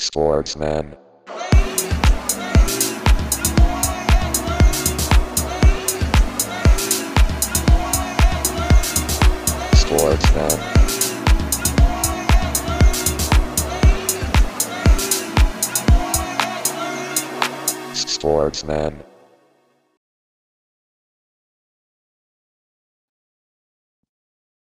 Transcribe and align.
Sportsman. 0.00 0.96
Sportsman. 9.76 10.58
Sportsman. 17.94 19.04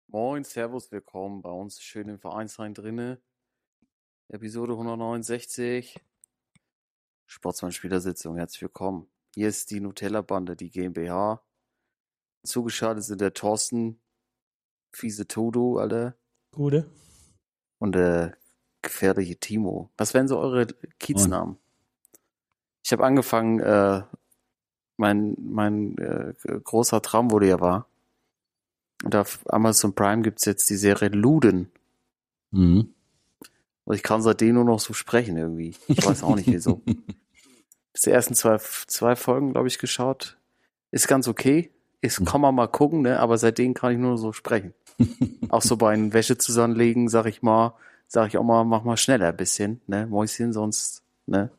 Moin, 0.07 0.43
Servus, 0.43 0.91
willkommen 0.91 1.41
bei 1.41 1.49
uns 1.49 1.81
schön 1.81 2.07
im 2.07 2.19
Vereinsheim 2.19 2.75
drinne. 2.75 3.19
Episode 4.33 4.73
169. 4.73 6.01
Sportsmann-Spielersitzung, 7.27 8.35
herzlich 8.35 8.63
willkommen. 8.63 9.05
Hier 9.35 9.47
ist 9.47 9.69
die 9.69 9.79
Nutella-Bande, 9.79 10.55
die 10.55 10.71
GmbH. 10.71 11.43
Zugeschaltet 12.43 13.03
sind 13.03 13.21
der 13.21 13.35
Thorsten, 13.35 13.99
fiese 14.91 15.27
Todo, 15.27 15.77
alle, 15.77 16.15
Gute. 16.51 16.89
und 17.77 17.93
der 17.93 18.35
gefährliche 18.81 19.35
Timo. 19.35 19.91
Was 19.97 20.15
wären 20.15 20.27
so 20.27 20.39
eure 20.39 20.65
Kieznamen? 20.97 21.59
Ich 22.83 22.91
habe 22.91 23.05
angefangen, 23.05 23.59
äh, 23.59 24.01
mein, 24.97 25.37
mein 25.39 25.95
äh, 25.99 26.33
großer 26.63 27.03
Traum 27.03 27.29
wurde 27.29 27.49
ja 27.49 27.59
wahr. 27.59 27.87
Und 29.03 29.15
auf 29.15 29.41
Amazon 29.45 29.93
Prime 29.93 30.23
gibt's 30.23 30.45
jetzt 30.45 30.67
die 30.71 30.75
Serie 30.75 31.09
Luden. 31.09 31.71
Mhm. 32.49 32.95
Und 33.85 33.95
ich 33.95 34.03
kann 34.03 34.21
seitdem 34.21 34.55
nur 34.55 34.63
noch 34.65 34.79
so 34.79 34.93
sprechen 34.93 35.37
irgendwie. 35.37 35.75
Ich 35.87 36.05
weiß 36.05 36.23
auch 36.23 36.35
nicht 36.35 36.47
wieso. 36.47 36.81
Bis 37.93 38.03
die 38.03 38.11
ersten 38.11 38.33
zwei, 38.33 38.57
zwei 38.87 39.15
Folgen, 39.15 39.51
glaube 39.51 39.67
ich, 39.67 39.77
geschaut. 39.77 40.37
Ist 40.91 41.07
ganz 41.07 41.27
okay. 41.27 41.71
Ist, 42.01 42.25
kann 42.25 42.41
man 42.41 42.55
mal 42.55 42.67
gucken, 42.67 43.01
ne? 43.01 43.19
Aber 43.19 43.37
seitdem 43.37 43.73
kann 43.73 43.93
ich 43.93 43.97
nur 43.97 44.17
so 44.17 44.31
sprechen. 44.33 44.73
auch 45.49 45.61
so 45.61 45.77
bei 45.77 45.93
einem 45.93 46.13
Wäsche 46.13 46.37
zusammenlegen, 46.37 47.07
sag 47.07 47.25
ich 47.27 47.41
mal, 47.41 47.75
sag 48.07 48.27
ich 48.27 48.37
auch 48.37 48.43
mal, 48.43 48.63
mach 48.63 48.83
mal 48.83 48.97
schneller 48.97 49.29
ein 49.29 49.37
bisschen, 49.37 49.81
ne? 49.87 50.07
Mäuschen, 50.07 50.53
sonst, 50.53 51.03
ne? 51.25 51.51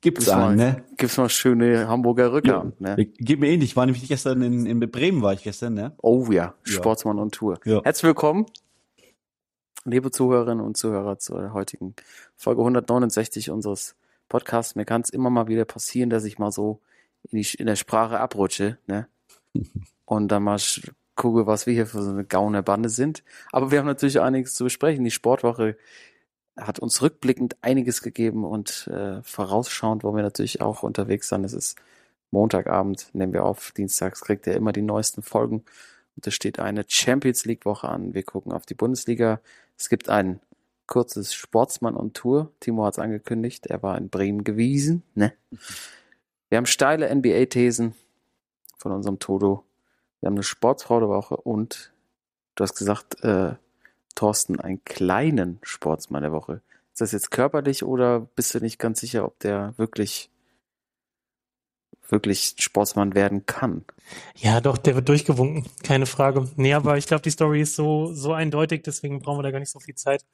Gibt's 0.00 0.26
Gibt's 0.26 0.36
mal, 0.36 0.48
einen, 0.48 0.56
ne? 0.56 0.84
gibt's 0.96 1.16
mal 1.16 1.28
schöne 1.28 1.88
Hamburger 1.88 2.32
Rückhand, 2.32 2.80
ne? 2.80 2.96
Geht 2.96 3.40
mir 3.40 3.48
ähnlich. 3.48 3.70
Ich 3.70 3.76
war 3.76 3.86
nämlich 3.86 4.06
gestern 4.06 4.42
in, 4.42 4.66
in 4.66 4.78
Bremen, 4.78 5.22
war 5.22 5.32
ich 5.32 5.42
gestern, 5.42 5.74
ne? 5.74 5.92
Oh 6.00 6.26
ja, 6.30 6.54
Ja. 6.64 6.72
Sportsmann 6.72 7.18
on 7.18 7.30
Tour. 7.30 7.58
Ja. 7.64 7.80
Herzlich 7.82 8.04
willkommen, 8.04 8.46
liebe 9.86 10.10
Zuhörerinnen 10.10 10.64
und 10.64 10.76
Zuhörer, 10.76 11.18
zur 11.18 11.52
heutigen 11.52 11.94
Folge 12.36 12.60
169 12.60 13.50
unseres 13.50 13.94
Podcasts. 14.28 14.74
Mir 14.74 14.84
kann 14.84 15.02
es 15.02 15.10
immer 15.10 15.30
mal 15.30 15.48
wieder 15.48 15.64
passieren, 15.64 16.10
dass 16.10 16.24
ich 16.24 16.38
mal 16.38 16.50
so 16.50 16.80
in, 17.30 17.40
die, 17.40 17.48
in 17.56 17.66
der 17.66 17.76
Sprache 17.76 18.20
abrutsche, 18.20 18.78
ne? 18.86 19.08
Und 20.04 20.28
dann 20.28 20.44
mal 20.44 20.60
gucke, 21.16 21.48
was 21.48 21.66
wir 21.66 21.74
hier 21.74 21.86
für 21.86 22.00
so 22.00 22.10
eine 22.10 22.24
gaune 22.24 22.62
Bande 22.62 22.88
sind. 22.88 23.24
Aber 23.50 23.72
wir 23.72 23.80
haben 23.80 23.86
natürlich 23.86 24.20
einiges 24.20 24.54
zu 24.54 24.62
besprechen. 24.62 25.02
Die 25.02 25.10
Sportwoche 25.10 25.76
hat 26.56 26.78
uns 26.78 27.02
rückblickend 27.02 27.56
einiges 27.60 28.02
gegeben 28.02 28.44
und 28.44 28.86
äh, 28.86 29.20
vorausschauend 29.22 30.04
wollen 30.04 30.14
wir 30.14 30.22
natürlich 30.22 30.60
auch 30.60 30.84
unterwegs 30.84 31.28
sein. 31.28 31.42
Es 31.42 31.52
ist 31.52 31.76
Montagabend, 32.30 33.10
nehmen 33.14 33.32
wir 33.32 33.44
auf. 33.44 33.72
Dienstags 33.72 34.20
kriegt 34.20 34.46
ihr 34.46 34.54
immer 34.54 34.72
die 34.72 34.82
neuesten 34.82 35.22
Folgen. 35.22 35.64
Und 36.16 36.26
es 36.26 36.34
steht 36.34 36.60
eine 36.60 36.84
Champions 36.86 37.44
League 37.44 37.64
Woche 37.64 37.88
an. 37.88 38.14
Wir 38.14 38.22
gucken 38.22 38.52
auf 38.52 38.64
die 38.64 38.74
Bundesliga. 38.74 39.40
Es 39.78 39.88
gibt 39.88 40.08
ein 40.08 40.40
kurzes 40.86 41.34
Sportsmann 41.34 41.96
on 41.96 42.12
Tour. 42.12 42.52
Timo 42.60 42.84
hat 42.84 42.94
es 42.94 42.98
angekündigt. 42.98 43.66
Er 43.66 43.82
war 43.82 43.98
in 43.98 44.08
Bremen 44.08 44.44
gewesen. 44.44 45.02
Ne? 45.14 45.32
Wir 46.48 46.58
haben 46.58 46.66
steile 46.66 47.12
NBA-Thesen 47.14 47.94
von 48.78 48.92
unserem 48.92 49.18
Todo. 49.18 49.64
Wir 50.20 50.28
haben 50.28 50.34
eine 50.34 50.42
Sportsfrau 50.42 51.00
der 51.00 51.08
Woche 51.08 51.36
und 51.36 51.92
du 52.54 52.62
hast 52.62 52.76
gesagt, 52.76 53.22
äh, 53.22 53.54
Thorsten, 54.14 54.60
einen 54.60 54.82
kleinen 54.84 55.58
Sportsmann 55.62 56.22
der 56.22 56.32
Woche. 56.32 56.62
Ist 56.92 57.00
das 57.00 57.12
jetzt 57.12 57.30
körperlich 57.30 57.84
oder 57.84 58.20
bist 58.20 58.54
du 58.54 58.60
nicht 58.60 58.78
ganz 58.78 59.00
sicher, 59.00 59.26
ob 59.26 59.38
der 59.40 59.74
wirklich 59.76 60.30
wirklich 62.10 62.54
Sportsmann 62.58 63.14
werden 63.14 63.46
kann? 63.46 63.84
Ja, 64.36 64.60
doch, 64.60 64.78
der 64.78 64.94
wird 64.94 65.08
durchgewunken, 65.08 65.66
keine 65.82 66.06
Frage. 66.06 66.48
Nee, 66.56 66.74
aber 66.74 66.96
ich 66.96 67.06
glaube, 67.06 67.22
die 67.22 67.30
Story 67.30 67.62
ist 67.62 67.74
so, 67.74 68.12
so 68.12 68.32
eindeutig, 68.32 68.82
deswegen 68.84 69.20
brauchen 69.20 69.38
wir 69.38 69.42
da 69.42 69.50
gar 69.50 69.58
nicht 69.58 69.72
so 69.72 69.80
viel 69.80 69.94
Zeit. 69.94 70.24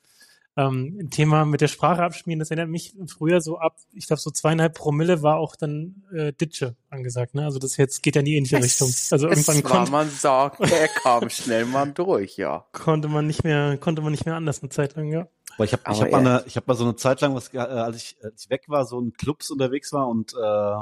Ähm, 0.54 0.98
ein 1.00 1.10
Thema 1.10 1.46
mit 1.46 1.62
der 1.62 1.68
Sprache 1.68 2.02
abspielen, 2.02 2.38
das 2.38 2.50
erinnert 2.50 2.68
mich 2.68 2.94
früher 3.06 3.40
so 3.40 3.58
ab, 3.58 3.76
ich 3.94 4.06
glaube, 4.06 4.20
so 4.20 4.30
zweieinhalb 4.30 4.74
Promille 4.74 5.22
war 5.22 5.38
auch 5.38 5.56
dann 5.56 6.02
äh, 6.14 6.34
Ditsche 6.34 6.76
angesagt, 6.90 7.34
ne? 7.34 7.44
Also 7.44 7.58
das 7.58 7.78
jetzt 7.78 8.02
geht 8.02 8.16
ja 8.16 8.20
in 8.20 8.26
die 8.26 8.36
ähnliche 8.36 8.62
Richtung. 8.62 8.92
Also 9.10 9.28
irgendwann 9.28 9.56
es 9.56 9.64
war, 9.64 9.70
konnte, 9.70 9.92
man 9.92 10.10
sagt, 10.10 10.60
er 10.60 10.88
kam 10.88 11.30
schnell 11.30 11.64
mal 11.64 11.90
durch, 11.92 12.36
ja. 12.36 12.66
konnte 12.72 13.08
man 13.08 13.26
nicht 13.26 13.44
mehr, 13.44 13.78
konnte 13.78 14.02
man 14.02 14.12
nicht 14.12 14.26
mehr 14.26 14.34
anders 14.34 14.60
eine 14.60 14.68
Zeit 14.68 14.94
lang, 14.94 15.10
ja. 15.10 15.26
Aber 15.54 15.64
ich 15.64 15.72
habe 15.72 15.82
ich 15.90 16.02
hab 16.02 16.10
mal, 16.10 16.18
eine, 16.18 16.44
ich 16.46 16.56
hab 16.58 16.68
mal 16.68 16.74
so 16.74 16.84
eine 16.84 16.96
Zeit 16.96 17.22
lang, 17.22 17.34
was, 17.34 17.54
äh, 17.54 17.58
als, 17.58 17.96
ich, 17.96 18.16
als 18.22 18.44
ich 18.44 18.50
weg 18.50 18.64
war, 18.66 18.84
so 18.84 19.00
in 19.00 19.14
Clubs 19.14 19.50
unterwegs 19.50 19.90
war 19.94 20.06
und 20.06 20.34
äh, 20.34 20.76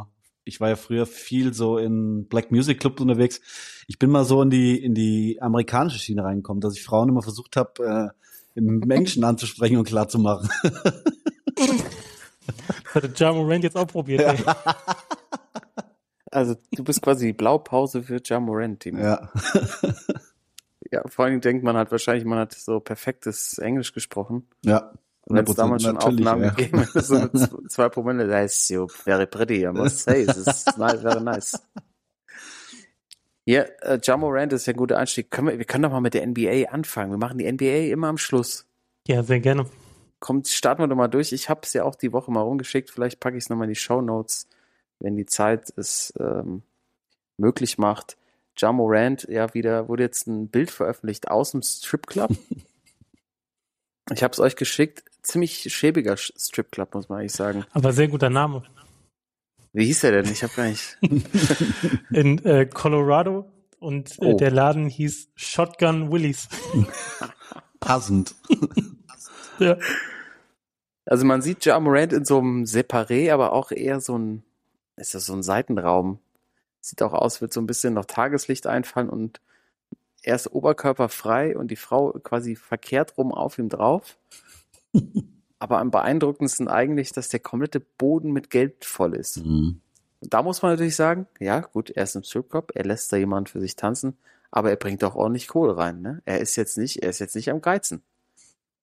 ich 0.51 0.61
war 0.61 0.69
ja 0.69 0.77
früher 0.77 1.07
viel 1.07 1.55
so 1.55 1.79
in 1.79 2.27
Black 2.27 2.51
Music 2.51 2.81
Clubs 2.81 3.01
unterwegs. 3.01 3.41
Ich 3.87 3.99
bin 3.99 4.11
mal 4.11 4.25
so 4.25 4.43
in 4.43 4.51
die 4.51 4.83
in 4.83 4.95
die 4.95 5.39
amerikanische 5.41 5.99
Schiene 6.01 6.25
reingekommen, 6.25 6.61
dass 6.61 6.75
ich 6.77 6.83
Frauen 6.83 7.09
immer 7.09 7.23
versucht 7.23 7.57
habe, 7.57 8.13
äh, 8.57 8.59
im 8.59 8.81
Menschen 8.81 9.23
anzusprechen 9.25 9.77
und 9.79 9.85
klar 9.85 10.09
zu 10.09 10.19
machen. 10.19 10.49
Hatte 12.93 13.13
Ja 13.17 13.33
Morant 13.33 13.63
jetzt 13.65 13.77
auch 13.77 13.87
probiert. 13.87 14.21
ey. 14.23 14.37
Also 16.33 16.55
du 16.73 16.85
bist 16.85 17.03
quasi 17.03 17.27
die 17.27 17.33
Blaupause 17.33 18.05
für 18.05 18.21
Ja 18.25 18.39
Morant, 18.39 18.81
Timo. 18.81 19.01
ja. 19.03 19.31
Ja, 20.93 21.03
vor 21.07 21.25
allem 21.27 21.41
denkt 21.41 21.63
man 21.63 21.77
halt 21.77 21.93
wahrscheinlich, 21.93 22.25
man 22.25 22.39
hat 22.41 22.53
so 22.53 22.81
perfektes 22.81 23.59
Englisch 23.59 23.93
gesprochen. 23.93 24.49
ja. 24.65 24.93
Wenn 25.31 25.45
es 25.47 25.55
damals 25.55 25.83
schon 25.83 25.97
Aufnahmen 25.97 26.43
ja. 26.43 26.51
gegeben 26.51 26.81
hätte, 26.81 27.01
so 27.03 27.15
mit 27.19 27.71
zwei 27.71 27.89
Promille, 27.89 28.29
that 28.29 28.45
is 28.45 28.67
so 28.67 28.89
very 28.89 29.27
pretty, 29.27 29.65
I 29.65 29.73
must 29.73 30.01
say. 30.01 30.27
This 30.27 30.39
is 30.39 30.77
nice, 30.77 31.01
very 31.01 31.21
nice. 31.21 31.59
Ja, 33.45 33.63
äh, 33.83 33.99
Ja 34.03 34.17
Morant 34.17 34.53
ist 34.53 34.67
ja 34.67 34.73
ein 34.73 34.77
guter 34.77 34.99
Einstieg. 34.99 35.31
Können 35.31 35.49
wir, 35.49 35.59
wir 35.59 35.65
können 35.65 35.83
doch 35.83 35.91
mal 35.91 36.01
mit 36.01 36.15
der 36.15 36.27
NBA 36.27 36.71
anfangen. 36.71 37.11
Wir 37.11 37.19
machen 37.19 37.39
die 37.39 37.51
NBA 37.51 37.93
immer 37.93 38.09
am 38.09 38.19
Schluss. 38.19 38.67
Ja, 39.07 39.23
sehr 39.23 39.41
gerne. 39.41 39.67
Kommt, 40.21 40.49
starten 40.49 40.83
wir 40.83 40.89
doch 40.89 40.97
mal 40.97 41.09
durch. 41.09 41.33
Ich 41.33 41.49
habe 41.49 41.61
es 41.65 41.73
ja 41.73 41.85
auch 41.85 41.95
die 41.95 42.13
Woche 42.13 42.31
mal 42.31 42.43
rumgeschickt. 42.43 42.91
Vielleicht 42.91 43.21
packe 43.21 43.37
ich 43.37 43.45
es 43.45 43.51
nochmal 43.51 43.65
in 43.65 43.75
die 43.75 43.81
Show 43.81 44.03
Notes, 44.03 44.47
wenn 44.99 45.17
die 45.17 45.27
Zeit 45.27 45.73
es 45.77 46.13
ähm, 46.21 46.63
möglich 47.39 47.79
macht. 47.79 48.17
Ja 48.59 48.73
Morant, 48.73 49.27
ja, 49.29 49.55
wieder 49.55 49.89
wurde 49.89 50.03
jetzt 50.03 50.27
ein 50.27 50.49
Bild 50.49 50.71
veröffentlicht 50.71 51.29
aus 51.29 51.53
dem 51.53 51.63
Stripclub. 51.63 52.31
ich 54.13 54.23
habe 54.23 54.33
es 54.33 54.41
euch 54.41 54.57
geschickt. 54.57 55.05
Ziemlich 55.23 55.73
schäbiger 55.75 56.15
Sch- 56.15 56.33
Stripclub, 56.37 56.95
muss 56.95 57.09
man 57.09 57.21
eigentlich 57.21 57.33
sagen. 57.33 57.65
Aber 57.73 57.93
sehr 57.93 58.09
guter 58.09 58.31
Name. 58.31 58.63
Wie 59.73 59.85
hieß 59.85 60.01
der 60.01 60.23
denn? 60.23 60.33
Ich 60.33 60.43
habe 60.43 60.53
gar 60.55 60.67
nicht. 60.67 60.99
In 62.11 62.45
äh, 62.45 62.67
Colorado 62.67 63.51
und 63.79 64.11
äh, 64.21 64.27
Oh. 64.33 64.37
der 64.37 64.51
Laden 64.51 64.89
hieß 64.89 65.29
Shotgun 65.37 66.11
Willies. 66.11 66.49
Passend. 67.81 68.35
ja. 69.59 69.77
Also 71.07 71.25
man 71.25 71.43
sieht 71.43 71.65
Ja 71.65 71.79
Morant 71.81 72.13
in 72.13 72.25
so 72.25 72.39
einem 72.39 72.65
Separé, 72.65 73.33
aber 73.33 73.53
auch 73.53 73.71
eher 73.73 74.01
so 74.01 74.17
ein, 74.19 74.43
ist 74.97 75.15
das 75.15 75.27
so 75.27 75.33
ein 75.35 75.43
Seitenraum. 75.43 76.19
Sieht 76.81 77.03
auch 77.03 77.13
aus, 77.13 77.41
wird 77.41 77.53
so 77.53 77.61
ein 77.61 77.67
bisschen 77.67 77.95
noch 77.95 78.05
Tageslicht 78.05 78.67
einfallen 78.67 79.09
und 79.09 79.41
er 80.23 80.35
ist 80.35 80.53
oberkörperfrei 80.53 81.57
und 81.57 81.71
die 81.71 81.77
Frau 81.77 82.13
quasi 82.23 82.57
verkehrt 82.57 83.17
rum 83.17 83.33
auf 83.33 83.59
ihm 83.59 83.69
drauf. 83.69 84.19
Aber 85.59 85.79
am 85.79 85.91
beeindruckendsten 85.91 86.69
eigentlich, 86.69 87.13
dass 87.13 87.29
der 87.29 87.41
komplette 87.41 87.81
Boden 87.81 88.33
mit 88.33 88.51
Geld 88.51 88.85
voll 88.85 89.15
ist. 89.15 89.45
Mhm. 89.45 89.81
Da 90.23 90.43
muss 90.43 90.63
man 90.63 90.73
natürlich 90.73 90.97
sagen, 90.97 91.27
ja, 91.39 91.61
gut, 91.61 91.91
er 91.91 92.05
ist 92.05 92.17
im 92.17 92.23
Stripclub, 92.23 92.73
er 92.75 92.85
lässt 92.85 93.13
da 93.13 93.17
jemand 93.17 93.49
für 93.49 93.61
sich 93.61 93.77
tanzen, 93.77 94.19
aber 94.51 94.71
er 94.71 94.77
bringt 94.77 95.03
auch 95.05 95.15
ordentlich 95.15 95.49
Kohle 95.49 95.77
rein, 95.77 96.03
ne? 96.03 96.23
Er 96.25 96.41
ist 96.41 96.57
jetzt 96.57 96.77
nicht, 96.77 97.03
er 97.03 97.11
ist 97.11 97.21
jetzt 97.21 97.37
nicht 97.37 97.51
am 97.51 97.63
Geizen. 97.63 98.03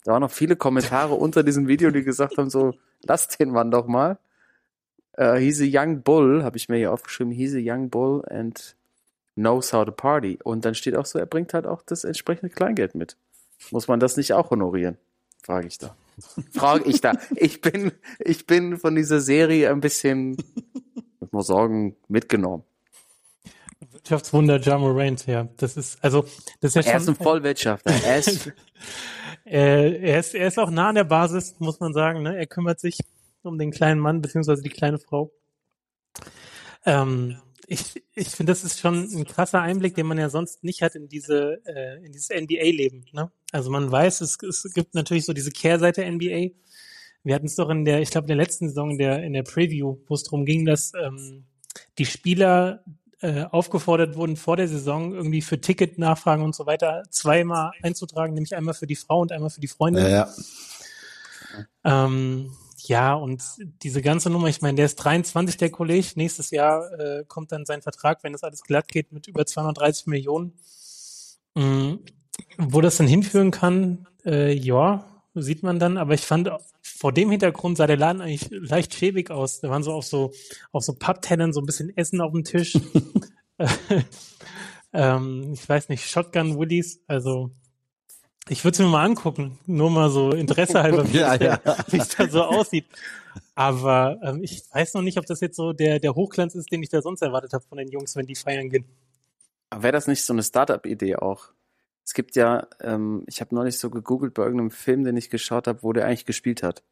Da 0.03 0.13
waren 0.13 0.21
noch 0.21 0.31
viele 0.31 0.55
Kommentare 0.55 1.13
unter 1.15 1.43
diesem 1.43 1.67
Video, 1.67 1.91
die 1.91 2.03
gesagt 2.03 2.37
haben, 2.37 2.49
so, 2.49 2.73
lass 3.03 3.27
den 3.27 3.51
Mann 3.51 3.71
doch 3.71 3.87
mal. 3.87 4.17
Uh, 5.19 5.35
he's 5.35 5.61
a 5.61 5.65
young 5.65 6.03
bull, 6.03 6.43
habe 6.43 6.57
ich 6.57 6.69
mir 6.69 6.77
hier 6.77 6.91
aufgeschrieben, 6.91 7.33
he's 7.33 7.55
a 7.55 7.59
young 7.59 7.89
bull 7.89 8.23
and 8.29 8.75
knows 9.37 9.71
how 9.71 9.85
to 9.85 9.91
party. 9.91 10.39
Und 10.43 10.65
dann 10.65 10.75
steht 10.75 10.95
auch 10.95 11.05
so, 11.05 11.17
er 11.19 11.25
bringt 11.25 11.53
halt 11.53 11.65
auch 11.65 11.81
das 11.83 12.03
entsprechende 12.03 12.49
Kleingeld 12.53 12.95
mit. 12.95 13.15
Muss 13.71 13.87
man 13.87 13.99
das 13.99 14.17
nicht 14.17 14.33
auch 14.33 14.49
honorieren? 14.51 14.97
Frage 15.43 15.67
ich 15.67 15.77
da. 15.77 15.95
Frage 16.51 16.89
ich 16.89 16.99
da. 16.99 17.13
Ich 17.35 17.61
bin, 17.61 17.91
ich 18.19 18.47
bin 18.47 18.77
von 18.77 18.95
dieser 18.95 19.21
Serie 19.21 19.69
ein 19.69 19.79
bisschen, 19.79 20.35
ich 21.21 21.31
muss 21.31 21.47
sagen, 21.47 21.95
mitgenommen. 22.07 22.63
Wirtschaftswunder 23.91 24.59
Ja 24.59 24.77
Morant, 24.77 25.25
ja. 25.27 25.47
Das 25.57 25.77
ist, 25.77 26.03
also, 26.03 26.25
das 26.59 26.75
ist 26.75 26.85
ja 26.85 26.91
Er 26.91 26.97
ist 26.97 27.05
schon, 27.05 27.13
ein 27.13 27.23
Vollwirtschafter. 27.23 27.91
Er 27.91 28.17
ist, 28.17 28.51
er, 29.45 30.19
ist, 30.19 30.33
er 30.33 30.47
ist 30.47 30.57
auch 30.57 30.71
nah 30.71 30.89
an 30.89 30.95
der 30.95 31.03
Basis, 31.03 31.55
muss 31.59 31.79
man 31.79 31.93
sagen. 31.93 32.23
Ne? 32.23 32.35
Er 32.35 32.47
kümmert 32.47 32.79
sich 32.79 32.99
um 33.43 33.57
den 33.57 33.71
kleinen 33.71 33.99
Mann 33.99 34.21
beziehungsweise 34.21 34.63
die 34.63 34.69
kleine 34.69 34.97
Frau. 34.97 35.31
Ähm, 36.85 37.37
ich 37.67 38.01
ich 38.13 38.29
finde, 38.29 38.51
das 38.51 38.63
ist 38.63 38.79
schon 38.79 39.09
ein 39.13 39.25
krasser 39.25 39.61
Einblick, 39.61 39.93
den 39.93 40.07
man 40.07 40.17
ja 40.17 40.29
sonst 40.29 40.63
nicht 40.63 40.81
hat 40.81 40.95
in 40.95 41.09
diese 41.09 41.61
äh, 41.65 42.03
in 42.03 42.13
dieses 42.13 42.29
NBA-Leben. 42.29 43.05
Ne? 43.11 43.29
Also 43.51 43.69
man 43.69 43.91
weiß, 43.91 44.21
es, 44.21 44.37
es 44.41 44.73
gibt 44.73 44.95
natürlich 44.95 45.25
so 45.25 45.33
diese 45.33 45.51
Kehrseite 45.51 46.09
NBA. 46.09 46.55
Wir 47.23 47.35
hatten 47.35 47.45
es 47.45 47.55
doch 47.55 47.69
in 47.69 47.83
der, 47.83 48.01
ich 48.01 48.09
glaube, 48.09 48.25
in 48.25 48.29
der 48.29 48.37
letzten 48.37 48.69
Saison 48.69 48.91
in 48.91 48.97
der 48.97 49.21
in 49.21 49.33
der 49.33 49.43
Preview, 49.43 49.97
wo 50.07 50.15
es 50.15 50.23
darum 50.23 50.45
ging, 50.45 50.65
dass 50.65 50.93
ähm, 50.93 51.45
die 51.97 52.05
Spieler 52.05 52.85
äh, 53.19 53.43
aufgefordert 53.43 54.15
wurden, 54.15 54.37
vor 54.37 54.55
der 54.55 54.69
Saison 54.69 55.13
irgendwie 55.13 55.41
für 55.41 55.59
Ticketnachfragen 55.59 56.45
und 56.45 56.55
so 56.55 56.65
weiter 56.65 57.03
zweimal 57.09 57.71
einzutragen, 57.83 58.33
nämlich 58.33 58.55
einmal 58.55 58.75
für 58.75 58.87
die 58.87 58.95
Frau 58.95 59.21
und 59.21 59.33
einmal 59.33 59.49
für 59.49 59.61
die 59.61 59.67
Freundin. 59.67 60.03
Ja, 60.03 60.29
ja. 61.83 62.05
Ähm, 62.05 62.51
ja, 62.87 63.13
und 63.13 63.43
diese 63.83 64.01
ganze 64.01 64.29
Nummer, 64.29 64.47
ich 64.47 64.61
meine, 64.61 64.75
der 64.75 64.85
ist 64.85 64.95
23, 64.95 65.57
der 65.57 65.69
Kollege. 65.69 66.07
Nächstes 66.15 66.51
Jahr 66.51 66.91
äh, 66.99 67.23
kommt 67.27 67.51
dann 67.51 67.65
sein 67.65 67.81
Vertrag, 67.81 68.23
wenn 68.23 68.33
das 68.33 68.43
alles 68.43 68.61
glatt 68.61 68.87
geht, 68.87 69.11
mit 69.11 69.27
über 69.27 69.45
230 69.45 70.07
Millionen. 70.07 70.53
Mhm. 71.55 71.99
Wo 72.57 72.81
das 72.81 72.97
dann 72.97 73.07
hinführen 73.07 73.51
kann, 73.51 74.07
äh, 74.25 74.53
ja, 74.53 75.05
sieht 75.33 75.63
man 75.63 75.79
dann. 75.79 75.97
Aber 75.97 76.13
ich 76.13 76.21
fand, 76.21 76.49
vor 76.81 77.11
dem 77.11 77.31
Hintergrund 77.31 77.77
sah 77.77 77.87
der 77.87 77.97
Laden 77.97 78.21
eigentlich 78.21 78.49
leicht 78.51 78.93
schäbig 78.93 79.31
aus. 79.31 79.59
Da 79.59 79.69
waren 79.69 79.83
so 79.83 79.93
auf 79.93 80.05
so, 80.05 80.31
auf 80.71 80.83
so 80.83 80.93
Papptennen 80.93 81.53
so 81.53 81.61
ein 81.61 81.65
bisschen 81.65 81.95
Essen 81.95 82.21
auf 82.21 82.31
dem 82.31 82.43
Tisch. 82.43 82.77
ähm, 84.93 85.51
ich 85.53 85.67
weiß 85.67 85.89
nicht, 85.89 86.09
Shotgun 86.09 86.57
Willies, 86.57 87.01
also 87.07 87.51
ich 88.49 88.63
würde 88.63 88.73
es 88.75 88.79
mir 88.79 88.87
mal 88.87 89.03
angucken, 89.05 89.57
nur 89.65 89.89
mal 89.89 90.09
so 90.09 90.31
Interesse 90.31 90.81
halber, 90.83 91.07
wie 91.13 91.17
Ja, 91.17 91.33
es 91.35 91.39
da- 91.39 91.45
ja. 91.65 91.75
es 91.91 92.09
da 92.09 92.27
so 92.29 92.43
aussieht. 92.43 92.85
Aber 93.55 94.19
ähm, 94.23 94.43
ich 94.43 94.63
weiß 94.71 94.93
noch 94.93 95.01
nicht, 95.01 95.17
ob 95.17 95.25
das 95.25 95.39
jetzt 95.41 95.55
so 95.55 95.73
der, 95.73 95.99
der 95.99 96.15
Hochglanz 96.15 96.55
ist, 96.55 96.71
den 96.71 96.83
ich 96.83 96.89
da 96.89 97.01
sonst 97.01 97.21
erwartet 97.21 97.53
habe 97.53 97.63
von 97.67 97.77
den 97.77 97.89
Jungs, 97.89 98.15
wenn 98.15 98.25
die 98.25 98.35
feiern 98.35 98.69
gehen. 98.69 98.85
Aber 99.69 99.83
wäre 99.83 99.93
das 99.93 100.07
nicht 100.07 100.23
so 100.23 100.33
eine 100.33 100.43
Startup-Idee 100.43 101.17
auch? 101.17 101.49
Es 102.05 102.13
gibt 102.13 102.35
ja, 102.35 102.67
ähm, 102.81 103.23
ich 103.27 103.41
habe 103.41 103.53
neulich 103.53 103.77
so 103.79 103.89
gegoogelt 103.89 104.33
bei 104.33 104.43
irgendeinem 104.43 104.71
Film, 104.71 105.03
den 105.03 105.17
ich 105.17 105.29
geschaut 105.29 105.67
habe, 105.67 105.83
wo 105.83 105.91
der 105.91 106.05
eigentlich 106.05 106.25
gespielt 106.25 106.63
hat. 106.63 106.83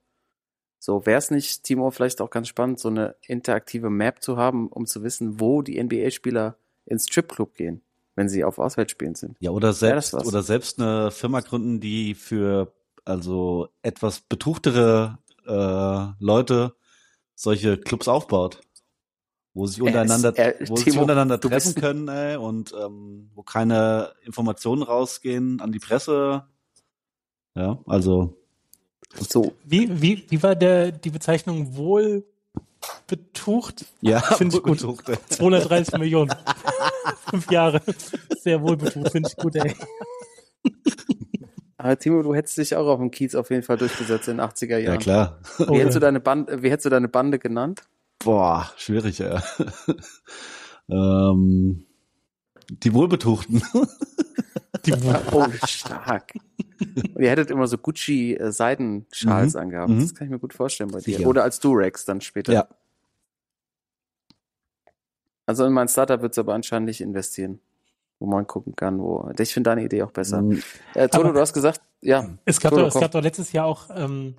So, 0.79 1.05
wäre 1.05 1.17
es 1.17 1.31
nicht, 1.31 1.63
Timo, 1.63 1.89
vielleicht 1.89 2.19
auch 2.21 2.29
ganz 2.29 2.47
spannend, 2.49 2.79
so 2.79 2.89
eine 2.89 3.15
interaktive 3.25 3.89
Map 3.89 4.21
zu 4.21 4.37
haben, 4.37 4.67
um 4.67 4.85
zu 4.85 5.03
wissen, 5.03 5.39
wo 5.39 5.61
die 5.61 5.81
NBA-Spieler 5.81 6.57
ins 6.85 7.05
Stripclub 7.07 7.55
gehen, 7.55 7.81
wenn 8.15 8.29
sie 8.29 8.44
auf 8.44 8.59
Auswärtsspielen 8.59 9.15
sind. 9.15 9.38
Ja, 9.39 9.51
oder 9.51 9.73
selbst, 9.73 10.13
was? 10.13 10.25
oder 10.25 10.41
selbst 10.41 10.79
eine 10.79 11.12
Firma 11.12 11.41
gründen, 11.41 11.79
die 11.79 12.15
für 12.15 12.73
also 13.03 13.69
etwas 13.81 14.21
betuchtere 14.21 15.19
äh, 15.45 16.23
Leute 16.23 16.75
solche 17.35 17.77
Clubs 17.77 18.07
aufbaut. 18.07 18.62
Wo 19.53 19.67
sich 19.67 19.77
Er 19.79 19.85
untereinander, 19.85 20.29
ist- 20.29 20.38
er- 20.39 20.69
wo 20.69 20.75
sich 20.75 20.85
Timo, 20.85 21.01
untereinander 21.01 21.38
du 21.38 21.47
treffen 21.50 21.75
können, 21.75 22.07
ey, 22.07 22.35
und 22.38 22.73
ähm, 22.73 23.29
wo 23.35 23.44
keine 23.44 24.13
Informationen 24.23 24.81
rausgehen 24.83 25.62
an 25.62 25.71
die 25.71 25.79
Presse. 25.79 26.45
Ja, 27.56 27.79
also 27.85 28.35
So, 29.29 29.53
Wie, 29.63 30.01
wie, 30.01 30.25
wie 30.29 30.44
war 30.44 30.56
der, 30.56 30.91
die 30.91 31.09
Bezeichnung 31.09 31.75
wohl 31.77 32.25
betucht? 33.07 33.85
ja, 34.01 34.19
Finde 34.21 34.57
ich 34.57 34.63
gut. 34.63 34.79
betucht, 34.79 35.07
ey. 35.09 35.17
230 35.29 35.95
Millionen. 35.97 36.33
Fünf 37.29 37.51
Jahre. 37.51 37.81
Sehr 38.41 38.61
wohl 38.61 38.77
betucht, 38.77 39.11
finde 39.11 39.29
ich 39.29 39.35
gut, 39.37 39.55
ey. 39.55 39.75
aber 41.77 41.97
Timo, 41.99 42.21
du 42.23 42.33
hättest 42.33 42.57
dich 42.57 42.75
auch 42.75 42.87
auf 42.87 42.99
dem 42.99 43.11
Kiez 43.11 43.35
auf 43.35 43.49
jeden 43.49 43.63
Fall 43.63 43.77
durchgesetzt 43.77 44.27
in 44.27 44.37
den 44.37 44.45
80er 44.47 44.77
Ja 44.77 44.77
Jahren. 44.79 44.99
klar. 44.99 45.39
Wie 45.57 45.79
hättest 45.79 45.95
du 45.95 45.99
deine 45.99 46.19
Bande, 46.19 46.61
wie 46.63 46.69
hättest 46.71 46.85
du 46.85 46.89
deine 46.89 47.07
Bande 47.07 47.39
genannt? 47.39 47.83
Boah, 48.23 48.71
schwierig, 48.77 49.19
ja. 49.19 49.43
ähm, 50.89 51.85
die 52.69 52.93
Wohlbetuchten. 52.93 53.61
Die, 54.85 54.93
Oh, 55.31 55.45
stark. 55.65 56.33
Und 57.15 57.21
ihr 57.21 57.29
hättet 57.29 57.49
immer 57.51 57.67
so 57.67 57.77
Gucci-Seidenschals 57.77 59.53
Mhm. 59.55 59.59
angehabt. 59.59 59.89
Mhm. 59.89 60.01
Das 60.01 60.13
kann 60.13 60.27
ich 60.27 60.31
mir 60.31 60.39
gut 60.39 60.53
vorstellen 60.53 60.91
bei 60.91 60.99
dir. 60.99 61.17
Sicher. 61.17 61.27
Oder 61.27 61.43
als 61.43 61.59
Durex 61.59 62.05
dann 62.05 62.21
später. 62.21 62.53
ja. 62.53 62.67
Also 65.45 65.65
in 65.65 65.74
mein 65.74 65.88
Startup 65.88 66.21
wird 66.21 66.33
es 66.33 66.38
aber 66.39 66.53
anscheinend 66.53 66.88
nicht 66.88 67.01
investieren, 67.01 67.59
wo 68.19 68.25
man 68.27 68.47
gucken 68.47 68.75
kann, 68.75 69.00
wo. 69.00 69.30
Ich 69.39 69.53
finde 69.53 69.69
deine 69.69 69.83
Idee 69.83 70.03
auch 70.03 70.12
besser. 70.12 70.42
Mhm. 70.42 70.62
Äh, 70.94 71.07
Toto, 71.09 71.25
Aber- 71.25 71.33
du 71.33 71.39
hast 71.39 71.53
gesagt, 71.53 71.81
ja. 72.01 72.30
Es 72.45 72.59
gab, 72.59 72.71
Toto, 72.71 72.83
doch, 72.88 72.95
es 72.95 73.00
gab 73.01 73.12
doch 73.12 73.21
letztes 73.21 73.51
Jahr 73.51 73.65
auch, 73.65 73.89
ähm, 73.95 74.36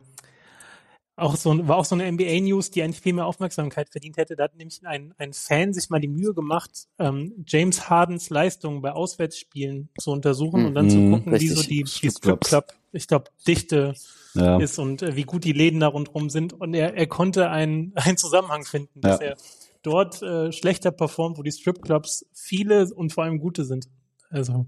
auch 1.18 1.34
so, 1.36 1.50
ein- 1.50 1.66
war 1.66 1.76
auch 1.76 1.84
so 1.86 1.94
eine 1.94 2.04
NBA-News, 2.12 2.70
die 2.72 2.82
eigentlich 2.82 3.00
viel 3.00 3.14
mehr 3.14 3.24
Aufmerksamkeit 3.24 3.88
verdient 3.88 4.18
hätte. 4.18 4.36
Da 4.36 4.44
hat 4.44 4.56
nämlich 4.56 4.80
ein, 4.84 5.14
ein 5.16 5.32
Fan 5.32 5.72
sich 5.72 5.88
mal 5.88 5.98
die 6.00 6.08
Mühe 6.08 6.34
gemacht, 6.34 6.88
ähm, 6.98 7.32
James 7.46 7.88
Hardens 7.88 8.28
Leistung 8.28 8.82
bei 8.82 8.92
Auswärtsspielen 8.92 9.88
zu 9.98 10.10
untersuchen 10.10 10.66
und 10.66 10.74
dann 10.74 10.90
zu 10.90 10.98
Mhm, 10.98 11.12
gucken, 11.14 11.32
wie 11.40 11.48
so 11.48 11.60
richtig. 11.60 11.68
die, 11.68 11.84
die. 11.84 12.10
Stripclub, 12.10 12.66
ich 12.92 13.06
glaube, 13.08 13.30
Dichte 13.46 13.94
Ja. 14.34 14.58
ist 14.58 14.78
und 14.78 15.00
äh, 15.00 15.16
wie 15.16 15.22
gut 15.24 15.44
die 15.44 15.52
Läden 15.52 15.80
da 15.80 15.86
rundherum 15.86 16.28
sind. 16.28 16.52
Und 16.52 16.74
er, 16.74 16.94
er 16.94 17.06
konnte 17.06 17.48
einen, 17.48 17.92
einen 18.14 18.18
Zusammenhang 18.18 18.64
finden, 18.64 19.00
dass 19.00 19.20
Ja. 19.20 19.28
er 19.28 19.36
dort 19.86 20.20
äh, 20.20 20.50
schlechter 20.52 20.90
performt, 20.90 21.38
wo 21.38 21.42
die 21.42 21.52
Stripclubs 21.52 22.26
viele 22.34 22.92
und 22.92 23.12
vor 23.12 23.24
allem 23.24 23.38
gute 23.38 23.64
sind. 23.64 23.88
Also 24.30 24.66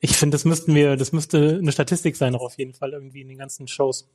ich 0.00 0.16
finde, 0.16 0.34
das 0.34 0.44
müssten 0.44 0.74
wir, 0.74 0.96
das 0.96 1.12
müsste 1.12 1.58
eine 1.60 1.70
Statistik 1.70 2.16
sein, 2.16 2.34
auch 2.34 2.42
auf 2.42 2.58
jeden 2.58 2.72
Fall 2.72 2.92
irgendwie 2.92 3.20
in 3.20 3.28
den 3.28 3.38
ganzen 3.38 3.68
Shows. 3.68 4.10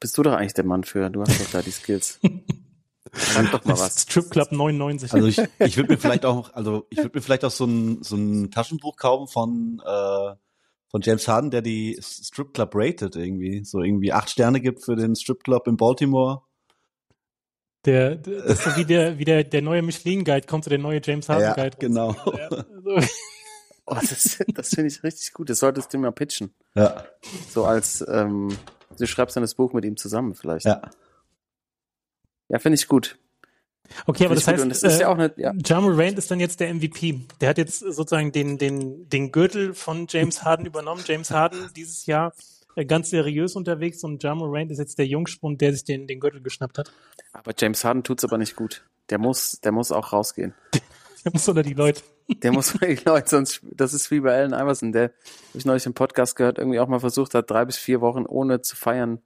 Bist 0.00 0.18
du 0.18 0.22
doch 0.24 0.32
eigentlich 0.32 0.54
der 0.54 0.64
Mann 0.64 0.82
für? 0.82 1.08
Du 1.10 1.22
hast 1.22 1.40
doch 1.40 1.50
da 1.52 1.62
die 1.62 1.70
Skills. 1.70 2.18
Sag 3.12 3.50
doch 3.52 3.64
mal 3.64 3.78
was. 3.78 4.02
Stripclub 4.02 4.50
99. 4.50 5.12
Also 5.12 5.28
ich, 5.28 5.38
ich 5.58 5.76
würde 5.76 5.92
mir 5.92 5.98
vielleicht 5.98 6.24
auch, 6.24 6.52
also 6.54 6.86
ich 6.90 6.98
würde 6.98 7.16
mir 7.16 7.22
vielleicht 7.22 7.44
auch 7.44 7.50
so 7.50 7.66
ein, 7.66 8.02
so 8.02 8.16
ein 8.16 8.50
Taschenbuch 8.50 8.96
kaufen 8.96 9.28
von, 9.28 9.82
äh, 9.84 10.34
von 10.88 11.02
James 11.02 11.28
Harden, 11.28 11.50
der 11.50 11.62
die 11.62 11.98
Strip 12.02 12.52
Club 12.52 12.72
rated 12.74 13.14
irgendwie. 13.14 13.64
So 13.64 13.80
irgendwie 13.80 14.12
acht 14.12 14.30
Sterne 14.30 14.60
gibt 14.60 14.84
für 14.84 14.96
den 14.96 15.14
Strip 15.14 15.44
Club 15.44 15.68
in 15.68 15.76
Baltimore. 15.76 16.42
Der, 17.84 18.16
der, 18.16 18.42
das 18.42 18.58
ist 18.58 18.64
so 18.64 18.76
wie 18.76 18.84
der, 18.84 19.18
wie 19.18 19.24
der, 19.24 19.44
der 19.44 19.62
neue 19.62 19.82
Michelin-Guide, 19.82 20.46
kommt 20.46 20.64
so 20.64 20.70
der 20.70 20.78
neue 20.78 21.00
James 21.02 21.26
Ja, 21.26 21.34
Harden-Guide. 21.34 21.76
genau. 21.78 22.14
Ja, 22.36 22.48
also, 22.48 23.08
Oh, 23.84 23.96
das 23.96 24.38
das 24.54 24.68
finde 24.68 24.86
ich 24.88 25.02
richtig 25.02 25.32
gut. 25.32 25.50
Das 25.50 25.58
solltest 25.58 25.92
du 25.92 25.98
mir 25.98 26.02
mal 26.06 26.12
pitchen. 26.12 26.54
Ja, 26.76 27.04
So 27.50 27.64
als, 27.64 28.04
ähm, 28.08 28.56
du 28.96 29.06
schreibst 29.06 29.34
dann 29.36 29.42
das 29.42 29.54
Buch 29.56 29.72
mit 29.72 29.84
ihm 29.84 29.96
zusammen 29.96 30.34
vielleicht. 30.34 30.66
ja. 30.66 30.82
Ja, 32.48 32.58
finde 32.58 32.74
ich 32.74 32.86
gut. 32.86 33.18
okay, 34.06 34.26
aber 34.26 34.34
das 34.34 34.46
heißt, 34.46 34.64
das 34.70 34.82
ist 34.82 34.98
äh, 34.98 35.00
ja 35.02 35.08
auch 35.08 35.14
eine, 35.18 35.32
ja. 35.36 35.52
Ja 35.66 35.80
Morant 35.80 36.18
ist 36.18 36.30
dann 36.30 36.38
jetzt 36.38 36.60
der 36.60 36.72
MVP. 36.72 37.20
Der 37.40 37.48
hat 37.48 37.58
jetzt 37.58 37.78
sozusagen 37.80 38.30
den, 38.30 38.58
den, 38.58 39.08
den 39.08 39.32
Gürtel 39.32 39.74
von 39.74 40.06
James 40.08 40.44
Harden 40.44 40.66
übernommen. 40.66 41.02
James 41.06 41.30
Harden 41.30 41.70
dieses 41.74 42.04
Jahr 42.06 42.32
ganz 42.86 43.10
seriös 43.10 43.54
unterwegs 43.56 44.02
und 44.04 44.22
Ja 44.22 44.34
Morant 44.34 44.70
ist 44.70 44.78
jetzt 44.78 44.98
der 44.98 45.06
Jungspund, 45.06 45.60
der 45.60 45.72
sich 45.72 45.84
den, 45.84 46.06
den 46.06 46.20
Gürtel 46.20 46.42
geschnappt 46.42 46.78
hat. 46.78 46.92
Aber 47.32 47.52
James 47.56 47.84
Harden 47.84 48.02
tut's 48.02 48.24
aber 48.24 48.38
nicht 48.38 48.56
gut. 48.56 48.84
Der 49.10 49.18
muss, 49.18 49.60
der 49.60 49.72
muss 49.72 49.92
auch 49.92 50.12
rausgehen. 50.12 50.54
Der 51.24 51.30
muss 51.30 51.48
unter 51.48 51.62
die 51.62 51.74
Leute. 51.74 52.02
Der 52.42 52.50
muss 52.50 52.72
die 52.72 52.98
Leute 53.04 53.28
sonst, 53.28 53.60
das 53.62 53.94
ist 53.94 54.10
wie 54.10 54.18
bei 54.18 54.34
Allen 54.34 54.52
Iverson, 54.52 54.90
der, 54.90 55.04
hab 55.04 55.54
ich 55.54 55.64
neulich 55.64 55.86
im 55.86 55.94
Podcast 55.94 56.34
gehört, 56.34 56.58
irgendwie 56.58 56.80
auch 56.80 56.88
mal 56.88 56.98
versucht 56.98 57.34
hat, 57.34 57.48
drei 57.48 57.64
bis 57.64 57.76
vier 57.76 58.00
Wochen 58.00 58.26
ohne 58.26 58.60
zu 58.60 58.74
feiern 58.74 59.20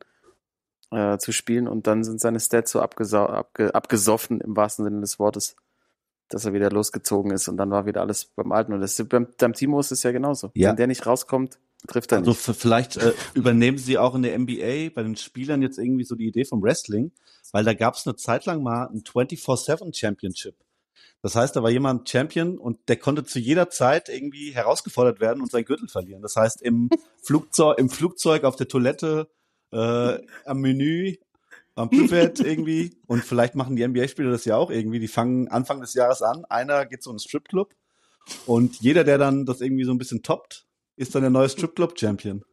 äh, 0.90 1.16
zu 1.18 1.32
spielen 1.32 1.66
und 1.66 1.86
dann 1.86 2.04
sind 2.04 2.20
seine 2.20 2.38
Stats 2.38 2.72
so 2.72 2.80
abge 2.80 3.74
abgesoffen 3.74 4.40
im 4.40 4.56
wahrsten 4.56 4.84
Sinne 4.84 5.00
des 5.00 5.18
Wortes, 5.18 5.56
dass 6.28 6.44
er 6.44 6.52
wieder 6.52 6.70
losgezogen 6.70 7.30
ist 7.32 7.48
und 7.48 7.56
dann 7.56 7.70
war 7.70 7.86
wieder 7.86 8.02
alles 8.02 8.26
beim 8.26 8.52
Alten. 8.52 8.72
Und 8.74 8.80
das 8.80 8.98
ist, 8.98 9.08
beim, 9.08 9.28
beim 9.38 9.52
Timo 9.52 9.80
ist 9.80 9.92
es 9.92 10.02
ja 10.02 10.12
genauso. 10.12 10.50
Ja. 10.54 10.68
Wenn 10.68 10.76
der 10.76 10.86
nicht 10.86 11.06
rauskommt, 11.06 11.58
trifft 11.88 12.12
er 12.12 12.18
Also 12.18 12.30
nicht. 12.32 12.48
f- 12.48 12.56
vielleicht 12.56 12.96
äh, 12.96 13.12
übernehmen 13.34 13.78
sie 13.78 13.98
auch 13.98 14.14
in 14.14 14.22
der 14.22 14.38
NBA 14.38 14.90
bei 14.94 15.02
den 15.02 15.16
Spielern 15.16 15.62
jetzt 15.62 15.78
irgendwie 15.78 16.04
so 16.04 16.14
die 16.14 16.26
Idee 16.26 16.44
vom 16.44 16.62
Wrestling, 16.62 17.12
weil 17.52 17.64
da 17.64 17.74
gab 17.74 17.94
es 17.94 18.06
eine 18.06 18.16
Zeit 18.16 18.46
lang 18.46 18.62
mal 18.62 18.86
ein 18.88 19.02
24-7 19.02 19.94
Championship. 19.96 20.56
Das 21.22 21.34
heißt, 21.34 21.56
da 21.56 21.62
war 21.62 21.70
jemand 21.70 22.08
Champion 22.08 22.58
und 22.58 22.88
der 22.88 22.96
konnte 22.96 23.24
zu 23.24 23.38
jeder 23.38 23.70
Zeit 23.70 24.08
irgendwie 24.08 24.50
herausgefordert 24.52 25.20
werden 25.20 25.40
und 25.40 25.50
seinen 25.50 25.64
Gürtel 25.64 25.88
verlieren. 25.88 26.22
Das 26.22 26.36
heißt, 26.36 26.62
im 26.62 26.88
Flugzeug, 27.22 27.78
im 27.78 27.88
Flugzeug, 27.90 28.44
auf 28.44 28.56
der 28.56 28.68
Toilette, 28.68 29.28
äh, 29.72 30.18
am 30.44 30.60
Menü, 30.60 31.16
am 31.74 31.90
Buffet 31.90 32.34
irgendwie. 32.44 32.96
Und 33.06 33.24
vielleicht 33.24 33.54
machen 33.54 33.76
die 33.76 33.86
NBA-Spieler 33.86 34.30
das 34.30 34.44
ja 34.44 34.56
auch 34.56 34.70
irgendwie. 34.70 35.00
Die 35.00 35.08
fangen 35.08 35.48
Anfang 35.48 35.80
des 35.80 35.94
Jahres 35.94 36.22
an. 36.22 36.44
Einer 36.44 36.86
geht 36.86 37.02
so 37.02 37.10
in 37.10 37.14
einen 37.14 37.20
Stripclub 37.20 37.74
und 38.46 38.80
jeder, 38.80 39.02
der 39.04 39.18
dann 39.18 39.46
das 39.46 39.60
irgendwie 39.60 39.84
so 39.84 39.92
ein 39.92 39.98
bisschen 39.98 40.22
toppt, 40.22 40.65
ist 40.96 41.14
dann 41.14 41.22
der 41.22 41.30
neue 41.30 41.48
Stripclub-Champion. 41.48 42.44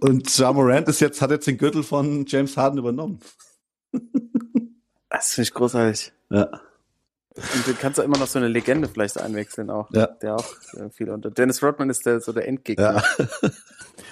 Und 0.00 0.36
Ja 0.38 0.52
Morant 0.52 0.88
ist 0.88 1.00
jetzt, 1.00 1.20
hat 1.20 1.30
jetzt 1.30 1.46
den 1.46 1.58
Gürtel 1.58 1.82
von 1.82 2.24
James 2.26 2.56
Harden 2.56 2.78
übernommen. 2.78 3.18
Das 5.08 5.32
finde 5.34 5.48
ich 5.48 5.54
großartig. 5.54 6.12
Ja. 6.30 6.44
Und 7.34 7.66
du 7.66 7.74
kannst 7.74 7.98
ja 7.98 8.04
immer 8.04 8.18
noch 8.18 8.26
so 8.26 8.38
eine 8.38 8.48
Legende 8.48 8.88
vielleicht 8.88 9.18
einwechseln 9.18 9.70
auch, 9.70 9.90
Ja. 9.92 10.06
der 10.06 10.36
auch 10.36 10.46
äh, 10.74 10.90
viel 10.90 11.08
unter. 11.10 11.30
Dennis 11.30 11.62
Rodman 11.62 11.88
ist 11.90 12.04
der, 12.04 12.20
so 12.20 12.32
der 12.32 12.46
Endgegner. 12.46 13.02
Ja. 13.42 13.50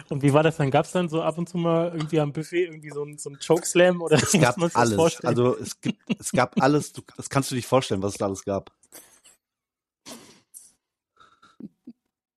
Und 0.09 0.23
wie 0.23 0.33
war 0.33 0.43
das 0.43 0.57
dann? 0.57 0.71
Gab 0.71 0.87
es 0.87 0.93
dann 0.93 1.09
so 1.09 1.23
ab 1.23 1.39
und 1.39 1.49
zu 1.49 1.57
mal 1.57 1.93
irgendwie 1.95 2.19
am 2.21 2.33
Buffet 2.33 2.65
irgendwie 2.65 2.91
so 2.91 3.05
ein, 3.05 3.17
so 3.19 3.31
ein 3.31 3.39
Chokeslam 3.45 4.03
oder 4.03 4.17
Es 4.17 4.33
gab 4.33 4.57
alles. 4.75 4.95
vorstellen? 4.95 5.29
Also 5.29 5.57
es 5.59 5.81
gibt, 5.81 6.01
es 6.19 6.33
gab 6.33 6.61
alles. 6.61 6.93
Du, 6.93 7.03
das 7.17 7.31
kannst 7.31 7.51
du 7.51 7.55
dich 7.55 7.67
vorstellen, 7.67 8.03
was 8.03 8.13
es 8.13 8.19
da 8.19 8.27
alles 8.27 8.45
gab. 8.45 8.73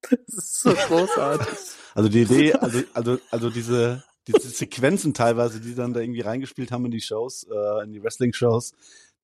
Das 0.09 0.35
ist 0.35 0.61
so 0.61 0.73
großartig. 0.73 1.57
Also 1.95 2.09
die 2.09 2.21
Idee, 2.21 2.53
also, 2.61 2.79
also, 2.93 3.19
also 3.31 3.49
diese, 3.49 4.03
diese 4.27 4.49
Sequenzen 4.49 5.13
teilweise, 5.13 5.59
die 5.59 5.75
dann 5.75 5.93
da 5.93 5.99
irgendwie 5.99 6.21
reingespielt 6.21 6.71
haben 6.71 6.85
in 6.85 6.91
die 6.91 7.01
Shows, 7.01 7.45
äh, 7.49 7.83
in 7.83 7.91
die 7.91 8.03
Wrestling-Shows, 8.03 8.73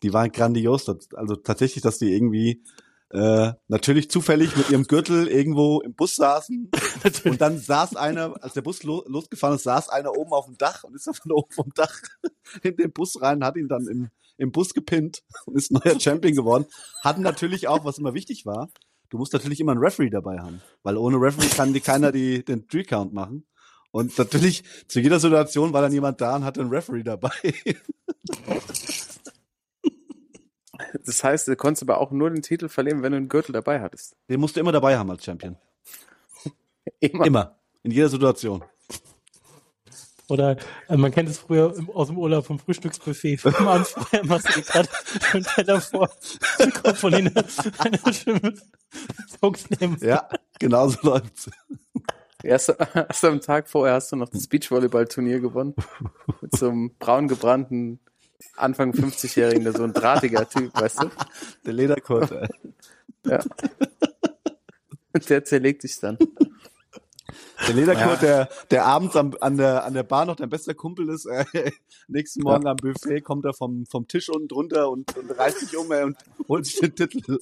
die 0.04 0.14
waren 0.14 0.32
grandios. 0.32 0.88
Also 1.16 1.36
tatsächlich, 1.36 1.84
dass 1.84 1.98
die 1.98 2.14
irgendwie 2.14 2.64
äh, 3.12 3.54
natürlich 3.68 4.10
zufällig 4.12 4.56
mit 4.56 4.70
ihrem 4.70 4.84
Gürtel 4.84 5.28
irgendwo 5.28 5.82
im 5.82 5.96
Bus 5.96 6.16
saßen 6.16 6.70
und 7.26 7.42
dann 7.42 7.58
saß 7.58 7.96
einer, 7.96 8.36
als 8.44 8.54
der 8.54 8.62
Bus 8.62 8.84
lo 8.84 9.04
losgefahren 9.08 9.56
ist, 9.56 9.64
saß 9.64 9.90
einer 9.90 10.16
oben 10.16 10.32
auf 10.32 10.46
dem 10.46 10.58
Dach 10.58 10.84
und 10.84 10.96
ist 10.96 11.08
dann 11.08 11.16
von 11.16 11.32
oben 11.32 11.52
vom 11.52 11.72
Dach 11.76 12.02
in 12.62 12.78
den 12.78 12.92
Bus 12.92 13.20
rein, 13.22 13.44
hat 13.44 13.58
ihn 13.58 13.68
dann 13.68 13.88
im, 13.88 14.10
im 14.38 14.52
Bus 14.52 14.76
gepinnt 14.76 15.24
und 15.46 15.58
ist 15.58 15.72
neuer 15.72 16.00
Champion 16.00 16.36
geworden. 16.36 16.66
Hatten 17.04 17.24
natürlich 17.24 17.68
auch, 17.68 17.84
was 17.84 17.98
immer 17.98 18.14
wichtig 18.14 18.46
war, 18.46 18.70
du 19.10 19.18
musst 19.18 19.34
natürlich 19.34 19.60
immer 19.60 19.74
einen 19.74 19.82
Referee 19.82 20.10
dabei 20.10 20.40
haben, 20.40 20.62
weil 20.84 20.98
ohne 20.98 21.18
Referee 21.18 21.50
kann 21.50 21.74
dir 21.74 21.82
keiner 21.82 22.12
die, 22.12 22.44
den 22.44 22.68
Three 22.68 22.84
Count 22.84 23.14
machen. 23.14 23.46
Und 23.92 24.18
natürlich, 24.18 24.64
zu 24.88 25.00
jeder 25.00 25.20
Situation 25.20 25.74
war 25.74 25.82
dann 25.82 25.92
jemand 25.92 26.22
da 26.22 26.36
und 26.36 26.46
hatte 26.46 26.62
einen 26.62 26.70
Referee 26.70 27.04
dabei. 27.04 27.32
Das 31.06 31.24
heißt, 31.24 31.48
du 31.48 31.56
konntest 31.56 31.84
aber 31.84 32.00
auch 32.00 32.12
nur 32.12 32.30
den 32.30 32.42
Titel 32.42 32.70
verlieren, 32.70 33.04
wenn 33.04 33.12
du 33.12 33.18
einen 33.18 33.28
Gürtel 33.28 33.52
dabei 33.52 33.82
hattest. 33.82 34.16
Den 34.30 34.40
musst 34.40 34.56
du 34.56 34.60
immer 34.60 34.72
dabei 34.72 34.98
haben 34.98 35.10
als 35.12 35.24
Champion. 35.24 35.58
Immer. 37.00 37.26
Immer. 37.26 37.60
In 37.84 37.92
jeder 37.92 38.10
Situation. 38.10 38.64
Oder 40.30 40.58
äh, 40.88 40.98
man 40.98 41.12
kennt 41.12 41.30
es 41.30 41.40
früher 41.40 41.76
im, 41.76 41.90
aus 41.90 42.08
dem 42.08 42.18
Urlaub 42.18 42.46
vom 42.46 42.60
Frühstücksbuffet. 42.60 43.38
Fünf 43.38 43.60
Abends 43.62 43.92
vorher 43.92 44.26
machst 44.26 44.50
du 44.50 44.54
dir 44.54 44.66
gerade 44.66 44.90
einen 45.34 45.44
Teller 45.44 45.82
vor, 45.82 46.10
kommt 46.82 46.98
von 46.98 47.14
ihnen 47.14 47.34
eine 47.80 48.00
Chokeslam. 49.40 49.98
Ja, 50.02 50.30
genau 50.60 50.88
so 50.88 50.98
läuft's. 51.04 51.50
Erst, 52.44 52.70
erst 52.94 53.26
am 53.26 53.42
Tag 53.42 53.68
vorher 53.70 53.96
hast 53.96 54.12
du 54.12 54.16
noch 54.16 54.30
das 54.30 54.48
Beachvolleyball-Turnier 54.48 55.40
gewonnen. 55.40 55.76
Mit 56.42 56.56
so 56.56 56.70
einem 56.70 56.96
braun 56.98 57.28
gebrannten, 57.28 58.00
Anfang 58.56 58.94
50-Jährigen, 58.94 59.64
der 59.64 59.74
so 59.74 59.84
ein 59.84 59.94
drahtiger 59.94 60.48
Typ, 60.48 60.74
weißt 60.74 61.04
du? 61.04 61.10
Der 61.66 61.74
Lederkurt. 61.74 62.32
ey. 62.32 62.48
Ja. 63.26 63.40
Und 65.14 65.30
der 65.30 65.44
zerlegt 65.44 65.84
dich 65.84 66.00
dann. 66.00 66.18
Der 67.68 67.76
Lederkurt, 67.76 68.22
der, 68.22 68.50
der 68.72 68.86
abends 68.86 69.16
am, 69.16 69.36
an, 69.42 69.58
der, 69.58 69.84
an 69.86 69.94
der 69.94 70.04
Bar 70.04 70.26
noch 70.26 70.36
dein 70.36 70.50
bester 70.50 70.74
Kumpel 70.74 71.10
ist. 71.10 71.26
Äh, 71.26 71.46
nächsten 72.08 72.42
Morgen 72.42 72.68
am 72.68 72.78
Buffet 72.78 73.22
kommt 73.22 73.46
er 73.46 73.54
vom, 73.54 73.86
vom 73.86 74.08
Tisch 74.08 74.30
unten 74.30 74.48
drunter 74.48 74.90
und, 74.90 75.16
und 75.18 75.38
reißt 75.38 75.60
sich 75.60 75.78
um 75.78 75.92
ey, 75.92 76.04
und 76.04 76.18
holt 76.48 76.66
sich 76.66 76.80
den 76.80 76.96
Titel. 76.96 77.40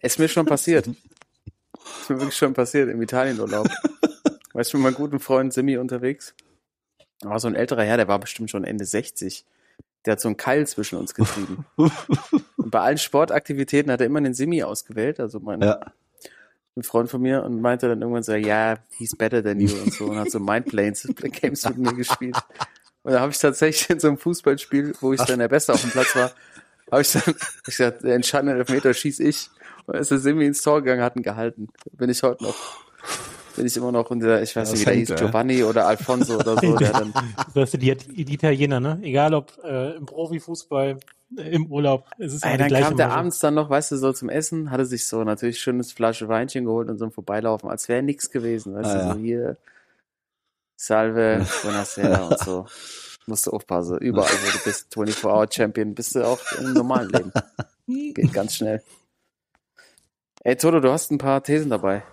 Ist 0.00 0.18
mir 0.18 0.28
schon 0.28 0.46
passiert. 0.46 0.86
Ist 0.86 2.10
mir 2.10 2.18
wirklich 2.18 2.36
schon 2.36 2.54
passiert 2.54 2.88
im 2.88 3.00
Italienurlaub. 3.02 3.68
Weißt 4.52 4.72
du, 4.72 4.78
mit 4.78 4.84
meinem 4.84 4.94
guten 4.94 5.20
Freund 5.20 5.52
Simi 5.52 5.76
unterwegs. 5.76 6.34
Da 7.20 7.30
war 7.30 7.40
so 7.40 7.48
ein 7.48 7.54
älterer 7.54 7.84
Herr, 7.84 7.96
der 7.96 8.08
war 8.08 8.18
bestimmt 8.18 8.50
schon 8.50 8.64
Ende 8.64 8.84
60. 8.84 9.44
Der 10.04 10.12
hat 10.12 10.20
so 10.20 10.28
einen 10.28 10.36
Keil 10.36 10.66
zwischen 10.66 10.98
uns 10.98 11.14
getrieben. 11.14 11.66
Und 11.76 12.70
bei 12.70 12.80
allen 12.80 12.98
Sportaktivitäten 12.98 13.90
hat 13.90 14.00
er 14.00 14.06
immer 14.06 14.20
den 14.20 14.34
Simi 14.34 14.62
ausgewählt, 14.62 15.20
also 15.20 15.40
mein, 15.40 15.60
Ja. 15.60 15.80
Ein 16.76 16.82
Freund 16.82 17.10
von 17.10 17.22
mir, 17.22 17.42
und 17.42 17.60
meinte 17.60 17.88
dann 17.88 18.00
irgendwann 18.00 18.22
so, 18.22 18.34
ja, 18.34 18.78
he's 18.90 19.16
better 19.16 19.42
than 19.42 19.60
you 19.60 19.74
und 19.82 19.92
so, 19.92 20.06
und 20.06 20.18
hat 20.18 20.30
so 20.30 20.38
Mindplanes 20.38 21.08
Games 21.40 21.64
mit 21.64 21.78
mir 21.78 21.94
gespielt. 21.94 22.36
Und 23.02 23.12
da 23.12 23.20
habe 23.20 23.32
ich 23.32 23.38
tatsächlich 23.38 23.88
in 23.90 24.00
so 24.00 24.08
einem 24.08 24.18
Fußballspiel, 24.18 24.94
wo 25.00 25.12
ich 25.12 25.22
dann 25.22 25.38
der 25.38 25.48
Beste 25.48 25.72
auf 25.72 25.80
dem 25.80 25.90
Platz 25.90 26.14
war, 26.16 26.32
habe 26.90 27.02
ich 27.02 27.12
dann 27.12 27.22
ich 27.26 27.64
gesagt, 27.64 28.02
der 28.02 28.14
entscheidende 28.14 28.54
Elfmeter 28.54 28.92
schieß 28.92 29.20
ich. 29.20 29.48
Und 29.86 29.96
ist 29.96 30.10
der 30.10 30.18
Simi 30.18 30.44
ins 30.46 30.62
Tor 30.62 30.82
gegangen, 30.82 31.02
hat 31.02 31.16
ihn 31.16 31.22
gehalten. 31.22 31.68
Bin 31.92 32.10
ich 32.10 32.22
heute 32.22 32.42
noch, 32.42 32.85
bin 33.56 33.66
ich 33.66 33.76
immer 33.76 33.92
noch 33.92 34.10
in 34.10 34.20
der, 34.20 34.42
ich 34.42 34.54
weiß 34.54 34.68
Ja, 34.68 34.72
nicht, 34.74 34.80
wie 34.82 34.84
der 34.86 34.94
hieß, 34.94 35.10
ey. 35.10 35.16
Giovanni 35.16 35.64
oder 35.64 35.86
Alfonso 35.86 36.38
oder 36.38 36.56
so, 36.56 36.76
der 36.76 36.92
dann, 36.92 37.12
Das 37.54 37.70
sind 37.72 37.82
die, 37.82 37.94
die 37.96 38.34
Italiener, 38.34 38.80
ne? 38.80 39.00
Egal 39.02 39.34
ob 39.34 39.52
äh, 39.64 39.92
im 39.96 40.06
Profifußball, 40.06 40.98
äh, 41.36 41.42
im 41.50 41.66
Urlaub, 41.66 42.04
es 42.18 42.34
ist 42.34 42.44
immer 42.44 42.52
Ey, 42.52 42.58
dann 42.58 42.68
kam 42.82 42.96
der 42.96 43.06
Masche. 43.08 43.18
abends 43.18 43.38
dann 43.40 43.54
noch, 43.54 43.68
weißt 43.70 43.92
du, 43.92 43.96
so 43.96 44.12
zum 44.12 44.28
Essen, 44.28 44.70
hatte 44.70 44.84
sich 44.86 45.06
so 45.06 45.24
natürlich 45.24 45.58
schönes 45.60 45.92
Flasche 45.92 46.28
Weinchen 46.28 46.64
geholt 46.66 46.88
und 46.88 46.98
so 46.98 47.04
ein 47.06 47.10
Vorbeilaufen, 47.10 47.68
als 47.70 47.88
wäre 47.88 48.02
nichts 48.02 48.30
gewesen, 48.30 48.74
weißt 48.74 48.90
Ah, 48.90 48.98
du, 48.98 49.00
ja. 49.00 49.12
so 49.14 49.18
hier, 49.18 49.56
Salve, 50.76 51.44
Buonasera 51.62 52.28
und 52.28 52.38
so. 52.38 52.66
Musst 53.28 53.46
du 53.46 53.50
aufpassen, 53.50 53.98
überall, 53.98 54.30
wo 54.30 54.50
du 54.52 54.64
bist, 54.64 54.86
24-Hour-Champion, 54.92 55.94
bist 55.96 56.14
du 56.14 56.24
auch 56.24 56.38
im 56.60 56.74
normalen 56.74 57.08
Leben. 57.08 57.32
Geht 58.14 58.32
ganz 58.32 58.54
schnell. 58.54 58.82
Ey, 60.44 60.54
Toto, 60.56 60.78
du 60.78 60.92
hast 60.92 61.10
ein 61.10 61.18
paar 61.18 61.42
Thesen 61.42 61.70
dabei. 61.70 62.04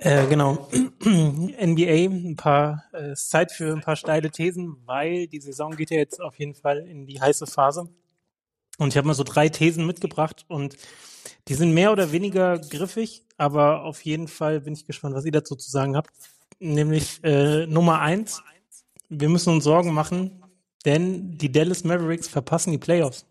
Äh, 0.00 0.26
genau. 0.28 0.66
NBA, 1.04 2.08
ein 2.08 2.36
paar, 2.36 2.84
äh, 2.94 3.12
ist 3.12 3.28
Zeit 3.28 3.52
für 3.52 3.70
ein 3.70 3.82
paar 3.82 3.96
steile 3.96 4.30
Thesen, 4.30 4.78
weil 4.86 5.26
die 5.26 5.40
Saison 5.40 5.76
geht 5.76 5.90
ja 5.90 5.98
jetzt 5.98 6.20
auf 6.22 6.38
jeden 6.38 6.54
Fall 6.54 6.78
in 6.78 7.06
die 7.06 7.20
heiße 7.20 7.46
Phase. 7.46 7.90
Und 8.78 8.88
ich 8.88 8.96
habe 8.96 9.06
mal 9.06 9.14
so 9.14 9.24
drei 9.24 9.50
Thesen 9.50 9.86
mitgebracht 9.86 10.46
und 10.48 10.74
die 11.48 11.54
sind 11.54 11.74
mehr 11.74 11.92
oder 11.92 12.12
weniger 12.12 12.58
griffig, 12.58 13.24
aber 13.36 13.84
auf 13.84 14.02
jeden 14.02 14.26
Fall 14.26 14.62
bin 14.62 14.72
ich 14.72 14.86
gespannt, 14.86 15.14
was 15.14 15.26
ihr 15.26 15.32
dazu 15.32 15.54
zu 15.54 15.70
sagen 15.70 15.94
habt. 15.96 16.10
Nämlich 16.60 17.22
äh, 17.22 17.66
Nummer 17.66 18.00
eins, 18.00 18.42
wir 19.10 19.28
müssen 19.28 19.52
uns 19.52 19.64
Sorgen 19.64 19.92
machen, 19.92 20.42
denn 20.86 21.36
die 21.36 21.52
Dallas 21.52 21.84
Mavericks 21.84 22.26
verpassen 22.26 22.70
die 22.70 22.78
Playoffs. 22.78 23.26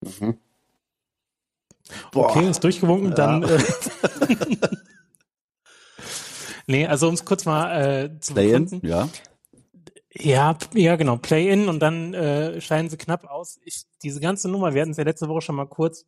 Mhm. 0.00 0.38
Boah. 2.12 2.30
Okay, 2.30 2.48
ist 2.48 2.62
durchgewunken, 2.64 3.14
dann. 3.14 3.42
Ja. 3.42 3.48
Äh, 3.48 4.36
nee, 6.66 6.86
also 6.86 7.08
um 7.08 7.14
es 7.14 7.24
kurz 7.24 7.44
mal 7.44 8.04
äh, 8.04 8.20
zu 8.20 8.34
Play-in, 8.34 8.80
ja. 8.82 9.08
Ja, 10.18 10.56
ja, 10.72 10.96
genau. 10.96 11.16
Play-in 11.16 11.68
und 11.68 11.80
dann 11.80 12.14
äh, 12.14 12.60
scheiden 12.60 12.88
sie 12.88 12.96
knapp 12.96 13.24
aus. 13.24 13.60
Ich, 13.64 13.82
diese 14.02 14.20
ganze 14.20 14.48
Nummer, 14.48 14.72
wir 14.72 14.80
hatten 14.80 14.92
es 14.92 14.96
ja 14.96 15.04
letzte 15.04 15.28
Woche 15.28 15.42
schon 15.42 15.56
mal 15.56 15.66
kurz, 15.66 16.06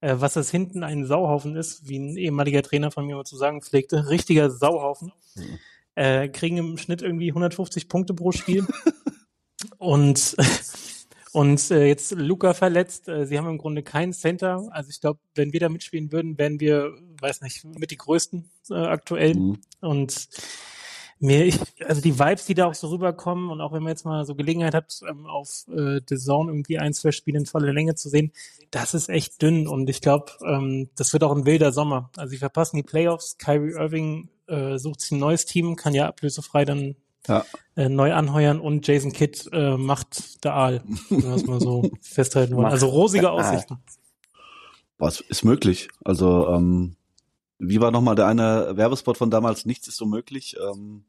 äh, 0.00 0.14
was 0.18 0.34
das 0.34 0.50
hinten 0.50 0.84
ein 0.84 1.04
Sauhaufen 1.04 1.56
ist, 1.56 1.88
wie 1.88 1.98
ein 1.98 2.16
ehemaliger 2.16 2.62
Trainer 2.62 2.90
von 2.90 3.06
mir 3.06 3.16
mal 3.16 3.24
zu 3.24 3.36
sagen 3.36 3.60
pflegte. 3.60 4.08
Richtiger 4.08 4.50
Sauhaufen. 4.50 5.12
Mhm. 5.34 5.58
Äh, 5.96 6.28
kriegen 6.28 6.58
im 6.58 6.78
Schnitt 6.78 7.02
irgendwie 7.02 7.30
150 7.30 7.88
Punkte 7.88 8.14
pro 8.14 8.30
Spiel. 8.30 8.66
und 9.78 10.36
und 11.32 11.70
äh, 11.70 11.86
jetzt 11.86 12.12
Luca 12.12 12.54
verletzt. 12.54 13.08
Äh, 13.08 13.26
sie 13.26 13.38
haben 13.38 13.48
im 13.48 13.58
Grunde 13.58 13.82
keinen 13.82 14.12
Center. 14.12 14.68
Also 14.70 14.90
ich 14.90 15.00
glaube, 15.00 15.20
wenn 15.34 15.52
wir 15.52 15.60
da 15.60 15.68
mitspielen 15.68 16.10
würden, 16.12 16.38
wären 16.38 16.60
wir, 16.60 16.92
weiß 17.20 17.42
nicht, 17.42 17.64
mit 17.64 17.90
die 17.90 17.96
größten 17.96 18.50
äh, 18.70 18.74
aktuell. 18.74 19.34
Mhm. 19.34 19.58
Und 19.80 20.28
mir, 21.20 21.44
ich, 21.44 21.58
also 21.86 22.00
die 22.00 22.18
Vibes, 22.18 22.46
die 22.46 22.54
da 22.54 22.66
auch 22.66 22.74
so 22.74 22.88
rüberkommen 22.88 23.50
und 23.50 23.60
auch 23.60 23.72
wenn 23.72 23.82
man 23.82 23.90
jetzt 23.90 24.04
mal 24.04 24.24
so 24.24 24.34
Gelegenheit 24.34 24.74
hat, 24.74 25.00
ähm, 25.08 25.26
auf 25.26 25.66
äh, 25.68 26.00
The 26.08 26.16
Zone 26.16 26.50
irgendwie 26.50 26.78
ein, 26.78 26.94
zwei 26.94 27.12
Spiele 27.12 27.38
in 27.38 27.46
voller 27.46 27.72
Länge 27.72 27.94
zu 27.94 28.08
sehen, 28.08 28.32
das 28.70 28.94
ist 28.94 29.10
echt 29.10 29.40
dünn 29.42 29.68
und 29.68 29.88
ich 29.90 30.00
glaube, 30.00 30.32
ähm, 30.44 30.88
das 30.96 31.12
wird 31.12 31.22
auch 31.22 31.36
ein 31.36 31.44
wilder 31.44 31.72
Sommer. 31.72 32.10
Also 32.16 32.30
sie 32.30 32.38
verpassen 32.38 32.76
die 32.76 32.82
Playoffs, 32.82 33.36
Kyrie 33.36 33.72
Irving 33.72 34.30
äh, 34.46 34.78
sucht 34.78 35.02
sich 35.02 35.12
ein 35.12 35.18
neues 35.18 35.44
Team, 35.44 35.76
kann 35.76 35.94
ja 35.94 36.08
ablösefrei 36.08 36.64
dann 36.64 36.96
Ja. 37.28 37.44
äh, 37.76 37.88
neu 37.88 38.12
anheuern 38.12 38.60
und 38.60 38.86
Jason 38.86 39.12
Kidd 39.12 39.48
äh, 39.52 39.76
macht 39.76 40.42
der 40.44 40.54
Aal, 40.54 40.82
wenn 41.10 41.22
wir 41.22 41.34
es 41.34 41.46
mal 41.46 41.60
so 41.60 41.90
festhalten 42.00 42.56
wollen. 42.56 42.66
Also 42.66 42.88
rosige. 42.88 43.30
Aussichten. 43.30 43.78
Was 44.98 45.20
ist 45.20 45.44
möglich? 45.44 45.88
Also, 46.04 46.48
ähm, 46.48 46.96
wie 47.58 47.80
war 47.80 47.90
nochmal 47.90 48.16
der 48.16 48.26
eine 48.26 48.76
Werbespot 48.76 49.16
von 49.16 49.30
damals? 49.30 49.66
Nichts 49.66 49.88
ist 49.88 49.96
so 49.96 50.06
möglich. 50.06 50.56
Ähm, 50.60 51.04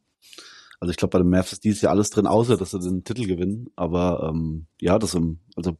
also 0.79 0.91
ich 0.91 0.97
glaube, 0.97 1.11
bei 1.11 1.19
den 1.19 1.29
Mavs 1.29 1.53
ist 1.53 1.63
dieses 1.63 1.81
Jahr 1.81 1.91
alles 1.91 2.09
drin, 2.09 2.25
außer 2.25 2.57
dass 2.57 2.71
sie 2.71 2.79
den 2.79 3.03
Titel 3.03 3.27
gewinnen. 3.27 3.69
Aber 3.75 4.29
ähm, 4.29 4.65
ja, 4.79 4.97
das 4.97 5.13
ähm, 5.13 5.39
also 5.55 5.77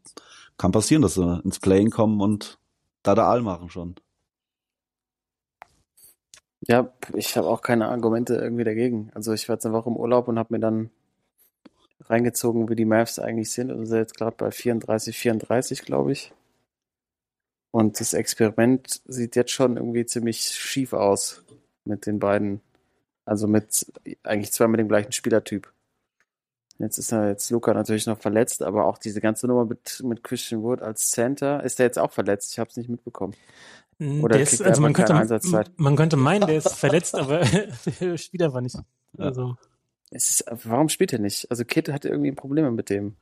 kann 0.58 0.72
passieren, 0.72 1.02
dass 1.02 1.16
sie 1.16 1.42
ins 1.44 1.60
Playing 1.60 1.90
kommen 1.90 2.22
und 2.22 2.60
da 3.02 3.16
der 3.16 3.26
Aal 3.26 3.42
machen 3.42 3.70
schon. 3.70 3.96
Ja, 6.68 6.94
ich 7.14 7.36
habe 7.38 7.48
auch 7.48 7.62
keine 7.62 7.90
Argumente 7.90 8.36
irgendwie 8.36 8.64
dagegen. 8.64 9.12
Also 9.16 9.34
ich 9.34 9.50
war 9.50 9.56
jetzt 9.56 9.66
eine 9.66 9.74
Woche 9.74 9.90
im 9.90 9.98
Urlaub 9.98 10.28
und 10.28 10.38
habe 10.38 10.54
mir 10.54 10.60
dann 10.60 10.92
reingezogen, 12.02 12.70
wie 12.70 12.76
die 12.76 12.86
Mavs 12.86 13.20
eigentlich 13.20 13.52
sind. 13.52 13.72
Und 13.72 13.86
sind 13.88 13.98
jetzt 13.98 14.16
gerade 14.18 14.36
bei 14.38 14.52
34, 14.52 15.18
34, 15.18 15.82
glaube 15.82 16.12
ich. 16.12 16.34
Und 17.72 18.00
das 18.00 18.14
Experiment 18.14 19.02
sieht 19.06 19.36
jetzt 19.36 19.52
schon 19.52 19.78
irgendwie 19.78 20.06
ziemlich 20.06 20.42
schief 20.42 20.94
aus 20.94 21.44
mit 21.86 22.06
den 22.06 22.20
beiden. 22.20 22.62
Also 23.26 23.48
mit 23.48 23.92
eigentlich 24.24 24.52
zwei 24.52 24.68
mit 24.68 24.80
dem 24.80 24.88
gleichen 24.90 25.14
Spielertyp. 25.14 25.72
Jetzt 26.80 26.98
ist 26.98 27.12
er 27.12 27.30
jetzt 27.30 27.50
Luca 27.52 27.74
natürlich 27.74 28.08
noch 28.08 28.20
verletzt, 28.20 28.64
aber 28.64 28.86
auch 28.86 28.98
diese 28.98 29.22
ganze 29.22 29.48
Nummer 29.48 29.66
mit, 29.66 30.02
mit 30.04 30.24
Christian 30.24 30.64
Wood 30.64 30.82
als 30.82 31.12
Center, 31.12 31.64
ist 31.64 31.80
er 31.80 31.86
jetzt 31.86 32.00
auch 32.00 32.12
verletzt? 32.12 32.52
Ich 32.54 32.60
habe 32.60 32.70
es 32.72 32.78
nicht 32.78 32.90
mitbekommen. 32.90 33.36
Oder 34.22 34.34
Der 34.38 34.42
ist, 34.44 34.62
also 34.62 34.82
man 34.82 34.94
könnte, 34.94 35.14
Einsatzzeit? 35.14 35.72
man 35.78 35.96
könnte 35.96 36.18
meinen, 36.18 36.48
der 36.48 36.58
ist 36.58 36.74
verletzt, 36.76 37.14
aber 37.16 37.46
spielt 38.18 38.42
einfach 38.42 38.62
nicht. 38.62 38.76
Also, 39.18 39.56
Es 40.10 40.30
ist, 40.30 40.46
warum 40.64 40.90
spielt 40.90 41.14
er 41.14 41.20
nicht? 41.20 41.50
Also 41.52 41.64
Kid 41.66 41.90
hatte 41.90 42.10
irgendwie 42.10 42.32
Probleme 42.32 42.72
mit 42.72 42.90
dem. 42.90 43.16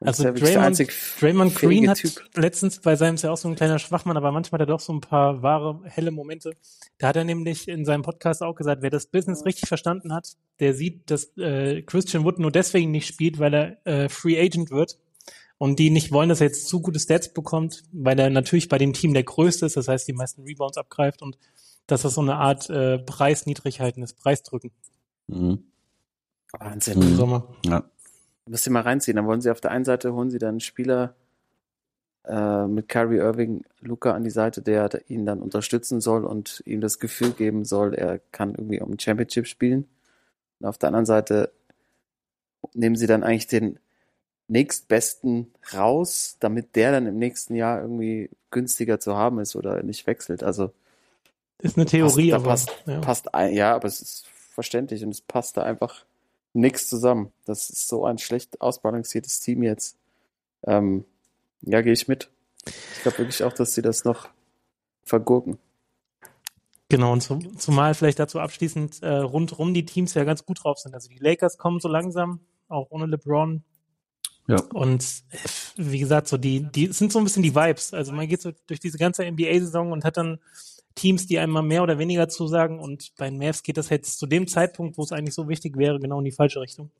Und 0.00 0.08
Also 0.08 0.22
der 0.22 0.32
Draymond- 0.34 1.20
Draymond 1.20 1.54
Green 1.56 1.88
hat 1.88 1.98
Typ. 1.98 2.22
letztens 2.34 2.80
bei 2.80 2.96
seinem 2.96 3.16
ist 3.16 3.22
ja 3.22 3.30
auch 3.30 3.36
so 3.36 3.48
ein 3.48 3.54
kleiner 3.54 3.78
Schwachmann, 3.78 4.16
aber 4.16 4.32
manchmal 4.32 4.58
hat 4.60 4.66
er 4.68 4.72
doch 4.72 4.80
so 4.80 4.92
ein 4.94 5.00
paar 5.02 5.42
wahre, 5.42 5.80
helle 5.84 6.10
Momente. 6.10 6.54
Da 6.98 7.08
hat 7.08 7.16
er 7.16 7.24
nämlich 7.24 7.68
in 7.68 7.84
seinem 7.84 8.02
Podcast 8.02 8.42
auch 8.42 8.54
gesagt, 8.54 8.80
wer 8.82 8.88
das 8.90 9.06
Business 9.06 9.44
richtig 9.44 9.68
verstanden 9.68 10.12
hat, 10.14 10.32
der 10.58 10.72
sieht, 10.74 11.10
dass 11.10 11.36
äh, 11.36 11.82
Christian 11.82 12.24
Wood 12.24 12.38
nur 12.38 12.50
deswegen 12.50 12.90
nicht 12.90 13.06
spielt, 13.08 13.38
weil 13.38 13.54
er 13.54 13.86
äh, 13.86 14.08
Free 14.08 14.38
Agent 14.40 14.70
wird 14.70 14.98
und 15.60 15.78
die 15.78 15.90
nicht 15.90 16.10
wollen, 16.10 16.30
dass 16.30 16.40
er 16.40 16.46
jetzt 16.46 16.68
zu 16.68 16.80
gute 16.80 16.98
Stats 16.98 17.34
bekommt, 17.34 17.82
weil 17.92 18.18
er 18.18 18.30
natürlich 18.30 18.70
bei 18.70 18.78
dem 18.78 18.94
Team 18.94 19.12
der 19.12 19.24
Größte 19.24 19.66
ist, 19.66 19.76
das 19.76 19.88
heißt 19.88 20.08
die 20.08 20.14
meisten 20.14 20.42
Rebounds 20.42 20.78
abgreift 20.78 21.20
und 21.20 21.36
dass 21.86 22.00
das 22.00 22.14
so 22.14 22.22
eine 22.22 22.36
Art 22.36 22.70
äh, 22.70 22.98
Preis 22.98 23.44
niedrig 23.44 23.78
halten 23.80 24.02
ist, 24.02 24.14
Preisdrücken 24.14 24.70
Mhm. 25.26 25.64
Wahnsinn. 26.58 27.02
im 27.02 27.10
Mhm. 27.10 27.16
Sommer. 27.16 27.54
Ja. 27.66 27.84
Müsst 28.46 28.66
ihr 28.66 28.72
mal 28.72 28.80
reinziehen. 28.82 29.16
Dann 29.16 29.26
wollen 29.26 29.42
sie 29.42 29.50
auf 29.50 29.60
der 29.60 29.70
einen 29.70 29.84
Seite, 29.84 30.14
holen 30.14 30.30
sie 30.30 30.38
dann 30.38 30.48
einen 30.48 30.60
Spieler 30.60 31.14
äh, 32.24 32.66
mit 32.66 32.88
Kyrie 32.88 33.18
Irving, 33.18 33.64
Luca 33.80 34.12
an 34.14 34.24
die 34.24 34.30
Seite, 34.30 34.62
der 34.62 34.88
ihn 35.10 35.26
dann 35.26 35.40
unterstützen 35.42 36.00
soll 36.00 36.24
und 36.24 36.62
ihm 36.64 36.80
das 36.80 36.98
Gefühl 36.98 37.32
geben 37.32 37.66
soll, 37.66 37.94
er 37.94 38.18
kann 38.32 38.54
irgendwie 38.54 38.80
um 38.80 38.92
ein 38.92 38.98
Championship 38.98 39.46
spielen. 39.46 39.88
Und 40.58 40.66
auf 40.66 40.78
der 40.78 40.88
anderen 40.88 41.06
Seite 41.06 41.52
nehmen 42.72 42.96
sie 42.96 43.06
dann 43.06 43.22
eigentlich 43.24 43.46
den 43.46 43.78
nächstbesten 44.50 45.52
raus, 45.72 46.36
damit 46.40 46.74
der 46.76 46.92
dann 46.92 47.06
im 47.06 47.18
nächsten 47.18 47.54
Jahr 47.54 47.80
irgendwie 47.80 48.30
günstiger 48.50 48.98
zu 48.98 49.16
haben 49.16 49.38
ist 49.38 49.54
oder 49.54 49.82
nicht 49.82 50.06
wechselt. 50.06 50.42
Also 50.42 50.72
Ist 51.58 51.76
eine 51.76 51.86
Theorie, 51.86 52.30
da 52.30 52.36
aber 52.36 52.46
passt, 52.46 52.70
ja. 52.86 53.00
passt 53.00 53.34
ein, 53.34 53.54
ja, 53.54 53.74
aber 53.74 53.86
es 53.86 54.02
ist 54.02 54.26
verständlich 54.52 55.04
und 55.04 55.10
es 55.10 55.20
passt 55.20 55.56
da 55.56 55.62
einfach 55.62 56.04
nichts 56.52 56.88
zusammen. 56.88 57.32
Das 57.44 57.70
ist 57.70 57.86
so 57.86 58.04
ein 58.04 58.18
schlecht 58.18 58.60
ausbalanciertes 58.60 59.38
Team 59.40 59.62
jetzt. 59.62 59.96
Ähm, 60.66 61.04
ja, 61.62 61.80
gehe 61.80 61.92
ich 61.92 62.08
mit. 62.08 62.28
Ich 62.66 63.02
glaube 63.02 63.18
wirklich 63.18 63.44
auch, 63.44 63.52
dass 63.52 63.74
sie 63.74 63.82
das 63.82 64.04
noch 64.04 64.28
vergurken. 65.04 65.58
Genau, 66.88 67.12
und 67.12 67.20
zum, 67.20 67.56
zumal 67.56 67.94
vielleicht 67.94 68.18
dazu 68.18 68.40
abschließend 68.40 69.00
äh, 69.04 69.18
rundrum 69.18 69.74
die 69.74 69.84
Teams 69.84 70.12
ja 70.14 70.24
ganz 70.24 70.44
gut 70.44 70.64
drauf 70.64 70.78
sind. 70.78 70.92
Also 70.92 71.08
die 71.08 71.18
Lakers 71.18 71.56
kommen 71.56 71.78
so 71.78 71.88
langsam, 71.88 72.40
auch 72.68 72.88
ohne 72.90 73.06
LeBron. 73.06 73.62
Ja. 74.50 74.60
Und 74.74 75.22
wie 75.76 75.98
gesagt, 75.98 76.28
so 76.28 76.36
die, 76.36 76.62
die 76.72 76.88
sind 76.88 77.12
so 77.12 77.18
ein 77.18 77.24
bisschen 77.24 77.42
die 77.42 77.54
Vibes. 77.54 77.94
Also 77.94 78.12
man 78.12 78.26
geht 78.28 78.42
so 78.42 78.52
durch 78.66 78.80
diese 78.80 78.98
ganze 78.98 79.24
NBA-Saison 79.30 79.92
und 79.92 80.04
hat 80.04 80.16
dann 80.16 80.38
Teams, 80.94 81.26
die 81.26 81.38
einem 81.38 81.52
mal 81.52 81.62
mehr 81.62 81.82
oder 81.82 81.98
weniger 81.98 82.28
zusagen. 82.28 82.78
Und 82.80 83.12
bei 83.16 83.30
den 83.30 83.38
Mavs 83.38 83.62
geht 83.62 83.76
das 83.76 83.88
jetzt 83.90 84.18
zu 84.18 84.26
dem 84.26 84.48
Zeitpunkt, 84.48 84.98
wo 84.98 85.02
es 85.04 85.12
eigentlich 85.12 85.34
so 85.34 85.48
wichtig 85.48 85.76
wäre, 85.76 86.00
genau 86.00 86.18
in 86.18 86.24
die 86.24 86.32
falsche 86.32 86.60
Richtung. 86.60 86.90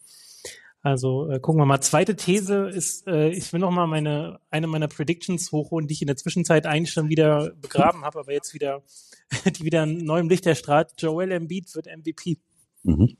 Also 0.82 1.28
äh, 1.30 1.40
gucken 1.40 1.60
wir 1.60 1.66
mal. 1.66 1.80
Zweite 1.80 2.16
These 2.16 2.68
ist, 2.68 3.06
äh, 3.06 3.28
ich 3.30 3.52
will 3.52 3.60
noch 3.60 3.70
mal 3.70 3.86
meine 3.86 4.40
eine 4.50 4.66
meiner 4.66 4.88
Predictions 4.88 5.52
hochholen, 5.52 5.86
die 5.86 5.92
ich 5.94 6.00
in 6.02 6.06
der 6.06 6.16
Zwischenzeit 6.16 6.66
eigentlich 6.66 6.92
schon 6.92 7.10
wieder 7.10 7.50
begraben 7.60 8.02
habe, 8.02 8.20
aber 8.20 8.32
jetzt 8.32 8.54
wieder 8.54 8.82
die 9.44 9.64
wieder 9.64 9.82
in 9.82 9.98
neuem 9.98 10.28
Licht 10.28 10.46
erstrahlt. 10.46 10.92
Joel 10.98 11.32
Embiid 11.32 11.74
wird 11.74 11.86
MVP, 11.86 12.38
Mhm. 12.82 13.16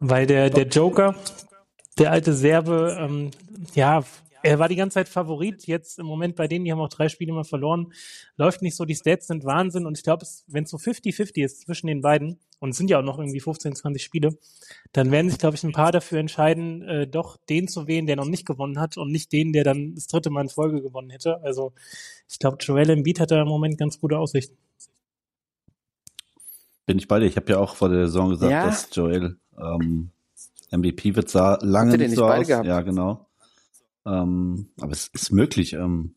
weil 0.00 0.26
der 0.26 0.50
der 0.50 0.66
Joker, 0.66 1.14
der 1.98 2.10
alte 2.10 2.32
Serbe, 2.32 2.96
ähm, 3.00 3.30
ja, 3.74 4.04
er 4.42 4.58
war 4.58 4.68
die 4.68 4.76
ganze 4.76 4.94
Zeit 4.94 5.08
Favorit. 5.08 5.66
Jetzt 5.66 5.98
im 5.98 6.04
Moment 6.04 6.36
bei 6.36 6.46
denen, 6.46 6.66
die 6.66 6.72
haben 6.72 6.80
auch 6.80 6.90
drei 6.90 7.08
Spiele 7.08 7.32
mal 7.32 7.44
verloren, 7.44 7.92
läuft 8.36 8.60
nicht 8.60 8.76
so. 8.76 8.84
Die 8.84 8.94
Stats 8.94 9.26
sind 9.28 9.44
Wahnsinn 9.44 9.86
und 9.86 9.96
ich 9.96 10.04
glaube, 10.04 10.26
wenn 10.48 10.64
es 10.64 10.70
so 10.70 10.76
50-50 10.76 11.42
ist 11.42 11.62
zwischen 11.62 11.86
den 11.86 12.02
beiden 12.02 12.38
und 12.60 12.70
es 12.70 12.76
sind 12.76 12.90
ja 12.90 12.98
auch 12.98 13.02
noch 13.02 13.18
irgendwie 13.18 13.40
15, 13.40 13.74
20 13.74 14.02
Spiele, 14.02 14.36
dann 14.92 15.10
werden 15.10 15.30
sich, 15.30 15.38
glaube 15.38 15.56
ich, 15.56 15.64
ein 15.64 15.72
paar 15.72 15.92
dafür 15.92 16.18
entscheiden, 16.18 16.82
äh, 16.82 17.06
doch 17.06 17.38
den 17.48 17.68
zu 17.68 17.86
wählen, 17.86 18.06
der 18.06 18.16
noch 18.16 18.26
nicht 18.26 18.44
gewonnen 18.44 18.78
hat 18.78 18.98
und 18.98 19.10
nicht 19.10 19.32
den, 19.32 19.54
der 19.54 19.64
dann 19.64 19.94
das 19.94 20.08
dritte 20.08 20.28
Mal 20.28 20.42
in 20.42 20.48
Folge 20.50 20.82
gewonnen 20.82 21.08
hätte. 21.08 21.40
Also 21.42 21.72
ich 22.28 22.38
glaube, 22.38 22.58
Joel 22.60 22.90
Embiid 22.90 23.20
hat 23.20 23.30
da 23.30 23.40
im 23.40 23.48
Moment 23.48 23.78
ganz 23.78 23.98
gute 23.98 24.18
Aussichten. 24.18 24.58
Bin 26.84 26.98
ich 26.98 27.08
bei 27.08 27.18
dir. 27.18 27.26
Ich 27.26 27.36
habe 27.36 27.50
ja 27.50 27.58
auch 27.58 27.76
vor 27.76 27.88
der 27.88 28.08
Saison 28.08 28.28
gesagt, 28.28 28.52
Ja. 28.52 28.66
dass 28.66 28.90
Joel 28.94 29.38
ähm, 29.58 30.10
MVP 30.76 31.14
wird 31.16 31.28
sah 31.28 31.58
lange 31.62 31.92
Habt 31.92 31.94
ihr 31.94 31.98
den 31.98 32.10
nicht 32.10 32.18
so 32.18 32.26
aus. 32.26 32.46
gehabt? 32.46 32.66
Ja, 32.66 32.80
genau. 32.82 33.28
Ähm, 34.06 34.68
aber 34.80 34.92
es 34.92 35.08
ist 35.12 35.30
möglich. 35.32 35.72
Ähm, 35.74 36.14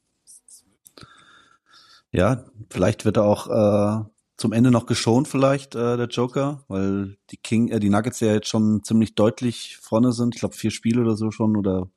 ja, 2.11 2.43
vielleicht 2.69 3.05
wird 3.05 3.17
er 3.17 3.23
auch 3.25 3.47
äh, 3.47 4.05
zum 4.37 4.53
Ende 4.53 4.71
noch 4.71 4.85
geschont, 4.85 5.27
vielleicht 5.27 5.75
äh, 5.75 5.97
der 5.97 6.07
Joker, 6.07 6.63
weil 6.67 7.17
die 7.31 7.37
King, 7.37 7.69
äh, 7.69 7.79
die 7.79 7.89
Nuggets 7.89 8.19
ja 8.19 8.33
jetzt 8.33 8.47
schon 8.49 8.83
ziemlich 8.83 9.15
deutlich 9.15 9.77
vorne 9.81 10.11
sind. 10.13 10.35
Ich 10.35 10.39
glaube 10.41 10.55
vier 10.55 10.71
Spiele 10.71 11.01
oder 11.01 11.15
so 11.15 11.31
schon 11.31 11.55
oder 11.57 11.89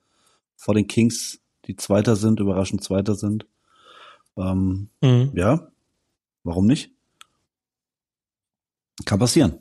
vor 0.57 0.75
den 0.75 0.87
Kings, 0.87 1.40
die 1.66 1.77
Zweiter 1.77 2.16
sind, 2.16 2.40
überraschend 2.40 2.83
Zweiter 2.83 3.14
sind. 3.14 3.46
Ähm, 4.37 4.88
Mhm. 5.03 5.33
ja, 5.35 5.70
warum 6.44 6.66
nicht? 6.66 6.92
Kann 9.07 9.18
passieren. 9.18 9.59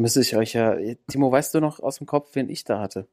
Müsste 0.00 0.20
ich 0.22 0.34
euch 0.34 0.54
ja. 0.54 0.76
Timo, 1.08 1.30
weißt 1.30 1.52
du 1.54 1.60
noch 1.60 1.78
aus 1.80 1.98
dem 1.98 2.06
Kopf, 2.06 2.30
wen 2.34 2.48
ich 2.48 2.64
da 2.64 2.80
hatte? 2.80 3.06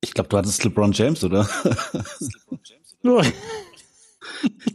Ich 0.00 0.12
glaube, 0.12 0.28
du 0.28 0.36
hattest 0.36 0.64
LeBron 0.64 0.90
James, 0.92 1.22
oder? 1.22 1.48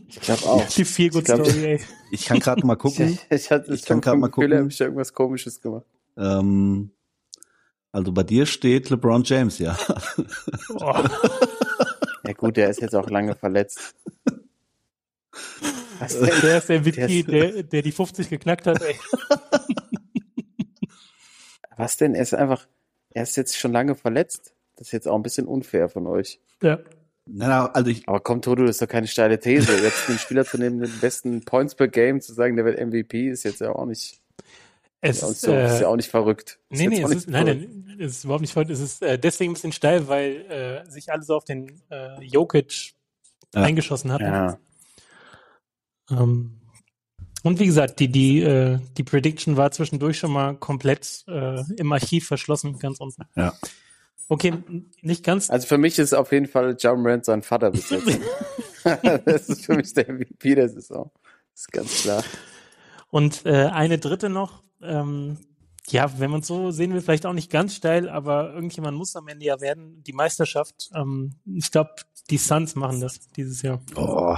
Ich 0.07 0.19
glaube 0.21 0.43
auch. 0.45 0.65
Die 0.69 0.85
viel 0.85 1.09
gut 1.09 1.21
Ich 1.21 1.25
glaub- 1.25 1.45
Story, 1.45 1.65
ey. 1.65 1.81
Ich 2.11 2.25
kann 2.25 2.39
gerade 2.39 2.65
mal 2.65 2.75
gucken. 2.75 3.09
Ich, 3.09 3.19
ich 3.29 3.51
hatte 3.51 3.73
Ich 3.73 3.81
ich 3.81 3.85
kann 3.85 3.99
grad 4.01 4.17
mal 4.17 4.27
Gefühl, 4.29 4.45
gucken. 4.47 4.57
habe 4.59 4.67
ich 4.71 4.77
da 4.77 4.85
irgendwas 4.85 5.13
Komisches 5.13 5.61
gemacht. 5.61 5.85
ähm, 6.17 6.91
also 7.91 8.11
bei 8.11 8.23
dir 8.23 8.45
steht 8.45 8.89
LeBron 8.89 9.23
James, 9.23 9.59
ja. 9.59 9.77
Oh, 10.69 11.03
Ja 12.25 12.33
gut, 12.37 12.55
der 12.57 12.69
ist 12.69 12.81
jetzt 12.81 12.95
auch 12.95 13.09
lange 13.09 13.35
verletzt. 13.35 13.95
Was 15.99 16.17
denn? 16.19 16.31
der 16.41 16.57
ist 16.57 16.69
der 16.69 16.79
Der 16.79 17.09
ist- 17.09 17.27
der, 17.27 17.63
der 17.63 17.81
die 17.81 17.91
50 17.91 18.29
geknackt 18.29 18.65
hat, 18.67 18.81
ey. 18.81 18.95
Was 21.77 21.97
denn? 21.97 22.15
Er 22.15 22.21
ist 22.23 22.33
einfach, 22.33 22.67
er 23.11 23.23
ist 23.23 23.35
jetzt 23.37 23.57
schon 23.57 23.71
lange 23.71 23.95
verletzt. 23.95 24.53
Das 24.75 24.87
ist 24.87 24.91
jetzt 24.91 25.07
auch 25.07 25.15
ein 25.15 25.23
bisschen 25.23 25.45
unfair 25.47 25.89
von 25.89 26.07
euch. 26.07 26.39
Ja. 26.61 26.79
Na, 27.25 27.47
na, 27.47 27.65
also 27.71 27.89
ich, 27.89 28.07
Aber 28.09 28.19
komm, 28.19 28.41
Toto, 28.41 28.63
das 28.63 28.71
ist 28.77 28.81
doch 28.81 28.87
keine 28.87 29.07
steile 29.07 29.39
These. 29.39 29.71
Jetzt 29.81 30.09
den 30.09 30.17
Spieler 30.17 30.43
zu 30.45 30.57
nehmen 30.57 30.77
mit 30.79 30.89
den 30.91 30.99
besten 30.99 31.41
Points 31.45 31.73
per 31.75 31.87
Game, 31.87 32.19
zu 32.21 32.33
sagen, 32.33 32.55
der 32.55 32.65
wird 32.65 32.79
MVP, 32.79 33.29
ist 33.29 33.43
jetzt 33.43 33.61
ja 33.61 33.71
auch 33.73 33.85
nicht, 33.85 34.19
Es 34.99 35.17
ist, 35.17 35.23
auch- 35.23 35.29
ist, 35.29 35.35
ist, 35.37 35.47
ja- 35.47 35.53
ja 35.53 35.79
äh, 35.81 35.85
auch 35.85 35.95
nicht 35.95 36.09
verrückt. 36.09 36.59
Ist 36.69 36.79
nee, 36.79 36.87
nee, 36.87 36.99
auch 37.03 37.09
es 37.09 37.09
nicht 37.09 37.17
ist, 37.19 37.29
nein, 37.29 37.45
verrückt. 37.45 37.69
nein, 37.87 37.97
es 38.01 38.11
ist 38.17 38.23
überhaupt 38.25 38.41
nicht 38.41 38.53
voll. 38.53 38.69
Es 38.69 38.79
ist 38.81 39.01
äh, 39.03 39.17
deswegen 39.17 39.51
ein 39.51 39.53
bisschen 39.53 39.71
steil, 39.71 40.07
weil 40.09 40.83
äh, 40.85 40.89
sich 40.91 41.11
alle 41.13 41.23
so 41.23 41.35
auf 41.35 41.45
den 41.45 41.81
äh, 41.89 42.21
Jokic 42.21 42.93
Ja. 43.55 43.61
eingeschossen 43.61 44.11
hatten. 44.11 44.25
Ja, 44.25 44.57
Ähm, 46.11 46.59
und 47.43 47.59
wie 47.59 47.65
gesagt, 47.65 47.99
die, 47.99 48.07
die, 48.07 48.41
äh, 48.41 48.79
die 48.97 49.03
Prediction 49.03 49.57
war 49.57 49.71
zwischendurch 49.71 50.17
schon 50.17 50.31
mal 50.31 50.55
komplett 50.55 51.23
äh, 51.27 51.61
im 51.75 51.91
Archiv 51.91 52.27
verschlossen, 52.27 52.79
ganz 52.79 52.99
unten. 52.99 53.23
Ja. 53.35 53.53
Okay, 54.29 54.53
nicht 55.01 55.23
ganz. 55.23 55.49
also 55.49 55.67
für 55.67 55.77
mich 55.77 55.99
ist 55.99 56.13
auf 56.13 56.31
jeden 56.31 56.47
Fall 56.47 56.75
John 56.79 57.01
Morant 57.01 57.25
sein 57.25 57.43
Vater 57.43 57.71
bis 57.71 57.89
jetzt. 57.89 58.19
das 59.25 59.49
ist 59.49 59.65
für 59.65 59.75
mich 59.75 59.93
der 59.93 60.11
MVP 60.11 60.55
der 60.55 60.69
Saison. 60.69 61.11
Das 61.51 61.61
ist 61.61 61.71
ganz 61.71 62.01
klar. 62.01 62.23
Und 63.09 63.45
äh, 63.45 63.65
eine 63.65 63.99
dritte 63.99 64.29
noch. 64.29 64.63
Ähm, 64.81 65.37
ja, 65.89 66.19
wenn 66.19 66.31
man 66.31 66.39
es 66.39 66.47
so 66.47 66.71
sehen 66.71 66.93
will, 66.93 67.01
vielleicht 67.01 67.25
auch 67.25 67.33
nicht 67.33 67.51
ganz 67.51 67.75
steil, 67.75 68.09
aber 68.09 68.53
irgendjemand 68.53 68.97
muss 68.97 69.15
am 69.15 69.27
Ende 69.27 69.45
ja 69.45 69.59
werden. 69.59 70.01
Die 70.03 70.13
Meisterschaft. 70.13 70.89
Ähm, 70.95 71.35
ich 71.45 71.71
glaube, 71.71 71.91
die 72.29 72.37
Suns 72.37 72.75
machen 72.75 73.01
das 73.01 73.19
dieses 73.35 73.61
Jahr. 73.61 73.81
oh, 73.95 74.37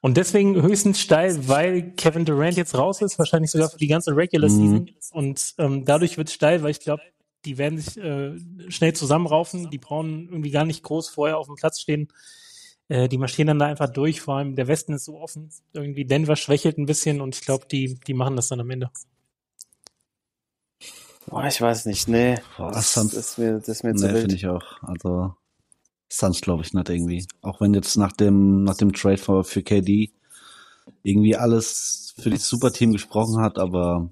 Und 0.00 0.16
deswegen 0.16 0.60
höchstens 0.62 1.00
steil, 1.00 1.48
weil 1.48 1.92
Kevin 1.96 2.24
Durant 2.24 2.56
jetzt 2.56 2.76
raus 2.76 3.02
ist, 3.02 3.18
wahrscheinlich 3.18 3.50
sogar 3.50 3.68
für 3.68 3.78
die 3.78 3.88
ganze 3.88 4.14
Regular 4.16 4.48
Mhm. 4.48 4.54
Season. 4.56 4.90
Und 5.12 5.54
ähm, 5.58 5.84
dadurch 5.84 6.16
wird 6.18 6.30
steil, 6.30 6.62
weil 6.62 6.70
ich 6.70 6.80
glaube, 6.80 7.02
die 7.44 7.58
werden 7.58 7.78
sich 7.78 7.96
äh, 7.96 8.36
schnell 8.70 8.92
zusammenraufen. 8.92 9.70
Die 9.70 9.78
brauchen 9.78 10.28
irgendwie 10.28 10.50
gar 10.50 10.64
nicht 10.64 10.82
groß 10.82 11.08
vorher 11.08 11.38
auf 11.38 11.46
dem 11.46 11.56
Platz 11.56 11.80
stehen. 11.80 12.08
Äh, 12.88 13.08
die 13.08 13.18
marschieren 13.18 13.48
dann 13.48 13.58
da 13.58 13.66
einfach 13.66 13.88
durch. 13.92 14.20
Vor 14.20 14.36
allem 14.36 14.54
der 14.56 14.68
Westen 14.68 14.92
ist 14.92 15.04
so 15.04 15.18
offen. 15.20 15.50
Irgendwie 15.72 16.04
Denver 16.04 16.36
schwächelt 16.36 16.78
ein 16.78 16.86
bisschen 16.86 17.20
und 17.20 17.34
ich 17.34 17.42
glaube, 17.42 17.66
die, 17.70 17.98
die 18.06 18.14
machen 18.14 18.36
das 18.36 18.48
dann 18.48 18.60
am 18.60 18.70
Ende. 18.70 18.90
Boah, 21.26 21.44
ich 21.46 21.60
weiß 21.60 21.86
nicht, 21.86 22.08
nee. 22.08 22.36
Boah, 22.56 22.72
das, 22.72 22.94
das 22.94 23.12
ist 23.12 23.38
mir, 23.38 23.58
das 23.58 23.68
ist 23.68 23.84
mir 23.84 23.94
zu 23.94 24.06
ne, 24.06 24.12
wild. 24.14 24.20
finde 24.22 24.36
ich 24.36 24.46
auch. 24.46 24.82
Also 24.82 25.34
Suns 26.08 26.40
glaube 26.40 26.62
ich 26.62 26.72
nicht 26.72 26.88
irgendwie. 26.88 27.26
Auch 27.42 27.60
wenn 27.60 27.74
jetzt 27.74 27.96
nach 27.96 28.12
dem 28.12 28.64
nach 28.64 28.76
dem 28.76 28.92
Trade 28.92 29.18
für, 29.18 29.44
für 29.44 29.62
KD 29.62 30.10
irgendwie 31.02 31.36
alles 31.36 32.14
für 32.18 32.30
das 32.30 32.48
Superteam 32.48 32.92
gesprochen 32.92 33.40
hat, 33.40 33.58
aber 33.58 34.10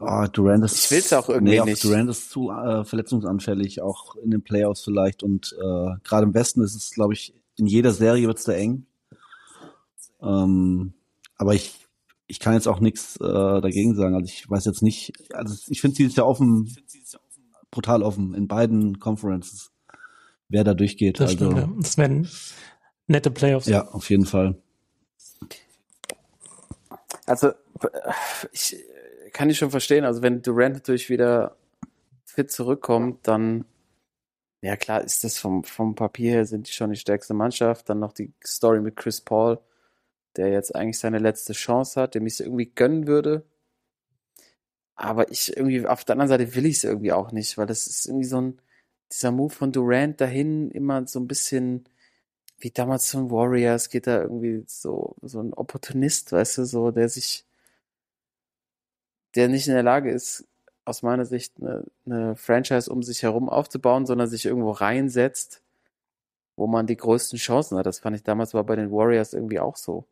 oh, 0.00 0.26
Durant 0.32 0.64
ist, 0.64 0.84
Ich 0.84 0.90
will's 0.90 1.12
auch 1.12 1.28
irgendwie 1.28 1.54
nee, 1.54 1.60
auch 1.60 1.64
nicht. 1.66 1.82
Durant 1.84 2.10
ist 2.10 2.30
zu 2.30 2.50
äh, 2.50 2.84
verletzungsanfällig, 2.84 3.80
auch 3.80 4.16
in 4.16 4.30
den 4.30 4.42
Playoffs 4.42 4.82
vielleicht 4.82 5.22
und 5.22 5.54
äh, 5.58 5.90
gerade 6.04 6.26
im 6.26 6.34
Westen 6.34 6.62
ist 6.62 6.74
es, 6.74 6.90
glaube 6.90 7.14
ich, 7.14 7.34
in 7.56 7.66
jeder 7.66 7.92
Serie 7.92 8.26
wird's 8.26 8.44
da 8.44 8.52
eng. 8.52 8.86
Ähm, 10.20 10.94
aber 11.36 11.54
ich 11.54 11.86
ich 12.28 12.40
kann 12.40 12.54
jetzt 12.54 12.66
auch 12.66 12.80
nichts 12.80 13.16
äh, 13.16 13.24
dagegen 13.60 13.94
sagen. 13.94 14.14
Also 14.14 14.26
ich 14.26 14.48
weiß 14.48 14.64
jetzt 14.64 14.82
nicht, 14.82 15.12
also 15.32 15.54
ich 15.68 15.80
finde 15.80 15.96
sie 15.96 16.04
ist 16.04 16.16
ja 16.16 16.24
offen, 16.24 16.74
brutal 17.70 18.02
offen 18.02 18.34
in 18.34 18.48
beiden 18.48 18.98
Conferences, 18.98 19.70
wer 20.48 20.64
da 20.64 20.74
durchgeht. 20.74 21.20
Das 21.20 21.30
also 21.30 21.50
stimmt, 21.50 21.58
ja. 21.58 21.72
Das 21.80 21.98
werden 21.98 22.28
nette 23.06 23.30
Playoffs. 23.30 23.66
ja, 23.66 23.86
auf 23.88 24.10
jeden 24.10 24.26
Fall. 24.26 24.56
Also, 27.26 27.52
ich 28.52 28.76
kann 29.32 29.50
ich 29.50 29.58
schon 29.58 29.70
verstehen. 29.70 30.04
Also, 30.04 30.22
wenn 30.22 30.42
Durant 30.42 30.74
natürlich 30.74 31.10
wieder 31.10 31.56
fit 32.24 32.50
zurückkommt, 32.50 33.26
dann, 33.26 33.64
ja 34.62 34.76
klar, 34.76 35.02
ist 35.02 35.24
das 35.24 35.38
vom, 35.38 35.64
vom 35.64 35.94
Papier 35.94 36.32
her 36.32 36.46
sind 36.46 36.68
die 36.68 36.72
schon 36.72 36.90
die 36.90 36.96
stärkste 36.96 37.34
Mannschaft. 37.34 37.88
Dann 37.88 37.98
noch 37.98 38.12
die 38.12 38.32
Story 38.44 38.80
mit 38.80 38.96
Chris 38.96 39.20
Paul, 39.20 39.58
der 40.36 40.48
jetzt 40.48 40.74
eigentlich 40.74 40.98
seine 40.98 41.18
letzte 41.18 41.52
Chance 41.52 42.00
hat, 42.00 42.14
dem 42.14 42.26
ich 42.26 42.34
es 42.34 42.40
irgendwie 42.40 42.72
gönnen 42.74 43.06
würde. 43.06 43.44
Aber 44.94 45.30
ich 45.30 45.54
irgendwie, 45.54 45.86
auf 45.86 46.04
der 46.04 46.14
anderen 46.14 46.28
Seite 46.28 46.54
will 46.54 46.64
ich 46.66 46.78
es 46.78 46.84
irgendwie 46.84 47.12
auch 47.12 47.30
nicht, 47.30 47.58
weil 47.58 47.66
das 47.66 47.86
ist 47.86 48.06
irgendwie 48.06 48.24
so 48.24 48.40
ein, 48.40 48.62
dieser 49.12 49.30
Move 49.30 49.54
von 49.54 49.72
Durant 49.72 50.20
dahin 50.20 50.70
immer 50.70 51.06
so 51.06 51.20
ein 51.20 51.28
bisschen 51.28 51.88
wie 52.58 52.70
damals 52.70 53.08
zum 53.08 53.30
Warriors 53.30 53.90
geht 53.90 54.06
da 54.06 54.22
irgendwie 54.22 54.64
so, 54.66 55.16
so 55.22 55.40
ein 55.40 55.52
Opportunist, 55.52 56.32
weißt 56.32 56.58
du, 56.58 56.64
so, 56.64 56.90
der 56.90 57.08
sich, 57.08 57.44
der 59.34 59.48
nicht 59.48 59.68
in 59.68 59.74
der 59.74 59.82
Lage 59.82 60.10
ist, 60.10 60.46
aus 60.84 61.02
meiner 61.02 61.26
Sicht 61.26 61.54
eine, 61.60 61.84
eine 62.06 62.36
Franchise 62.36 62.90
um 62.90 63.02
sich 63.02 63.22
herum 63.22 63.48
aufzubauen, 63.48 64.06
sondern 64.06 64.28
sich 64.28 64.46
irgendwo 64.46 64.70
reinsetzt, 64.70 65.62
wo 66.56 66.66
man 66.66 66.86
die 66.86 66.96
größten 66.96 67.38
Chancen 67.38 67.76
hat. 67.76 67.86
Das 67.86 67.98
fand 67.98 68.16
ich 68.16 68.22
damals 68.22 68.54
war 68.54 68.64
bei 68.64 68.76
den 68.76 68.90
Warriors 68.90 69.34
irgendwie 69.34 69.60
auch 69.60 69.76
so. 69.76 70.06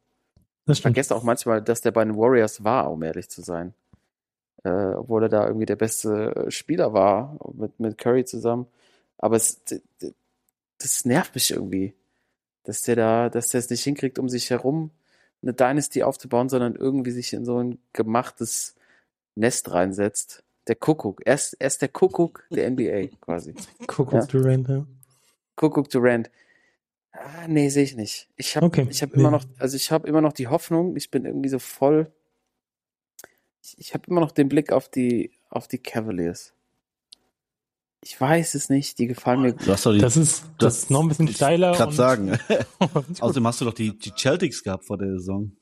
Ich 0.67 0.83
vergesse 0.83 1.15
auch 1.15 1.23
manchmal, 1.23 1.63
dass 1.63 1.81
der 1.81 1.93
bei 1.93 2.05
den 2.05 2.17
Warriors 2.17 2.65
war, 2.65 2.91
um 2.91 3.03
ehrlich 3.03 3.31
zu 3.31 3.43
sein. 3.43 3.75
Äh, 4.65 4.95
obwohl 4.95 5.23
er 5.25 5.29
da 5.29 5.47
irgendwie 5.47 5.67
der 5.67 5.77
beste 5.77 6.47
Spieler 6.51 6.93
war, 6.93 7.39
mit, 7.55 7.79
mit 7.81 7.99
Curry 7.99 8.25
zusammen. 8.25 8.67
Aber 9.19 9.37
es, 9.37 9.63
das 10.79 11.05
nervt 11.05 11.35
mich 11.35 11.51
irgendwie, 11.51 11.95
dass 12.65 12.83
der 12.83 12.97
da, 12.97 13.31
dass 13.31 13.51
der 13.51 13.61
es 13.61 13.71
nicht 13.71 13.85
hinkriegt, 13.85 14.19
um 14.19 14.29
sich 14.29 14.51
herum 14.51 14.91
eine 15.43 15.53
Dynasty 15.53 16.03
aufzubauen, 16.03 16.49
sondern 16.49 16.75
irgendwie 16.75 17.11
sich 17.11 17.33
in 17.33 17.45
so 17.45 17.59
ein 17.63 17.79
gemachtes 17.93 18.75
Nest 19.35 19.71
reinsetzt. 19.73 20.43
Der 20.67 20.77
Kuckuck. 20.77 21.21
Er 21.27 21.35
ist, 21.35 21.53
er 21.59 21.67
ist 21.67 21.83
der 21.83 21.89
Kuckuck 21.91 22.47
der 22.51 22.71
NBA 22.71 23.09
quasi. 23.21 23.55
Kuckuck 23.87 24.13
Ja. 24.15 24.27
Durant, 24.27 24.69
ja. 24.69 24.87
Kuckuck 25.57 25.91
Durant. 25.91 26.31
Ah, 27.13 27.47
nee, 27.47 27.69
sehe 27.69 27.85
ich 27.85 27.95
nicht. 27.95 28.29
Ich 28.37 28.57
habe 28.57 28.67
Okay. 28.67 28.87
ich 28.91 29.03
habe 29.03 29.13
Nee. 29.15 29.21
immer 29.21 29.31
noch, 29.31 29.45
also 29.59 29.77
ich 29.77 29.93
habe 29.93 30.09
immer 30.09 30.21
noch 30.23 30.33
die 30.33 30.49
Hoffnung, 30.49 30.97
ich 30.97 31.11
bin 31.11 31.27
irgendwie 31.27 31.49
so 31.51 31.59
voll, 31.61 32.11
ich, 33.63 33.79
ich 33.79 33.95
habe 33.95 34.09
immer 34.11 34.21
noch 34.21 34.33
den 34.33 34.49
Blick 34.49 34.73
auf 34.73 34.89
die, 34.89 35.31
auf 35.51 35.69
die 35.69 35.79
Cavaliers. 35.79 36.55
Ich 38.07 38.21
weiß 38.21 38.55
es 38.55 38.69
nicht, 38.69 38.99
die 38.99 39.07
gefallen 39.07 39.41
mir 39.41 39.53
gut. 39.55 39.67
Du 39.67 39.73
hast 39.73 39.87
doch 39.87 39.93
die, 39.93 39.99
Das 39.99 40.17
ist, 40.19 40.45
das 40.59 40.77
ist 40.79 40.91
noch 40.91 41.01
ein 41.03 41.09
bisschen 41.09 41.27
ich 41.29 41.37
steiler. 41.37 41.73
Gerade 41.73 41.89
und- 41.91 41.97
sagen. 41.97 42.39
Außerdem 43.21 43.47
hast 43.47 43.61
du 43.63 43.65
doch 43.65 43.73
die, 43.73 43.97
die 43.97 44.13
Celtics 44.15 44.63
gehabt 44.63 44.85
vor 44.85 44.99
der 44.99 45.13
Saison. 45.13 45.53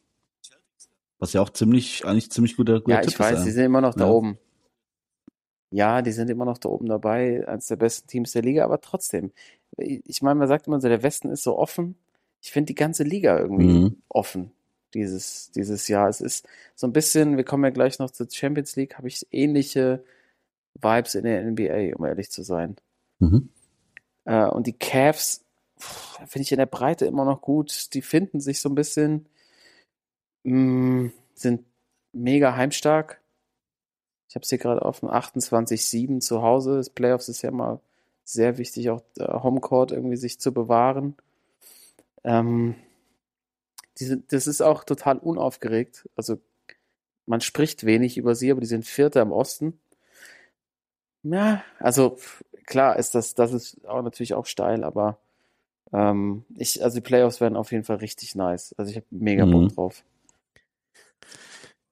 Was 1.21 1.33
ja 1.35 1.41
auch 1.41 1.51
ziemlich, 1.51 2.05
eigentlich 2.05 2.33
ziemlich 2.33 2.57
guter, 2.57 2.81
guter 2.81 2.97
Ja, 2.97 3.01
Tipp 3.03 3.11
ich 3.13 3.19
weiß, 3.21 3.39
ist. 3.39 3.45
die 3.45 3.53
sind 3.53 3.65
immer 3.65 3.81
noch 3.81 3.95
da 3.95 4.07
Ja. 4.07 4.11
oben. 4.11 4.39
Ja, 5.71 6.03
die 6.03 6.11
sind 6.13 6.29
immer 6.31 6.45
noch 6.45 6.59
da 6.59 6.69
oben 6.69 6.87
dabei, 6.87 7.47
eines 7.47 7.67
der 7.67 7.77
besten 7.77 8.09
Teams 8.09 8.33
der 8.33 8.43
Liga, 8.43 8.65
aber 8.65 8.81
trotzdem. 8.81 9.31
Ich 9.79 10.21
meine, 10.21 10.35
man 10.41 10.49
sagt 10.49 10.67
immer 10.67 10.81
so, 10.81 10.89
der 10.89 11.03
Westen 11.05 11.31
ist 11.31 11.45
so 11.45 11.57
offen. 11.57 11.95
Ich 12.43 12.51
finde 12.51 12.67
die 12.67 12.75
ganze 12.75 13.05
Liga 13.05 13.39
irgendwie 13.39 13.69
Mhm. 13.69 13.97
offen 14.09 14.51
dieses, 14.95 15.51
dieses 15.53 15.87
Jahr. 15.89 16.09
Es 16.09 16.21
ist 16.21 16.47
so 16.75 16.87
ein 16.89 16.93
bisschen, 16.93 17.37
wir 17.37 17.45
kommen 17.45 17.63
ja 17.65 17.71
gleich 17.71 18.01
noch 18.01 18.11
zur 18.11 18.29
Champions 18.31 18.75
League, 18.77 18.99
habe 18.99 19.07
ich 19.09 19.25
ähnliche 19.31 20.03
Vibes 20.83 21.15
in 21.15 21.25
der 21.25 21.45
NBA, 21.45 21.97
um 21.97 22.05
ehrlich 22.05 22.31
zu 22.31 22.43
sein. 22.43 22.77
Mhm. 23.19 23.51
Äh, 24.25 24.47
und 24.47 24.67
die 24.67 24.73
Cavs 24.73 25.45
finde 25.79 26.43
ich 26.43 26.53
in 26.53 26.59
der 26.59 26.67
Breite 26.67 27.07
immer 27.07 27.25
noch 27.25 27.41
gut. 27.41 27.93
Die 27.95 28.03
finden 28.03 28.41
sich 28.41 28.61
so 28.61 28.69
ein 28.69 28.75
bisschen, 28.75 29.29
mh, 30.45 31.11
sind 31.35 31.65
mega 32.13 32.57
heimstark. 32.57 33.21
Ich 34.29 34.35
habe 34.35 34.45
es 34.45 34.49
hier 34.49 34.59
gerade 34.59 34.83
auf 34.83 35.01
dem 35.01 35.11
28-7 35.11 36.21
zu 36.21 36.43
Hause. 36.43 36.77
Das 36.77 36.91
Playoffs 36.91 37.29
ist 37.29 37.43
ja 37.43 37.51
immer 37.51 37.81
sehr 38.25 38.59
wichtig, 38.59 38.91
auch 38.91 39.03
äh, 39.19 39.27
Homecourt 39.27 39.93
irgendwie 39.93 40.17
sich 40.17 40.41
zu 40.41 40.53
bewahren. 40.53 41.17
Ähm, 42.25 42.77
die 43.99 44.05
sind, 44.05 44.33
das 44.33 44.47
ist 44.47 44.63
auch 44.63 44.85
total 44.85 45.19
unaufgeregt. 45.19 46.09
Also 46.17 46.39
man 47.27 47.41
spricht 47.41 47.85
wenig 47.85 48.17
über 48.17 48.35
sie, 48.35 48.51
aber 48.51 48.61
die 48.61 48.67
sind 48.67 48.87
Vierter 48.87 49.23
im 49.23 49.33
Osten. 49.33 49.79
Ja, 51.25 51.63
also 51.79 52.19
klar 52.67 52.99
ist 52.99 53.15
das, 53.15 53.35
das 53.35 53.53
ist 53.53 53.87
auch 53.87 54.03
natürlich 54.03 54.35
auch 54.35 54.47
steil, 54.47 54.83
aber 54.85 55.19
ähm, 55.93 56.45
ich, 56.57 56.83
also 56.83 56.97
die 56.97 57.01
Playoffs 57.01 57.41
werden 57.41 57.57
auf 57.57 57.71
jeden 57.73 57.85
Fall 57.85 57.97
richtig 57.97 58.35
nice. 58.35 58.75
Also 58.79 58.91
ich 58.91 58.97
habe 58.97 59.07
mega 59.11 59.45
Bock 59.45 59.63
Mhm. 59.63 59.69
drauf. 59.75 60.05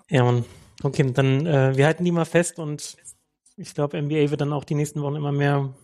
Ja, 0.09 0.25
Mann. 0.25 0.45
Okay, 0.83 1.13
dann 1.13 1.47
äh, 1.47 1.77
wir 1.77 1.87
halten 1.87 2.05
die 2.05 2.11
mal 2.13 2.25
fest 2.25 2.59
und 2.59 2.97
ich 3.57 3.75
glaube, 3.75 3.99
NBA 3.99 4.31
wird 4.31 4.41
dann 4.41 4.53
auch 4.53 4.65
die 4.65 4.75
nächsten 4.75 5.03
Wochen 5.03 5.17
immer 5.17 5.33
mehr, 5.33 5.75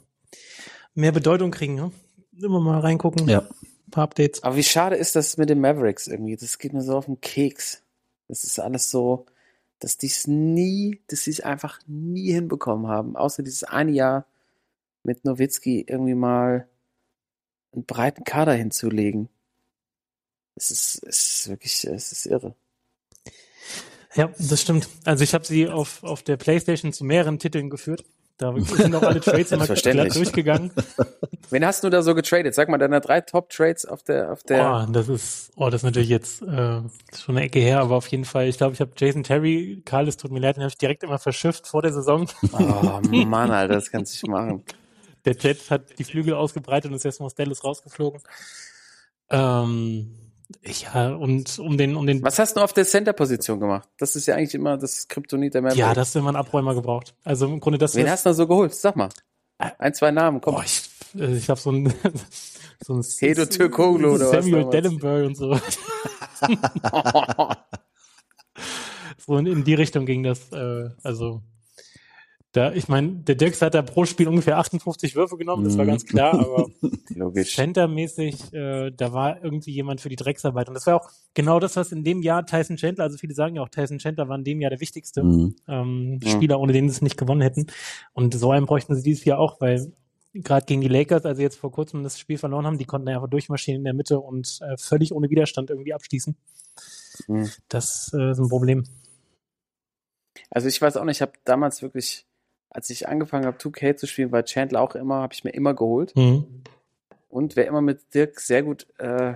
mehr 0.94 1.12
Bedeutung 1.12 1.50
kriegen. 1.50 1.74
Ne? 1.74 1.92
Immer 2.40 2.60
mal 2.60 2.80
reingucken, 2.80 3.28
Ja. 3.28 3.40
ein 3.40 3.90
paar 3.90 4.04
Updates. 4.04 4.42
Aber 4.42 4.56
wie 4.56 4.62
schade 4.62 4.96
ist 4.96 5.14
das 5.14 5.36
mit 5.36 5.50
den 5.50 5.60
Mavericks 5.60 6.06
irgendwie? 6.06 6.36
Das 6.36 6.58
geht 6.58 6.72
mir 6.72 6.82
so 6.82 6.96
auf 6.96 7.04
den 7.06 7.20
Keks. 7.20 7.82
Das 8.28 8.42
ist 8.44 8.58
alles 8.58 8.90
so, 8.90 9.26
dass 9.78 9.98
die 9.98 10.06
es 10.06 10.26
nie, 10.26 11.00
dass 11.08 11.24
sie 11.24 11.30
es 11.30 11.40
einfach 11.40 11.80
nie 11.86 12.32
hinbekommen 12.32 12.86
haben. 12.86 13.16
Außer 13.16 13.42
dieses 13.42 13.64
eine 13.64 13.92
Jahr 13.92 14.26
mit 15.02 15.24
Nowitzki 15.24 15.84
irgendwie 15.86 16.14
mal 16.14 16.68
einen 17.72 17.84
breiten 17.84 18.24
Kader 18.24 18.54
hinzulegen. 18.54 19.28
Es 20.54 20.70
ist, 20.70 21.02
es 21.06 21.40
ist 21.40 21.48
wirklich, 21.48 21.86
es 21.86 22.12
ist 22.12 22.26
irre. 22.26 22.54
Ja, 24.14 24.32
das 24.38 24.62
stimmt. 24.62 24.88
Also 25.04 25.24
ich 25.24 25.34
habe 25.34 25.44
sie 25.44 25.68
auf, 25.68 26.02
auf 26.02 26.22
der 26.22 26.38
Playstation 26.38 26.92
zu 26.92 27.04
mehreren 27.04 27.38
Titeln 27.38 27.68
geführt. 27.68 28.04
Da 28.38 28.54
sind 28.60 28.94
auch 28.94 29.02
alle 29.02 29.20
Trades 29.20 29.52
immer 29.52 29.66
glatt 29.66 30.14
durchgegangen. 30.14 30.70
Wen 31.50 31.64
hast 31.64 31.84
du 31.84 31.90
da 31.90 32.02
so 32.02 32.14
getradet? 32.14 32.54
Sag 32.54 32.68
mal, 32.68 32.76
deine 32.76 33.00
drei 33.00 33.22
Top-Trades 33.22 33.86
auf 33.86 34.02
der, 34.02 34.32
auf 34.32 34.42
der. 34.42 34.86
Oh, 34.88 34.92
das 34.92 35.08
ist, 35.08 35.52
oh, 35.56 35.70
das 35.70 35.80
ist 35.80 35.84
natürlich 35.84 36.08
jetzt 36.10 36.42
äh, 36.42 36.82
schon 37.16 37.36
eine 37.36 37.42
Ecke 37.42 37.60
her, 37.60 37.80
aber 37.80 37.96
auf 37.96 38.08
jeden 38.08 38.24
Fall, 38.26 38.48
ich 38.48 38.58
glaube, 38.58 38.74
ich 38.74 38.80
habe 38.80 38.90
Jason 38.96 39.22
Terry, 39.22 39.82
Karl, 39.84 40.08
es 40.08 40.18
tut 40.18 40.32
mir 40.32 40.40
leid, 40.40 40.56
den 40.56 40.62
habe 40.62 40.70
ich 40.70 40.78
direkt 40.78 41.02
immer 41.02 41.18
verschifft 41.18 41.66
vor 41.66 41.80
der 41.82 41.92
Saison. 41.92 42.28
Oh 42.52 43.00
Mann, 43.10 43.50
Alter, 43.50 43.74
das 43.74 43.90
kannst 43.90 44.12
du 44.12 44.26
nicht 44.26 44.30
machen. 44.30 44.64
Der 45.24 45.34
Jet 45.34 45.70
hat 45.70 45.98
die 45.98 46.04
Flügel 46.04 46.34
ausgebreitet 46.34 46.90
und 46.90 46.96
ist 46.96 47.04
erstmal 47.04 47.26
aus 47.26 47.34
Dallas 47.34 47.64
rausgeflogen. 47.64 48.20
Ähm, 49.30 50.25
ja, 50.64 51.14
und 51.14 51.58
um 51.58 51.76
den, 51.76 51.96
um 51.96 52.06
den, 52.06 52.22
Was 52.22 52.38
hast 52.38 52.56
du 52.56 52.60
auf 52.60 52.72
der 52.72 52.84
Center-Position 52.86 53.58
gemacht? 53.60 53.88
Das 53.98 54.14
ist 54.16 54.26
ja 54.26 54.36
eigentlich 54.36 54.54
immer 54.54 54.76
das 54.76 55.08
Kryptonit 55.08 55.54
der 55.54 55.62
Mavericks. 55.62 55.78
ja, 55.80 55.92
das 55.94 56.08
ist 56.10 56.16
immer 56.16 56.34
Abräumer 56.36 56.74
gebraucht. 56.74 57.14
Also 57.24 57.46
im 57.46 57.60
Grunde 57.60 57.78
das, 57.78 57.94
Wen 57.96 58.04
was- 58.04 58.12
hast 58.12 58.26
du 58.26 58.30
da 58.30 58.34
so 58.34 58.46
geholt? 58.46 58.74
Sag 58.74 58.96
mal. 58.96 59.08
Ein, 59.58 59.94
zwei 59.94 60.10
Namen, 60.10 60.40
komm. 60.40 60.54
Boah, 60.56 60.64
ich, 60.64 60.88
äh, 61.18 61.34
ich 61.36 61.48
habe 61.48 61.58
so 61.58 61.70
ein, 61.72 61.92
so 62.84 62.94
ein 62.94 63.02
Hedo 63.18 63.46
Türkoglu 63.46 64.14
oder 64.14 64.26
was 64.26 64.30
Samuel 64.44 64.52
damals? 64.64 64.70
Dellenberg 64.70 65.26
und 65.26 65.34
so. 65.36 65.58
so 69.26 69.36
in, 69.38 69.46
in 69.46 69.64
die 69.64 69.74
Richtung 69.74 70.06
ging 70.06 70.22
das. 70.22 70.52
Äh, 70.52 70.90
also 71.02 71.42
da, 72.56 72.72
ich 72.72 72.88
meine, 72.88 73.08
der 73.16 73.34
Dirks 73.34 73.60
hat 73.62 73.74
da 73.74 73.82
pro 73.82 74.04
Spiel 74.04 74.28
ungefähr 74.28 74.58
58 74.58 75.14
Würfe 75.14 75.36
genommen, 75.36 75.64
das 75.64 75.76
war 75.76 75.84
Mhm. 75.84 75.88
ganz 75.88 76.04
klar, 76.06 76.34
aber 76.34 76.68
Logisch. 77.14 77.54
Centermäßig, 77.54 78.52
äh, 78.52 78.90
da 78.90 79.12
war 79.12 79.42
irgendwie 79.44 79.72
jemand 79.72 80.00
für 80.00 80.08
die 80.08 80.16
Drecksarbeit. 80.16 80.68
Und 80.68 80.74
das 80.74 80.86
war 80.86 80.96
auch 80.96 81.10
genau 81.34 81.60
das, 81.60 81.76
was 81.76 81.92
in 81.92 82.02
dem 82.04 82.22
Jahr 82.22 82.46
Tyson 82.46 82.76
Chandler, 82.76 83.04
also 83.04 83.18
viele 83.18 83.34
sagen 83.34 83.56
ja 83.56 83.62
auch, 83.62 83.68
Tyson 83.68 83.98
Chandler 83.98 84.28
war 84.28 84.36
in 84.36 84.44
dem 84.44 84.60
Jahr 84.60 84.70
der 84.70 84.80
wichtigste 84.80 85.22
Mhm. 85.22 85.56
ähm, 85.68 86.20
Ja. 86.22 86.30
Spieler, 86.30 86.58
ohne 86.60 86.72
den 86.72 86.88
sie 86.88 86.96
es 86.96 87.02
nicht 87.02 87.16
gewonnen 87.16 87.42
hätten. 87.42 87.66
Und 88.12 88.34
so 88.34 88.50
einen 88.50 88.66
bräuchten 88.66 88.94
sie 88.94 89.02
dieses 89.02 89.24
Jahr 89.24 89.38
auch, 89.38 89.60
weil 89.60 89.92
gerade 90.34 90.66
gegen 90.66 90.80
die 90.82 90.88
Lakers, 90.88 91.24
als 91.24 91.38
sie 91.38 91.42
jetzt 91.44 91.56
vor 91.58 91.70
kurzem 91.72 92.02
das 92.02 92.18
Spiel 92.18 92.38
verloren 92.38 92.66
haben, 92.66 92.78
die 92.78 92.84
konnten 92.84 93.08
einfach 93.08 93.28
durchmarschieren 93.28 93.80
in 93.80 93.84
der 93.84 93.94
Mitte 93.94 94.20
und 94.20 94.58
äh, 94.62 94.76
völlig 94.76 95.12
ohne 95.12 95.30
Widerstand 95.30 95.70
irgendwie 95.70 95.94
abschließen. 95.94 96.36
Mhm. 97.28 97.48
Das 97.68 98.12
äh, 98.14 98.30
ist 98.32 98.38
ein 98.38 98.48
Problem. 98.48 98.84
Also 100.50 100.68
ich 100.68 100.80
weiß 100.80 100.96
auch 100.98 101.04
nicht, 101.04 101.16
ich 101.16 101.22
habe 101.22 101.32
damals 101.44 101.80
wirklich, 101.82 102.26
als 102.76 102.90
ich 102.90 103.08
angefangen 103.08 103.46
habe, 103.46 103.56
2K 103.56 103.96
zu 103.96 104.06
spielen, 104.06 104.32
war 104.32 104.44
Chandler 104.44 104.82
auch 104.82 104.94
immer, 104.94 105.16
habe 105.22 105.32
ich 105.32 105.44
mir 105.44 105.50
immer 105.52 105.72
geholt. 105.72 106.14
Mhm. 106.14 106.44
Und 107.30 107.56
wer 107.56 107.66
immer 107.66 107.80
mit 107.80 108.12
Dirk 108.14 108.38
sehr 108.38 108.62
gut 108.62 108.86
äh, 108.98 109.32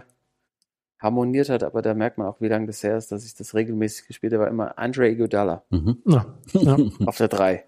harmoniert 1.00 1.48
hat, 1.48 1.62
aber 1.62 1.80
da 1.80 1.94
merkt 1.94 2.18
man 2.18 2.26
auch, 2.26 2.38
wie 2.42 2.48
lange 2.48 2.66
das 2.66 2.82
her 2.82 2.98
ist, 2.98 3.10
dass 3.12 3.24
ich 3.24 3.34
das 3.34 3.54
regelmäßig 3.54 4.06
gespielt 4.06 4.34
habe, 4.34 4.42
war 4.44 4.50
immer 4.50 4.78
Andre 4.78 5.08
Iguodala 5.08 5.64
Mhm. 5.70 6.02
Ja, 6.04 6.26
ja. 6.52 6.76
auf 7.06 7.16
der 7.16 7.28
3. 7.28 7.64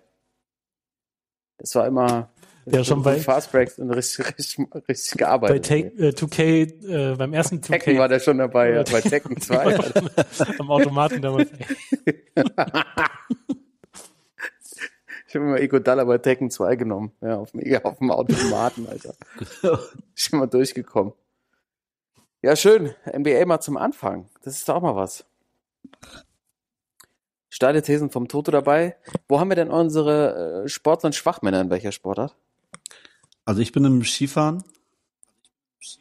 Das 1.56 1.74
war 1.74 1.86
immer 1.86 2.28
Ja, 2.66 2.84
schon 2.84 3.02
bei- 3.02 3.16
Fast 3.18 3.50
Breaks 3.50 3.78
und 3.78 3.90
richtig, 3.90 4.26
richtig, 4.38 4.58
richtig 4.88 5.12
Bei 5.12 5.18
gearbeitet. 5.18 5.64
Take, 5.66 5.88
äh, 5.96 6.12
2K, 6.12 6.42
äh, 7.12 7.16
beim 7.16 7.32
ersten 7.32 7.56
2K. 7.62 7.68
Tekken 7.78 7.98
war 7.98 8.08
der 8.08 8.20
schon 8.20 8.36
dabei, 8.36 8.72
ja, 8.72 8.82
bei 8.92 9.00
Tekken 9.00 9.40
2. 9.40 9.74
am 10.58 10.70
Automaten 10.70 11.22
damals. 11.22 11.48
Ich 15.32 15.36
habe 15.36 15.46
immer 15.46 15.60
Iguodala 15.62 16.04
bei 16.04 16.18
Tekken 16.18 16.50
2 16.50 16.76
genommen, 16.76 17.12
ja, 17.22 17.38
auf 17.38 17.52
dem, 17.52 17.84
auf 17.84 17.96
dem 17.96 18.10
Automaten, 18.10 18.86
Alter. 18.86 19.14
Ich 20.14 20.30
bin 20.30 20.40
mal 20.40 20.46
durchgekommen. 20.46 21.14
Ja, 22.42 22.54
schön. 22.54 22.94
NBA 23.06 23.46
mal 23.46 23.62
zum 23.62 23.78
Anfang. 23.78 24.28
Das 24.42 24.54
ist 24.54 24.68
doch 24.68 24.74
auch 24.74 24.82
mal 24.82 24.94
was. 24.94 25.24
Steile 27.48 27.80
Thesen 27.80 28.10
vom 28.10 28.28
Toto 28.28 28.50
dabei. 28.50 28.94
Wo 29.26 29.40
haben 29.40 29.48
wir 29.48 29.56
denn 29.56 29.70
unsere 29.70 30.64
äh, 30.64 30.68
Sportler 30.68 31.06
und 31.06 31.14
Schwachmänner 31.14 31.62
in 31.62 31.70
welcher 31.70 31.92
Sportart? 31.92 32.36
Also 33.46 33.62
ich 33.62 33.72
bin 33.72 33.86
im 33.86 34.04
Skifahren, 34.04 34.62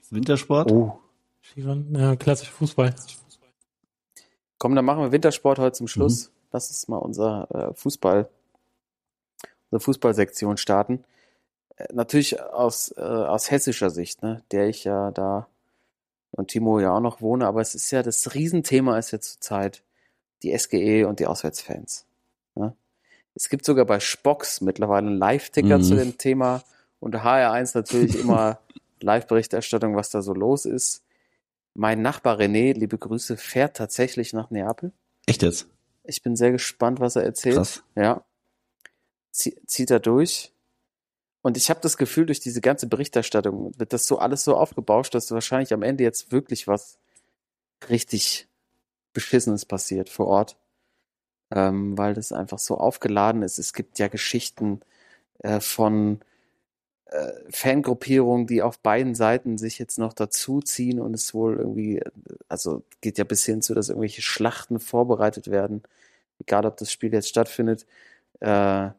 Wintersport. 0.09 0.69
Oh. 0.73 0.99
Skifahren, 1.41 1.95
ja, 1.95 2.17
klassisch 2.17 2.49
Fußball. 2.49 2.93
Komm, 4.57 4.75
dann 4.75 4.83
machen 4.83 5.03
wir 5.03 5.13
Wintersport 5.13 5.57
heute 5.57 5.77
zum 5.77 5.87
Schluss. 5.87 6.33
Lass 6.51 6.67
uns 6.67 6.89
mal 6.89 6.97
unser 6.97 7.47
äh, 7.51 7.73
Fußball, 7.73 8.29
unsere 9.71 9.83
Fußballsektion 9.85 10.57
starten. 10.57 11.03
Äh, 11.77 11.87
natürlich 11.93 12.39
aus, 12.41 12.93
äh, 12.97 13.01
aus 13.01 13.49
hessischer 13.49 13.89
Sicht, 13.89 14.21
ne, 14.21 14.43
der 14.51 14.67
ich 14.67 14.83
ja 14.83 15.11
da 15.11 15.47
und 16.31 16.49
Timo 16.49 16.79
ja 16.79 16.95
auch 16.95 17.01
noch 17.01 17.21
wohne, 17.21 17.45
aber 17.47 17.61
es 17.61 17.75
ist 17.75 17.91
ja 17.91 18.03
das 18.03 18.33
Riesenthema 18.33 18.97
ist 18.97 19.11
ja 19.11 19.19
zurzeit 19.19 19.81
die 20.43 20.57
SGE 20.57 21.05
und 21.07 21.19
die 21.19 21.27
Auswärtsfans. 21.27 22.05
Ne? 22.55 22.73
Es 23.35 23.49
gibt 23.49 23.65
sogar 23.65 23.85
bei 23.85 23.99
Spox 23.99 24.61
mittlerweile 24.61 25.07
einen 25.07 25.17
Live-Ticker 25.17 25.77
Mhm. 25.79 25.83
zu 25.83 25.95
dem 25.95 26.17
Thema 26.17 26.63
und 26.99 27.15
HR1 27.15 27.71
natürlich 27.75 28.17
immer 28.19 28.59
Live-Berichterstattung, 29.01 29.95
was 29.95 30.09
da 30.09 30.21
so 30.21 30.33
los 30.33 30.65
ist. 30.65 31.03
Mein 31.73 32.01
Nachbar 32.01 32.37
René, 32.39 32.73
liebe 32.73 32.97
Grüße, 32.97 33.37
fährt 33.37 33.77
tatsächlich 33.77 34.33
nach 34.33 34.51
Neapel. 34.51 34.91
Echt 35.25 35.41
jetzt? 35.43 35.67
Ich 36.03 36.21
bin 36.21 36.35
sehr 36.35 36.51
gespannt, 36.51 36.99
was 36.99 37.15
er 37.15 37.23
erzählt. 37.23 37.55
Krass. 37.55 37.83
Ja. 37.95 38.23
Zie 39.31 39.55
zieht 39.65 39.91
er 39.91 39.99
durch. 39.99 40.53
Und 41.41 41.57
ich 41.57 41.69
habe 41.69 41.79
das 41.81 41.97
Gefühl, 41.97 42.27
durch 42.27 42.39
diese 42.39 42.61
ganze 42.61 42.87
Berichterstattung 42.87 43.77
wird 43.77 43.93
das 43.93 44.05
so 44.05 44.19
alles 44.19 44.43
so 44.43 44.55
aufgebauscht, 44.55 45.15
dass 45.15 45.31
wahrscheinlich 45.31 45.73
am 45.73 45.83
Ende 45.83 46.03
jetzt 46.03 46.31
wirklich 46.31 46.67
was 46.67 46.99
richtig 47.89 48.47
Beschissenes 49.13 49.65
passiert 49.65 50.09
vor 50.09 50.27
Ort. 50.27 50.57
Ähm, 51.53 51.97
weil 51.97 52.13
das 52.13 52.31
einfach 52.31 52.59
so 52.59 52.77
aufgeladen 52.77 53.43
ist. 53.43 53.59
Es 53.59 53.73
gibt 53.73 53.99
ja 53.99 54.07
Geschichten 54.07 54.81
äh, 55.39 55.59
von 55.59 56.21
äh, 57.11 57.33
Fangruppierungen, 57.49 58.47
die 58.47 58.61
auf 58.61 58.79
beiden 58.79 59.15
Seiten 59.15 59.57
sich 59.57 59.77
jetzt 59.79 59.99
noch 59.99 60.13
dazuziehen 60.13 60.99
und 61.01 61.13
es 61.13 61.33
wohl 61.33 61.57
irgendwie, 61.57 62.01
also 62.47 62.83
geht 63.01 63.17
ja 63.17 63.25
bis 63.25 63.45
hin 63.45 63.61
zu, 63.61 63.73
dass 63.73 63.89
irgendwelche 63.89 64.21
Schlachten 64.21 64.79
vorbereitet 64.79 65.51
werden, 65.51 65.83
egal 66.39 66.65
ob 66.65 66.77
das 66.77 66.91
Spiel 66.91 67.13
jetzt 67.13 67.27
stattfindet. 67.27 67.85
Äh, 68.39 68.91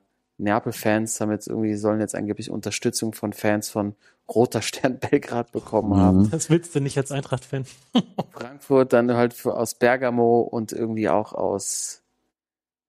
Neapel-Fans 0.42 1.20
haben 1.20 1.31
jetzt 1.31 1.48
irgendwie, 1.48 1.74
sollen 1.76 2.00
jetzt 2.00 2.14
angeblich 2.14 2.50
Unterstützung 2.50 3.12
von 3.14 3.33
Fans 3.33 3.70
von 3.70 3.94
Roter 4.28 4.62
Stern 4.62 4.98
Belgrad 5.11 5.52
bekommen 5.52 5.96
haben. 5.96 6.22
Mhm. 6.22 6.31
Das 6.31 6.50
willst 6.50 6.74
du 6.74 6.81
nicht 6.81 6.96
als 6.98 7.12
Eintracht-Fan. 7.12 7.64
Frankfurt 8.33 8.92
dann 8.92 9.12
halt 9.14 9.35
für, 9.35 9.57
aus 9.57 9.74
Bergamo 9.74 10.40
und 10.40 10.72
irgendwie 10.72 11.09
auch 11.09 11.33
aus, 11.33 12.02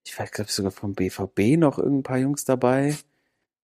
ich 0.06 0.18
weiß, 0.18 0.32
glaube 0.32 0.52
sogar 0.52 0.72
vom 0.72 0.94
BVB 0.94 1.58
noch 1.58 1.78
irgendein 1.78 2.04
paar 2.04 2.18
Jungs 2.18 2.46
dabei. 2.46 2.98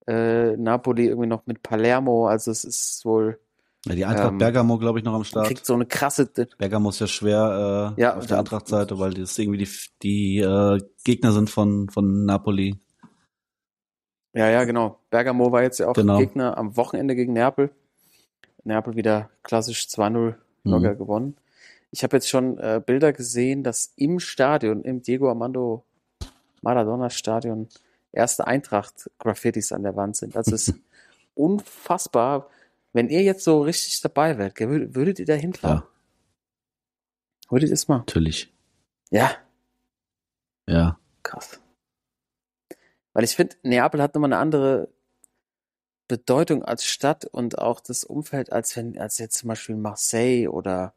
Äh, 0.07 0.57
Napoli 0.57 1.07
irgendwie 1.07 1.27
noch 1.27 1.45
mit 1.45 1.61
Palermo, 1.61 2.27
also 2.27 2.49
es 2.51 2.63
ist 2.63 3.05
wohl, 3.05 3.39
Ja, 3.85 3.93
die 3.95 4.05
Eintracht 4.05 4.31
Ähm, 4.31 4.37
Bergamo, 4.39 4.77
glaube 4.79 4.99
ich, 4.99 5.05
noch 5.05 5.13
am 5.13 5.23
Start. 5.23 5.47
kriegt 5.47 5.65
so 5.65 5.73
eine 5.75 5.85
krasse, 5.85 6.25
Bergamo 6.57 6.89
ist 6.89 6.99
ja 6.99 7.07
schwer 7.07 7.95
äh, 7.97 8.01
Ja, 8.01 8.17
auf 8.17 8.25
der. 8.25 8.39
Eintracht-Seite, 8.39 8.97
weil 8.97 9.13
das 9.13 9.37
irgendwie 9.37 9.65
die, 9.65 9.69
die 10.01 10.37
äh, 10.39 10.79
Gegner 11.03 11.31
sind 11.31 11.49
von, 11.49 11.89
von 11.89 12.25
Napoli. 12.25 12.79
Ja, 14.33 14.49
ja, 14.49 14.63
genau. 14.63 14.99
Bergamo 15.09 15.51
war 15.51 15.63
jetzt 15.63 15.79
ja 15.79 15.87
auch 15.87 15.93
Genau. 15.93 16.17
Gegner 16.17 16.57
am 16.57 16.75
Wochenende 16.77 17.15
gegen 17.15 17.33
Neapel. 17.33 17.71
Neapel 18.63 18.95
wieder 18.95 19.29
klassisch 19.43 19.87
2-0 19.87 20.35
locker 20.63 20.93
Mhm. 20.93 20.97
gewonnen. 20.97 21.37
Ich 21.91 22.03
habe 22.03 22.17
jetzt 22.17 22.29
schon 22.29 22.57
äh, 22.59 22.81
Bilder 22.85 23.13
gesehen, 23.13 23.63
dass 23.63 23.93
im 23.95 24.19
Stadion, 24.19 24.83
im 24.83 25.01
Diego 25.01 25.29
Armando 25.29 25.83
Maradona 26.61 27.09
Stadion, 27.09 27.67
erste 28.11 28.45
Eintracht-Graffitis 28.45 29.71
an 29.71 29.83
der 29.83 29.95
Wand 29.95 30.15
sind. 30.17 30.35
Also 30.35 30.53
es 30.53 30.67
ist 30.67 30.75
unfassbar. 31.35 32.49
Wenn 32.93 33.09
ihr 33.09 33.21
jetzt 33.23 33.43
so 33.43 33.61
richtig 33.61 34.01
dabei 34.01 34.37
wärt, 34.37 34.55
gell, 34.55 34.69
würdet, 34.69 34.95
würdet 34.95 35.19
ihr 35.19 35.25
da 35.25 35.33
hinfahren? 35.35 35.77
Ja, 35.83 35.87
Würdet 37.51 37.69
ihr 37.69 37.73
es 37.73 37.87
mal? 37.87 37.99
natürlich. 37.99 38.53
Ja, 39.09 39.31
Ja. 40.67 40.99
krass. 41.23 41.59
Weil 43.19 43.25
ich 43.25 43.35
finde, 43.35 43.57
Neapel 43.63 44.01
hat 44.01 44.15
nochmal 44.15 44.31
eine 44.31 44.37
andere 44.41 44.87
Bedeutung 46.07 46.63
als 46.63 46.85
Stadt 46.85 47.25
und 47.25 47.57
auch 47.59 47.81
das 47.81 48.05
Umfeld, 48.05 48.49
als 48.53 48.77
wenn, 48.77 48.97
als 48.97 49.17
jetzt 49.17 49.39
zum 49.39 49.49
Beispiel 49.49 49.75
Marseille 49.75 50.47
oder 50.47 50.93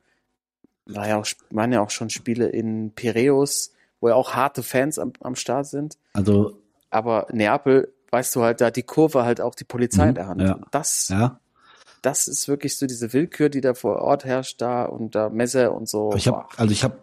war 0.87 1.09
ja 1.09 1.17
auch, 1.19 1.27
waren 1.51 1.73
ja 1.73 1.81
auch 1.81 1.91
schon 1.91 2.11
Spiele 2.11 2.47
in 2.47 2.93
Piräus, 2.93 3.73
wo 4.01 4.09
ja 4.09 4.15
auch 4.15 4.35
harte 4.35 4.63
Fans 4.63 5.01
am, 5.01 5.15
am 5.21 5.35
Start 5.35 5.67
sind. 5.67 5.99
Also, 6.13 6.61
Aber 6.91 7.27
Neapel, 7.33 7.93
weißt 8.13 8.37
du 8.37 8.43
halt, 8.43 8.61
da 8.61 8.67
hat 8.67 8.77
die 8.77 8.85
Kurve 8.85 9.25
halt 9.25 9.41
auch 9.41 9.57
die 9.57 9.65
Polizei 9.65 10.05
in 10.05 10.11
Mhm, 10.11 10.15
der 10.15 10.29
Hand. 10.29 10.41
ja. 10.43 10.61
Das, 10.71 11.09
ja. 11.09 11.41
Das 12.03 12.29
ist 12.29 12.49
wirklich 12.49 12.77
so 12.77 12.87
diese 12.87 13.13
Willkür, 13.13 13.49
die 13.49 13.61
da 13.61 13.75
vor 13.75 13.97
Ort 13.97 14.25
herrscht 14.25 14.61
da 14.61 14.85
und 14.85 15.15
da 15.15 15.31
Messer 15.31 15.75
und 15.75 15.89
so. 15.89 16.09
Aber 16.09 16.17
ich 16.17 16.27
habe, 16.29 16.39
Boah, 16.39 16.49
also 16.57 16.73
ich 16.73 16.85
habe 16.85 16.99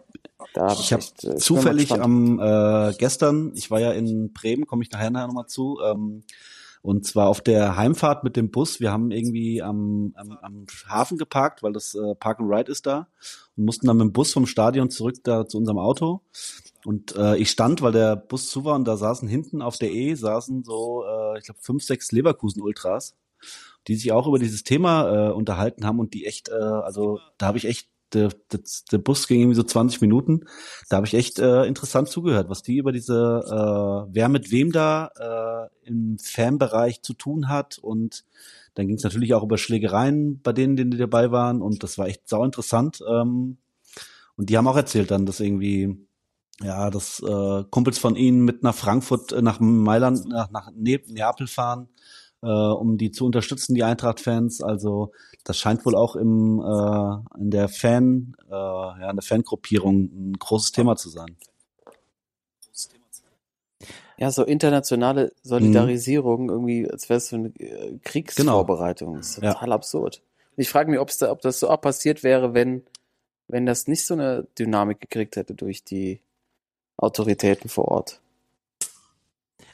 hab 0.56 0.78
ich 0.78 0.92
habe 0.92 1.02
echt, 1.02 1.24
äh, 1.24 1.36
zufällig 1.36 1.92
am 1.92 2.38
äh, 2.38 2.92
gestern, 2.98 3.52
ich 3.54 3.70
war 3.70 3.80
ja 3.80 3.92
in 3.92 4.32
Bremen, 4.32 4.66
komme 4.66 4.82
ich 4.82 4.90
nachher 4.90 5.10
nachher 5.10 5.26
nochmal 5.26 5.46
zu, 5.46 5.78
ähm, 5.84 6.22
und 6.82 7.06
zwar 7.06 7.28
auf 7.28 7.40
der 7.42 7.76
Heimfahrt 7.76 8.24
mit 8.24 8.36
dem 8.36 8.50
Bus. 8.50 8.80
Wir 8.80 8.90
haben 8.90 9.10
irgendwie 9.10 9.60
am, 9.60 10.12
am, 10.16 10.32
am 10.40 10.66
Hafen 10.88 11.18
geparkt, 11.18 11.62
weil 11.62 11.72
das 11.72 11.94
äh, 11.94 12.14
Park 12.14 12.40
and 12.40 12.50
Ride 12.50 12.72
ist 12.72 12.86
da 12.86 13.06
und 13.56 13.64
mussten 13.64 13.86
dann 13.86 13.98
mit 13.98 14.04
dem 14.06 14.12
Bus 14.12 14.32
vom 14.32 14.46
Stadion 14.46 14.88
zurück 14.90 15.16
da 15.22 15.46
zu 15.46 15.58
unserem 15.58 15.78
Auto. 15.78 16.22
Und 16.86 17.14
äh, 17.16 17.36
ich 17.36 17.50
stand, 17.50 17.82
weil 17.82 17.92
der 17.92 18.16
Bus 18.16 18.48
zu 18.48 18.64
war 18.64 18.76
und 18.76 18.86
da 18.86 18.96
saßen 18.96 19.28
hinten 19.28 19.60
auf 19.60 19.76
der 19.76 19.92
E 19.92 20.14
saßen 20.14 20.64
so, 20.64 21.04
äh, 21.04 21.38
ich 21.38 21.44
glaube 21.44 21.60
fünf, 21.60 21.84
sechs 21.84 22.12
Leverkusen-Ultras, 22.12 23.14
die 23.88 23.96
sich 23.96 24.12
auch 24.12 24.26
über 24.26 24.38
dieses 24.38 24.64
Thema 24.64 25.28
äh, 25.28 25.32
unterhalten 25.32 25.86
haben 25.86 26.00
und 26.00 26.14
die 26.14 26.26
echt, 26.26 26.48
äh, 26.48 26.52
also 26.54 27.20
da 27.38 27.46
habe 27.46 27.58
ich 27.58 27.66
echt 27.66 27.88
der, 28.12 28.30
der, 28.52 28.60
der 28.90 28.98
Bus 28.98 29.26
ging 29.28 29.40
irgendwie 29.40 29.56
so 29.56 29.62
20 29.62 30.00
Minuten. 30.00 30.40
Da 30.88 30.96
habe 30.96 31.06
ich 31.06 31.14
echt 31.14 31.38
äh, 31.38 31.64
interessant 31.64 32.08
zugehört, 32.08 32.48
was 32.48 32.62
die 32.62 32.78
über 32.78 32.92
diese, 32.92 33.14
äh, 33.46 34.12
wer 34.12 34.28
mit 34.28 34.50
wem 34.50 34.72
da 34.72 35.68
äh, 35.84 35.88
im 35.88 36.18
Fanbereich 36.18 37.02
zu 37.02 37.14
tun 37.14 37.48
hat. 37.48 37.78
Und 37.78 38.24
dann 38.74 38.86
ging 38.86 38.96
es 38.96 39.04
natürlich 39.04 39.34
auch 39.34 39.42
über 39.44 39.58
Schlägereien 39.58 40.40
bei 40.42 40.52
denen, 40.52 40.76
die 40.76 40.96
dabei 40.96 41.30
waren. 41.30 41.62
Und 41.62 41.82
das 41.82 41.98
war 41.98 42.08
echt 42.08 42.28
sau 42.28 42.44
interessant. 42.44 43.00
Ähm, 43.08 43.58
und 44.36 44.50
die 44.50 44.56
haben 44.56 44.68
auch 44.68 44.76
erzählt 44.76 45.10
dann, 45.10 45.26
dass 45.26 45.40
irgendwie, 45.40 45.96
ja, 46.62 46.90
dass 46.90 47.20
äh, 47.20 47.64
Kumpels 47.70 47.98
von 47.98 48.16
ihnen 48.16 48.44
mit 48.44 48.62
nach 48.62 48.74
Frankfurt, 48.74 49.32
äh, 49.32 49.42
nach 49.42 49.60
Mailand, 49.60 50.26
nach, 50.28 50.50
nach 50.50 50.70
Ne- 50.74 51.02
Neapel 51.08 51.46
fahren, 51.46 51.88
äh, 52.42 52.46
um 52.46 52.98
die 52.98 53.10
zu 53.10 53.26
unterstützen, 53.26 53.74
die 53.74 53.84
Eintracht-Fans. 53.84 54.62
Also 54.62 55.12
das 55.44 55.58
scheint 55.58 55.84
wohl 55.86 55.94
auch 55.94 56.16
im 56.16 56.60
äh, 56.60 57.40
in 57.40 57.50
der 57.50 57.68
Fan, 57.68 58.36
äh, 58.48 58.52
ja, 58.52 59.10
in 59.10 59.16
der 59.16 59.22
Fangruppierung 59.22 60.04
ein 60.04 60.32
großes 60.38 60.72
Thema 60.72 60.96
zu 60.96 61.08
sein. 61.08 61.36
Ja, 64.18 64.30
so 64.30 64.44
internationale 64.44 65.32
Solidarisierung, 65.42 66.50
irgendwie, 66.50 66.90
als 66.90 67.08
wäre 67.08 67.16
es 67.16 67.28
so 67.28 67.36
eine 67.36 67.48
äh, 67.58 67.98
Kriegsvorbereitung. 68.04 69.16
Das 69.16 69.30
ist 69.30 69.42
Ja. 69.42 69.54
total 69.54 69.72
absurd. 69.72 70.20
Und 70.56 70.60
ich 70.60 70.68
frage 70.68 70.90
mich, 70.90 71.00
ob's 71.00 71.16
da, 71.16 71.30
ob 71.30 71.40
das 71.40 71.58
so 71.60 71.70
auch 71.70 71.80
passiert 71.80 72.22
wäre, 72.22 72.52
wenn, 72.52 72.82
wenn 73.48 73.64
das 73.64 73.86
nicht 73.86 74.04
so 74.04 74.12
eine 74.12 74.46
Dynamik 74.58 75.00
gekriegt 75.00 75.36
hätte 75.36 75.54
durch 75.54 75.84
die 75.84 76.20
Autoritäten 76.98 77.70
vor 77.70 77.88
Ort. 77.88 78.20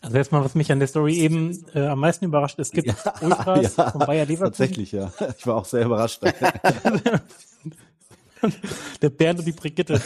Also 0.02 0.16
erstmal, 0.16 0.44
was 0.44 0.54
mich 0.54 0.70
an 0.70 0.78
der 0.78 0.88
Story 0.88 1.16
eben 1.16 1.64
äh, 1.74 1.87
am 1.87 2.00
meisten 2.00 2.24
überrascht, 2.26 2.59
es 2.59 2.70
gibt 2.70 2.94
Ultras 3.20 3.74
von 3.74 4.00
Bayer 4.00 4.26
Leverkusen. 4.26 4.52
Tatsächlich, 4.52 4.92
ja. 4.92 5.12
Ich 5.38 5.46
war 5.46 5.56
auch 5.56 5.64
sehr 5.64 5.85
überrascht. 5.85 6.22
der 9.02 9.11
Bernd 9.11 9.40
und 9.40 9.46
die 9.46 9.52
Brigitte 9.52 10.00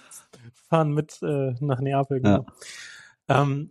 fahren 0.68 0.92
mit 0.92 1.18
äh, 1.22 1.54
nach 1.60 1.80
Neapel. 1.80 2.20
Genau. 2.20 2.46
Ähm, 3.28 3.70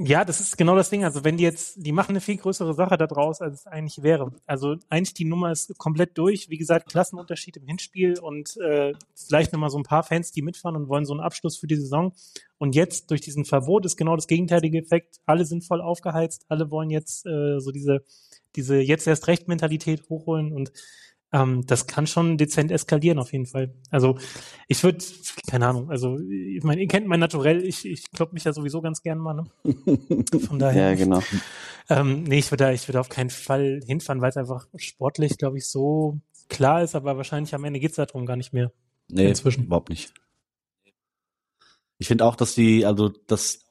Ja, 0.00 0.24
das 0.24 0.38
ist 0.38 0.56
genau 0.56 0.76
das 0.76 0.90
Ding. 0.90 1.02
Also 1.02 1.24
wenn 1.24 1.36
die 1.36 1.42
jetzt, 1.42 1.84
die 1.84 1.90
machen 1.90 2.10
eine 2.10 2.20
viel 2.20 2.36
größere 2.36 2.72
Sache 2.72 2.96
daraus, 2.96 3.40
als 3.40 3.60
es 3.60 3.66
eigentlich 3.66 4.00
wäre. 4.04 4.30
Also 4.46 4.76
eigentlich 4.88 5.14
die 5.14 5.24
Nummer 5.24 5.50
ist 5.50 5.76
komplett 5.76 6.16
durch. 6.16 6.48
Wie 6.48 6.56
gesagt, 6.56 6.88
Klassenunterschied 6.88 7.56
im 7.56 7.66
Hinspiel 7.66 8.16
und 8.20 8.56
äh, 8.58 8.92
vielleicht 9.16 9.52
nochmal 9.52 9.70
so 9.70 9.78
ein 9.78 9.82
paar 9.82 10.04
Fans, 10.04 10.30
die 10.30 10.42
mitfahren 10.42 10.76
und 10.76 10.88
wollen 10.88 11.04
so 11.04 11.14
einen 11.14 11.20
Abschluss 11.20 11.58
für 11.58 11.66
die 11.66 11.74
Saison. 11.74 12.12
Und 12.58 12.76
jetzt 12.76 13.10
durch 13.10 13.22
diesen 13.22 13.44
Verbot 13.44 13.84
ist 13.86 13.96
genau 13.96 14.14
das 14.14 14.28
gegenteilige 14.28 14.78
Effekt. 14.78 15.18
Alle 15.26 15.44
sind 15.44 15.64
voll 15.64 15.80
aufgeheizt, 15.80 16.46
alle 16.48 16.70
wollen 16.70 16.90
jetzt 16.90 17.26
äh, 17.26 17.58
so 17.58 17.72
diese, 17.72 18.04
diese 18.54 18.76
jetzt 18.76 19.08
erst 19.08 19.26
recht 19.26 19.48
Mentalität 19.48 20.08
hochholen 20.08 20.52
und 20.52 20.70
ähm, 21.32 21.66
das 21.66 21.86
kann 21.86 22.06
schon 22.06 22.38
dezent 22.38 22.70
eskalieren 22.70 23.18
auf 23.18 23.32
jeden 23.32 23.46
Fall. 23.46 23.74
Also 23.90 24.18
ich 24.66 24.82
würde, 24.82 25.04
keine 25.46 25.66
Ahnung, 25.66 25.90
also 25.90 26.18
ich 26.18 26.62
meine, 26.62 26.80
ihr 26.80 26.88
kennt 26.88 27.06
mein 27.06 27.20
Naturell, 27.20 27.64
ich, 27.64 27.84
ich 27.84 28.10
klopp 28.10 28.32
mich 28.32 28.44
ja 28.44 28.52
sowieso 28.52 28.80
ganz 28.80 29.02
gern 29.02 29.18
mal. 29.18 29.34
Ne? 29.34 29.46
Von 30.40 30.58
daher. 30.58 30.90
Ja, 30.90 30.94
genau. 30.94 31.22
Ähm, 31.88 32.24
nee, 32.24 32.38
ich 32.38 32.50
würde 32.50 32.64
da, 32.64 32.72
ich 32.72 32.88
würde 32.88 33.00
auf 33.00 33.08
keinen 33.08 33.30
Fall 33.30 33.80
hinfahren, 33.84 34.20
weil 34.20 34.30
es 34.30 34.36
einfach 34.36 34.66
sportlich, 34.76 35.38
glaube 35.38 35.58
ich, 35.58 35.68
so 35.68 36.20
klar 36.48 36.82
ist, 36.82 36.94
aber 36.94 37.16
wahrscheinlich 37.16 37.54
am 37.54 37.64
Ende 37.64 37.80
geht's 37.80 37.96
darum 37.96 38.26
gar 38.26 38.36
nicht 38.36 38.52
mehr. 38.52 38.72
Nee, 39.08 39.28
Inzwischen. 39.28 39.64
überhaupt 39.64 39.88
nicht. 39.90 40.12
Ich 41.98 42.08
finde 42.08 42.24
auch, 42.24 42.36
dass 42.36 42.54
die, 42.54 42.86
also 42.86 43.08
das, 43.08 43.67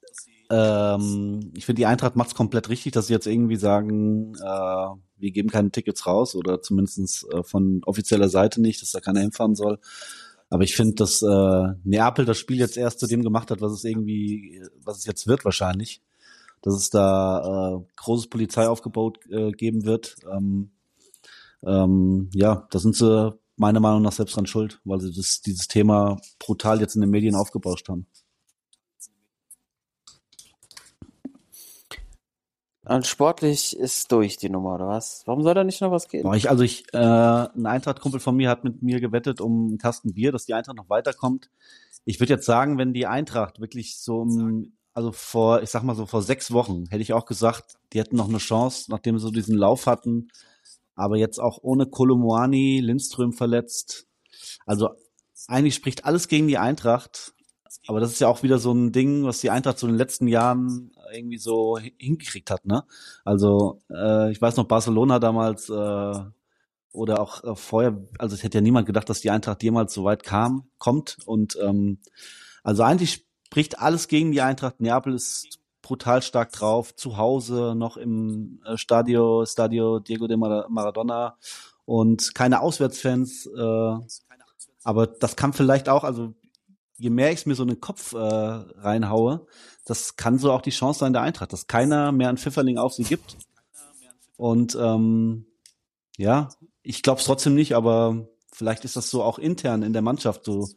ähm, 0.50 1.52
ich 1.56 1.66
finde 1.66 1.82
die 1.82 1.86
Eintracht 1.86 2.16
macht's 2.16 2.36
komplett 2.36 2.70
richtig, 2.70 2.94
dass 2.94 3.08
sie 3.08 3.14
jetzt 3.14 3.28
irgendwie 3.28 3.58
sagen, 3.58 4.36
äh, 4.36 4.88
wir 5.18 5.32
geben 5.32 5.50
keine 5.50 5.72
Tickets 5.72 6.06
raus 6.06 6.36
oder 6.36 6.62
zumindestens 6.62 7.26
äh, 7.32 7.44
von 7.44 7.82
offizieller 7.86 8.30
Seite 8.30 8.62
nicht, 8.62 8.82
dass 8.82 8.92
da 8.92 9.00
keiner 9.00 9.22
hinfahren 9.22 9.56
soll. 9.56 9.80
Aber 10.50 10.64
ich 10.64 10.76
finde, 10.76 10.96
dass 10.96 11.22
äh, 11.22 11.74
Neapel 11.84 12.26
das 12.26 12.38
Spiel 12.38 12.58
jetzt 12.58 12.78
erst 12.78 13.00
zu 13.00 13.08
dem 13.08 13.22
gemacht 13.22 13.52
hat, 13.52 13.62
was 13.62 13.74
es 13.74 13.84
irgendwie, 13.84 14.62
was 14.84 15.00
es 15.00 15.06
jetzt 15.06 15.28
wird 15.28 15.44
wahrscheinlich. 15.44 16.02
Dass 16.62 16.76
es 16.76 16.90
da 16.90 17.76
äh, 17.76 17.86
großes 17.98 18.28
Polizeiaufgebot 18.28 19.20
äh, 19.30 19.52
geben 19.52 19.86
wird. 19.86 20.16
Ähm, 20.32 20.72
ähm, 21.66 22.30
ja, 22.34 22.68
da 22.72 22.80
sind 22.80 22.96
sie 22.96 23.38
meiner 23.58 23.80
Meinung 23.80 24.02
nach 24.02 24.12
selbst 24.14 24.36
dran 24.36 24.46
schuld, 24.46 24.80
weil 24.86 25.02
sie 25.02 25.12
das, 25.12 25.42
dieses 25.42 25.68
Thema 25.68 26.18
brutal 26.40 26.80
jetzt 26.80 26.96
in 26.96 27.02
den 27.02 27.10
Medien 27.10 27.36
aufgebauscht 27.36 27.90
haben. 27.90 28.08
Und 32.88 33.06
sportlich 33.06 33.78
ist 33.78 34.12
durch 34.12 34.38
die 34.38 34.50
Nummer, 34.50 34.76
oder 34.76 34.88
was? 34.88 35.24
Warum 35.26 35.44
soll 35.44 35.54
da 35.54 35.64
nicht 35.64 35.82
noch 35.82 35.92
was 35.92 36.08
gehen? 36.08 36.32
Ich, 36.34 36.50
also 36.50 36.64
ich, 36.64 36.86
äh, 36.94 36.98
ein 36.98 37.66
Eintracht-Kumpel 37.66 38.20
von 38.20 38.36
mir 38.36 38.50
hat 38.50 38.64
mit 38.64 38.82
mir 38.82 39.02
gewettet 39.02 39.42
um 39.42 39.68
einen 39.68 39.78
Kasten 39.78 40.14
Bier, 40.14 40.32
dass 40.32 40.46
die 40.46 40.54
Eintracht 40.54 40.78
noch 40.78 40.90
weiterkommt. 40.90 41.50
Ich 42.06 42.20
würde 42.20 42.34
jetzt 42.34 42.46
sagen, 42.46 42.78
wenn 42.78 42.94
die 42.94 43.06
Eintracht 43.06 43.60
wirklich 43.60 43.98
so, 43.98 44.20
um, 44.20 44.78
also 44.94 45.12
vor, 45.12 45.62
ich 45.62 45.70
sag 45.70 45.84
mal 45.84 45.96
so 45.96 46.06
vor 46.06 46.22
sechs 46.22 46.52
Wochen, 46.52 46.86
hätte 46.90 47.02
ich 47.02 47.12
auch 47.12 47.26
gesagt, 47.26 47.76
die 47.92 48.00
hätten 48.00 48.16
noch 48.16 48.30
eine 48.30 48.38
Chance, 48.38 48.90
nachdem 48.90 49.18
sie 49.18 49.24
so 49.24 49.32
diesen 49.32 49.58
Lauf 49.58 49.86
hatten. 49.86 50.30
Aber 50.96 51.18
jetzt 51.18 51.40
auch 51.40 51.60
ohne 51.62 51.88
Kolomoani, 51.88 52.80
Lindström 52.80 53.34
verletzt. 53.34 54.08
Also 54.66 54.90
eigentlich 55.48 55.76
spricht 55.76 56.06
alles 56.06 56.28
gegen 56.28 56.48
die 56.48 56.58
Eintracht. 56.58 57.34
Aber 57.88 58.00
das 58.00 58.12
ist 58.12 58.20
ja 58.20 58.28
auch 58.28 58.44
wieder 58.44 58.60
so 58.60 58.72
ein 58.74 58.92
Ding, 58.92 59.24
was 59.24 59.40
die 59.40 59.50
Eintracht 59.50 59.80
so 59.80 59.88
in 59.88 59.94
den 59.94 59.98
letzten 59.98 60.28
Jahren 60.28 60.92
irgendwie 61.14 61.38
so 61.38 61.78
hin- 61.78 61.94
hingekriegt 61.98 62.52
hat, 62.52 62.66
ne? 62.66 62.84
Also, 63.24 63.80
äh, 63.90 64.32
ich 64.32 64.42
weiß 64.42 64.58
noch, 64.58 64.66
Barcelona 64.66 65.20
damals 65.20 65.70
äh, 65.70 66.14
oder 66.92 67.20
auch 67.20 67.44
äh, 67.44 67.56
vorher, 67.56 67.98
also 68.18 68.36
es 68.36 68.44
hätte 68.44 68.58
ja 68.58 68.62
niemand 68.62 68.88
gedacht, 68.88 69.10
dass 69.10 69.22
die 69.22 69.30
Eintracht 69.30 69.64
jemals 69.64 69.94
so 69.94 70.04
weit 70.04 70.24
kam, 70.24 70.68
kommt. 70.78 71.18
Und 71.26 71.58
ähm, 71.62 72.00
also 72.64 72.84
eigentlich 72.84 73.26
spricht 73.46 73.80
alles 73.80 74.08
gegen 74.08 74.32
die 74.32 74.42
Eintracht. 74.42 74.82
Neapel 74.82 75.14
ist 75.14 75.60
brutal 75.82 76.22
stark 76.22 76.52
drauf, 76.52 76.96
zu 76.96 77.18
Hause 77.18 77.74
noch 77.76 77.96
im 77.98 78.62
äh, 78.66 78.78
Stadio, 78.78 79.46
Stadio 79.46 80.00
Diego 80.00 80.28
de 80.28 80.36
Mara- 80.38 80.68
Maradona 80.70 81.38
und 81.86 82.36
keine 82.36 82.62
Auswärtsfans. 82.62 83.46
Äh, 83.46 83.96
aber 84.84 85.08
das 85.08 85.36
kann 85.36 85.54
vielleicht 85.54 85.88
auch, 85.90 86.04
also 86.04 86.34
je 86.98 87.10
mehr 87.10 87.32
ich 87.32 87.40
es 87.40 87.46
mir 87.46 87.56
so 87.56 87.64
in 87.64 87.70
den 87.70 87.82
Kopf 87.82 88.14
äh, 88.14 88.18
reinhaue, 88.18 89.48
das 89.86 90.16
kann 90.16 90.40
so 90.40 90.52
auch 90.52 90.62
die 90.62 90.72
Chance 90.72 91.00
sein 91.00 91.14
der 91.14 91.22
Eintracht, 91.22 91.54
dass 91.54 91.68
keiner 91.68 92.12
mehr 92.12 92.30
einen 92.30 92.38
Pfifferling 92.38 92.78
auf 92.78 92.94
sie 92.94 93.04
gibt. 93.04 93.38
Und 94.36 94.76
ähm, 94.80 95.46
ja, 96.18 96.50
ich 96.84 97.04
glaube 97.04 97.20
es 97.20 97.26
trotzdem 97.26 97.56
nicht, 97.56 97.76
aber 97.76 98.28
vielleicht 98.52 98.86
ist 98.86 98.96
das 98.96 99.10
so 99.10 99.24
auch 99.24 99.40
intern 99.40 99.84
in 99.84 99.94
der 99.94 100.02
Mannschaft 100.02 100.46
so 100.46 100.68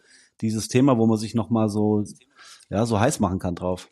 dieses 0.41 0.69
Thema, 0.69 0.99
wo 0.99 1.07
man 1.07 1.19
sich 1.19 1.35
noch 1.35 1.51
mal 1.51 1.69
so 1.69 2.05
ja 2.69 2.87
so 2.87 3.01
heiß 3.01 3.21
machen 3.21 3.39
kann 3.39 3.57
drauf. 3.57 3.89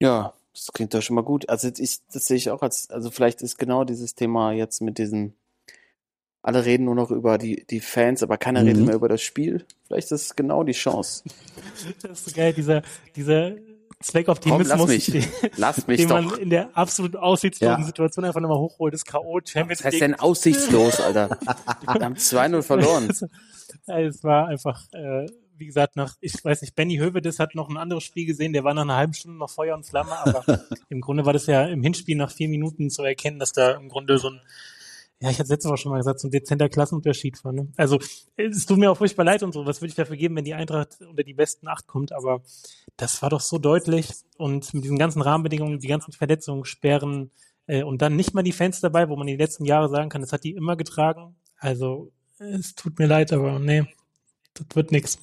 Ja, 0.00 0.34
das 0.52 0.72
klingt 0.72 0.94
doch 0.94 1.02
schon 1.02 1.16
mal 1.16 1.22
gut. 1.22 1.48
Also 1.48 1.68
ich, 1.68 2.00
das 2.12 2.26
sehe 2.26 2.36
ich 2.36 2.50
auch 2.50 2.62
als, 2.62 2.90
also 2.90 3.10
vielleicht 3.10 3.42
ist 3.42 3.58
genau 3.58 3.84
dieses 3.84 4.14
Thema 4.14 4.52
jetzt 4.52 4.80
mit 4.82 4.98
diesen, 4.98 5.34
alle 6.46 6.64
reden 6.64 6.84
nur 6.84 6.94
noch 6.94 7.10
über 7.10 7.38
die, 7.38 7.64
die 7.68 7.80
Fans, 7.80 8.22
aber 8.22 8.38
keiner 8.38 8.62
Mhm. 8.62 8.66
redet 8.68 8.86
mehr 8.86 8.94
über 8.94 9.08
das 9.08 9.20
Spiel. 9.22 9.64
Vielleicht 9.86 10.12
ist 10.12 10.22
es 10.22 10.36
genau 10.36 10.62
die 10.64 10.72
Chance. 10.72 11.24
Das 12.02 12.20
ist 12.20 12.24
so 12.26 12.34
geil, 12.36 12.52
dieser, 12.52 12.82
dieser 13.16 13.50
Komm, 13.52 13.60
Zweckoptimismus, 14.00 14.68
lass 14.68 14.86
mich. 14.88 15.06
den, 15.06 15.24
Lass 15.56 15.86
mich 15.86 15.96
den 16.00 16.08
man 16.08 16.28
doch. 16.28 16.38
in 16.38 16.50
der 16.50 16.76
absolut 16.76 17.16
aussichtslosen 17.16 17.80
Ja. 17.80 17.86
Situation 17.86 18.24
einfach 18.24 18.40
nochmal 18.40 18.58
hochholt, 18.58 18.92
das 18.94 19.04
K.O. 19.04 19.40
Champions 19.44 19.80
Was 19.80 19.86
heißt 19.86 19.92
League. 19.94 20.00
denn 20.02 20.14
aussichtslos, 20.14 21.00
Alter? 21.00 21.30
Wir 21.82 22.04
haben 22.04 22.14
2-0 22.14 22.62
verloren. 22.62 23.08
Es 23.86 24.22
war 24.22 24.48
einfach, 24.48 24.82
äh, 24.92 25.26
wie 25.56 25.66
gesagt, 25.66 25.96
nach, 25.96 26.14
ich 26.20 26.34
weiß 26.44 26.60
nicht, 26.62 26.74
Benny 26.76 26.98
Hövedes 26.98 27.38
hat 27.38 27.54
noch 27.54 27.68
ein 27.70 27.76
anderes 27.78 28.04
Spiel 28.04 28.26
gesehen, 28.26 28.52
der 28.52 28.64
war 28.64 28.74
nach 28.74 28.82
einer 28.82 28.96
halben 28.96 29.14
Stunde 29.14 29.38
noch 29.38 29.50
Feuer 29.50 29.74
und 29.74 29.86
Flamme, 29.86 30.12
aber 30.12 30.60
im 30.90 31.00
Grunde 31.00 31.24
war 31.24 31.32
das 31.32 31.46
ja 31.46 31.64
im 31.66 31.82
Hinspiel 31.82 32.16
nach 32.16 32.30
vier 32.30 32.48
Minuten 32.50 32.90
zu 32.90 33.02
erkennen, 33.02 33.38
dass 33.38 33.52
da 33.52 33.72
im 33.72 33.88
Grunde 33.88 34.18
so 34.18 34.28
ein, 34.28 34.40
ja, 35.20 35.30
ich 35.30 35.38
hatte 35.38 35.48
letztes 35.48 35.70
Mal 35.70 35.76
schon 35.78 35.92
mal 35.92 35.98
gesagt, 35.98 36.20
so 36.20 36.28
ein 36.28 36.30
dezenter 36.30 36.68
Klassenunterschied 36.68 37.42
war. 37.42 37.52
Ne? 37.52 37.68
Also 37.76 37.98
es 38.36 38.66
tut 38.66 38.78
mir 38.78 38.90
auch 38.90 38.98
furchtbar 38.98 39.24
leid 39.24 39.42
und 39.42 39.52
so, 39.52 39.64
was 39.64 39.80
würde 39.80 39.88
ich 39.88 39.94
dafür 39.94 40.16
geben, 40.16 40.36
wenn 40.36 40.44
die 40.44 40.54
Eintracht 40.54 40.98
unter 41.00 41.22
die 41.22 41.32
besten 41.32 41.68
acht 41.68 41.86
kommt, 41.86 42.12
aber 42.12 42.42
das 42.96 43.22
war 43.22 43.30
doch 43.30 43.40
so 43.40 43.58
deutlich 43.58 44.12
und 44.36 44.74
mit 44.74 44.84
diesen 44.84 44.98
ganzen 44.98 45.22
Rahmenbedingungen, 45.22 45.78
die 45.78 45.88
ganzen 45.88 46.12
Verletzungen, 46.12 46.66
Sperren 46.66 47.30
äh, 47.66 47.82
und 47.82 48.02
dann 48.02 48.14
nicht 48.14 48.34
mal 48.34 48.42
die 48.42 48.52
Fans 48.52 48.80
dabei, 48.80 49.08
wo 49.08 49.16
man 49.16 49.26
die 49.26 49.36
letzten 49.36 49.64
Jahre 49.64 49.88
sagen 49.88 50.10
kann, 50.10 50.20
das 50.20 50.32
hat 50.32 50.44
die 50.44 50.52
immer 50.52 50.76
getragen. 50.76 51.36
Also 51.58 52.12
es 52.38 52.74
tut 52.74 52.98
mir 52.98 53.06
leid, 53.06 53.32
aber 53.32 53.58
nee, 53.58 53.86
das 54.52 54.66
wird 54.74 54.92
nix. 54.92 55.18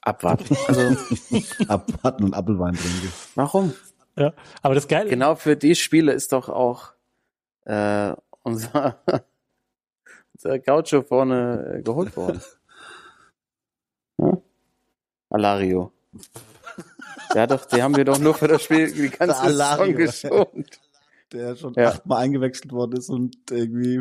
Abwarten. 0.00 0.56
Also, 0.68 0.96
Abwarten 1.68 2.24
und 2.24 2.34
Appelwein 2.34 2.74
trinken. 2.74 3.12
warum? 3.34 3.74
Ja, 4.16 4.32
aber 4.62 4.74
das 4.74 4.88
Geile, 4.88 5.10
Genau 5.10 5.34
für 5.34 5.56
die 5.56 5.74
Spiele 5.74 6.12
ist 6.12 6.32
doch 6.32 6.48
auch 6.48 6.95
äh, 7.66 8.14
unser, 8.42 8.98
unser 10.34 10.58
Gaucho 10.60 11.02
vorne 11.02 11.76
äh, 11.78 11.82
geholt 11.82 12.16
worden. 12.16 12.40
Ja? 14.18 14.38
Alario. 15.28 15.92
Der 17.34 17.42
hat 17.42 17.50
doch, 17.50 17.66
die 17.66 17.82
haben 17.82 17.94
wir 17.96 18.06
doch 18.06 18.18
nur 18.18 18.32
für 18.32 18.48
das 18.48 18.62
Spiel 18.62 18.90
die 18.90 19.10
ganze 19.10 19.34
Der 19.34 19.42
Alario. 19.42 20.06
Saison 20.06 20.46
geschont. 20.54 20.80
Der 21.32 21.56
schon 21.56 21.74
Ja. 21.74 21.88
achtmal 21.90 22.22
eingewechselt 22.24 22.72
worden 22.72 22.96
ist 22.96 23.10
und 23.10 23.36
irgendwie 23.50 24.00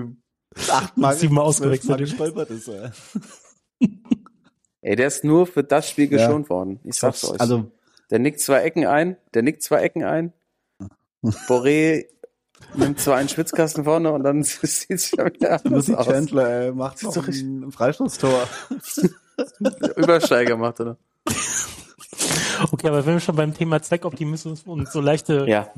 achtmal, 0.69 1.15
Siebenmal 1.15 1.43
ausgewechselt. 1.43 1.97
gestolpert 1.97 2.49
ist. 2.51 2.69
Ey. 2.69 2.89
Ey, 4.82 4.95
der 4.95 5.08
ist 5.08 5.25
nur 5.25 5.47
für 5.47 5.63
das 5.65 5.89
Spiel 5.89 6.10
Ja. 6.10 6.17
geschont 6.17 6.49
worden. 6.49 6.80
Ich 6.86 6.95
sag's 6.95 7.25
euch. 7.30 7.41
Also 7.41 7.69
Der 8.12 8.19
nickt 8.19 8.39
zwei 8.39 8.62
Ecken 8.62 8.86
ein, 8.86 9.17
der 9.34 9.41
nickt 9.41 9.63
zwei 9.63 9.82
Ecken 9.82 10.04
ein. 10.06 10.32
Boré 11.49 12.06
nimmt 12.76 13.00
zwar 13.00 13.18
einen 13.18 13.30
Schwitzkasten 13.30 13.84
vorne 13.84 14.12
und 14.12 14.24
dann 14.24 14.44
sieht 14.44 14.89
es 14.89 15.10
schon 15.10 15.26
wieder 15.26 15.52
anders 15.63 15.88
Lucy 15.88 15.96
aus. 15.96 16.08
Chandler 16.08 16.50
ey, 16.50 16.72
macht 16.72 17.00
so 17.00 17.22
ein 17.22 17.72
Freistoßtor. 17.72 18.48
Übersteiger 19.98 20.58
macht 20.58 20.80
er. 20.80 20.98
okay, 22.72 22.88
aber 22.88 23.06
wenn 23.06 23.15
wir 23.15 23.20
schon 23.20 23.36
beim 23.36 23.54
Thema 23.54 23.82
Zweckoptimismus 23.82 24.63
und 24.63 24.89
so 24.89 25.02
leichte 25.02 25.46
Ja, 25.48 25.70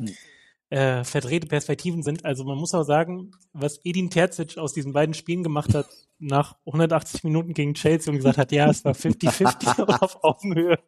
äh, 0.69 1.03
verdrehte 1.03 1.47
Perspektiven 1.47 2.03
sind. 2.03 2.25
Also 2.25 2.43
man 2.43 2.58
muss 2.58 2.73
auch 2.73 2.84
sagen, 2.84 3.32
was 3.53 3.80
Edin 3.86 4.10
Terzic 4.10 4.58
aus 4.58 4.73
diesen 4.73 4.91
beiden 4.93 5.13
Spielen 5.13 5.43
gemacht 5.43 5.73
hat, 5.73 5.88
nach 6.19 6.56
180 6.65 7.23
Minuten 7.23 7.53
gegen 7.53 7.75
Chelsea 7.75 8.12
und 8.12 8.17
gesagt 8.17 8.38
hat, 8.38 8.51
ja, 8.51 8.69
es 8.69 8.84
war 8.84 8.93
50-50 8.93 9.82
aber 9.82 10.01
auf 10.01 10.23
Augenhöhe. 10.23 10.80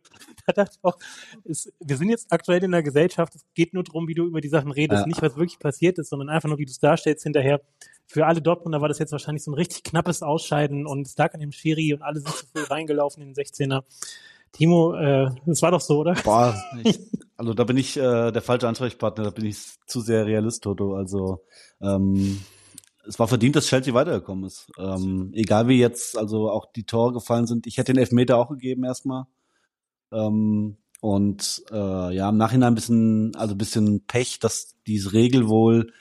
Da 0.46 0.54
dachte 0.54 0.76
ich 0.78 0.84
auch, 0.84 0.98
es, 1.46 1.72
wir 1.80 1.98
sind 1.98 2.10
jetzt 2.10 2.32
aktuell 2.32 2.64
in 2.64 2.72
der 2.72 2.82
Gesellschaft, 2.82 3.36
es 3.36 3.46
geht 3.54 3.74
nur 3.74 3.84
darum, 3.84 4.08
wie 4.08 4.16
du 4.16 4.26
über 4.26 4.42
die 4.42 4.50
Sachen 4.50 4.72
redest, 4.72 5.02
Ja. 5.02 5.08
nicht 5.08 5.22
was 5.22 5.36
wirklich 5.36 5.60
passiert 5.60 6.00
ist, 6.00 6.10
sondern 6.10 6.30
einfach 6.30 6.50
nur, 6.50 6.58
wie 6.58 6.66
du 6.66 6.72
es 6.72 6.80
darstellst 6.80 7.24
hinterher. 7.24 7.62
Für 8.08 8.26
alle 8.26 8.42
Dortmunder 8.42 8.82
war 8.82 8.88
das 8.88 8.98
jetzt 8.98 9.12
wahrscheinlich 9.12 9.44
so 9.44 9.52
ein 9.52 9.56
richtig 9.56 9.84
knappes 9.84 10.24
Ausscheiden 10.24 10.88
und 10.88 11.06
es 11.06 11.16
lag 11.16 11.34
an 11.36 11.40
dem 11.42 11.52
Schiri 11.52 11.94
und 11.94 12.02
alle 12.02 12.20
sind 12.22 12.36
zu 12.36 12.48
früh 12.48 12.64
reingelaufen 12.64 13.22
in 13.22 13.34
den 13.34 13.36
16er. 13.36 13.84
Timo, 14.52 14.94
äh, 14.96 15.30
das 15.46 15.62
war 15.62 15.72
doch 15.72 15.82
so, 15.82 16.00
oder? 16.00 16.16
Boah, 16.24 16.56
ich, 16.84 17.00
also 17.38 17.54
da 17.54 17.64
bin 17.64 17.78
ich 17.78 17.98
äh, 17.98 18.32
der 18.32 18.42
falsche 18.42 18.68
Ansprechpartner, 18.68 19.26
da 19.26 19.30
bin 19.30 19.46
ich 19.46 19.58
zu 19.86 20.02
sehr 20.02 20.26
Realist, 20.26 20.64
Toto. 20.64 20.96
Also 20.96 21.44
ähm, 21.82 22.42
es 23.08 23.18
war 23.18 23.28
verdient, 23.28 23.56
dass 23.56 23.68
Chelsea 23.68 23.94
weitergekommen 23.94 24.46
ist. 24.46 24.72
Ähm, 24.78 25.32
egal 25.34 25.68
wie 25.68 25.80
jetzt, 25.80 26.18
also 26.18 26.50
auch 26.52 26.72
die 26.72 26.84
Tore 26.84 27.14
gefallen 27.14 27.48
sind. 27.48 27.66
Ich 27.66 27.78
hätte 27.78 27.94
den 27.94 28.00
Elfmeter 28.00 28.38
auch 28.38 28.50
gegeben 28.50 28.84
erstmal. 28.84 29.26
Ähm, 30.12 30.78
und 31.02 31.64
äh, 31.72 32.14
ja, 32.14 32.30
im 32.30 32.38
Nachhinein 32.38 32.74
ein 32.74 32.76
bisschen, 32.76 33.36
also 33.36 33.56
ein 33.56 33.58
bisschen 33.58 34.06
Pech, 34.06 34.40
dass 34.40 34.76
diese 34.86 35.14
Regel 35.14 35.48
wohl 35.48 35.94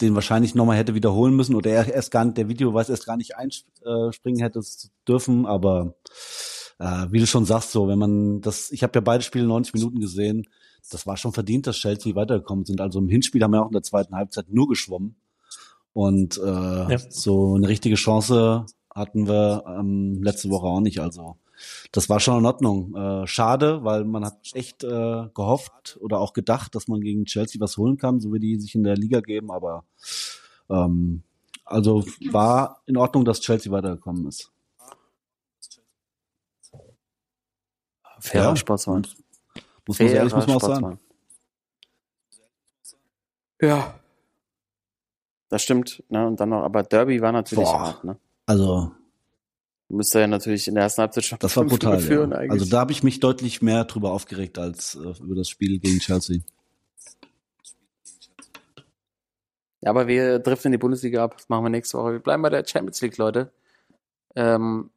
den 0.00 0.14
wahrscheinlich 0.14 0.54
nochmal 0.54 0.76
hätte 0.76 0.94
wiederholen 0.94 1.34
müssen 1.34 1.54
oder 1.54 1.70
er 1.70 1.92
erst 1.92 2.10
gar 2.10 2.24
nicht, 2.24 2.36
der 2.36 2.48
Videobeweis 2.48 2.88
erst 2.88 3.06
gar 3.06 3.16
nicht 3.16 3.36
einspringen 3.36 4.40
hätte 4.40 4.60
dürfen, 5.08 5.46
aber 5.46 5.94
äh, 6.78 7.06
wie 7.10 7.18
du 7.18 7.26
schon 7.26 7.44
sagst, 7.44 7.72
so, 7.72 7.88
wenn 7.88 7.98
man 7.98 8.40
das, 8.40 8.70
ich 8.70 8.82
habe 8.82 8.92
ja 8.94 9.00
beide 9.00 9.22
Spiele 9.22 9.46
90 9.46 9.74
Minuten 9.74 10.00
gesehen, 10.00 10.46
das 10.90 11.06
war 11.06 11.16
schon 11.16 11.32
verdient, 11.32 11.66
dass 11.66 11.76
Chelsea 11.76 12.14
weitergekommen 12.14 12.64
sind. 12.64 12.80
Also 12.80 12.98
im 12.98 13.08
Hinspiel 13.08 13.42
haben 13.42 13.52
wir 13.52 13.62
auch 13.62 13.68
in 13.68 13.72
der 13.72 13.82
zweiten 13.82 14.14
Halbzeit 14.14 14.46
nur 14.50 14.68
geschwommen. 14.68 15.16
Und 15.92 16.38
äh, 16.38 16.42
ja. 16.92 16.98
so 17.08 17.54
eine 17.54 17.68
richtige 17.68 17.96
Chance 17.96 18.66
hatten 18.94 19.26
wir 19.26 19.64
ähm, 19.66 20.22
letzte 20.22 20.50
Woche 20.50 20.66
auch 20.66 20.80
nicht. 20.80 21.00
Also 21.00 21.36
das 21.92 22.08
war 22.08 22.20
schon 22.20 22.38
in 22.38 22.46
Ordnung. 22.46 22.94
Äh, 22.94 23.26
schade, 23.26 23.84
weil 23.84 24.04
man 24.04 24.24
hat 24.24 24.38
echt 24.54 24.84
äh, 24.84 25.28
gehofft 25.34 25.98
oder 26.00 26.20
auch 26.20 26.32
gedacht, 26.32 26.74
dass 26.74 26.88
man 26.88 27.00
gegen 27.00 27.24
Chelsea 27.24 27.60
was 27.60 27.76
holen 27.76 27.96
kann, 27.96 28.20
so 28.20 28.32
wie 28.32 28.40
die 28.40 28.58
sich 28.58 28.74
in 28.74 28.84
der 28.84 28.96
Liga 28.96 29.20
geben. 29.20 29.50
Aber 29.50 29.84
ähm, 30.68 31.22
also 31.64 32.04
war 32.30 32.82
in 32.86 32.96
Ordnung, 32.96 33.24
dass 33.24 33.40
Chelsea 33.40 33.72
weitergekommen 33.72 34.26
ist. 34.26 34.52
Fairer 38.20 38.50
ja, 38.50 38.56
Sportsmann. 38.56 39.06
Muss 39.86 39.98
man 39.98 40.08
ehrlich, 40.08 40.34
muss 40.34 40.46
man 40.46 40.56
auch 40.56 40.60
sagen. 40.60 40.98
Ja. 43.60 43.98
Das 45.48 45.62
stimmt, 45.62 46.02
ne? 46.08 46.26
Und 46.26 46.40
dann 46.40 46.48
noch, 46.48 46.62
aber 46.62 46.82
Derby 46.82 47.20
war 47.22 47.30
natürlich 47.32 47.64
Boah, 47.64 47.80
hart, 47.80 48.04
ne? 48.04 48.18
Also 48.46 48.92
Müsste 49.88 50.18
ja 50.18 50.26
natürlich 50.26 50.66
in 50.66 50.74
der 50.74 50.84
ersten 50.84 51.02
Halbzeit 51.02 51.24
schon 51.24 51.38
das 51.38 51.56
war 51.56 51.64
brutal, 51.64 52.00
führen 52.00 52.32
ja. 52.32 52.38
Also 52.38 52.64
da 52.64 52.80
habe 52.80 52.90
ich 52.90 53.04
mich 53.04 53.20
deutlich 53.20 53.62
mehr 53.62 53.84
drüber 53.84 54.10
aufgeregt 54.10 54.58
als 54.58 54.96
äh, 54.96 55.22
über 55.22 55.36
das 55.36 55.48
Spiel 55.48 55.78
gegen 55.78 56.00
Chelsea. 56.00 56.40
Ja, 59.80 59.90
aber 59.90 60.08
wir 60.08 60.40
driften 60.40 60.70
in 60.70 60.72
die 60.72 60.78
Bundesliga 60.78 61.22
ab. 61.22 61.36
Das 61.36 61.48
machen 61.48 61.64
wir 61.64 61.70
nächste 61.70 61.98
Woche. 61.98 62.14
Wir 62.14 62.18
bleiben 62.18 62.42
bei 62.42 62.50
der 62.50 62.66
Champions 62.66 63.00
League, 63.00 63.16
Leute. 63.18 63.52
Ähm, 64.34 64.90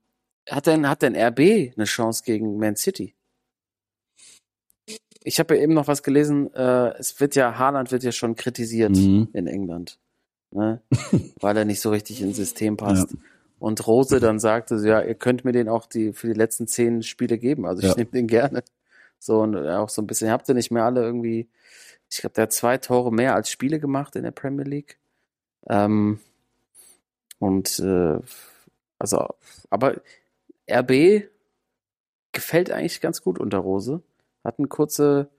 hat 0.49 0.65
denn, 0.65 0.89
hat 0.89 1.03
denn 1.03 1.15
RB 1.15 1.73
eine 1.75 1.85
Chance 1.85 2.23
gegen 2.25 2.57
Man 2.57 2.75
City? 2.75 3.13
Ich 5.23 5.39
habe 5.39 5.55
ja 5.55 5.61
eben 5.61 5.75
noch 5.75 5.87
was 5.87 6.01
gelesen. 6.01 6.51
Äh, 6.55 6.97
es 6.97 7.19
wird 7.19 7.35
ja, 7.35 7.59
Haaland 7.59 7.91
wird 7.91 8.01
ja 8.01 8.11
schon 8.11 8.35
kritisiert 8.35 8.95
mhm. 8.95 9.27
in 9.33 9.45
England. 9.45 9.99
Ne? 10.49 10.81
Weil 11.39 11.57
er 11.57 11.65
nicht 11.65 11.81
so 11.81 11.91
richtig 11.91 12.21
ins 12.23 12.37
System 12.37 12.75
passt. 12.75 13.11
Ja. 13.11 13.17
Und 13.59 13.85
Rose 13.87 14.19
dann 14.19 14.39
sagte, 14.39 14.75
ja, 14.87 15.01
ihr 15.01 15.15
könnt 15.15 15.43
mir 15.43 15.51
den 15.51 15.67
auch 15.67 15.85
die 15.85 16.13
für 16.13 16.27
die 16.27 16.33
letzten 16.33 16.67
zehn 16.67 17.03
Spiele 17.03 17.37
geben. 17.37 17.65
Also 17.65 17.81
ich 17.81 17.89
ja. 17.89 17.95
nehme 17.95 18.11
den 18.11 18.27
gerne. 18.27 18.63
So 19.19 19.41
und 19.41 19.55
auch 19.57 19.89
so 19.89 20.01
ein 20.01 20.07
bisschen, 20.07 20.31
habt 20.31 20.47
ihr 20.47 20.55
nicht 20.55 20.71
mehr 20.71 20.85
alle 20.85 21.01
irgendwie, 21.01 21.49
ich 22.09 22.21
glaube, 22.21 22.35
der 22.35 22.43
hat 22.43 22.53
zwei 22.53 22.77
Tore 22.77 23.11
mehr 23.11 23.35
als 23.35 23.51
Spiele 23.51 23.79
gemacht 23.79 24.15
in 24.15 24.23
der 24.23 24.31
Premier 24.31 24.65
League. 24.65 24.97
Ähm, 25.67 26.19
und 27.39 27.79
äh, 27.79 28.19
also, 28.97 29.27
aber 29.69 29.95
RB 30.71 31.23
gefällt 32.31 32.71
eigentlich 32.71 33.01
ganz 33.01 33.21
gut 33.21 33.39
unter 33.39 33.57
Rose. 33.57 34.01
Hat 34.43 34.59
ein 34.59 34.69
kurze 34.69 35.29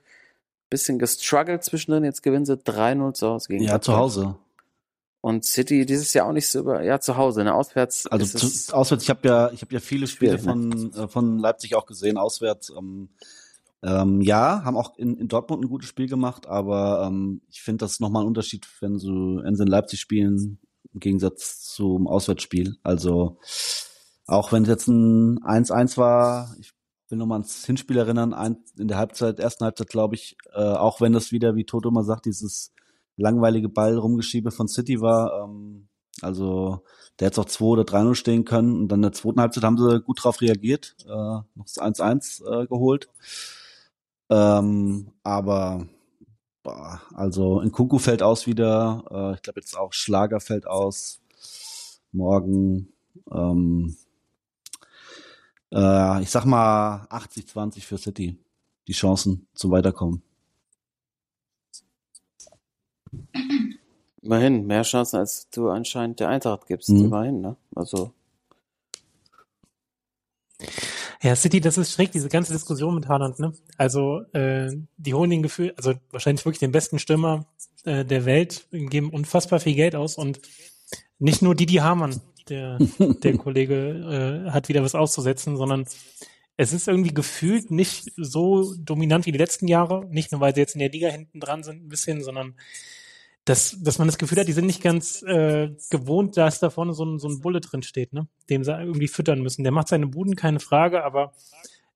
bisschen 0.69 0.99
gestruggelt 0.99 1.65
zwischendrin, 1.65 2.05
jetzt 2.05 2.23
gewinnen 2.23 2.47
sie 2.47 2.55
3-0 2.55 3.15
zu 3.15 3.29
Hause 3.29 3.49
gegen 3.49 3.65
Ja, 3.65 3.81
zu 3.81 3.97
Hause. 3.97 4.37
Und 5.23 5.45
City 5.45 5.85
dieses 5.85 6.15
Jahr 6.15 6.27
auch 6.27 6.33
nicht 6.33 6.49
so 6.49 6.61
über, 6.61 6.83
ja, 6.83 6.99
zu 6.99 7.17
Hause, 7.17 7.45
ne, 7.45 7.55
auswärts. 7.55 8.07
Also 8.07 8.39
zu, 8.39 8.75
auswärts, 8.75 9.05
ich 9.05 9.11
habe 9.11 9.29
ja, 9.29 9.51
ich 9.53 9.61
habe 9.61 9.75
ja 9.75 9.81
viele 9.81 10.07
Spiele 10.07 10.39
Spiel, 10.39 10.45
von, 10.45 10.69
ne? 10.69 11.09
von 11.09 11.39
Leipzig 11.39 11.75
auch 11.75 11.85
gesehen, 11.85 12.17
auswärts. 12.17 12.73
Ähm, 12.77 13.11
ähm, 13.83 14.21
ja, 14.23 14.63
haben 14.65 14.77
auch 14.77 14.97
in, 14.97 15.17
in 15.17 15.29
Dortmund 15.29 15.65
ein 15.65 15.69
gutes 15.69 15.89
Spiel 15.89 16.09
gemacht, 16.09 16.47
aber 16.47 17.07
ähm, 17.07 17.43
ich 17.51 17.61
finde 17.63 17.85
das 17.85 18.01
nochmal 18.01 18.23
ein 18.23 18.29
Unterschied, 18.29 18.67
wenn 18.81 18.99
so 18.99 19.41
in 19.41 19.55
Leipzig 19.55 20.01
spielen, 20.01 20.59
im 20.93 21.01
Gegensatz 21.01 21.65
zum 21.65 22.07
Auswärtsspiel. 22.07 22.77
Also 22.83 23.39
auch 24.27 24.53
wenn 24.53 24.63
es 24.63 24.69
jetzt 24.69 24.89
ein 24.89 25.39
1-1 25.41 25.97
war, 25.97 26.55
ich 26.59 26.73
will 27.09 27.19
nochmal 27.19 27.39
ans 27.39 27.65
Hinspiel 27.65 27.99
erinnern, 27.99 28.33
ein, 28.33 28.59
in 28.79 28.89
der 28.89 28.99
Halbzeit, 28.99 29.39
ersten 29.39 29.65
Halbzeit, 29.65 29.89
glaube 29.89 30.15
ich, 30.15 30.37
äh, 30.53 30.61
auch 30.61 31.01
wenn 31.01 31.13
das 31.13 31.33
wieder, 31.33 31.57
wie 31.57 31.65
Toto 31.65 31.89
immer 31.89 32.05
sagt, 32.05 32.27
dieses 32.27 32.73
langweilige 33.21 33.69
Ball 33.69 33.97
rumgeschiebe 33.97 34.51
von 34.51 34.69
City 34.69 35.01
war. 35.01 35.45
Ähm, 35.45 35.89
also 36.23 36.83
der 37.19 37.27
hätte 37.27 37.41
auch 37.41 37.47
2 37.47 37.65
oder 37.65 37.83
3-0 37.83 38.15
stehen 38.15 38.45
können. 38.45 38.75
Und 38.75 38.89
dann 38.89 38.99
in 38.99 39.03
der 39.03 39.13
zweiten 39.13 39.41
Halbzeit 39.41 39.65
haben 39.65 39.79
sie 39.79 40.01
gut 40.01 40.25
drauf 40.25 40.41
reagiert, 40.41 40.97
äh, 41.07 41.09
noch 41.09 41.65
das 41.65 41.79
1-1 41.79 42.63
äh, 42.63 42.67
geholt. 42.67 43.09
Ähm, 44.31 45.13
aber 45.23 45.87
boah, 46.63 47.01
also 47.15 47.61
in 47.61 47.73
Kunku 47.73 47.99
fällt 47.99 48.23
aus 48.23 48.47
wieder. 48.47 49.05
Äh, 49.11 49.35
ich 49.35 49.43
glaube 49.43 49.61
jetzt 49.61 49.77
auch 49.77 49.93
Schlager 49.93 50.41
fällt 50.41 50.67
aus. 50.67 51.21
Morgen. 52.13 52.93
Ähm, 53.31 53.97
äh, 55.73 56.23
ich 56.23 56.31
sag 56.31 56.45
mal 56.45 57.07
80-20 57.11 57.83
für 57.83 57.99
City. 57.99 58.39
Die 58.89 58.93
Chancen 58.93 59.47
zum 59.55 59.71
Weiterkommen. 59.71 60.23
Immerhin, 64.23 64.67
mehr 64.67 64.83
Chancen, 64.83 65.17
als 65.17 65.49
du 65.51 65.71
anscheinend 65.71 66.21
der 66.21 66.29
Eintracht 66.29 66.67
gibst. 66.67 66.91
Mhm. 66.91 67.07
Immerhin, 67.07 67.41
ne? 67.41 67.57
Also. 67.75 68.13
Ja, 71.23 71.37
City, 71.37 71.61
das 71.61 71.79
ist 71.79 71.93
schräg, 71.93 72.13
diese 72.13 72.29
ganze 72.29 72.53
Diskussion 72.53 72.95
mit 72.95 73.09
Haaland, 73.09 73.39
ne? 73.39 73.53
Also, 73.77 74.21
äh, 74.33 74.71
die 74.97 75.15
holen 75.15 75.31
den 75.31 75.43
Gefühl, 75.43 75.73
also 75.77 75.95
wahrscheinlich 76.11 76.45
wirklich 76.45 76.61
den 76.61 76.73
besten 76.73 76.99
Stürmer 76.99 77.47
äh, 77.85 78.05
der 78.05 78.25
Welt, 78.25 78.67
geben 78.71 79.11
unfassbar 79.11 79.61
viel 79.61 79.75
Geld 79.75 79.95
aus 79.95 80.17
und 80.17 80.41
nicht 81.19 81.43
nur 81.43 81.55
Didi 81.55 81.77
Hamann, 81.77 82.21
der, 82.49 82.79
der 82.99 83.39
Kollege, 83.39 84.45
äh, 84.47 84.51
hat 84.51 84.69
wieder 84.69 84.83
was 84.83 84.95
auszusetzen, 84.95 85.57
sondern 85.57 85.87
es 86.57 86.75
ist 86.75 86.89
irgendwie 86.89 87.15
gefühlt 87.15 87.71
nicht 87.71 88.13
so 88.17 88.75
dominant 88.77 89.25
wie 89.25 89.33
die 89.33 89.39
letzten 89.39 89.67
Jahre. 89.67 90.05
Nicht 90.11 90.31
nur, 90.31 90.43
weil 90.43 90.55
sie 90.55 90.61
jetzt 90.61 90.75
in 90.75 90.81
der 90.81 90.91
Liga 90.91 91.09
hinten 91.09 91.41
dran 91.41 91.63
sind 91.63 91.85
ein 91.85 91.89
bisschen, 91.89 92.23
sondern 92.23 92.55
dass, 93.51 93.77
dass 93.83 93.99
man 93.99 94.07
das 94.07 94.17
Gefühl 94.17 94.39
hat, 94.39 94.47
die 94.47 94.53
sind 94.53 94.67
nicht 94.67 94.81
ganz 94.81 95.23
äh, 95.23 95.71
gewohnt, 95.91 96.37
dass 96.37 96.61
da 96.61 96.71
vorne 96.71 96.95
so 96.95 97.05
ein, 97.05 97.19
so 97.19 97.29
ein 97.29 97.41
Bulle 97.41 97.61
drin 97.61 97.83
steht, 97.83 98.13
ne? 98.13 98.29
dem 98.49 98.63
sie 98.63 98.73
irgendwie 98.73 99.09
füttern 99.09 99.43
müssen. 99.43 99.65
Der 99.65 99.73
macht 99.73 99.89
seine 99.89 100.07
Buden, 100.07 100.37
keine 100.37 100.61
Frage, 100.61 101.03
aber 101.03 101.35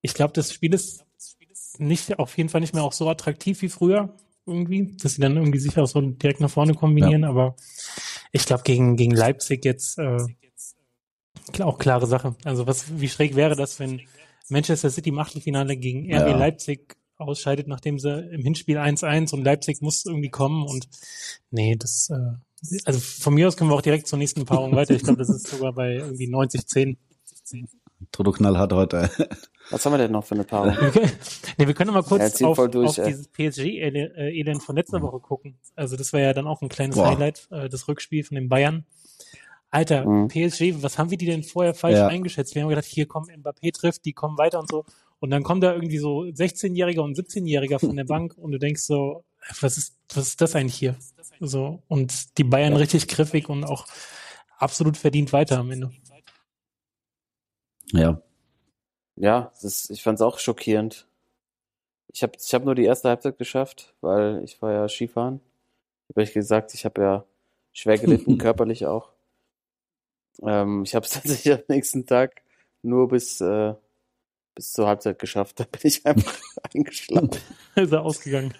ich 0.01 0.13
glaube, 0.13 0.33
das 0.33 0.51
Spiel 0.51 0.73
ist 0.73 1.05
nicht, 1.77 2.19
auf 2.19 2.37
jeden 2.37 2.49
Fall 2.49 2.59
nicht 2.59 2.73
mehr 2.73 2.83
auch 2.83 2.91
so 2.91 3.09
attraktiv 3.09 3.61
wie 3.61 3.69
früher 3.69 4.13
irgendwie, 4.45 4.97
dass 5.01 5.13
sie 5.13 5.21
dann 5.21 5.37
irgendwie 5.37 5.59
sich 5.59 5.77
auch 5.79 5.87
so 5.87 6.01
direkt 6.01 6.41
nach 6.41 6.49
vorne 6.49 6.73
kombinieren, 6.73 7.23
ja. 7.23 7.29
aber 7.29 7.55
ich 8.33 8.45
glaube, 8.45 8.63
gegen, 8.63 8.97
gegen 8.97 9.15
Leipzig 9.15 9.63
jetzt 9.63 9.97
äh, 9.97 10.17
auch 11.61 11.79
klare 11.79 12.05
Sache. 12.05 12.35
Also 12.43 12.67
was, 12.67 12.99
wie 12.99 13.07
schräg 13.07 13.37
wäre 13.37 13.55
das, 13.55 13.79
wenn 13.79 14.01
Manchester 14.49 14.89
City 14.89 15.09
im 15.09 15.19
Achtelfinale 15.19 15.77
gegen 15.77 16.13
RB 16.13 16.27
ja. 16.27 16.37
Leipzig 16.37 16.97
ausscheidet, 17.17 17.67
nachdem 17.67 17.99
sie 17.99 18.11
im 18.31 18.41
Hinspiel 18.41 18.77
1-1 18.77 19.33
und 19.33 19.43
Leipzig 19.43 19.81
muss 19.81 20.05
irgendwie 20.05 20.29
kommen 20.29 20.65
und 20.65 20.87
nee, 21.51 21.75
das, 21.75 22.09
äh, 22.09 22.77
also 22.85 22.99
von 22.99 23.33
mir 23.33 23.47
aus 23.47 23.57
können 23.57 23.69
wir 23.69 23.75
auch 23.75 23.81
direkt 23.81 24.07
zur 24.07 24.19
nächsten 24.19 24.45
Paarung 24.45 24.75
weiter. 24.75 24.93
Ich 24.93 25.03
glaube, 25.03 25.19
das 25.19 25.29
ist 25.29 25.47
sogar 25.47 25.73
bei 25.73 25.95
irgendwie 25.95 26.27
90-10. 26.27 26.97
Toto 28.11 28.31
knallhart 28.31 28.73
heute. 28.73 29.09
Was 29.71 29.85
haben 29.85 29.93
wir 29.93 29.97
denn 29.97 30.11
noch 30.11 30.25
für 30.25 30.35
eine 30.35 30.43
Paarung? 30.43 30.75
nee, 31.57 31.67
wir 31.67 31.73
können 31.73 31.93
mal 31.93 32.03
kurz 32.03 32.41
auf, 32.41 32.57
durch, 32.69 32.99
auf 32.99 33.05
dieses 33.05 33.27
PSG-Elend 33.29 34.61
von 34.61 34.75
letzter 34.75 35.01
Woche 35.01 35.19
gucken. 35.19 35.57
Also 35.75 35.95
das 35.95 36.13
war 36.13 36.19
ja 36.19 36.33
dann 36.33 36.47
auch 36.47 36.61
ein 36.61 36.69
kleines 36.69 36.95
Boah. 36.95 37.07
Highlight, 37.07 37.47
äh, 37.51 37.69
das 37.69 37.87
Rückspiel 37.87 38.23
von 38.23 38.35
den 38.35 38.47
Bayern. 38.47 38.85
Alter, 39.71 40.05
mhm. 40.05 40.27
PSG, 40.27 40.81
was 40.83 40.97
haben 40.97 41.09
wir 41.09 41.17
die 41.17 41.25
denn 41.25 41.43
vorher 41.43 41.73
falsch 41.73 41.97
ja. 41.97 42.07
eingeschätzt? 42.07 42.55
Wir 42.55 42.61
haben 42.61 42.69
gedacht, 42.69 42.85
hier 42.85 43.07
kommen 43.07 43.29
Mbappé 43.29 43.73
trifft, 43.73 44.05
die 44.05 44.13
kommen 44.13 44.37
weiter 44.37 44.59
und 44.59 44.69
so. 44.69 44.85
Und 45.25 45.31
dann 45.31 45.41
kommt 45.41 45.63
da 45.63 45.73
irgendwie 45.73 45.97
so 45.97 46.19
16-Jähriger 46.19 46.99
und 46.99 47.17
17-Jähriger 47.17 47.79
von 47.79 47.95
der 47.97 48.03
Bank 48.03 48.37
und 48.37 48.51
du 48.51 48.59
denkst 48.59 48.83
so, 48.83 49.25
was 49.59 49.75
ist, 49.75 49.97
was 50.13 50.27
ist 50.27 50.41
das 50.41 50.55
eigentlich 50.55 50.75
hier? 50.75 50.95
So, 51.39 51.81
und 51.87 52.37
die 52.37 52.43
Bayern 52.43 52.73
ja. 52.73 52.77
richtig 52.77 53.07
griffig 53.07 53.49
und 53.49 53.63
auch 53.63 53.87
absolut 54.59 54.97
verdient 54.97 55.33
weiter 55.33 55.57
am 55.57 55.71
Ende. 55.71 55.89
Ja. 57.87 58.21
Ja, 59.15 59.51
ist, 59.63 59.89
ich 59.89 60.03
fand 60.03 60.19
es 60.19 60.21
auch 60.21 60.37
schockierend. 60.37 61.07
Ich 62.13 62.21
habe 62.21 62.33
ich 62.39 62.53
hab 62.53 62.63
nur 62.63 62.75
die 62.75 62.85
erste 62.85 63.09
Halbzeit 63.09 63.39
geschafft, 63.39 63.95
weil 64.01 64.43
ich 64.43 64.61
war 64.61 64.73
ja 64.73 64.87
Skifahren. 64.87 65.41
Habe 66.09 66.21
ich 66.21 66.33
gesagt, 66.33 66.75
ich 66.75 66.85
habe 66.85 67.01
ja 67.01 67.25
schwer 67.73 67.97
gelitten, 67.97 68.37
körperlich 68.37 68.85
auch. 68.85 69.09
Ähm, 70.43 70.83
ich 70.83 70.93
habe 70.93 71.03
es 71.07 71.11
tatsächlich 71.13 71.55
am 71.55 71.63
nächsten 71.67 72.05
Tag 72.05 72.43
nur 72.83 73.07
bis 73.07 73.41
äh, 73.41 73.73
bis 74.55 74.71
zur 74.71 74.87
Halbzeit 74.87 75.19
geschafft. 75.19 75.59
Da 75.59 75.65
bin 75.65 75.81
ich 75.83 76.05
einfach 76.05 76.37
eingeschlafen. 76.73 77.29
Ist 77.75 77.91
er 77.91 78.01
ausgegangen. 78.01 78.53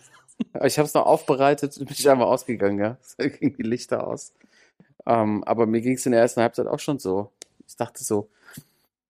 Ich 0.64 0.78
habe 0.78 0.86
es 0.86 0.94
noch 0.94 1.06
aufbereitet, 1.06 1.78
bin 1.78 1.88
ich 1.90 2.10
einfach 2.10 2.28
ausgegangen, 2.28 2.78
ja. 2.80 2.98
Da 3.18 3.30
gingen 3.30 3.56
die 3.56 3.64
Lichter 3.64 4.06
aus. 4.06 4.34
Ähm, 5.06 5.44
aber 5.46 5.66
mir 5.66 5.82
ging 5.82 5.96
es 5.96 6.06
in 6.06 6.12
der 6.12 6.22
ersten 6.22 6.42
Halbzeit 6.42 6.68
auch 6.68 6.80
schon 6.80 7.00
so. 7.00 7.32
Ich 7.68 7.78
dachte 7.78 8.04
so, 8.04 8.30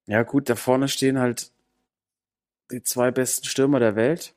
ja 0.06 0.22
gut, 0.24 0.50
da 0.50 0.56
vorne 0.56 0.88
stehen 0.88 1.20
halt 1.20 1.52
die 2.72 2.84
zwei 2.84 3.12
besten 3.12 3.46
Stürmer 3.46 3.80
der 3.80 3.96
Welt. 3.96 4.34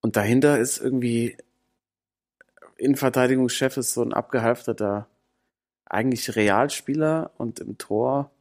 Und 0.00 0.16
dahinter 0.16 0.58
ist 0.58 0.78
irgendwie 0.78 1.36
Innenverteidigungschef 2.76 3.76
ist 3.76 3.94
so 3.94 4.02
ein 4.02 4.12
abgehalfterter, 4.12 5.06
eigentlich 5.86 6.34
Realspieler 6.34 7.30
und 7.36 7.60
im 7.60 7.78
Tor 7.78 8.32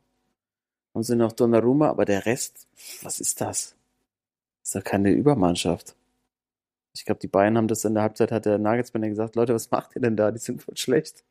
haben 0.93 1.03
sie 1.03 1.15
noch 1.15 1.31
Donnarumma, 1.31 1.89
aber 1.89 2.05
der 2.05 2.25
Rest, 2.25 2.67
was 3.01 3.19
ist 3.19 3.41
das? 3.41 3.75
Ist 4.63 4.75
doch 4.75 4.83
keine 4.83 5.11
Übermannschaft. 5.11 5.95
Ich 6.93 7.05
glaube, 7.05 7.19
die 7.19 7.27
Bayern 7.27 7.57
haben 7.57 7.67
das 7.67 7.85
in 7.85 7.93
der 7.93 8.03
Halbzeit, 8.03 8.31
hat 8.31 8.45
der 8.45 8.57
Nagelsmann 8.57 9.03
ja 9.03 9.09
gesagt, 9.09 9.35
Leute, 9.35 9.53
was 9.53 9.71
macht 9.71 9.95
ihr 9.95 10.01
denn 10.01 10.17
da? 10.17 10.31
Die 10.31 10.39
sind 10.39 10.61
voll 10.61 10.75
schlecht. 10.75 11.23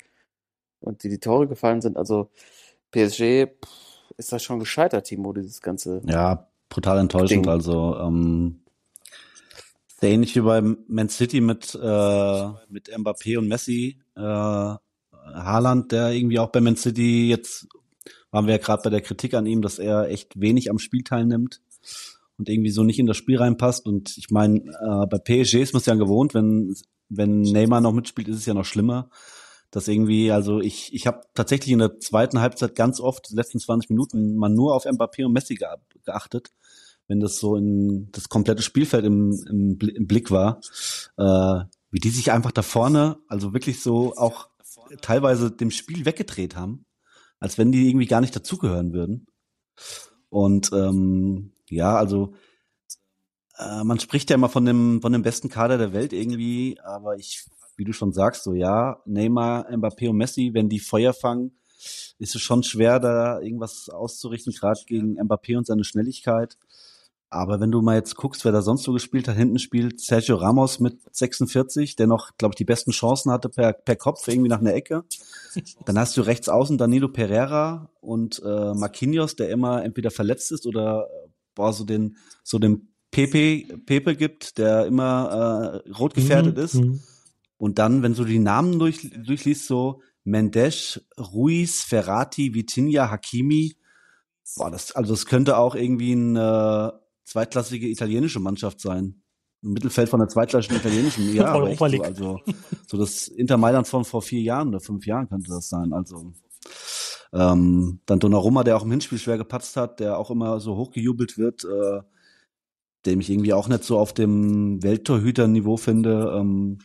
Und 0.80 1.02
die 1.02 1.10
die 1.10 1.18
Tore 1.18 1.46
gefallen 1.46 1.82
sind, 1.82 1.98
also 1.98 2.30
PSG 2.90 3.46
pff, 3.46 3.70
ist 4.16 4.32
das 4.32 4.42
schon 4.42 4.58
gescheitert, 4.58 5.06
Timo, 5.06 5.32
dieses 5.32 5.60
ganze. 5.60 6.00
Ja, 6.06 6.48
brutal 6.70 6.98
enttäuschend. 6.98 7.44
Ding. 7.44 7.48
Also 7.48 7.96
ähm, 7.98 8.60
sehr 10.00 10.10
ähnlich 10.10 10.34
wie 10.36 10.40
bei 10.40 10.62
Man 10.62 11.10
City 11.10 11.42
mit 11.42 11.74
äh, 11.74 12.48
mit 12.68 12.88
Mbappé 12.88 13.38
und 13.38 13.48
Messi. 13.48 13.98
Äh, 14.16 14.20
Haaland, 14.22 15.92
der 15.92 16.10
irgendwie 16.10 16.38
auch 16.38 16.48
bei 16.48 16.60
Man 16.60 16.76
City 16.76 17.28
jetzt 17.28 17.68
waren 18.30 18.46
wir 18.46 18.54
ja 18.54 18.60
gerade 18.60 18.82
bei 18.82 18.90
der 18.90 19.00
Kritik 19.00 19.34
an 19.34 19.46
ihm, 19.46 19.62
dass 19.62 19.78
er 19.78 20.08
echt 20.08 20.40
wenig 20.40 20.70
am 20.70 20.78
Spiel 20.78 21.02
teilnimmt 21.02 21.60
und 22.38 22.48
irgendwie 22.48 22.70
so 22.70 22.82
nicht 22.82 22.98
in 22.98 23.06
das 23.06 23.16
Spiel 23.16 23.38
reinpasst. 23.38 23.86
Und 23.86 24.16
ich 24.16 24.30
meine, 24.30 24.58
äh, 24.58 25.06
bei 25.06 25.18
PSG 25.18 25.62
ist 25.62 25.72
man 25.72 25.80
es 25.80 25.86
ja 25.86 25.94
gewohnt, 25.94 26.34
wenn 26.34 26.74
wenn 27.10 27.42
Neymar 27.42 27.80
noch 27.80 27.92
mitspielt, 27.92 28.28
ist 28.28 28.38
es 28.38 28.46
ja 28.46 28.54
noch 28.54 28.64
schlimmer. 28.64 29.10
Dass 29.70 29.86
irgendwie, 29.86 30.32
also 30.32 30.60
ich, 30.60 30.92
ich 30.94 31.06
habe 31.06 31.20
tatsächlich 31.34 31.72
in 31.72 31.78
der 31.78 32.00
zweiten 32.00 32.40
Halbzeit 32.40 32.74
ganz 32.74 32.98
oft, 32.98 33.30
die 33.30 33.36
letzten 33.36 33.60
20 33.60 33.90
Minuten, 33.90 34.34
mal 34.34 34.48
nur 34.48 34.74
auf 34.74 34.84
Mbappé 34.84 35.24
und 35.24 35.32
Messi 35.32 35.54
ge 35.54 35.68
geachtet, 36.04 36.50
wenn 37.06 37.20
das 37.20 37.38
so 37.38 37.56
in 37.56 38.08
das 38.10 38.28
komplette 38.28 38.62
Spielfeld 38.62 39.04
im, 39.04 39.32
im, 39.48 39.78
im 39.78 40.06
Blick 40.06 40.30
war, 40.30 40.60
äh, 41.18 41.64
wie 41.90 42.00
die 42.00 42.10
sich 42.10 42.32
einfach 42.32 42.52
da 42.52 42.62
vorne, 42.62 43.18
also 43.28 43.52
wirklich 43.52 43.80
so 43.80 44.16
auch 44.16 44.48
teilweise 45.02 45.52
dem 45.52 45.70
Spiel 45.70 46.04
weggedreht 46.04 46.56
haben, 46.56 46.84
als 47.40 47.58
wenn 47.58 47.72
die 47.72 47.88
irgendwie 47.88 48.06
gar 48.06 48.20
nicht 48.20 48.36
dazugehören 48.36 48.92
würden. 48.92 49.26
Und 50.28 50.70
ähm, 50.72 51.52
ja, 51.68 51.96
also 51.96 52.34
äh, 53.58 53.82
man 53.82 53.98
spricht 53.98 54.30
ja 54.30 54.36
immer 54.36 54.48
von 54.48 54.64
dem 54.64 55.02
von 55.02 55.12
dem 55.12 55.22
besten 55.22 55.48
Kader 55.48 55.78
der 55.78 55.92
Welt 55.92 56.12
irgendwie, 56.12 56.78
aber 56.84 57.16
ich, 57.16 57.46
wie 57.76 57.84
du 57.84 57.92
schon 57.92 58.12
sagst, 58.12 58.44
so 58.44 58.54
ja, 58.54 59.00
Neymar, 59.06 59.68
Mbappé 59.70 60.08
und 60.10 60.16
Messi, 60.16 60.50
wenn 60.52 60.68
die 60.68 60.78
Feuer 60.80 61.12
fangen, 61.14 61.58
ist 62.18 62.34
es 62.34 62.42
schon 62.42 62.62
schwer, 62.62 63.00
da 63.00 63.40
irgendwas 63.40 63.88
auszurichten, 63.88 64.52
gerade 64.52 64.80
gegen 64.86 65.18
Mbappé 65.18 65.56
und 65.56 65.66
seine 65.66 65.84
Schnelligkeit. 65.84 66.58
Aber 67.32 67.60
wenn 67.60 67.70
du 67.70 67.80
mal 67.80 67.94
jetzt 67.94 68.16
guckst, 68.16 68.44
wer 68.44 68.50
da 68.50 68.60
sonst 68.60 68.82
so 68.82 68.92
gespielt 68.92 69.28
hat, 69.28 69.36
hinten 69.36 69.60
spielt 69.60 70.00
Sergio 70.00 70.34
Ramos 70.34 70.80
mit 70.80 70.98
46, 71.12 71.94
der 71.94 72.08
noch, 72.08 72.36
glaube 72.38 72.52
ich, 72.54 72.56
die 72.56 72.64
besten 72.64 72.90
Chancen 72.90 73.30
hatte 73.30 73.48
per, 73.48 73.72
per 73.72 73.94
Kopf 73.94 74.26
irgendwie 74.26 74.48
nach 74.48 74.58
einer 74.58 74.74
Ecke. 74.74 75.04
Dann 75.86 75.96
hast 75.96 76.16
du 76.16 76.22
rechts 76.22 76.48
außen 76.48 76.76
Danilo 76.76 77.08
Pereira 77.08 77.88
und 78.00 78.42
äh, 78.44 78.74
Marquinhos, 78.74 79.36
der 79.36 79.48
immer 79.50 79.84
entweder 79.84 80.10
verletzt 80.10 80.50
ist 80.50 80.66
oder 80.66 81.06
äh, 81.08 81.28
boah, 81.54 81.72
so 81.72 81.84
den 81.84 82.16
so 82.42 82.58
den 82.58 82.88
Pepe 83.12 83.78
Pepe 83.86 84.16
gibt, 84.16 84.58
der 84.58 84.86
immer 84.86 85.82
äh, 85.86 85.90
rot 85.92 86.14
gefährdet 86.14 86.56
Mhm, 86.56 86.62
ist. 86.62 86.74
mhm. 86.74 87.00
Und 87.58 87.78
dann, 87.78 88.02
wenn 88.02 88.14
du 88.14 88.24
die 88.24 88.38
Namen 88.38 88.78
durch, 88.78 89.10
durchliest, 89.24 89.66
so 89.66 90.00
Mendes, 90.24 91.00
Ruiz, 91.18 91.82
Ferrati, 91.82 92.54
Vitinha, 92.54 93.10
Hakimi, 93.10 93.76
boah, 94.56 94.70
das, 94.70 94.92
also 94.92 95.12
das 95.12 95.26
könnte 95.26 95.58
auch 95.58 95.74
irgendwie 95.74 96.12
eine 96.12 96.99
zweitklassige 97.30 97.88
italienische 97.88 98.40
Mannschaft 98.40 98.80
sein. 98.80 99.22
Ein 99.62 99.72
Mittelfeld 99.72 100.08
von 100.08 100.20
der 100.20 100.28
zweitklassigen 100.28 100.78
italienischen, 100.78 101.32
ja, 101.34 101.54
Europa 101.54 101.88
so, 101.88 101.92
League. 101.92 102.04
also 102.04 102.40
so 102.86 102.96
das 102.96 103.28
Inter 103.28 103.56
Mailand 103.56 103.86
von 103.86 104.04
vor 104.04 104.22
vier 104.22 104.40
Jahren 104.40 104.68
oder 104.68 104.80
fünf 104.80 105.06
Jahren 105.06 105.28
könnte 105.28 105.50
das 105.50 105.68
sein. 105.68 105.92
Also 105.92 106.32
ähm, 107.32 108.00
dann 108.06 108.18
Donnarumma, 108.18 108.64
der 108.64 108.76
auch 108.76 108.82
im 108.82 108.90
Hinspiel 108.90 109.18
schwer 109.18 109.38
gepatzt 109.38 109.76
hat, 109.76 110.00
der 110.00 110.18
auch 110.18 110.30
immer 110.30 110.58
so 110.60 110.76
hochgejubelt 110.76 111.38
wird, 111.38 111.64
äh, 111.64 112.00
dem 113.06 113.20
ich 113.20 113.30
irgendwie 113.30 113.52
auch 113.52 113.68
nicht 113.68 113.84
so 113.84 113.98
auf 113.98 114.12
dem 114.12 114.82
Welttorhüter-Niveau 114.82 115.76
finde. 115.76 116.34
Ähm, 116.36 116.78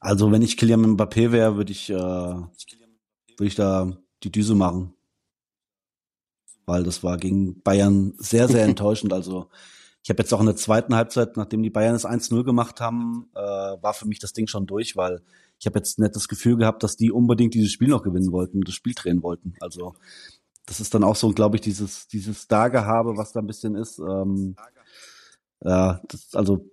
also 0.00 0.32
wenn 0.32 0.42
ich 0.42 0.56
Kylian 0.56 0.96
Mbappé 0.96 1.30
wäre, 1.30 1.56
würde 1.56 1.70
ich, 1.70 1.90
äh, 1.90 1.94
würde 1.94 2.48
ich 3.38 3.54
da 3.54 3.92
die 4.24 4.32
Düse 4.32 4.54
machen. 4.54 4.94
Weil 6.70 6.84
das 6.84 7.02
war 7.02 7.16
gegen 7.16 7.60
Bayern 7.62 8.14
sehr, 8.18 8.46
sehr 8.46 8.64
enttäuschend. 8.70 9.12
Also 9.12 9.48
ich 10.04 10.08
habe 10.08 10.22
jetzt 10.22 10.32
auch 10.32 10.38
in 10.38 10.46
der 10.46 10.54
zweiten 10.54 10.94
Halbzeit, 10.94 11.36
nachdem 11.36 11.64
die 11.64 11.70
Bayern 11.70 11.96
es 11.96 12.06
1-0 12.06 12.44
gemacht 12.44 12.80
haben, 12.80 13.28
äh, 13.34 13.40
war 13.40 13.92
für 13.92 14.06
mich 14.06 14.20
das 14.20 14.32
Ding 14.32 14.46
schon 14.46 14.66
durch, 14.66 14.96
weil 14.96 15.20
ich 15.58 15.66
habe 15.66 15.80
jetzt 15.80 15.98
nicht 15.98 16.14
das 16.14 16.28
Gefühl 16.28 16.56
gehabt, 16.56 16.84
dass 16.84 16.96
die 16.96 17.10
unbedingt 17.10 17.54
dieses 17.54 17.72
Spiel 17.72 17.88
noch 17.88 18.04
gewinnen 18.04 18.30
wollten, 18.30 18.60
das 18.60 18.74
Spiel 18.74 18.94
drehen 18.94 19.24
wollten. 19.24 19.54
Also 19.58 19.94
das 20.64 20.78
ist 20.78 20.94
dann 20.94 21.02
auch 21.02 21.16
so, 21.16 21.30
glaube 21.30 21.56
ich, 21.56 21.60
dieses, 21.60 22.06
dieses 22.06 22.42
Stargehabe, 22.42 23.16
was 23.16 23.32
da 23.32 23.40
ein 23.40 23.48
bisschen 23.48 23.74
ist. 23.74 23.98
Ähm, 23.98 24.54
ja, 25.64 26.00
das, 26.06 26.34
also 26.34 26.70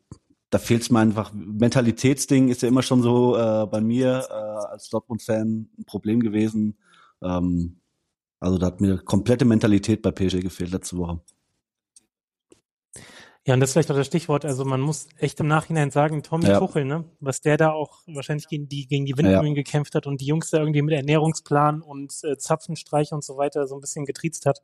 da 0.52 0.60
fehlt 0.60 0.84
es 0.84 0.92
mir 0.92 1.00
einfach. 1.00 1.34
Mentalitätsding 1.34 2.50
ist 2.50 2.62
ja 2.62 2.68
immer 2.68 2.84
schon 2.84 3.02
so 3.02 3.36
äh, 3.36 3.66
bei 3.66 3.82
mir 3.82 4.28
äh, 4.30 4.34
als 4.72 4.90
Dortmund-Fan 4.90 5.70
ein 5.76 5.86
Problem 5.86 6.20
gewesen. 6.20 6.78
Ähm, 7.24 7.82
also 8.40 8.58
da 8.58 8.68
hat 8.68 8.82
mir 8.82 8.98
komplette 9.00 9.46
Mentalität 9.46 10.02
bei 10.02 10.12
PSG 10.12 10.42
gefehlt 10.42 10.72
letzte 10.72 10.98
Woche. 10.98 11.20
Ja, 13.46 13.54
und 13.54 13.62
das 13.62 13.70
ist 13.70 13.74
vielleicht 13.74 13.92
auch 13.92 13.96
das 13.96 14.08
Stichwort. 14.08 14.44
Also 14.44 14.66
man 14.66 14.82
muss 14.82 15.08
echt 15.18 15.40
im 15.40 15.48
Nachhinein 15.48 15.90
sagen, 15.90 16.22
Tommy 16.22 16.48
Ja. 16.48 16.60
Tuchel, 16.60 16.84
ne, 16.84 17.06
was 17.22 17.40
der 17.40 17.56
da 17.56 17.72
auch 17.72 18.02
wahrscheinlich 18.06 18.50
gegen 18.50 18.68
die 18.68 18.88
gegen 18.88 19.06
die 19.06 19.18
Windmühlen 19.18 19.56
gekämpft 19.56 19.96
hat 19.96 20.06
und 20.06 20.20
die 20.20 20.26
Jungs 20.26 20.50
da 20.50 20.58
irgendwie 20.60 20.82
mit 20.82 20.94
Ernährungsplan 20.94 21.82
und 21.82 22.14
äh, 22.24 22.38
Zapfenstreich 22.38 23.14
und 23.14 23.24
so 23.24 23.38
weiter 23.38 23.66
so 23.68 23.76
ein 23.76 23.82
bisschen 23.82 24.06
getriezt 24.06 24.46
hat. 24.46 24.62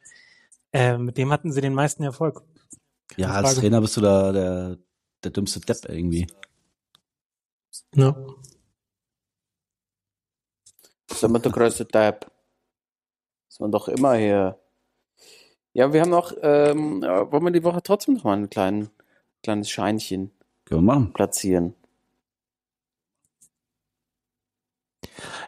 Äh, 0.74 0.98
mit 0.98 1.18
dem 1.18 1.32
hatten 1.32 1.54
sie 1.54 1.62
den 1.62 1.74
meisten 1.74 2.04
Erfolg. 2.04 2.44
Keine 3.08 3.22
Ja, 3.22 3.30
als 3.36 3.48
Frage. 3.50 3.62
Trainer 3.62 3.80
bist 3.80 3.96
du 3.96 4.02
da 4.02 4.32
der, 4.34 4.78
der 5.24 5.32
dümmste 5.32 5.62
Depp 5.62 5.88
irgendwie. 5.88 6.28
Ja. 7.96 8.16
Das 11.08 11.18
ist 11.18 11.24
immer 11.24 11.40
Das 13.54 13.60
man 13.60 13.72
doch 13.72 13.88
immer 13.88 14.16
hier. 14.16 14.58
Ja, 15.74 15.94
wir 15.94 16.02
haben 16.02 16.10
noch, 16.10 16.34
ähm, 16.42 17.04
ja, 17.04 17.32
wollen 17.32 17.44
wir 17.44 17.52
die 17.52 17.64
Woche 17.64 17.84
trotzdem 17.84 18.16
noch 18.16 18.24
mal 18.24 18.36
ein 18.36 18.50
kleinen, 18.50 18.90
kleines 19.44 19.70
Scheinchen 19.70 20.32
Können 20.66 20.82
wir 20.82 20.94
machen. 20.94 21.14
platzieren? 21.14 21.76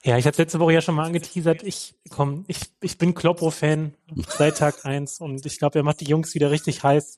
Ja, 0.03 0.19
ich 0.19 0.27
hatte 0.27 0.39
letzte 0.39 0.59
Woche 0.59 0.73
ja 0.73 0.81
schon 0.81 0.93
mal 0.93 1.07
angeteasert. 1.07 1.63
Ich 1.63 1.95
komm, 2.11 2.45
ich, 2.47 2.59
ich 2.79 2.99
bin 2.99 3.15
Kloppo-Fan 3.15 3.95
seit 4.27 4.59
Tag 4.59 4.75
eins 4.85 5.19
und 5.19 5.43
ich 5.43 5.57
glaube, 5.57 5.79
er 5.79 5.83
macht 5.83 5.99
die 5.99 6.05
Jungs 6.05 6.35
wieder 6.35 6.51
richtig 6.51 6.83
heiß. 6.83 7.17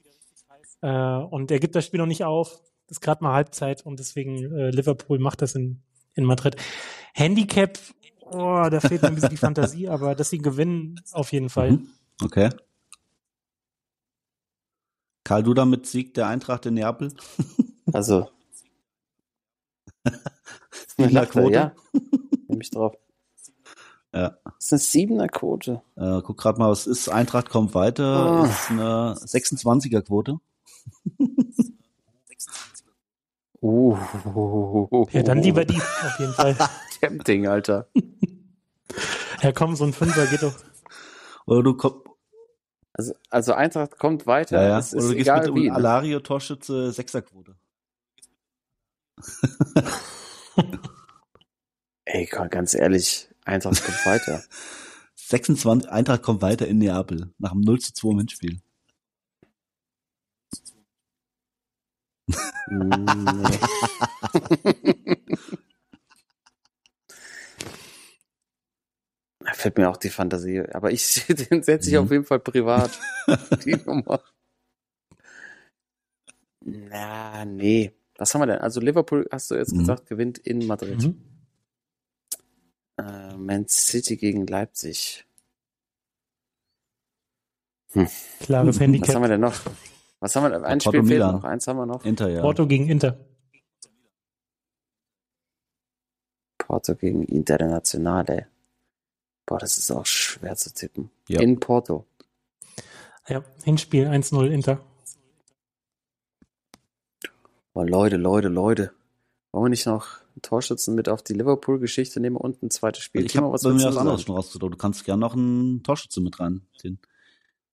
Äh, 0.84 0.88
und 0.88 1.52
er 1.52 1.60
gibt 1.60 1.76
das 1.76 1.86
Spiel 1.86 2.00
noch 2.00 2.06
nicht 2.06 2.24
auf. 2.24 2.62
Das 2.88 3.00
ist 3.00 3.02
gerade 3.02 3.26
mal 3.26 3.34
Halbzeit 3.34 3.86
und 3.86 4.00
deswegen 4.00 4.38
äh, 4.56 4.70
Liverpool 4.70 5.20
macht 5.20 5.42
das 5.42 5.54
in, 5.54 5.82
in 6.14 6.24
Madrid. 6.24 6.56
Handicap, 7.14 7.78
oh, 8.32 8.70
da 8.70 8.80
fehlt 8.80 9.02
mir 9.02 9.10
ein 9.10 9.16
bisschen 9.16 9.30
die 9.30 9.38
Fantasie, 9.38 9.88
aber 9.90 10.16
dass 10.16 10.30
sie 10.30 10.40
gewinnen, 10.40 11.02
auf 11.12 11.32
jeden 11.32 11.50
Fall. 11.50 11.72
Mhm. 11.72 11.88
Okay. 12.24 12.50
Karl 15.24 15.44
Duda 15.44 15.66
mit 15.66 15.86
Sieg 15.86 16.14
der 16.14 16.28
Eintracht 16.28 16.66
in 16.66 16.76
Neapel. 16.76 17.14
Also. 17.94 18.30
Siebener 20.98 21.22
er, 21.22 21.26
Quote. 21.26 21.54
Ja, 21.54 21.76
nehme 22.50 22.62
ich 22.62 22.70
drauf. 22.70 22.98
Ja. 24.14 24.38
Das 24.44 24.66
ist 24.66 24.74
eine 24.74 24.80
Siebener 24.80 25.28
Quote. 25.30 25.82
Äh, 25.96 26.22
guck 26.22 26.38
gerade 26.38 26.60
mal, 26.60 26.70
was 26.70 26.86
ist. 26.86 27.08
Eintracht 27.08 27.50
kommt 27.50 27.74
weiter. 27.76 28.04
Ah. 28.04 28.46
Ist 28.46 28.72
eine 28.72 29.16
26er 29.16 30.02
Quote. 30.02 30.42
Uh. 33.62 33.97
Ja, 35.12 35.24
dann 35.24 35.41
lieber 35.41 35.66
die, 35.66 35.78
auf 35.82 36.20
jeden 36.20 36.34
Fall. 36.34 36.55
Tempting, 36.99 37.47
Alter. 37.47 37.88
Ja, 39.43 39.51
komm, 39.51 39.76
so 39.76 39.84
ein 39.84 39.93
Fünfer 39.93 40.26
geht 40.26 40.41
doch. 40.41 40.55
Oder 41.45 41.62
du 41.62 41.76
komm, 41.76 42.01
Also, 42.93 43.14
also 43.30 43.53
Eintracht 43.53 43.99
kommt 43.99 44.26
weiter. 44.26 44.60
ja, 44.64 44.70
ja. 44.70 44.80
Es 44.80 44.93
Oder 44.95 45.03
ist 45.03 45.10
du 45.10 45.16
gehst 45.16 45.28
egal 45.28 45.51
mit 45.51 45.55
wie. 45.55 45.70
Ne? 45.70 45.76
Alario 45.76 46.20
Torschütze 46.22 46.91
Sechserquote. 46.91 47.55
Ey, 52.05 52.26
komm, 52.26 52.49
ganz 52.49 52.74
ehrlich, 52.74 53.30
Eintracht 53.45 53.84
kommt 53.84 54.05
weiter. 54.08 54.41
26, 55.16 55.91
Eintracht 55.91 56.24
kommt 56.24 56.41
weiter 56.41 56.68
in 56.68 56.80
Neapel. 56.80 57.32
Nach 57.38 57.51
dem 57.51 57.62
0 57.62 57.80
zu 57.80 57.93
2 57.93 58.10
im 58.10 58.18
Hinspiel. 58.20 58.60
Mm, 62.70 63.06
nee. 63.42 63.60
fällt 69.54 69.78
mir 69.78 69.90
auch 69.90 69.98
die 69.98 70.10
Fantasie. 70.10 70.62
Aber 70.74 70.92
ich, 70.92 71.26
den 71.50 71.64
setze 71.64 71.90
ich 71.90 71.96
Mhm. 71.96 72.02
auf 72.04 72.12
jeden 72.12 72.26
Fall 72.26 72.40
privat. 72.40 73.00
die 73.66 73.76
Nummer. 73.76 74.22
Na, 76.66 77.46
nee. 77.46 77.94
Was 78.18 78.34
haben 78.34 78.42
wir 78.42 78.48
denn? 78.48 78.60
Also 78.60 78.80
Liverpool, 78.82 79.28
hast 79.32 79.52
du 79.52 79.56
jetzt 79.56 79.74
Mhm. 79.74 79.80
gesagt, 79.80 80.08
gewinnt 80.08 80.38
in 80.40 80.66
Madrid. 80.68 81.04
Mhm. 81.04 81.22
Äh, 83.00 83.38
Man 83.38 83.68
City 83.68 84.18
gegen 84.18 84.48
Leipzig. 84.48 85.24
Klares 88.40 88.76
Was 88.76 88.76
haben 88.82 88.94
Handicap. 88.94 89.22
wir 89.22 89.28
denn 89.30 89.42
noch? 89.42 89.56
Was 90.20 90.36
haben 90.36 90.43
wir 90.43 90.49
denn? 90.49 90.65
Ein 90.65 90.80
Porto 90.80 90.97
Spiel 90.97 91.07
fehlt 91.07 91.22
noch. 91.22 91.43
Eins 91.43 91.68
haben 91.68 91.78
wir 91.78 91.86
noch. 91.86 92.03
Inter, 92.03 92.30
ja. 92.30 92.41
Porto 92.41 92.65
gegen 92.68 92.89
Inter. 92.89 93.18
Porto 96.57 96.95
gegen 96.95 97.24
Internationale. 97.24 98.47
Boah, 99.45 99.59
das 99.59 99.78
ist 99.78 99.91
auch 99.91 100.05
schwer 100.05 100.55
zu 100.55 100.74
tippen. 100.74 101.09
Ja. 101.30 101.39
In 101.41 101.59
Porto. 101.59 102.05
Ja, 103.28 103.43
Hinspiel 103.63 104.07
1-0 104.07 104.47
Inter. 104.47 104.84
Boah, 107.74 107.86
Leute, 107.86 108.18
Leute, 108.18 108.47
Leute. 108.47 108.93
Wollen 109.51 109.65
wir 109.65 109.70
nicht 109.70 109.86
noch 109.86 110.20
einen 110.34 110.41
Torschützen 110.41 110.95
mit 110.95 111.09
auf 111.09 111.22
die 111.22 111.34
Liverpool-Geschichte 111.34 112.20
nehmen 112.20 112.36
und 112.36 112.61
ein 112.61 112.70
zweites 112.70 113.03
Spiel? 113.03 113.26
Ich 113.26 113.38
habe 113.38 113.45
Timo, 113.47 113.70
bei 113.72 113.78
mir 113.78 113.86
was 113.86 113.97
anderes 113.97 114.24
schon 114.24 114.36
rausgesucht. 114.36 114.74
Du 114.74 114.78
kannst 114.78 115.05
gerne 115.05 115.22
noch 115.22 115.36
einen 115.36 115.84
Torschütze 115.84 116.22
mit 116.22 116.39
rein. 116.39 116.61
ziehen. 116.78 116.99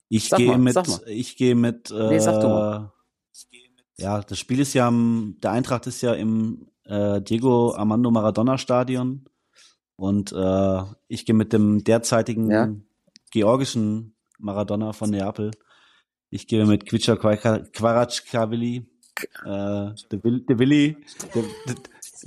Ich 0.08 0.28
Sag 0.28 0.38
gehe 0.38 0.58
mit, 0.58 0.74
sag 0.74 0.86
ich 1.06 1.36
gehe 1.36 1.54
mit, 1.54 1.90
äh, 1.90 2.08
Nee, 2.10 2.18
sag 2.18 2.40
du 2.40 2.48
mal. 2.48 2.92
ja, 3.96 4.20
das 4.20 4.38
Spiel 4.38 4.60
ist 4.60 4.74
ja, 4.74 4.86
am- 4.88 5.36
der 5.42 5.52
Eintracht 5.52 5.86
ist 5.86 6.02
ja 6.02 6.12
im 6.14 6.68
äh, 6.84 7.20
Diego 7.22 7.74
Armando 7.74 8.10
Maradona 8.10 8.58
Stadion 8.58 9.24
und 9.96 10.32
äh, 10.32 10.82
ich 11.08 11.24
gehe 11.24 11.34
mit 11.34 11.52
dem 11.52 11.82
derzeitigen 11.82 12.50
Ja. 12.50 12.68
georgischen 13.30 14.14
Maradona 14.38 14.92
von 14.92 15.10
Neapel. 15.10 15.50
Ich 16.30 16.46
gehe 16.46 16.66
mit 16.66 16.84
Kvicha 16.86 17.16
Kvaratskhelia, 17.16 18.82
äh, 19.44 19.90
de, 20.10 20.22
Will, 20.24 20.40
de 20.40 20.58
Willi, 20.58 20.96
de, 21.34 21.42
de, 21.66 21.74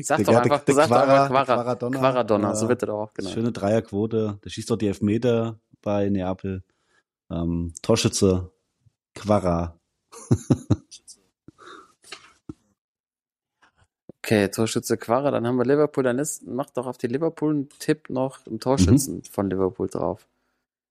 Sag 0.04 0.24
doch 0.26 0.36
einfach, 0.36 0.64
der 0.64 0.76
sag 0.76 0.88
doch 0.90 0.96
Quara- 0.96 1.24
einfach 1.24 1.46
Quara, 1.46 1.46
Quaradonna, 1.64 2.00
Quaradonna, 2.00 2.52
äh, 2.52 2.56
so 2.56 2.70
wird 2.70 2.84
er 2.84 2.88
doch 2.88 3.00
auch 3.04 3.14
genannt. 3.14 3.34
Schöne 3.34 3.52
Dreierquote. 3.52 4.40
Der 4.44 4.50
schießt 4.50 4.70
doch 4.70 4.78
die 4.78 4.88
Elfmeter 4.88 5.60
bei 5.82 6.10
Neapel. 6.10 6.64
Ähm, 7.30 7.74
Torschütze 7.82 8.52
Quara. 9.14 9.80
Okay, 14.24 14.50
Torschütze 14.50 14.98
Quara, 14.98 15.32
dann 15.32 15.48
haben 15.48 15.58
wir 15.58 15.66
Liverpool, 15.66 16.04
dann 16.04 16.20
ist, 16.20 16.46
mach 16.46 16.70
doch 16.72 16.86
auf 16.86 16.98
die 16.98 17.08
Liverpool 17.08 17.52
einen 17.54 17.70
Tipp 17.80 18.10
noch 18.10 18.46
einen 18.46 18.60
Torschützen 18.60 19.18
Mhm. 19.18 19.24
von 19.24 19.50
Liverpool 19.50 19.88
drauf. 19.88 20.28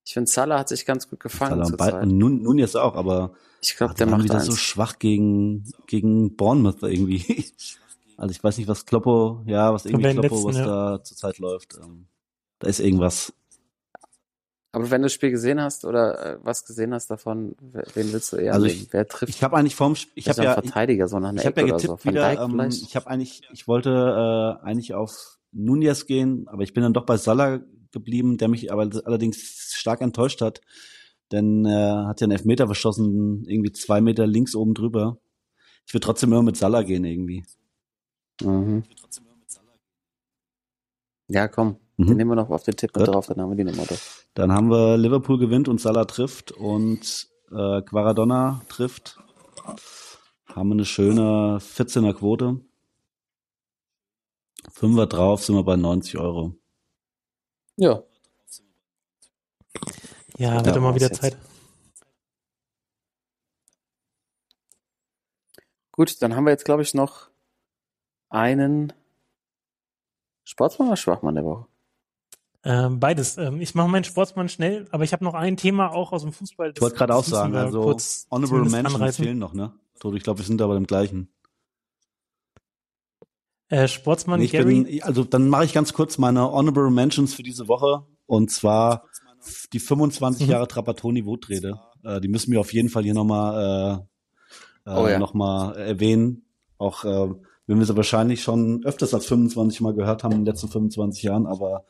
Ich 0.06 0.14
finde, 0.14 0.30
Salah 0.30 0.60
hat 0.60 0.68
sich 0.68 0.86
ganz 0.86 1.10
gut 1.10 1.20
gefangen 1.20 1.50
Salah 1.56 1.64
zur 1.66 1.76
Ball- 1.76 1.90
Zeit. 1.92 2.02
Und 2.04 2.16
nun, 2.16 2.42
nun 2.42 2.58
jetzt 2.58 2.76
auch, 2.76 2.94
aber 2.94 3.34
Ich 3.60 3.76
glaube, 3.76 3.94
der 3.94 4.06
macht 4.06 4.22
wieder 4.24 4.36
eins. 4.36 4.46
so 4.46 4.54
schwach 4.56 4.98
gegen, 4.98 5.70
gegen 5.86 6.36
Bournemouth 6.36 6.82
irgendwie. 6.82 7.24
Also 8.18 8.30
ich 8.32 8.42
weiß 8.42 8.56
nicht, 8.56 8.66
was 8.66 8.86
Kloppo, 8.86 9.42
ja, 9.44 9.74
was 9.74 9.84
irgendwie 9.84 10.10
Kloppo, 10.14 10.36
was 10.44 10.54
letzten, 10.56 10.68
da 10.70 11.04
zurzeit 11.04 11.36
läuft. 11.38 11.74
Ähm, 11.78 12.06
da 12.60 12.66
ist 12.66 12.80
irgendwas. 12.80 13.34
Aber 14.76 14.90
wenn 14.90 15.00
du 15.00 15.06
das 15.06 15.14
Spiel 15.14 15.30
gesehen 15.30 15.58
hast 15.58 15.86
oder 15.86 16.34
äh, 16.34 16.38
was 16.42 16.66
gesehen 16.66 16.92
hast 16.92 17.10
davon, 17.10 17.56
wen 17.94 18.12
willst 18.12 18.34
du 18.34 18.36
eher 18.36 18.52
Also 18.52 18.66
nehmen? 18.66 18.86
Wer 18.90 19.08
trifft? 19.08 19.30
Ich 19.30 19.42
habe 19.42 19.56
eigentlich 19.56 19.74
vorm, 19.74 19.94
Sp- 19.96 20.12
ich 20.14 20.28
habe 20.28 20.44
ja, 20.44 20.52
Verteidiger, 20.52 21.08
so 21.08 21.16
einer 21.16 21.32
Ich 21.32 21.46
habe 21.46 21.62
ja 21.62 21.66
so. 21.66 21.76
getippt 21.76 22.04
Van 22.04 22.12
wieder, 22.12 22.42
ähm, 22.44 22.68
ich 22.68 22.94
habe 22.94 23.06
eigentlich, 23.06 23.40
ich 23.54 23.66
wollte 23.66 23.88
äh, 24.60 24.66
eigentlich 24.66 24.92
auf 24.92 25.38
Nunez 25.50 26.04
gehen, 26.04 26.46
aber 26.48 26.62
ich 26.62 26.74
bin 26.74 26.82
dann 26.82 26.92
doch 26.92 27.06
bei 27.06 27.16
Salah 27.16 27.60
geblieben, 27.90 28.36
der 28.36 28.48
mich 28.48 28.70
aber 28.70 28.86
allerdings 29.06 29.72
stark 29.72 30.02
enttäuscht 30.02 30.42
hat, 30.42 30.60
denn 31.32 31.64
er 31.64 32.06
hat 32.08 32.20
ja 32.20 32.26
einen 32.26 32.32
Elfmeter 32.32 32.66
verschossen, 32.66 33.46
irgendwie 33.48 33.72
zwei 33.72 34.02
Meter 34.02 34.26
links 34.26 34.54
oben 34.54 34.74
drüber. 34.74 35.16
Ich 35.86 35.94
würde 35.94 36.04
trotzdem 36.04 36.32
immer 36.32 36.42
mit 36.42 36.58
Salah 36.58 36.82
gehen 36.82 37.06
irgendwie. 37.06 37.46
Mhm. 38.42 38.82
Ja, 41.28 41.48
komm. 41.48 41.78
Mhm. 41.96 42.06
Den 42.08 42.16
nehmen 42.18 42.30
wir 42.30 42.36
noch 42.36 42.50
auf 42.50 42.62
den 42.64 42.76
Tipp 42.76 42.94
mit 42.94 43.04
Gut. 43.06 43.14
drauf, 43.14 43.26
dann 43.26 43.40
haben 43.40 43.50
wir 43.50 43.56
die 43.56 43.64
Nummer 43.64 43.86
doch. 43.86 43.98
Dann 44.34 44.52
haben 44.52 44.68
wir 44.70 44.96
Liverpool 44.98 45.38
gewinnt 45.38 45.68
und 45.68 45.80
Salah 45.80 46.04
trifft 46.04 46.52
und 46.52 47.28
äh, 47.50 47.80
Quaradonna 47.82 48.60
trifft. 48.68 49.18
Haben 50.46 50.68
wir 50.70 50.74
eine 50.74 50.84
schöne 50.84 51.58
14er 51.60 52.12
Quote. 52.14 52.60
Fünfer 54.72 55.06
drauf, 55.06 55.42
sind 55.44 55.54
wir 55.56 55.62
bei 55.64 55.76
90 55.76 56.18
Euro. 56.18 56.54
Ja. 57.76 58.02
Ja, 60.38 60.54
Ja, 60.56 60.64
wird 60.66 60.76
immer 60.76 60.90
was 60.94 60.96
wieder? 60.96 61.12
Zeit. 61.12 61.36
Gut, 65.92 66.20
dann 66.20 66.36
haben 66.36 66.44
wir 66.44 66.50
jetzt, 66.50 66.64
glaube 66.66 66.82
ich, 66.82 66.92
noch 66.92 67.30
einen 68.28 68.92
Sportsmann 70.44 70.88
oder 70.88 70.96
Schwachmann 70.96 71.34
der 71.36 71.44
Woche? 71.44 71.66
Ähm, 72.68 72.98
beides. 72.98 73.38
Ähm, 73.38 73.60
ich 73.60 73.76
mache 73.76 73.88
meinen 73.88 74.02
Sportsmann 74.02 74.48
schnell, 74.48 74.88
aber 74.90 75.04
ich 75.04 75.12
habe 75.12 75.22
noch 75.24 75.34
ein 75.34 75.56
Thema 75.56 75.92
auch 75.92 76.10
aus 76.10 76.22
dem 76.22 76.32
Fußball. 76.32 76.72
Ich 76.74 76.80
wollte 76.82 76.96
gerade 76.96 77.14
auch 77.14 77.22
sagen, 77.22 77.54
also 77.54 77.80
kurz 77.82 78.26
Honorable 78.28 78.68
Mentions 78.68 78.94
anreißen. 78.96 79.24
fehlen 79.24 79.38
noch, 79.38 79.54
ne? 79.54 79.72
Toto, 80.00 80.16
ich 80.16 80.24
glaube, 80.24 80.40
wir 80.40 80.44
sind 80.44 80.60
da 80.60 80.66
bei 80.66 80.74
dem 80.74 80.86
gleichen. 80.88 81.28
Äh, 83.68 83.88
Sportsmann 83.88 84.40
ich 84.40 84.52
Gary. 84.52 84.82
bin, 84.82 85.02
also 85.02 85.24
dann 85.24 85.48
mache 85.48 85.64
ich 85.64 85.72
ganz 85.72 85.92
kurz 85.92 86.18
meine 86.18 86.42
Honorable 86.52 86.90
Mentions 86.90 87.34
für 87.34 87.42
diese 87.42 87.66
Woche 87.68 88.04
und 88.26 88.50
zwar 88.50 89.04
die 89.72 89.80
25 89.80 90.46
Mhm. 90.46 90.52
Jahre 90.52 90.68
Trapattoni-Wutrede. 90.68 91.78
Äh, 92.04 92.20
die 92.20 92.28
müssen 92.28 92.52
wir 92.52 92.60
auf 92.60 92.72
jeden 92.72 92.88
Fall 92.88 93.02
hier 93.04 93.14
nochmal 93.14 94.06
äh, 94.86 94.90
äh, 94.90 94.94
Oh 94.96 95.08
ja. 95.08 95.18
noch 95.18 95.34
mal 95.34 95.74
erwähnen. 95.76 96.44
Auch 96.78 97.04
äh, 97.04 97.28
wenn 97.66 97.78
wir 97.78 97.86
sie 97.86 97.96
wahrscheinlich 97.96 98.42
schon 98.42 98.84
öfters 98.84 99.14
als 99.14 99.26
25 99.26 99.80
Mal 99.80 99.94
gehört 99.94 100.22
haben 100.22 100.32
in 100.32 100.38
den 100.40 100.46
letzten 100.46 100.68
25 100.68 101.24
Jahren, 101.24 101.46
aber 101.46 101.84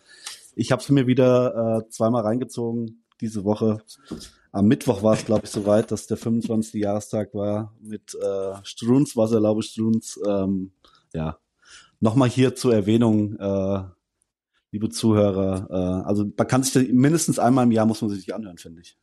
ich 0.56 0.72
habe 0.72 0.82
es 0.82 0.88
mir 0.88 1.06
wieder 1.06 1.84
äh, 1.86 1.88
zweimal 1.90 2.22
reingezogen 2.22 3.04
diese 3.20 3.44
Woche. 3.44 3.78
Am 4.52 4.66
Mittwoch 4.66 5.02
war 5.02 5.14
es, 5.14 5.24
glaube 5.24 5.44
ich, 5.44 5.50
soweit, 5.50 5.90
dass 5.90 6.06
der 6.06 6.16
25. 6.16 6.74
Jahrestag 6.82 7.32
war 7.34 7.72
mit 7.80 8.14
äh, 8.14 8.54
Struns, 8.64 9.16
Wasserlaube 9.16 9.62
Struns. 9.62 10.18
Ähm, 10.26 10.72
ja, 11.12 11.38
nochmal 12.00 12.28
hier 12.28 12.54
zur 12.56 12.74
Erwähnung, 12.74 13.36
äh, 13.38 13.82
liebe 14.72 14.88
Zuhörer. 14.90 15.68
Äh, 15.70 16.06
also 16.08 16.24
man 16.36 16.46
kann 16.48 16.62
sich 16.62 16.72
das, 16.72 16.84
mindestens 16.90 17.38
einmal 17.38 17.64
im 17.64 17.72
Jahr 17.72 17.86
muss 17.86 18.00
man 18.02 18.10
sich 18.10 18.24
die 18.24 18.32
anhören, 18.32 18.58
finde 18.58 18.80
ich. 18.80 18.98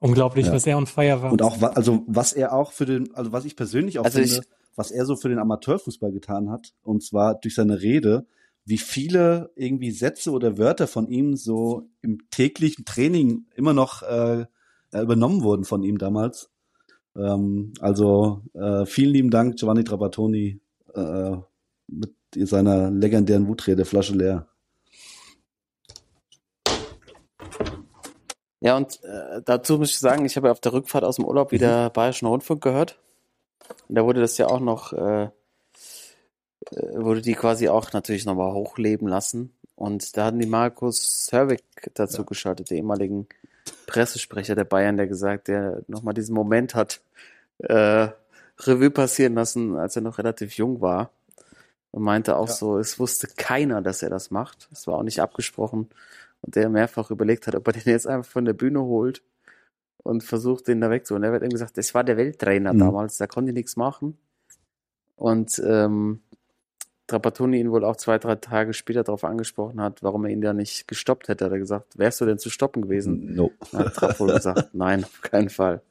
Unglaublich, 0.00 0.46
Ja. 0.46 0.52
was 0.52 0.66
er 0.66 0.76
on 0.76 0.86
fire 0.86 1.22
war. 1.22 1.32
Und 1.32 1.40
auch, 1.42 1.60
also 1.62 2.02
was 2.06 2.32
er 2.34 2.52
auch 2.52 2.72
für 2.72 2.84
den, 2.84 3.14
also 3.14 3.32
was 3.32 3.44
ich 3.44 3.56
persönlich 3.56 3.98
auch 3.98 4.04
Also 4.04 4.18
finde, 4.18 4.34
ich- 4.34 4.48
was 4.76 4.90
er 4.90 5.06
so 5.06 5.16
für 5.16 5.28
den 5.28 5.38
Amateurfußball 5.38 6.12
getan 6.12 6.50
hat, 6.50 6.74
und 6.82 7.02
zwar 7.02 7.34
durch 7.36 7.54
seine 7.54 7.80
Rede, 7.80 8.26
wie 8.64 8.78
viele 8.78 9.50
irgendwie 9.56 9.90
Sätze 9.90 10.30
oder 10.30 10.56
Wörter 10.58 10.86
von 10.86 11.06
ihm 11.08 11.36
so 11.36 11.88
im 12.00 12.18
täglichen 12.30 12.84
Training 12.84 13.46
immer 13.54 13.74
noch 13.74 14.02
äh, 14.02 14.46
übernommen 14.92 15.42
wurden 15.42 15.64
von 15.64 15.82
ihm 15.82 15.98
damals. 15.98 16.50
Ähm, 17.16 17.74
also 17.80 18.42
äh, 18.54 18.86
vielen 18.86 19.12
lieben 19.12 19.30
Dank, 19.30 19.56
Giovanni 19.56 19.84
Trapattoni, 19.84 20.60
äh, 20.94 21.36
mit 21.88 22.14
seiner 22.34 22.90
legendären 22.90 23.46
Wutrede, 23.46 23.84
Flasche 23.84 24.14
leer. 24.14 24.48
Ja, 28.60 28.78
und 28.78 28.98
äh, 29.04 29.42
dazu 29.44 29.76
muss 29.78 29.90
ich 29.90 29.98
sagen, 29.98 30.24
ich 30.24 30.36
habe 30.36 30.48
ja 30.48 30.52
auf 30.52 30.60
der 30.60 30.72
Rückfahrt 30.72 31.04
aus 31.04 31.16
dem 31.16 31.26
Urlaub 31.26 31.52
Mhm. 31.52 31.56
wieder 31.56 31.90
Bayerischen 31.90 32.26
Rundfunk 32.26 32.62
gehört. 32.62 32.98
Und 33.88 33.94
da 33.96 34.04
wurde 34.04 34.20
das 34.20 34.38
ja 34.38 34.46
auch 34.46 34.60
noch, 34.60 34.92
äh, 34.92 35.24
äh, 35.24 35.30
wurde 36.94 37.20
die 37.22 37.34
quasi 37.34 37.68
auch 37.68 37.92
natürlich 37.92 38.24
nochmal 38.24 38.52
hochleben 38.52 39.08
lassen. 39.08 39.54
Und 39.76 40.16
da 40.16 40.26
hatten 40.26 40.38
die 40.38 40.46
Markus 40.46 41.28
Herwig 41.30 41.62
dazu 41.94 42.18
Ja. 42.22 42.24
geschaltet, 42.24 42.70
den 42.70 42.78
ehemaligen 42.78 43.26
Pressesprecher 43.86 44.54
der 44.54 44.64
Bayern, 44.64 44.96
der 44.96 45.06
gesagt, 45.06 45.48
der 45.48 45.82
nochmal 45.88 46.14
diesen 46.14 46.34
Moment 46.34 46.74
hat 46.74 47.00
äh, 47.58 48.08
Revue 48.60 48.90
passieren 48.90 49.34
lassen, 49.34 49.76
als 49.76 49.96
er 49.96 50.02
noch 50.02 50.18
relativ 50.18 50.54
jung 50.56 50.80
war. 50.80 51.10
Und 51.90 52.02
meinte 52.02 52.36
auch 52.36 52.48
Ja. 52.48 52.54
so, 52.54 52.78
es 52.78 52.98
wusste 52.98 53.28
keiner, 53.36 53.80
dass 53.82 54.02
er 54.02 54.10
das 54.10 54.30
macht. 54.30 54.68
Es 54.72 54.86
war 54.86 54.94
auch 54.98 55.02
nicht 55.04 55.20
abgesprochen. 55.20 55.88
Und 56.42 56.56
der 56.56 56.68
mehrfach 56.68 57.10
überlegt 57.10 57.46
hat, 57.46 57.54
ob 57.54 57.66
er 57.68 57.72
den 57.72 57.82
jetzt 57.86 58.06
einfach 58.06 58.30
von 58.30 58.44
der 58.44 58.52
Bühne 58.52 58.80
holt 58.82 59.22
und 60.04 60.22
versucht, 60.22 60.68
den 60.68 60.80
da 60.80 60.90
wegzuholen. 60.90 61.24
Er 61.24 61.32
hat 61.32 61.42
eben 61.42 61.50
gesagt, 61.50 61.76
das 61.76 61.92
war 61.94 62.04
der 62.04 62.16
Welttrainer 62.16 62.72
Mhm. 62.72 62.78
damals, 62.78 63.16
da 63.16 63.26
konnte 63.26 63.52
nichts 63.52 63.74
machen. 63.76 64.16
Und 65.16 65.60
ähm, 65.66 66.20
Trapattoni 67.08 67.58
ihn 67.58 67.72
wohl 67.72 67.84
auch 67.84 67.96
zwei, 67.96 68.18
drei 68.18 68.36
Tage 68.36 68.72
später 68.72 69.02
darauf 69.02 69.24
angesprochen 69.24 69.80
hat, 69.80 70.02
warum 70.02 70.24
er 70.24 70.30
ihn 70.30 70.40
da 70.40 70.52
nicht 70.52 70.86
gestoppt 70.86 71.26
hätte. 71.28 71.44
Hat 71.44 71.52
er 71.52 71.58
gesagt, 71.58 71.98
wärst 71.98 72.20
du 72.20 72.24
denn 72.26 72.38
zu 72.38 72.48
stoppen 72.50 72.82
gewesen? 72.82 73.34
No. 73.34 73.50
Hat 73.72 73.94
Trapp 73.94 74.20
wohl 74.20 74.32
gesagt, 74.34 74.74
nein, 74.74 75.02
auf 75.04 75.20
keinen 75.20 75.50
Fall. 75.50 75.82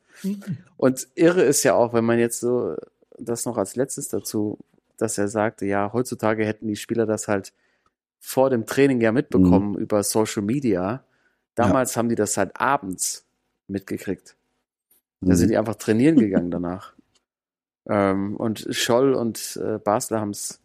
Und 0.77 1.07
irre 1.15 1.41
ist 1.43 1.63
ja 1.63 1.73
auch, 1.73 1.93
wenn 1.93 2.05
man 2.05 2.17
jetzt 2.19 2.39
so 2.39 2.75
das 3.19 3.45
noch 3.45 3.57
als 3.57 3.75
letztes 3.75 4.07
dazu 4.07 4.57
dass 4.97 5.17
er 5.17 5.27
sagte, 5.27 5.65
ja, 5.65 5.91
heutzutage 5.91 6.45
hätten 6.45 6.67
die 6.67 6.75
Spieler 6.75 7.05
das 7.05 7.27
halt 7.27 7.51
vor 8.19 8.49
dem 8.49 8.65
Training 8.65 9.01
ja 9.01 9.11
mitbekommen 9.11 9.75
über 9.75 10.03
Social 10.03 10.43
Media. 10.43 11.03
Damals 11.55 11.97
haben 11.97 12.09
die 12.09 12.15
das 12.15 12.37
halt 12.37 12.51
abends 12.55 13.22
mitgekriegt. 13.67 14.35
Da 15.21 15.35
sind 15.35 15.49
die 15.49 15.57
einfach 15.57 15.75
trainieren 15.75 16.17
gegangen 16.17 16.51
danach. 16.51 16.93
Ähm, 17.85 18.37
und 18.37 18.65
Scholl 18.69 19.13
und 19.13 19.59
äh, 19.61 19.77
Basler 19.77 20.21
haben 20.21 20.29
es 20.29 20.61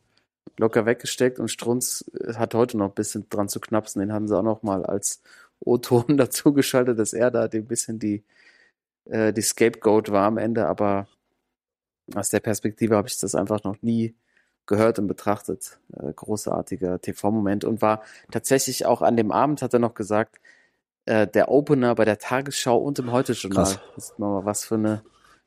locker 0.56 0.86
weggesteckt 0.86 1.40
und 1.40 1.48
Strunz 1.48 2.04
äh, 2.20 2.34
hat 2.34 2.54
heute 2.54 2.76
noch 2.76 2.90
ein 2.90 2.94
bisschen 2.94 3.28
dran 3.28 3.48
zu 3.48 3.58
knapsen. 3.58 3.98
Den 3.98 4.12
haben 4.12 4.28
sie 4.28 4.38
auch 4.38 4.44
noch 4.44 4.62
mal 4.62 4.86
als 4.86 5.20
O-Ton 5.58 6.04
dazugeschaltet, 6.16 6.96
dass 6.96 7.12
er 7.12 7.32
da 7.32 7.48
ein 7.48 7.66
bisschen 7.66 7.98
die, 7.98 8.22
äh, 9.06 9.32
die 9.32 9.42
Scapegoat 9.42 10.12
war 10.12 10.26
am 10.26 10.38
Ende. 10.38 10.68
Aber 10.68 11.08
aus 12.14 12.28
der 12.28 12.40
Perspektive 12.40 12.96
habe 12.96 13.08
ich 13.08 13.18
das 13.18 13.34
einfach 13.34 13.64
noch 13.64 13.82
nie 13.82 14.14
gehört 14.66 14.98
und 14.98 15.06
betrachtet. 15.06 15.78
Äh, 15.96 16.12
großartiger 16.12 17.00
TV-Moment 17.00 17.64
und 17.64 17.82
war 17.82 18.02
tatsächlich 18.30 18.86
auch 18.86 19.02
an 19.02 19.16
dem 19.16 19.32
Abend, 19.32 19.62
hat 19.62 19.72
er 19.72 19.80
noch 19.80 19.94
gesagt, 19.94 20.40
äh, 21.08 21.26
der 21.26 21.50
Opener 21.50 21.94
bei 21.94 22.04
der 22.04 22.18
Tagesschau 22.18 22.76
und 22.76 22.98
im 22.98 23.10
Heute-Journal. 23.10 23.80
Ist 23.96 24.18
mal 24.18 24.44
was 24.44 24.66
für 24.66 24.74
eine, 24.74 25.02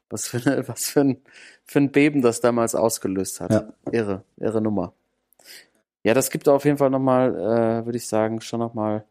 was 0.09 0.27
für 0.27 0.37
eine, 0.37 0.67
was 0.67 0.87
für 0.87 1.01
ein, 1.01 1.21
für 1.65 1.79
ein 1.79 1.91
Beben 1.91 2.23
das 2.23 2.41
damals 2.41 2.73
ausgelöst 2.73 3.41
hat. 3.41 3.51
Ja. 3.51 3.73
Irre, 3.91 4.23
irre 4.37 4.59
Nummer. 4.59 4.93
Ja, 6.03 6.15
das 6.15 6.31
gibt 6.31 6.49
auf 6.49 6.65
jeden 6.65 6.77
Fall 6.77 6.89
nochmal, 6.89 7.35
äh, 7.35 7.85
würde 7.85 7.97
ich 7.97 8.07
sagen, 8.07 8.41
schon 8.41 8.59
nochmal. 8.59 9.05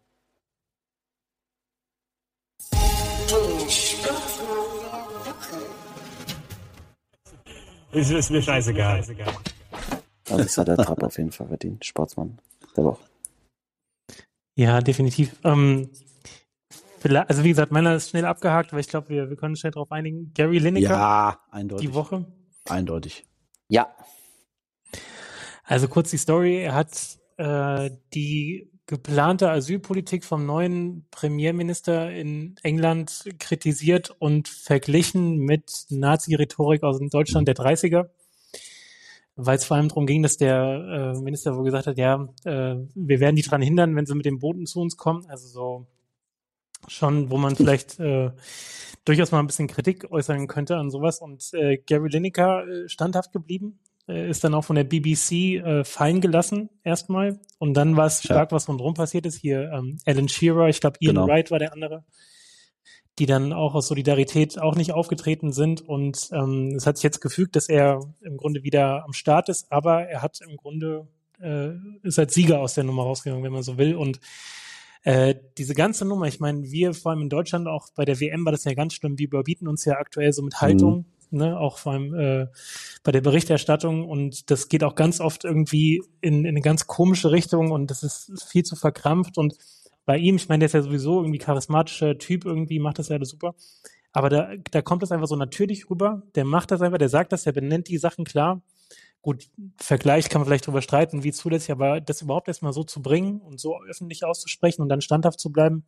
Ist, 7.93 8.11
ist 8.11 8.31
mir 8.31 8.43
scheißegal. 8.43 8.99
Also 8.99 9.15
das 10.37 10.59
hat 10.59 10.69
der 10.69 10.77
Trapp 10.77 11.03
auf 11.03 11.17
jeden 11.17 11.31
Fall 11.31 11.47
verdient. 11.47 11.85
Sportsmann 11.85 12.39
der 12.77 12.85
Woche. 12.85 13.05
Ja, 14.57 14.81
definitiv. 14.81 15.37
Ähm, 15.45 15.91
also 17.05 17.45
wie 17.45 17.49
gesagt, 17.49 17.73
meiner 17.73 17.95
ist 17.95 18.11
schnell 18.11 18.25
abgehakt, 18.25 18.73
weil 18.73 18.81
ich 18.81 18.89
glaube, 18.89 19.09
wir, 19.09 19.31
wir 19.31 19.37
können 19.37 19.57
schnell 19.57 19.73
darauf 19.73 19.91
einigen. 19.93 20.33
Gary 20.35 20.59
Lineker 20.59 20.91
Ja, 20.91 21.41
eindeutig. 21.51 21.89
die 21.89 21.95
Woche. 21.95 22.27
Eindeutig. 22.69 23.27
Ja, 23.69 23.95
Also 25.65 25.89
kurz 25.89 26.11
die 26.11 26.19
Story. 26.19 26.59
Er 26.59 26.75
hat 26.75 27.19
äh, 27.37 27.91
die 28.13 28.71
geplante 28.87 29.49
Asylpolitik 29.51 30.25
vom 30.25 30.45
neuen 30.45 31.07
Premierminister 31.13 32.11
in 32.11 32.57
England 32.65 33.25
kritisiert 33.39 34.11
und 34.19 34.49
verglichen 34.49 35.37
mit 35.39 35.87
Nazi-Rhetorik 35.91 36.83
aus 36.83 36.99
Deutschland 37.09 37.47
der 37.47 37.55
30er. 37.55 38.09
Weil 39.37 39.57
es 39.57 39.65
vor 39.65 39.77
allem 39.77 39.89
darum 39.89 40.07
ging, 40.07 40.23
dass 40.23 40.37
der 40.37 41.15
äh, 41.17 41.21
Minister 41.21 41.57
wohl 41.57 41.65
gesagt 41.65 41.87
hat, 41.87 41.97
ja, 41.99 42.29
äh, 42.45 42.77
wir 42.95 43.21
werden 43.21 43.37
die 43.37 43.43
daran 43.43 43.63
hindern, 43.63 43.95
wenn 43.95 44.07
sie 44.07 44.15
mit 44.17 44.27
dem 44.27 44.41
Booten 44.41 44.67
zu 44.67 44.81
uns 44.81 44.97
kommen. 44.97 45.25
Also 45.29 45.47
so 45.47 45.87
schon, 46.89 47.31
wo 47.31 47.37
man 47.37 47.57
vielleicht 47.57 47.99
äh, 48.01 48.31
durchaus 49.05 49.33
mal 49.33 49.41
ein 49.41 49.47
bisschen 49.47 49.69
Kritik 49.69 50.11
äußern 50.11 50.47
könnte 50.47 50.77
an 50.77 50.91
sowas. 50.91 51.21
Und 51.21 51.53
äh, 51.55 51.79
Gary 51.79 52.09
Lineker 52.09 52.67
äh, 52.67 52.89
standhaft 52.89 53.33
geblieben, 53.33 53.79
äh, 54.09 54.29
ist 54.29 54.45
dann 54.45 54.55
auch 54.55 54.65
von 54.65 54.77
der 54.77 54.85
BBC 54.85 55.33
äh, 55.33 55.85
fallen 55.85 56.21
gelassen 56.21 56.71
erstmal. 56.85 57.39
Und 57.59 57.75
dann 57.75 57.97
war 57.97 58.07
es 58.07 58.23
stark, 58.23 58.53
was 58.53 58.69
rundherum 58.69 58.95
passiert 58.95 59.27
ist. 59.27 59.37
Hier 59.37 59.71
ähm, 59.73 59.99
Alan 60.07 60.29
Shearer, 60.29 60.69
ich 60.69 60.81
glaube 60.81 60.97
Ian 61.01 61.15
Genau. 61.15 61.29
Wright 61.29 61.51
war 61.51 61.59
der 61.59 61.73
andere, 61.73 62.05
die 63.19 63.27
dann 63.27 63.53
auch 63.53 63.75
aus 63.75 63.89
Solidarität 63.89 64.59
auch 64.59 64.75
nicht 64.75 64.93
aufgetreten 64.93 65.53
sind. 65.53 65.81
Und 65.83 66.29
ähm, 66.33 66.75
es 66.77 66.87
hat 66.87 66.97
sich 66.97 67.05
jetzt 67.05 67.21
gefügt, 67.21 67.57
dass 67.57 67.69
er 67.69 68.01
im 68.23 68.37
Grunde 68.37 68.63
wieder 68.63 69.05
am 69.05 69.13
Start 69.13 69.49
ist, 69.49 69.71
aber 69.71 70.09
er 70.09 70.23
hat 70.23 70.41
im 70.41 70.57
Grunde 70.57 71.07
äh, 71.41 71.71
ist 72.03 72.19
als 72.19 72.35
Sieger 72.35 72.61
aus 72.61 72.75
der 72.75 72.85
Nummer 72.85 73.05
rausgegangen, 73.05 73.45
wenn 73.45 73.53
man 73.53 73.63
so 73.63 73.79
will. 73.79 73.95
Und 73.95 74.21
äh, 75.03 75.35
diese 75.57 75.75
ganze 75.75 76.05
Nummer, 76.05 76.27
ich 76.27 76.41
meine, 76.41 76.63
wir 76.71 76.93
vor 76.95 77.13
allem 77.13 77.23
in 77.23 77.29
Deutschland, 77.31 77.67
auch 77.69 77.89
bei 77.95 78.05
der 78.05 78.21
WM 78.21 78.45
war 78.45 78.53
das 78.53 78.65
ja 78.65 78.75
ganz 78.75 78.95
schlimm, 78.95 79.19
wir 79.19 79.27
überbieten 79.27 79.67
uns 79.67 79.85
ja 79.85 79.95
aktuell 79.95 80.33
so 80.33 80.43
mit 80.43 80.61
Haltung, 80.61 81.07
ne, 81.31 81.59
auch 81.59 81.79
vor 81.79 81.93
allem 81.93 82.15
äh, 82.15 82.47
bei 83.03 83.13
der 83.13 83.23
Berichterstattung. 83.23 84.07
Und 84.07 84.51
das 84.51 84.69
geht 84.69 84.85
auch 84.85 84.95
ganz 84.95 85.21
oft 85.21 85.45
irgendwie 85.45 86.03
in, 86.21 86.41
in 86.41 86.49
eine 86.49 86.61
ganz 86.61 86.87
komische 86.87 87.31
Richtung 87.31 87.71
und 87.71 87.91
das 87.91 88.03
ist 88.03 88.45
viel 88.49 88.65
zu 88.65 88.77
verkrampft. 88.77 89.39
Und 89.39 89.57
bei 90.05 90.19
ihm, 90.19 90.37
ich 90.37 90.49
meine, 90.49 90.61
der 90.61 90.67
ist 90.67 90.75
ja 90.75 90.83
sowieso 90.83 91.21
irgendwie 91.21 91.39
charismatischer 91.39 92.19
Typ, 92.19 92.45
irgendwie 92.45 92.79
macht 92.79 92.99
das 92.99 93.09
ja 93.09 93.17
alles 93.17 93.31
super, 93.31 93.55
aber 94.13 94.29
da, 94.29 94.51
da 94.71 94.83
kommt 94.83 95.03
das 95.03 95.13
einfach 95.13 95.29
so 95.29 95.37
natürlich 95.37 95.89
rüber, 95.89 96.23
der 96.35 96.45
macht 96.45 96.73
das 96.73 96.83
einfach, 96.83 96.99
der 96.99 97.09
sagt 97.09 97.33
das, 97.33 97.45
der 97.45 97.53
benennt 97.53 97.89
die 97.89 97.99
Sachen 97.99 98.25
klar 98.25 98.61
Gut, 99.23 99.51
Vergleich 99.77 100.31
kann 100.31 100.41
man 100.41 100.47
vielleicht 100.47 100.67
darüber 100.67 100.81
streiten, 100.81 101.23
wie 101.25 101.33
zulässig, 101.33 101.73
aber 101.73 102.01
das 102.01 102.23
überhaupt 102.23 102.49
erstmal 102.49 102.73
so 102.73 102.85
zu 102.85 103.03
bringen 103.03 103.41
und 103.43 103.61
so 103.61 103.79
öffentlich 103.83 104.25
auszusprechen 104.25 104.81
und 104.81 104.89
dann 104.89 105.03
standhaft 105.03 105.39
zu 105.41 105.51
bleiben, 105.53 105.85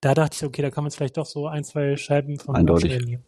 da 0.00 0.14
dachte 0.14 0.34
ich, 0.36 0.44
okay, 0.44 0.62
da 0.62 0.70
kann 0.70 0.82
man 0.84 0.88
jetzt 0.88 0.96
vielleicht 0.96 1.16
doch 1.18 1.26
so 1.26 1.46
ein, 1.46 1.62
zwei 1.64 1.96
Scheiben 1.96 2.38
von 2.38 2.56
Eindeutig. 2.56 2.92
abschneiden 2.94 3.08
hier. 3.08 3.22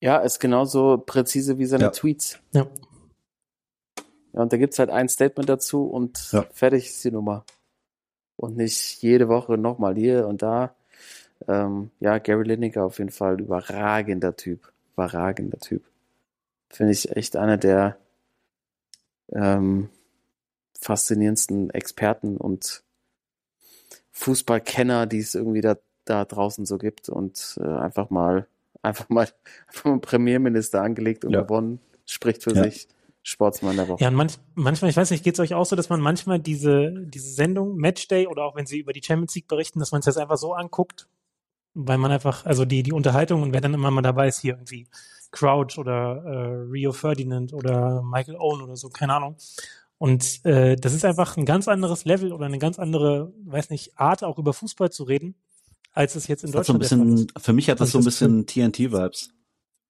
ja, 0.00 0.18
ist 0.18 0.40
genauso 0.40 0.98
präzise 0.98 1.58
wie 1.58 1.66
seine 1.66 1.84
Ja. 1.84 1.90
Tweets. 1.90 2.38
Ja. 2.52 2.66
Ja, 4.32 4.40
und 4.42 4.52
da 4.52 4.56
gibt's 4.56 4.78
halt 4.78 4.90
ein 4.90 5.08
Statement 5.08 5.48
dazu 5.48 5.84
und 5.84 6.32
Ja. 6.32 6.44
fertig 6.52 6.86
ist 6.86 7.04
die 7.04 7.10
Nummer. 7.10 7.44
Und 8.36 8.56
nicht 8.56 9.02
jede 9.02 9.28
Woche 9.28 9.58
nochmal 9.58 9.94
hier 9.94 10.26
und 10.26 10.42
da. 10.42 10.74
Ähm, 11.46 11.90
ja, 12.00 12.18
Gary 12.18 12.44
Lineker 12.44 12.84
auf 12.84 12.98
jeden 12.98 13.10
Fall 13.10 13.40
überragender 13.40 14.34
Typ. 14.34 14.71
Überragender 14.94 15.58
Typ. 15.58 15.84
Finde 16.68 16.92
ich 16.92 17.14
echt 17.16 17.36
einer 17.36 17.56
der 17.58 17.96
ähm, 19.32 19.88
faszinierendsten 20.78 21.70
Experten 21.70 22.36
und 22.36 22.82
Fußballkenner, 24.12 25.06
die 25.06 25.18
es 25.18 25.34
irgendwie 25.34 25.60
da, 25.60 25.76
da 26.04 26.24
draußen 26.24 26.66
so 26.66 26.78
gibt 26.78 27.08
und 27.08 27.58
äh, 27.62 27.66
einfach 27.66 28.10
mal 28.10 28.46
einfach 28.82 29.08
mal 29.08 29.28
einfach 29.68 29.84
mal 29.84 29.92
einen 29.92 30.00
Premierminister 30.00 30.82
angelegt 30.82 31.24
und 31.24 31.32
Ja. 31.32 31.42
gewonnen. 31.42 31.80
Spricht 32.06 32.42
für 32.42 32.54
Ja. 32.54 32.64
sich. 32.64 32.88
Sportsmann 33.24 33.76
der 33.76 33.86
Woche. 33.86 34.02
Ja, 34.02 34.08
und 34.08 34.16
manch, 34.16 34.34
manchmal, 34.56 34.90
ich 34.90 34.96
weiß 34.96 35.12
nicht, 35.12 35.22
geht 35.22 35.34
es 35.34 35.40
euch 35.40 35.54
auch 35.54 35.64
so, 35.64 35.76
dass 35.76 35.88
man 35.88 36.00
manchmal 36.00 36.40
diese, 36.40 36.90
diese 37.06 37.30
Sendung, 37.30 37.76
Matchday 37.76 38.26
oder 38.26 38.42
auch 38.42 38.56
wenn 38.56 38.66
sie 38.66 38.80
über 38.80 38.92
die 38.92 39.00
Champions 39.00 39.36
League 39.36 39.46
berichten, 39.46 39.78
dass 39.78 39.92
man 39.92 40.00
es 40.00 40.06
jetzt 40.06 40.18
einfach 40.18 40.38
so 40.38 40.54
anguckt, 40.54 41.06
weil 41.74 41.98
man 41.98 42.10
einfach, 42.10 42.44
also 42.44 42.64
die, 42.64 42.82
die 42.82 42.92
Unterhaltung 42.92 43.42
und 43.42 43.52
wer 43.52 43.60
dann 43.60 43.74
immer 43.74 43.90
mal 43.90 44.02
dabei 44.02 44.28
ist, 44.28 44.40
hier 44.40 44.54
irgendwie 44.54 44.86
Crouch 45.30 45.78
oder 45.78 46.22
äh, 46.24 46.70
Rio 46.70 46.92
Ferdinand 46.92 47.52
oder 47.52 48.02
Michael 48.02 48.36
Owen 48.36 48.62
oder 48.62 48.76
so, 48.76 48.90
keine 48.90 49.14
Ahnung. 49.14 49.36
Und 49.98 50.44
äh, 50.44 50.76
das 50.76 50.94
ist 50.94 51.04
einfach 51.04 51.36
ein 51.36 51.46
ganz 51.46 51.68
anderes 51.68 52.04
Level 52.04 52.32
oder 52.32 52.46
eine 52.46 52.58
ganz 52.58 52.78
andere, 52.78 53.32
weiß 53.44 53.70
nicht, 53.70 53.98
Art, 53.98 54.24
auch 54.24 54.38
über 54.38 54.52
Fußball 54.52 54.90
zu 54.90 55.04
reden, 55.04 55.36
als 55.92 56.16
es 56.16 56.26
jetzt 56.26 56.44
in 56.44 56.50
Das 56.50 56.60
hat 56.60 56.66
so 56.66 56.72
ein 56.72 56.80
Deutschland 56.80 57.02
der 57.02 57.06
Fall 57.06 57.16
bisschen, 57.16 57.42
für 57.42 57.52
mich 57.52 57.70
hat 57.70 57.80
das 57.80 57.92
so 57.92 57.98
ein 57.98 58.04
bisschen 58.04 58.46
TNT-Vibes. 58.46 59.30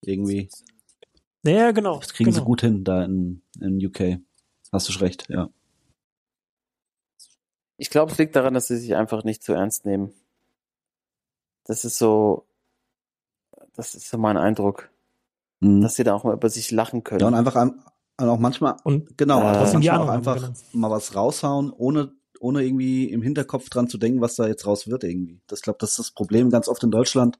Irgendwie. 0.02 0.42
ist. 0.42 0.64
Ja, 1.44 1.70
genau. 1.72 1.98
Das 1.98 2.12
kriegen 2.12 2.30
genau. 2.30 2.42
sie 2.42 2.46
gut 2.46 2.60
hin 2.60 2.84
da 2.84 3.04
in, 3.04 3.42
in 3.60 3.84
UK. 3.84 4.20
Hast 4.70 4.88
du 4.88 4.98
recht, 5.00 5.26
ja. 5.28 5.48
Ich 7.76 7.90
glaube, 7.90 8.12
es 8.12 8.18
liegt 8.18 8.36
daran, 8.36 8.54
dass 8.54 8.68
sie 8.68 8.76
sich 8.76 8.94
einfach 8.94 9.24
nicht 9.24 9.42
zu 9.42 9.54
ernst 9.54 9.84
nehmen. 9.86 10.12
Das 11.72 11.86
ist 11.86 11.96
so, 11.96 12.44
das 13.74 13.94
ist 13.94 14.10
so 14.10 14.18
mein 14.18 14.36
Eindruck, 14.36 14.90
Mhm. 15.60 15.80
dass 15.80 15.94
sie 15.94 16.04
da 16.04 16.12
auch 16.14 16.22
mal 16.24 16.34
über 16.34 16.50
sich 16.50 16.70
lachen 16.70 17.02
können. 17.02 17.20
Ja, 17.20 17.28
und 17.28 17.34
einfach 17.34 17.56
an- 17.56 17.82
und 18.20 18.28
auch 18.28 18.38
manchmal, 18.38 18.76
Und 18.84 19.16
genau, 19.16 19.40
Äh, 19.40 19.42
manchmal 19.44 19.88
auch 19.88 19.94
Ahnung 19.94 20.08
haben, 20.08 20.16
einfach 20.18 20.36
genau. 20.36 20.52
mal 20.72 20.90
was 20.90 21.14
raushauen, 21.16 21.70
ohne, 21.72 22.12
ohne 22.40 22.62
irgendwie 22.62 23.04
im 23.10 23.22
Hinterkopf 23.22 23.70
dran 23.70 23.88
zu 23.88 23.96
denken, 23.96 24.20
was 24.20 24.34
da 24.34 24.46
jetzt 24.46 24.66
raus 24.66 24.86
wird 24.86 25.02
irgendwie. 25.04 25.40
Das 25.46 25.62
glaube, 25.62 25.78
das 25.80 25.90
ist 25.92 25.98
das 25.98 26.10
Problem 26.10 26.50
ganz 26.50 26.68
oft 26.68 26.82
in 26.82 26.90
Deutschland, 26.90 27.38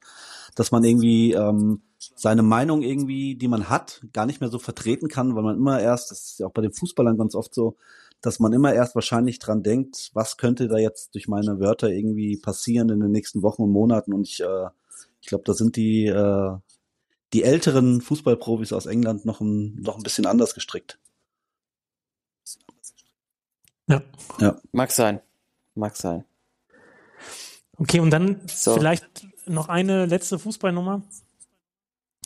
dass 0.55 0.71
man 0.73 0.83
irgendwie 0.83 1.33
ähm, 1.35 1.83
seine 1.99 2.43
Meinung 2.43 2.81
irgendwie, 2.83 3.35
die 3.35 3.49
man 3.49 3.69
hat, 3.69 4.01
gar 4.15 4.25
nicht 4.25 4.41
mehr 4.41 4.49
so 4.51 4.59
vertreten 4.59 5.09
kann, 5.09 5.35
weil 5.37 5.43
man 5.43 5.57
immer 5.57 5.79
erst, 5.81 6.11
das 6.11 6.23
ist 6.23 6.39
ja 6.39 6.47
auch 6.47 6.53
bei 6.53 6.63
den 6.63 6.73
Fußballern 6.73 7.19
ganz 7.19 7.35
oft 7.35 7.53
so, 7.55 7.77
dass 8.23 8.39
man 8.39 8.53
immer 8.53 8.73
erst 8.73 8.95
wahrscheinlich 8.95 9.41
dran 9.41 9.63
denkt, 9.63 10.11
was 10.15 10.37
könnte 10.37 10.69
da 10.69 10.79
jetzt 10.79 11.15
durch 11.15 11.29
meine 11.29 11.59
Wörter 11.61 11.91
irgendwie 11.91 12.37
passieren 12.39 12.89
in 12.89 13.01
den 13.01 13.11
nächsten 13.11 13.43
Wochen 13.43 13.63
und 13.63 13.71
Monaten. 13.71 14.15
Und 14.15 14.29
ich, 14.29 14.41
äh, 14.41 14.69
ich 15.21 15.27
glaube, 15.27 15.45
da 15.45 15.55
sind 15.55 15.77
die, 15.77 16.07
äh, 16.07 16.57
die 17.33 17.43
älteren 17.43 18.01
Fußballprofis 18.01 18.73
aus 18.73 18.87
England 18.87 19.25
noch 19.25 19.41
ein, 19.41 19.75
noch 19.75 19.97
ein 19.97 20.03
bisschen 20.03 20.27
anders 20.27 20.55
gestrickt. 20.55 20.99
ja. 24.41 24.61
Mag 24.71 24.93
sein. 24.93 25.21
Mag 25.75 25.97
sein. 25.97 26.25
Okay, 27.77 28.01
und 28.01 28.11
dann 28.11 28.41
So. 28.47 28.75
vielleicht 28.75 29.27
noch 29.47 29.69
eine 29.69 30.07
letzte 30.07 30.39
Fußballnummer. 30.39 31.03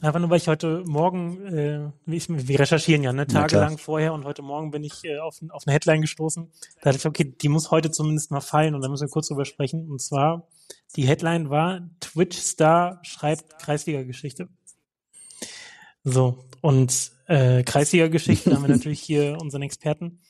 Einfach 0.02 0.20
nur, 0.20 0.28
weil 0.28 0.36
ich 0.36 0.48
heute 0.48 0.84
Morgen, 0.86 1.46
äh, 1.46 2.14
ich, 2.14 2.28
wir 2.28 2.60
recherchieren 2.60 3.02
ja, 3.02 3.14
ne, 3.14 3.26
tagelang 3.26 3.78
vorher 3.78 4.12
und 4.12 4.24
heute 4.24 4.42
Morgen 4.42 4.70
bin 4.70 4.84
ich 4.84 5.02
äh, 5.04 5.18
auf, 5.18 5.40
auf 5.48 5.66
eine 5.66 5.72
Headline 5.72 6.02
gestoßen. 6.02 6.50
Da 6.82 6.90
dachte 6.90 6.98
ich, 6.98 7.06
okay, 7.06 7.24
die 7.40 7.48
muss 7.48 7.70
heute 7.70 7.90
zumindest 7.90 8.30
mal 8.30 8.42
fallen 8.42 8.74
und 8.74 8.82
da 8.82 8.90
müssen 8.90 9.06
wir 9.06 9.10
kurz 9.10 9.28
drüber 9.28 9.46
sprechen. 9.46 9.90
Und 9.90 10.02
zwar, 10.02 10.48
die 10.96 11.06
Headline 11.06 11.48
war, 11.48 11.88
Twitch-Star 12.00 13.00
schreibt 13.02 13.58
Kreisliga-Geschichte. 13.58 14.48
So, 16.04 16.44
und 16.60 17.12
äh, 17.26 17.62
Kreisliga-Geschichten 17.62 18.54
haben 18.54 18.68
wir 18.68 18.68
natürlich 18.74 19.00
hier 19.00 19.38
unseren 19.40 19.62
Experten. 19.62 20.20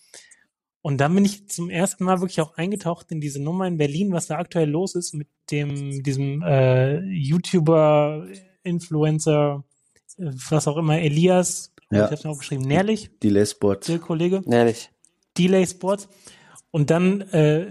Und 0.80 0.98
dann 0.98 1.12
bin 1.12 1.24
ich 1.24 1.48
zum 1.48 1.70
ersten 1.70 2.04
Mal 2.04 2.20
wirklich 2.20 2.40
auch 2.40 2.56
eingetaucht 2.56 3.10
in 3.10 3.20
diese 3.20 3.42
Nummer 3.42 3.66
in 3.66 3.78
Berlin, 3.78 4.12
was 4.12 4.28
da 4.28 4.38
aktuell 4.38 4.70
los 4.70 4.94
ist 4.94 5.12
mit 5.12 5.26
dem, 5.50 6.04
diesem 6.04 6.42
äh, 6.42 7.00
YouTuber, 7.00 8.28
Influencer, 8.66 9.64
was 10.18 10.66
auch 10.68 10.76
immer, 10.76 10.98
Elias, 10.98 11.72
Ja. 11.90 12.10
ich 12.10 12.18
habe 12.24 12.28
auch 12.34 12.38
geschrieben, 12.38 12.62
Nährlich, 12.64 13.10
Delay 13.22 13.46
Sport. 13.46 13.88
der 13.88 13.98
Kollege. 13.98 14.42
Ehrlich. 14.50 14.90
Delay 15.38 15.66
Sports. 15.66 16.08
Und 16.70 16.90
dann 16.90 17.22
äh, 17.32 17.62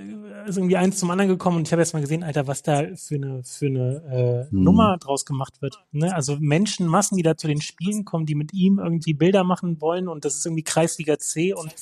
ist 0.47 0.57
irgendwie 0.57 0.77
eins 0.77 0.97
zum 0.99 1.11
anderen 1.11 1.29
gekommen 1.29 1.57
und 1.57 1.67
ich 1.67 1.71
habe 1.71 1.81
erst 1.81 1.93
mal 1.93 1.99
gesehen, 2.01 2.23
Alter, 2.23 2.47
was 2.47 2.63
da 2.63 2.83
für 2.95 3.15
eine 3.15 3.43
für 3.43 3.65
eine 3.67 4.45
äh, 4.47 4.51
Hm. 4.51 4.63
Nummer 4.63 4.97
draus 4.97 5.25
gemacht 5.25 5.61
wird. 5.61 5.75
Ne? 5.91 6.13
Also 6.15 6.37
Menschenmassen, 6.39 7.17
die 7.17 7.23
da 7.23 7.35
zu 7.37 7.47
den 7.47 7.61
Spielen 7.61 8.05
kommen, 8.05 8.25
die 8.25 8.35
mit 8.35 8.53
ihm 8.53 8.79
irgendwie 8.79 9.13
Bilder 9.13 9.43
machen 9.43 9.79
wollen 9.81 10.07
und 10.07 10.25
das 10.25 10.35
ist 10.35 10.45
irgendwie 10.45 10.63
Kreisliga 10.63 11.19
C 11.19 11.53
und 11.53 11.73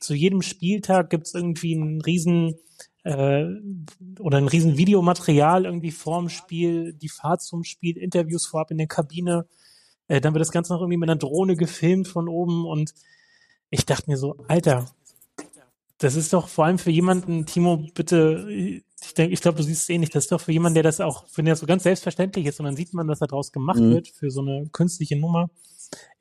zu 0.00 0.14
jedem 0.14 0.42
Spieltag 0.42 1.08
gibt's 1.10 1.32
irgendwie 1.34 1.74
einen 1.76 2.00
riesen 2.02 2.56
äh, 3.06 3.46
oder 4.18 4.38
ein 4.38 4.48
riesen 4.48 4.76
Videomaterial 4.76 5.64
irgendwie 5.64 5.92
vorm 5.92 6.28
Spiel, 6.28 6.92
die 6.92 7.08
Fahrt 7.08 7.42
zum 7.42 7.62
Spiel, 7.62 7.96
Interviews 7.96 8.46
vorab 8.46 8.70
in 8.72 8.78
der 8.78 8.88
Kabine. 8.88 9.46
Äh, 10.08 10.20
dann 10.20 10.34
wird 10.34 10.40
das 10.40 10.50
Ganze 10.50 10.72
noch 10.72 10.80
irgendwie 10.80 10.98
mit 10.98 11.08
einer 11.08 11.18
Drohne 11.18 11.56
gefilmt 11.56 12.08
von 12.08 12.28
oben 12.28 12.66
und 12.66 12.94
ich 13.70 13.86
dachte 13.86 14.10
mir 14.10 14.16
so, 14.16 14.36
Alter, 14.48 14.86
das 15.98 16.14
ist 16.14 16.32
doch 16.32 16.48
vor 16.48 16.66
allem 16.66 16.78
für 16.78 16.90
jemanden, 16.90 17.46
Timo, 17.46 17.84
bitte, 17.94 18.46
ich 18.50 19.14
denke, 19.16 19.32
ich 19.32 19.40
glaube, 19.40 19.56
du 19.58 19.62
siehst 19.62 19.84
es 19.84 19.88
ähnlich, 19.88 20.10
das 20.10 20.24
ist 20.24 20.32
doch 20.32 20.40
für 20.40 20.52
jemanden, 20.52 20.74
der 20.74 20.82
das 20.82 21.00
auch, 21.00 21.24
wenn 21.36 21.46
das 21.46 21.60
so 21.60 21.66
ganz 21.66 21.84
selbstverständlich 21.84 22.46
ist 22.46 22.60
und 22.60 22.66
dann 22.66 22.76
sieht 22.76 22.92
man, 22.92 23.08
was 23.08 23.20
da 23.20 23.26
draus 23.26 23.52
gemacht 23.52 23.80
Mhm. 23.80 23.90
wird 23.90 24.08
für 24.08 24.30
so 24.30 24.40
eine 24.40 24.68
künstliche 24.72 25.16
Nummer, 25.16 25.48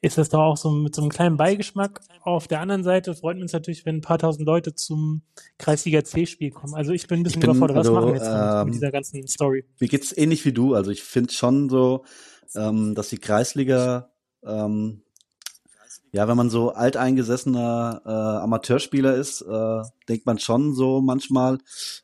ist 0.02 0.18
das 0.18 0.30
doch 0.30 0.40
auch 0.40 0.58
so 0.58 0.70
mit 0.70 0.94
so 0.94 1.02
einem 1.02 1.10
kleinen 1.10 1.38
Beigeschmack. 1.38 2.00
Auf 2.22 2.48
der 2.48 2.62
anderen 2.62 2.84
Seite 2.84 3.16
freut 3.16 3.40
uns 3.40 3.54
natürlich, 3.54 3.86
wenn 3.86 3.98
ein 3.98 4.02
paar 4.02 4.20
tausend 4.20 4.46
Leute 4.46 4.76
zum 4.76 5.24
Kreisliga 5.58 6.04
C-Spiel 6.04 6.52
kommen. 6.52 6.76
Also 6.76 6.92
ich 6.92 7.08
bin 7.08 7.22
ein 7.22 7.24
bisschen 7.24 7.42
bin, 7.42 7.50
überfordert. 7.50 7.78
Was 7.78 7.88
also, 7.88 7.94
machen 7.94 8.14
wir 8.14 8.16
jetzt 8.16 8.30
ähm, 8.30 8.66
mit 8.66 8.74
dieser 8.76 8.92
ganzen 8.92 9.28
Story? 9.28 9.66
Mir 9.80 9.88
geht's 9.88 10.16
ähnlich 10.16 10.46
wie 10.46 10.54
du. 10.54 10.76
Also 10.76 10.92
ich 10.92 11.04
finde 11.04 11.34
schon 11.34 11.70
so, 11.70 12.06
ähm, 12.56 12.94
dass 12.94 13.10
die 13.10 13.18
Kreisliga, 13.18 14.12
ähm, 14.44 15.02
ja, 16.12 16.28
wenn 16.28 16.38
man 16.38 16.50
so 16.50 16.70
alteingesessener 16.70 18.02
äh, 18.06 18.44
Amateurspieler 18.44 19.16
ist, 19.16 19.42
äh, 19.42 19.82
denkt 20.08 20.26
man 20.26 20.40
schon 20.40 20.74
so 20.74 21.02
manchmal, 21.02 21.56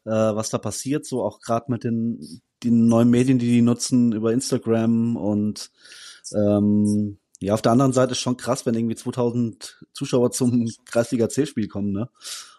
äh, 0.06 0.10
was 0.10 0.50
da 0.50 0.58
passiert, 0.58 1.06
so 1.06 1.24
auch 1.24 1.40
gerade 1.40 1.72
mit 1.72 1.84
den, 1.84 2.42
den 2.64 2.88
neuen 2.88 3.10
Medien, 3.10 3.40
die 3.40 3.48
die 3.48 3.62
nutzen 3.62 4.12
über 4.12 4.34
Instagram 4.34 5.16
und 5.16 5.72
ähm, 6.34 7.20
ja, 7.42 7.56
auf 7.56 7.62
der 7.62 7.72
anderen 7.72 7.94
Seite 7.94 8.12
ist 8.12 8.20
schon 8.20 8.38
krass, 8.38 8.66
wenn 8.66 8.76
irgendwie 8.76 8.96
2000 8.96 9.86
Zuschauer 9.94 10.32
zum 10.32 10.70
Kreisliga 10.86 11.28
C-Spiel 11.28 11.68
kommen, 11.68 11.92
ne? 11.92 12.10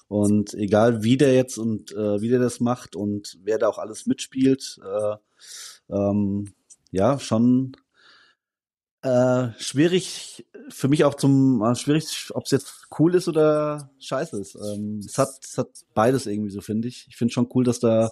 Und 0.09 0.53
egal 0.55 1.03
wie 1.03 1.16
der 1.16 1.35
jetzt 1.35 1.57
und 1.57 1.93
äh, 1.93 2.20
wie 2.20 2.28
der 2.28 2.41
das 2.41 2.61
macht 2.61 2.97
und 2.97 3.39
wer 3.45 3.59
da 3.59 3.68
auch 3.68 3.78
alles 3.78 4.07
mitspielt, 4.07 4.78
äh, 4.85 5.16
ähm, 5.89 6.53
ja, 6.91 7.18
schon 7.18 7.74
äh, 9.03 9.49
schwierig 9.59 10.47
für 10.68 10.89
mich 10.89 11.05
auch 11.05 11.14
zum 11.14 11.62
äh, 11.62 11.74
schwierig, 11.74 12.28
ob 12.35 12.45
es 12.45 12.51
jetzt 12.51 12.89
cool 12.99 13.14
ist 13.14 13.28
oder 13.28 13.91
scheiße 14.01 14.39
ist. 14.39 14.55
Ähm, 14.57 14.99
es 14.99 15.16
hat 15.16 15.30
es 15.43 15.57
hat 15.57 15.70
beides 15.95 16.26
irgendwie 16.26 16.51
so 16.51 16.61
finde 16.61 16.89
ich. 16.89 17.07
Ich 17.09 17.16
finde 17.16 17.33
schon 17.33 17.49
cool, 17.55 17.64
dass 17.64 17.80
da 17.80 18.11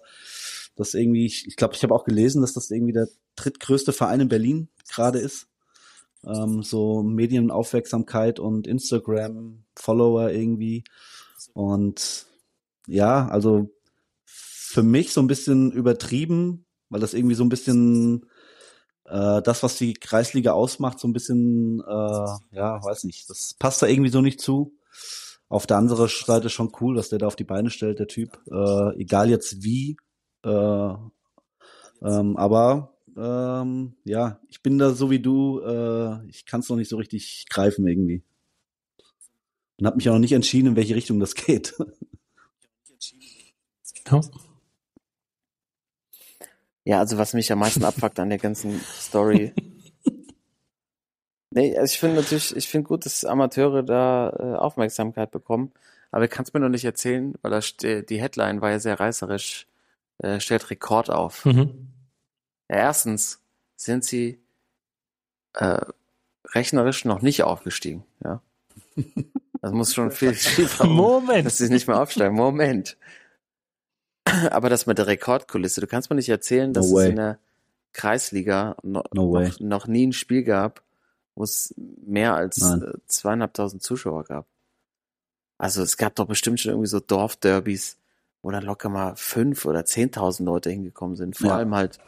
das 0.77 0.95
irgendwie 0.95 1.27
ich 1.27 1.43
glaube, 1.43 1.57
glaub, 1.57 1.75
ich 1.75 1.83
habe 1.83 1.95
auch 1.95 2.05
gelesen, 2.05 2.41
dass 2.41 2.55
das 2.55 2.71
irgendwie 2.71 2.93
der 2.93 3.09
drittgrößte 3.37 3.93
Verein 3.93 4.21
in 4.21 4.29
Berlin 4.29 4.69
gerade 4.89 5.19
ist. 5.19 5.50
Ähm, 6.25 6.63
so 6.63 7.03
Medienaufmerksamkeit 7.03 8.39
und 8.39 8.67
Instagram 8.67 9.65
Follower 9.75 10.31
irgendwie 10.31 10.85
und 11.55 12.27
ja, 12.87 13.29
also 13.29 13.71
für 14.25 14.83
mich 14.83 15.13
so 15.13 15.21
ein 15.21 15.27
bisschen 15.27 15.73
übertrieben, 15.73 16.67
weil 16.91 17.01
das 17.01 17.15
irgendwie 17.15 17.35
so 17.35 17.45
ein 17.45 17.49
bisschen 17.49 18.27
äh, 19.11 19.43
das, 19.43 19.63
was 19.63 19.77
die 19.77 19.95
Kreisliga 19.95 20.53
ausmacht, 20.53 21.01
so 21.01 21.09
ein 21.09 21.13
bisschen, 21.13 21.81
äh, 21.81 22.57
ja, 22.57 22.83
weiß 22.83 23.05
nicht, 23.05 23.29
das 23.29 23.55
passt 23.59 23.83
da 23.83 23.87
irgendwie 23.87 24.11
so 24.11 24.21
nicht 24.21 24.41
zu. 24.41 24.77
Auf 25.49 25.67
der 25.67 25.79
anderen 25.79 26.09
Seite 26.09 26.49
schon 26.49 26.71
cool, 26.81 26.97
was 26.97 27.09
der 27.09 27.19
da 27.19 27.27
auf 27.27 27.35
die 27.35 27.45
Beine 27.45 27.71
stellt, 27.71 27.99
der 27.99 28.07
Typ. 28.07 28.39
Äh, 28.51 29.01
egal 29.01 29.31
jetzt 29.31 29.65
wie. 29.65 29.97
Äh, 30.45 30.49
ähm, 32.03 32.37
aber 32.37 32.95
ähm, 33.21 33.95
ja, 34.05 34.41
ich 34.49 34.63
bin 34.63 34.79
da 34.79 34.93
so 34.93 35.11
wie 35.11 35.21
du, 35.21 35.61
äh, 35.61 36.27
ich 36.29 36.47
kann 36.47 36.61
es 36.61 36.69
noch 36.69 36.77
nicht 36.77 36.89
so 36.89 36.97
richtig 36.97 37.47
greifen 37.51 37.87
irgendwie. 37.87 38.23
Und 39.79 39.87
habe 39.87 39.97
mich 39.97 40.09
auch 40.09 40.15
noch 40.15 40.21
nicht 40.21 40.33
entschieden, 40.33 40.69
in 40.69 40.77
welche 40.77 40.95
Richtung 40.95 41.21
das 41.21 41.35
geht. 41.35 41.75
Ja. 44.11 44.21
Ja, 46.85 46.99
also 46.99 47.19
was 47.19 47.35
mich 47.35 47.53
am 47.53 47.59
meisten 47.59 47.85
abfuckt 47.85 48.19
an 48.19 48.31
der 48.31 48.39
ganzen 48.39 48.81
Story. 48.99 49.53
nee, 51.51 51.77
also 51.77 51.93
ich 51.93 52.01
finde 52.01 52.17
natürlich, 52.17 52.57
ich 52.57 52.69
finde 52.69 52.89
gut, 52.89 53.05
dass 53.05 53.25
Amateure 53.25 53.83
da 53.83 54.31
äh, 54.31 54.57
Aufmerksamkeit 54.57 55.31
bekommen, 55.31 55.73
aber 56.11 56.25
ich 56.25 56.31
kann 56.31 56.45
es 56.45 56.53
mir 56.53 56.61
noch 56.61 56.69
nicht 56.71 56.85
erzählen, 56.85 57.35
weil 57.43 57.51
da 57.51 57.63
ste- 57.63 58.03
die 58.03 58.21
Headline 58.21 58.61
war 58.61 58.71
ja 58.71 58.79
sehr 58.79 58.99
reißerisch, 58.99 59.67
äh, 60.19 60.41
stellt 60.41 60.71
Rekord 60.71 61.11
auf. 61.11 61.45
Mhm. 61.45 61.89
Ja, 62.71 62.77
erstens 62.77 63.41
sind 63.75 64.05
sie 64.05 64.41
äh, 65.55 65.81
rechnerisch 66.55 67.05
noch 67.05 67.21
nicht 67.21 67.43
aufgestiegen, 67.43 68.05
ja. 68.23 68.41
Das 69.61 69.73
muss 69.73 69.93
schon 69.93 70.11
viel 70.13 70.35
schief 70.37 70.79
Moment. 70.85 71.47
dass 71.47 71.59
sie 71.59 71.69
nicht 71.69 71.89
mehr 71.89 72.01
aufsteigen. 72.01 72.35
Moment. 72.37 72.97
Aber 74.51 74.69
das 74.71 74.87
mit 74.87 74.99
der 74.99 75.07
Rekordkulisse, 75.09 75.81
du 75.81 75.87
kannst 75.89 76.11
mir 76.11 76.17
nicht 76.17 76.29
erzählen, 76.29 76.73
dass 76.73 76.91
No 76.91 77.01
es 77.01 77.09
in 77.09 77.17
der 77.17 77.39
Kreisliga 77.93 78.77
no, 78.83 79.03
No 79.13 79.41
noch, 79.41 79.59
noch 79.61 79.87
nie 79.89 80.07
ein 80.07 80.13
Spiel 80.13 80.45
gab, 80.45 80.83
wo 81.35 81.43
es 81.43 81.75
mehr 81.77 82.35
als 82.35 82.59
Nein. 82.59 82.83
äh, 82.83 82.93
zweieinhalbtausend 83.09 83.83
Zuschauer 83.83 84.25
gab. 84.25 84.47
Also 85.59 85.83
es 85.83 85.97
gab 85.97 86.15
doch 86.15 86.27
bestimmt 86.27 86.61
schon 86.61 86.71
irgendwie 86.71 86.89
so 86.89 87.01
Dorfderbys, 87.01 87.99
wo 88.43 88.51
dann 88.53 88.63
locker 88.65 88.89
mal 88.89 89.17
fünf 89.17 89.65
oder 89.67 89.85
zehntausend 89.85 90.47
Leute 90.47 90.71
hingekommen 90.71 91.17
sind. 91.17 91.37
Vor 91.37 91.49
Ja. 91.49 91.57
allem 91.57 91.75
halt 91.75 91.99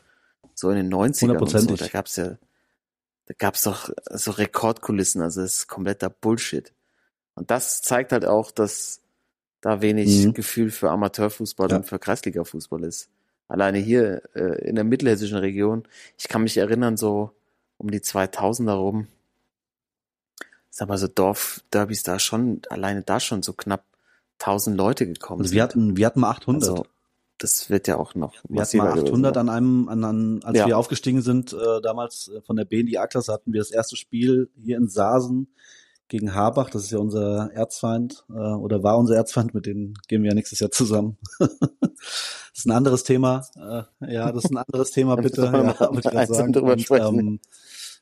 so 0.55 0.70
in 0.70 0.76
den 0.76 0.92
90ern 0.92 1.38
und 1.38 1.48
so. 1.50 1.76
Da 1.76 1.88
gab's 1.88 2.16
ja, 2.16 2.36
da 3.26 3.34
gab's 3.38 3.62
doch 3.62 3.90
so 4.11 4.30
Rekordkulissen, 4.32 5.22
also 5.22 5.40
das 5.42 5.59
ist 5.59 5.68
kompletter 5.68 6.11
Bullshit. 6.11 6.72
Und 7.34 7.50
das 7.50 7.80
zeigt 7.82 8.12
halt 8.12 8.24
auch, 8.26 8.50
dass 8.50 9.00
da 9.61 9.80
wenig 9.80 10.26
Mhm. 10.26 10.34
Gefühl 10.34 10.70
für 10.70 10.90
Amateurfußball 10.90 11.70
Ja. 11.70 11.76
und 11.76 11.84
für 11.86 11.98
Kreisliga-Fußball 11.98 12.82
ist. 12.84 13.09
Alleine 13.48 13.78
hier 13.78 14.22
äh, 14.34 14.66
in 14.68 14.74
der 14.74 14.84
mittelhessischen 14.84 15.38
Region, 15.38 15.86
ich 16.18 16.28
kann 16.28 16.42
mich 16.42 16.57
erinnern, 16.57 16.96
so 16.96 17.30
um 17.78 17.90
die 17.90 18.00
2000er 18.00 18.72
rum, 18.72 19.09
sag 20.70 20.88
mal 20.88 20.98
so 20.98 21.07
Dorfderbys 21.09 22.03
da 22.03 22.18
schon, 22.18 22.62
alleine 22.70 23.03
da 23.03 23.20
schon 23.20 23.42
so 23.42 23.53
knapp 23.53 23.84
1000 24.40 24.76
Leute 24.76 25.07
gekommen 25.07 25.42
Also 25.42 25.50
sind. 25.50 25.57
wir 25.57 25.62
hatten, 25.62 25.96
wir 25.96 26.07
hatten 26.07 26.20
mal 26.20 26.30
800. 26.30 26.68
Also, 26.68 26.86
das 27.43 27.70
wird 27.70 27.88
ja 27.88 27.97
auch 27.97 28.14
noch 28.14 28.34
Wir 28.49 28.62
hatten 28.62 28.76
mal 28.78 28.90
gewesen 28.93 29.07
800 29.09 29.34
sein. 29.34 29.49
an 29.49 29.55
einem, 29.55 29.88
an, 29.88 30.05
an 30.05 30.40
als 30.45 30.59
Ja. 30.59 30.66
wir 30.66 30.78
aufgestiegen 30.78 31.22
sind, 31.22 31.53
äh, 31.53 31.80
damals 31.82 32.28
äh, 32.28 32.40
von 32.43 32.57
der 32.57 32.64
B 32.64 32.80
in 32.80 32.86
die 32.86 32.99
A-Klasse 32.99 33.32
hatten 33.32 33.53
wir 33.53 33.61
das 33.61 33.70
erste 33.70 33.97
Spiel 33.97 34.51
hier 34.57 34.76
in 34.76 34.88
Saasen 34.88 35.49
gegen 36.09 36.34
Habach. 36.34 36.70
Das 36.70 36.84
ist 36.84 36.90
ja 36.90 36.99
unser 36.99 37.51
Erzfeind 37.53 38.24
äh, 38.30 38.34
oder 38.34 38.82
war 38.82 38.99
unser 38.99 39.16
Erzfeind. 39.16 39.55
Mit 39.55 39.66
denen 39.66 39.95
gehen 40.09 40.22
wir 40.22 40.30
ja 40.30 40.34
nächstes 40.34 40.61
Jahr 40.61 40.70
zusammen. 40.70 41.16
das 41.38 41.51
ist 42.55 42.66
ein 42.66 42.70
anderes 42.72 43.03
Thema. 43.03 43.45
Äh, 43.57 44.12
ja, 44.12 44.30
das 44.30 44.45
ist 44.45 44.51
ein 44.51 44.59
anderes 44.59 44.90
Thema, 44.90 45.16
bitte. 45.22 45.45
Ja, 45.45 45.90
mal 45.90 46.26
sagen. 46.26 46.55
Und, 46.57 46.90
ähm, 46.90 47.40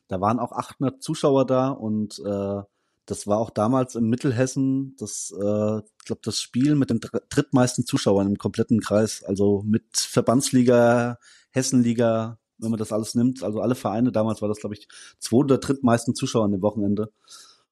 da 0.07 0.19
waren 0.19 0.39
auch 0.39 0.51
800 0.51 1.01
Zuschauer 1.01 1.45
da 1.45 1.69
und 1.69 2.19
äh, 2.19 2.61
das 3.05 3.27
war 3.27 3.39
auch 3.39 3.49
damals 3.49 3.95
in 3.95 4.05
Mittelhessen 4.09 4.95
das, 4.97 5.31
äh, 5.37 5.77
ich 5.79 6.05
glaube, 6.05 6.21
das 6.23 6.39
Spiel 6.41 6.75
mit 6.75 6.89
den 6.89 6.99
dr- 6.99 7.21
drittmeisten 7.29 7.85
Zuschauern 7.85 8.27
im 8.27 8.37
kompletten 8.37 8.79
Kreis. 8.79 9.23
Also 9.23 9.63
mit 9.65 9.83
Verbandsliga, 9.97 11.17
Hessenliga, 11.51 12.39
wenn 12.57 12.69
man 12.71 12.77
das 12.79 12.91
alles 12.91 13.15
nimmt. 13.15 13.43
Also 13.43 13.59
alle 13.61 13.75
Vereine, 13.75 14.11
damals 14.11 14.41
war 14.41 14.49
das, 14.49 14.59
glaube 14.59 14.75
ich, 14.75 14.87
zwei 15.19 15.37
oder 15.37 15.57
drittmeisten 15.57 16.15
Zuschauer 16.15 16.45
an 16.45 16.51
dem 16.51 16.61
Wochenende. 16.61 17.11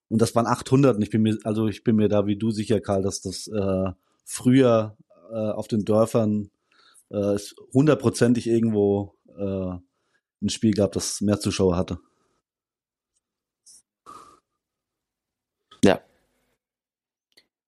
Und 0.09 0.21
das 0.21 0.35
waren 0.35 0.47
800. 0.47 0.95
Und 0.97 1.03
ich 1.03 1.09
bin 1.11 1.21
mir, 1.21 1.37
also 1.43 1.67
ich 1.67 1.83
bin 1.83 1.95
mir 1.95 2.09
da 2.09 2.25
wie 2.25 2.35
du 2.37 2.51
sicher, 2.51 2.81
Karl, 2.81 3.03
dass 3.03 3.21
das 3.21 3.47
äh, 3.47 3.91
früher 4.25 4.97
äh, 5.31 5.35
auf 5.35 5.67
den 5.67 5.85
Dörfern 5.85 6.49
äh, 7.09 7.37
hundertprozentig 7.73 8.47
irgendwo 8.47 9.15
äh, 9.37 9.77
ein 10.41 10.49
Spiel 10.49 10.73
gab, 10.73 10.93
das 10.93 11.21
mehr 11.21 11.39
Zuschauer 11.39 11.77
hatte. 11.77 11.99
Ja. 15.83 16.01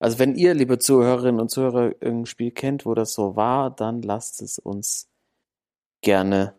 Also 0.02 0.18
wenn 0.18 0.34
ihr, 0.34 0.56
liebe 0.56 0.80
Zuhörerinnen 0.80 1.40
und 1.40 1.52
Zuhörer, 1.52 1.92
irgendein 2.02 2.26
Spiel 2.26 2.50
kennt, 2.50 2.88
wo 2.88 2.96
das 2.96 3.14
so 3.14 3.36
war, 3.36 3.70
dann 3.70 4.02
lasst 4.02 4.42
es 4.42 4.58
uns 4.58 5.08
gerne 6.02 6.56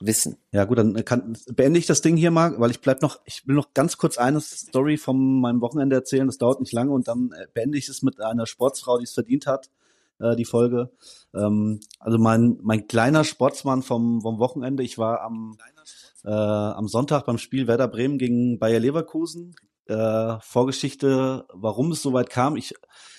wissen. 0.00 0.36
Ja 0.50 0.64
gut, 0.64 0.78
dann 0.78 1.04
kann, 1.04 1.36
beende 1.54 1.78
ich 1.78 1.86
das 1.86 2.00
Ding 2.00 2.16
hier 2.16 2.32
mal, 2.32 2.58
weil 2.58 2.72
ich 2.72 2.80
bleib 2.80 3.02
noch, 3.02 3.20
ich 3.24 3.46
will 3.46 3.54
noch 3.54 3.72
ganz 3.72 3.98
kurz 3.98 4.18
eine 4.18 4.40
Story 4.40 4.96
von 4.96 5.40
meinem 5.40 5.60
Wochenende 5.60 5.94
erzählen, 5.94 6.26
das 6.26 6.38
dauert 6.38 6.60
nicht 6.60 6.72
lange 6.72 6.90
und 6.90 7.06
dann 7.06 7.30
äh, 7.30 7.46
beende 7.54 7.78
ich 7.78 7.88
es 7.88 8.02
mit 8.02 8.20
einer 8.20 8.46
Sportsfrau, 8.46 8.98
die 8.98 9.04
es 9.04 9.12
verdient 9.12 9.46
hat, 9.46 9.70
äh, 10.18 10.34
die 10.34 10.44
Folge. 10.44 10.90
Ähm, 11.32 11.78
also 12.00 12.18
mein, 12.18 12.58
mein 12.62 12.88
kleiner 12.88 13.22
Sportsmann 13.22 13.84
vom, 13.84 14.22
vom 14.22 14.40
Wochenende, 14.40 14.82
ich 14.82 14.98
war 14.98 15.20
am, 15.20 15.56
äh, 16.24 16.30
am 16.30 16.88
Sonntag 16.88 17.26
beim 17.26 17.38
Spiel 17.38 17.68
Werder 17.68 17.86
Bremen 17.86 18.18
gegen 18.18 18.58
Bayer 18.58 18.80
Leverkusen. 18.80 19.54
Äh, 19.90 20.38
Vorgeschichte, 20.40 21.46
warum 21.52 21.90
es 21.90 22.00
so 22.00 22.12
weit 22.12 22.30
kam. 22.30 22.54
Ich 22.54 22.74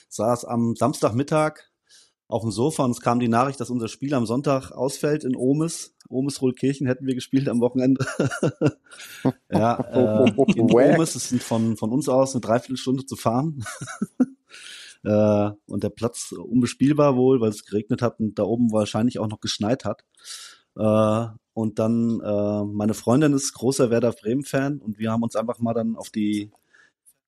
saß 0.07 0.45
am 0.45 0.73
Samstagmittag 0.77 1.69
auf 2.29 2.43
dem 2.43 2.51
Sofa 2.51 2.85
und 2.85 2.91
es 2.91 3.01
kam 3.01 3.19
die 3.19 3.27
Nachricht, 3.27 3.59
dass 3.59 3.69
unser 3.69 3.89
Spiel 3.89 4.13
am 4.13 4.25
Sonntag 4.25 4.71
ausfällt 4.71 5.25
in 5.25 5.35
Omes. 5.35 5.97
Omes 6.07 6.41
Rohlkirchen 6.41 6.87
hätten 6.87 7.05
wir 7.05 7.13
gespielt 7.13 7.49
am 7.49 7.59
Wochenende. 7.59 8.05
ja, 9.51 9.79
äh, 9.81 10.29
in. 10.55 10.71
Omes, 10.71 11.15
es 11.15 11.27
sind 11.27 11.43
von, 11.43 11.75
von 11.75 11.91
uns 11.91 12.07
aus 12.07 12.33
eine 12.33 12.41
Dreiviertelstunde 12.41 13.05
zu 13.05 13.17
fahren. 13.17 13.65
äh, 15.03 15.49
und 15.67 15.83
der 15.83 15.89
Platz 15.89 16.31
unbespielbar 16.31 17.17
wohl, 17.17 17.41
weil 17.41 17.49
es 17.49 17.65
geregnet 17.65 18.01
hat 18.01 18.21
und 18.21 18.39
da 18.39 18.43
oben 18.43 18.71
wahrscheinlich 18.71 19.19
auch 19.19 19.27
noch 19.27 19.41
geschneit 19.41 19.83
hat. 19.83 20.05
Äh, 20.77 21.35
und 21.53 21.79
dann, 21.79 22.21
äh, 22.21 22.63
meine 22.63 22.93
Freundin 22.93 23.33
ist 23.33 23.53
großer 23.53 23.89
Werder 23.89 24.11
Bremen-Fan 24.11 24.79
und 24.79 24.99
wir 24.99 25.11
haben 25.11 25.23
uns 25.23 25.35
einfach 25.35 25.59
mal 25.59 25.73
dann 25.73 25.95
auf 25.95 26.09
die 26.09 26.51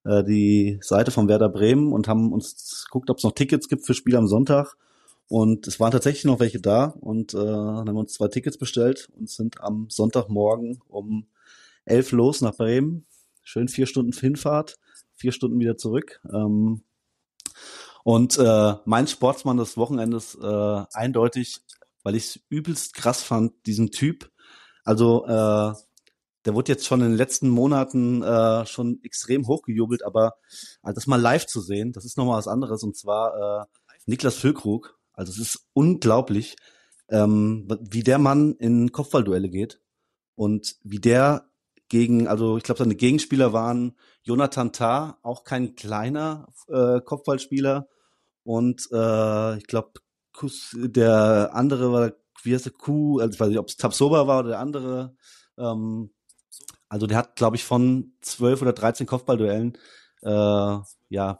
äh, 0.05 0.23
die 0.23 0.79
Seite 0.81 1.11
von 1.11 1.27
Werder 1.27 1.49
Bremen 1.49 1.93
und 1.93 2.07
haben 2.07 2.31
uns 2.31 2.85
geguckt, 2.85 3.09
ob 3.09 3.17
es 3.17 3.23
noch 3.23 3.33
Tickets 3.33 3.67
gibt 3.67 3.85
für 3.85 3.93
Spiel 3.93 4.15
am 4.15 4.27
Sonntag. 4.27 4.75
Und 5.29 5.67
es 5.67 5.79
waren 5.79 5.91
tatsächlich 5.91 6.25
noch 6.25 6.39
welche 6.39 6.59
da 6.59 6.85
und 6.99 7.33
äh, 7.33 7.37
dann 7.37 7.87
haben 7.87 7.93
wir 7.93 8.01
uns 8.01 8.13
zwei 8.13 8.27
Tickets 8.27 8.57
bestellt 8.57 9.09
und 9.17 9.29
sind 9.29 9.61
am 9.61 9.87
Sonntagmorgen 9.89 10.81
um 10.89 11.27
elf 11.85 12.11
los 12.11 12.41
nach 12.41 12.55
Bremen. 12.55 13.05
Schön 13.41 13.67
vier 13.67 13.87
Stunden 13.87 14.11
Hinfahrt, 14.11 14.77
vier 15.15 15.31
Stunden 15.31 15.59
wieder 15.59 15.77
zurück. 15.77 16.21
Ähm, 16.31 16.81
und 18.03 18.37
äh, 18.37 18.73
mein 18.85 19.07
Sportsmann 19.07 19.57
des 19.57 19.77
Wochenendes 19.77 20.37
äh, 20.41 20.83
eindeutig, 20.93 21.61
weil 22.03 22.15
ich 22.15 22.25
es 22.25 22.39
übelst 22.49 22.93
krass 22.93 23.23
fand, 23.23 23.53
diesen 23.65 23.91
Typ. 23.91 24.31
Also 24.83 25.25
äh, 25.25 25.73
der 26.45 26.53
wurde 26.53 26.71
jetzt 26.71 26.85
schon 26.85 27.01
in 27.01 27.09
den 27.09 27.17
letzten 27.17 27.49
Monaten 27.49 28.21
äh, 28.21 28.65
schon 28.65 28.99
extrem 29.03 29.47
hochgejubelt, 29.47 30.03
aber 30.03 30.35
also 30.81 30.95
das 30.95 31.07
mal 31.07 31.21
live 31.21 31.45
zu 31.45 31.61
sehen, 31.61 31.93
das 31.93 32.05
ist 32.05 32.17
nochmal 32.17 32.37
was 32.37 32.47
anderes. 32.47 32.83
Und 32.83 32.97
zwar 32.97 33.61
äh, 33.61 33.65
Niklas 34.05 34.35
Füllkrug. 34.35 34.99
Also 35.13 35.31
es 35.31 35.39
ist 35.39 35.67
unglaublich, 35.73 36.55
ähm, 37.09 37.67
wie 37.79 38.03
der 38.03 38.19
Mann 38.19 38.55
in 38.55 38.91
Kopfballduelle 38.91 39.49
geht 39.49 39.79
und 40.35 40.75
wie 40.83 40.99
der 40.99 41.49
gegen, 41.87 42.27
also 42.27 42.57
ich 42.57 42.63
glaube, 42.63 42.79
seine 42.79 42.95
Gegenspieler 42.95 43.53
waren 43.53 43.95
Jonathan 44.23 44.73
Tah, 44.73 45.19
auch 45.21 45.43
kein 45.43 45.75
kleiner 45.75 46.47
äh, 46.67 46.99
Kopfballspieler 47.01 47.87
und 48.43 48.87
äh, 48.91 49.57
ich 49.57 49.67
glaube, 49.67 49.91
der 50.73 51.51
andere 51.53 51.91
war, 51.91 52.13
wie 52.43 52.53
heißt 52.53 52.65
der 52.65 52.73
Kuh, 52.73 53.19
also 53.19 53.33
ich 53.33 53.39
weiß 53.39 53.49
nicht, 53.49 53.59
ob 53.59 53.69
es 53.69 53.77
Tabsoba 53.77 54.27
war 54.27 54.39
oder 54.39 54.49
der 54.49 54.59
andere, 54.59 55.15
ähm, 55.57 56.11
also 56.89 57.07
der 57.07 57.17
hat, 57.17 57.35
glaube 57.35 57.55
ich, 57.55 57.63
von 57.63 58.13
zwölf 58.21 58.61
oder 58.61 58.73
dreizehn 58.73 59.07
Kopfballduellen, 59.07 59.77
äh, 60.21 60.77
ja, 61.09 61.39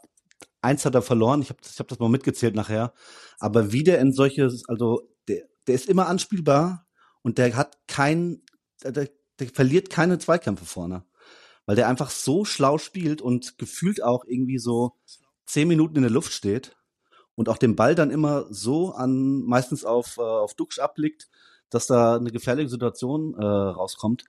eins 0.64 0.84
hat 0.84 0.94
er 0.94 1.02
verloren. 1.02 1.42
Ich 1.42 1.50
habe 1.50 1.60
ich 1.64 1.78
hab 1.78 1.88
das 1.88 1.98
mal 1.98 2.08
mitgezählt 2.08 2.54
nachher. 2.54 2.94
Aber 3.38 3.72
wie 3.72 3.84
der 3.84 4.00
in 4.00 4.12
solche, 4.12 4.50
also 4.68 5.02
der, 5.28 5.42
der 5.66 5.74
ist 5.74 5.88
immer 5.88 6.08
anspielbar 6.08 6.86
und 7.22 7.38
der 7.38 7.54
hat 7.56 7.78
kein, 7.86 8.42
der, 8.82 9.08
der 9.38 9.48
verliert 9.48 9.90
keine 9.90 10.18
Zweikämpfe 10.18 10.64
vorne. 10.64 11.04
Weil 11.66 11.76
der 11.76 11.88
einfach 11.88 12.10
so 12.10 12.44
schlau 12.44 12.78
spielt 12.78 13.22
und 13.22 13.58
gefühlt 13.58 14.02
auch 14.02 14.24
irgendwie 14.26 14.58
so 14.58 14.92
zehn 15.46 15.68
Minuten 15.68 15.96
in 15.96 16.02
der 16.02 16.10
Luft 16.10 16.32
steht 16.32 16.76
und 17.34 17.48
auch 17.48 17.58
den 17.58 17.76
Ball 17.76 17.94
dann 17.94 18.10
immer 18.10 18.46
so 18.50 18.92
an, 18.92 19.42
meistens 19.42 19.84
auf, 19.84 20.18
äh, 20.18 20.22
auf 20.22 20.54
Duxch 20.54 20.78
abblickt, 20.78 21.28
dass 21.70 21.86
da 21.86 22.16
eine 22.16 22.30
gefährliche 22.30 22.68
Situation 22.68 23.34
äh, 23.34 23.44
rauskommt. 23.44 24.24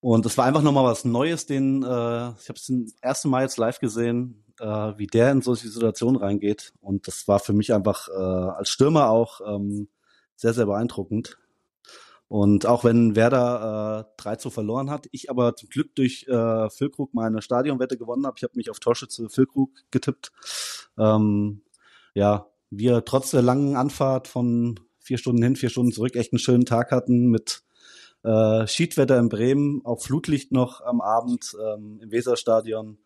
Und 0.00 0.26
es 0.26 0.36
war 0.36 0.46
einfach 0.46 0.62
nochmal 0.62 0.84
was 0.84 1.04
Neues, 1.04 1.46
den, 1.46 1.82
äh, 1.82 1.86
ich 1.86 2.48
habe 2.48 2.54
es 2.56 2.64
zum 2.64 2.92
ersten 3.00 3.30
Mal 3.30 3.42
jetzt 3.42 3.56
live 3.56 3.78
gesehen, 3.78 4.44
äh, 4.58 4.66
wie 4.96 5.06
der 5.06 5.30
in 5.30 5.42
solche 5.42 5.68
Situationen 5.68 6.20
reingeht. 6.20 6.72
Und 6.80 7.06
das 7.06 7.28
war 7.28 7.38
für 7.38 7.52
mich 7.52 7.72
einfach 7.72 8.08
äh, 8.08 8.12
als 8.12 8.68
Stürmer 8.68 9.10
auch 9.10 9.40
ähm, 9.46 9.88
sehr, 10.34 10.54
sehr 10.54 10.66
beeindruckend. 10.66 11.38
Und 12.28 12.64
auch 12.64 12.82
wenn 12.82 13.14
Werder 13.14 14.06
äh, 14.18 14.22
3 14.22 14.36
zu 14.36 14.50
verloren 14.50 14.90
hat, 14.90 15.06
ich 15.12 15.28
aber 15.28 15.54
zum 15.54 15.68
Glück 15.68 15.94
durch 15.94 16.26
äh, 16.28 16.70
Füllkrug 16.70 17.12
meine 17.12 17.42
Stadionwette 17.42 17.98
gewonnen 17.98 18.26
habe. 18.26 18.36
Ich 18.38 18.42
habe 18.42 18.56
mich 18.56 18.70
auf 18.70 18.80
Torschütze 18.80 19.28
Füllkrug 19.28 19.70
getippt. 19.90 20.32
Ähm, 20.98 21.60
ja, 22.14 22.46
wir 22.70 23.04
trotz 23.04 23.30
der 23.30 23.42
langen 23.42 23.76
Anfahrt 23.76 24.28
von 24.28 24.80
vier 24.98 25.18
Stunden 25.18 25.42
hin, 25.42 25.56
vier 25.56 25.70
Stunden 25.70 25.92
zurück 25.92 26.16
echt 26.16 26.32
einen 26.32 26.38
schönen 26.38 26.64
Tag 26.64 26.90
hatten 26.90 27.28
mit 27.28 27.62
äh, 28.22 28.66
Schiedwetter 28.66 29.18
in 29.18 29.28
Bremen, 29.28 29.80
auch 29.84 30.00
Flutlicht 30.00 30.52
noch 30.52 30.80
am 30.80 31.00
Abend 31.00 31.56
ähm, 31.60 31.98
im 32.00 32.10
Weserstadion. 32.10 32.98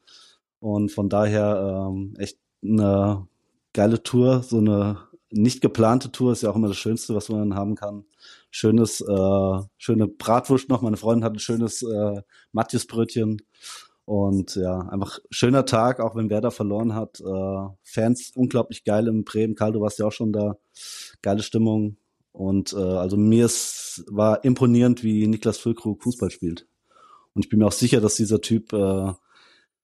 Und 0.60 0.92
von 0.92 1.08
daher 1.08 1.88
ähm, 1.90 2.14
echt 2.18 2.38
eine 2.62 3.26
geile 3.72 4.02
Tour, 4.02 4.42
so 4.42 4.58
eine 4.58 4.98
nicht 5.30 5.60
geplante 5.60 6.12
Tour 6.12 6.32
ist 6.32 6.42
ja 6.42 6.50
auch 6.50 6.56
immer 6.56 6.68
das 6.68 6.76
Schönste, 6.76 7.14
was 7.14 7.28
man 7.28 7.54
haben 7.54 7.74
kann. 7.74 8.04
Schönes, 8.50 9.00
äh, 9.00 9.58
schöne 9.76 10.06
Bratwurst 10.06 10.68
noch. 10.68 10.82
Meine 10.82 10.96
Freundin 10.96 11.24
hat 11.24 11.34
ein 11.34 11.40
schönes 11.40 11.82
äh, 11.82 12.22
Matjesbrötchen. 12.52 13.42
Und 14.06 14.54
ja, 14.54 14.78
einfach 14.88 15.18
schöner 15.30 15.66
Tag, 15.66 15.98
auch 15.98 16.14
wenn 16.14 16.30
Werder 16.30 16.52
verloren 16.52 16.94
hat. 16.94 17.20
Äh, 17.20 17.68
Fans 17.82 18.30
unglaublich 18.36 18.84
geil 18.84 19.08
im 19.08 19.24
Bremen. 19.24 19.56
Karl, 19.56 19.72
du 19.72 19.80
warst 19.80 19.98
ja 19.98 20.06
auch 20.06 20.12
schon 20.12 20.32
da. 20.32 20.56
Geile 21.22 21.42
Stimmung. 21.42 21.96
Und 22.30 22.72
äh, 22.72 22.76
also 22.76 23.16
mir 23.16 23.46
ist, 23.46 24.04
war 24.08 24.44
imponierend, 24.44 25.02
wie 25.02 25.26
Niklas 25.26 25.58
Füllkrug 25.58 26.04
Fußball 26.04 26.30
spielt. 26.30 26.68
Und 27.34 27.44
ich 27.44 27.48
bin 27.50 27.58
mir 27.58 27.66
auch 27.66 27.72
sicher, 27.72 28.00
dass 28.00 28.14
dieser 28.14 28.40
Typ 28.40 28.72
äh, 28.72 29.12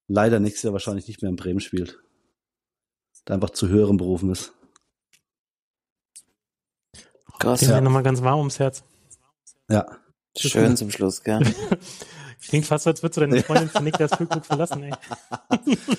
leider 0.06 0.38
nächstes 0.38 0.62
Jahr 0.62 0.72
wahrscheinlich 0.72 1.08
nicht 1.08 1.20
mehr 1.20 1.30
in 1.30 1.36
Bremen 1.36 1.60
spielt. 1.60 1.98
Der 3.26 3.34
einfach 3.34 3.50
zu 3.50 3.68
höheren 3.68 3.96
Berufen 3.96 4.30
ist. 4.30 4.52
Krass, 7.40 7.62
ja. 7.62 7.80
nochmal 7.80 8.04
ganz 8.04 8.22
warm 8.22 8.38
ums 8.38 8.60
Herz. 8.60 8.84
Ja. 9.68 9.98
Schön 10.38 10.76
zum 10.76 10.92
Schluss, 10.92 11.24
gell? 11.24 11.40
Klingt 12.48 12.66
fast 12.66 12.84
so, 12.84 12.90
als 12.90 13.02
würdest 13.02 13.16
du 13.16 13.20
deine 13.22 13.42
Freundin 13.42 13.68
für 13.68 13.82
Niklas 13.82 14.14
Füllkrug 14.14 14.44
verlassen, 14.44 14.82
ey. 14.82 14.90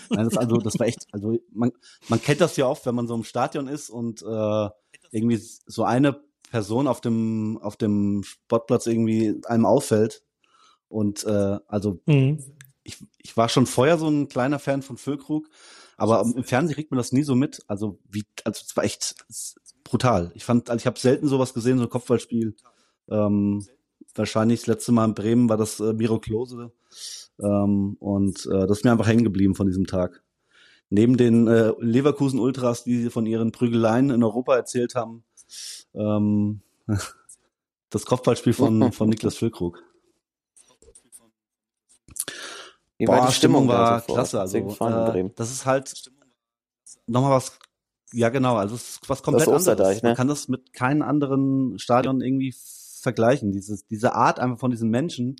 Nein, 0.10 0.26
das, 0.26 0.38
also, 0.38 0.58
das 0.58 0.78
war 0.78 0.88
echt, 0.88 1.08
also 1.12 1.39
man, 1.52 1.72
man 2.10 2.22
kennt 2.22 2.41
das 2.41 2.58
ja 2.58 2.68
oft, 2.68 2.86
wenn 2.86 2.96
man 2.96 3.08
so 3.08 3.16
im 3.16 3.24
Stadion 3.24 3.68
ist 3.68 3.89
und 3.89 4.22
äh, 4.22 4.70
irgendwie 5.12 5.38
so 5.38 5.84
eine 5.84 6.22
Person 6.52 6.88
auf 6.88 7.02
dem, 7.02 7.58
auf 7.62 7.78
dem 7.78 8.24
Sportplatz 8.24 8.86
irgendwie 8.88 9.41
einem 9.46 9.66
auffällt. 9.66 10.24
Und 10.88 11.24
äh, 11.24 11.60
also 11.68 12.00
Mhm. 12.06 12.39
ich, 12.84 12.98
ich 13.18 13.36
war 13.36 13.50
schon 13.50 13.66
vorher 13.66 13.98
so 13.98 14.08
ein 14.08 14.28
kleiner 14.28 14.60
Fan 14.60 14.82
von 14.82 14.98
Füllkrug, 14.98 15.50
aber 15.98 16.22
im 16.22 16.44
Fernsehen 16.44 16.76
kriegt 16.76 16.91
man 16.91 16.98
das 16.98 17.12
nie 17.12 17.24
so 17.24 17.36
mit. 17.36 17.64
Also 17.68 18.00
wie, 18.10 18.26
also 18.44 18.62
es 18.66 18.76
war 18.76 18.84
echt 18.84 19.16
brutal. 19.84 20.32
Ich 20.36 20.44
fand, 20.44 20.70
also 20.70 20.82
ich 20.82 20.86
habe 20.88 21.00
selten 21.00 21.28
sowas 21.28 21.54
gesehen, 21.54 21.78
so 21.78 21.86
ein 21.86 21.89
Kopfballspiel. 21.89 22.56
Ähm, 23.10 23.66
wahrscheinlich 24.16 24.61
das 24.61 24.68
letzte 24.68 24.91
Mal 24.91 25.05
in 25.05 25.14
Bremen 25.14 25.49
war 25.49 25.57
das 25.57 25.80
äh, 25.80 25.93
Miro 25.93 26.20
Klose. 26.20 26.72
Ähm, 27.39 27.97
und 27.99 28.45
äh, 28.45 28.68
das 28.68 28.80
ist 28.80 28.84
mir 28.84 28.91
einfach 28.91 29.07
hängen 29.07 29.24
geblieben 29.24 29.55
von 29.55 29.68
diesem 29.68 29.88
Tag. 29.88 30.24
Neben 30.89 31.18
den 31.18 31.47
äh, 31.47 31.74
Leverkusen 31.80 32.39
Ultras, 32.39 32.84
die 32.84 33.09
von 33.09 33.26
ihren 33.26 33.51
Prügeleien 33.51 34.09
in 34.11 34.24
Europa 34.24 34.55
erzählt 34.55 34.95
haben, 34.95 35.24
ähm, 35.95 36.61
das 37.89 38.05
Kopfballspiel 38.05 38.53
von, 38.53 38.91
von 38.91 39.09
Niklas 39.09 39.36
Füllkrug. 39.36 39.82
Wie 42.97 43.05
Boah, 43.05 43.18
war 43.18 43.28
die 43.28 43.34
Stimmung, 43.34 43.68
war 43.68 43.78
da 43.78 43.99
so 43.99 44.05
vor- 44.05 44.16
klasse. 44.16 44.39
Also, 44.39 44.57
äh, 44.57 45.30
das 45.36 45.51
ist 45.51 45.66
halt 45.66 46.11
nochmal 47.07 47.32
was, 47.32 47.57
ja 48.11 48.30
genau, 48.30 48.55
also 48.55 48.76
es 48.76 48.91
ist 48.91 49.09
was 49.09 49.24
komplett 49.24 49.47
anderes. 49.47 50.03
Ne? 50.03 50.09
Man 50.09 50.16
kann 50.16 50.28
das 50.28 50.47
mit 50.47 50.74
keinem 50.74 51.01
anderen 51.01 51.80
Stadion 51.80 52.22
irgendwie 52.22 52.53
vergleichen. 53.04 53.51
Dieses, 53.51 53.86
diese 53.86 54.16
Art 54.16 54.39
einfach 54.39 54.60
von 54.60 54.72
diesen 54.72 54.89
Menschen. 54.89 55.36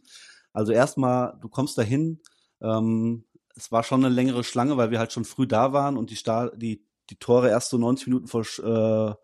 Also 0.52 0.72
erstmal, 0.72 1.38
du 1.42 1.50
kommst 1.50 1.78
dahin, 1.78 2.22
ähm, 2.62 3.26
es 3.56 3.72
war 3.72 3.84
schon 3.84 4.04
eine 4.04 4.14
längere 4.14 4.44
Schlange, 4.44 4.78
weil 4.78 4.92
wir 4.92 5.00
halt 5.00 5.14
schon 5.14 5.26
früh 5.26 5.48
da 5.48 5.74
waren 5.74 5.98
und 5.98 6.10
die, 6.10 6.16
Sta 6.16 6.50
die, 6.50 6.86
die 7.10 7.18
Tore 7.18 7.50
erst 7.50 7.70
so 7.70 7.78
90 7.78 8.08
Minuten 8.08 8.28
vor, 8.28 8.42
äh, 8.42 9.16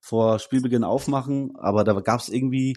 vor 0.00 0.38
Spielbeginn 0.38 0.84
aufmachen, 0.84 1.56
aber 1.56 1.84
da 1.84 1.92
gab 2.00 2.20
es 2.20 2.28
irgendwie 2.28 2.76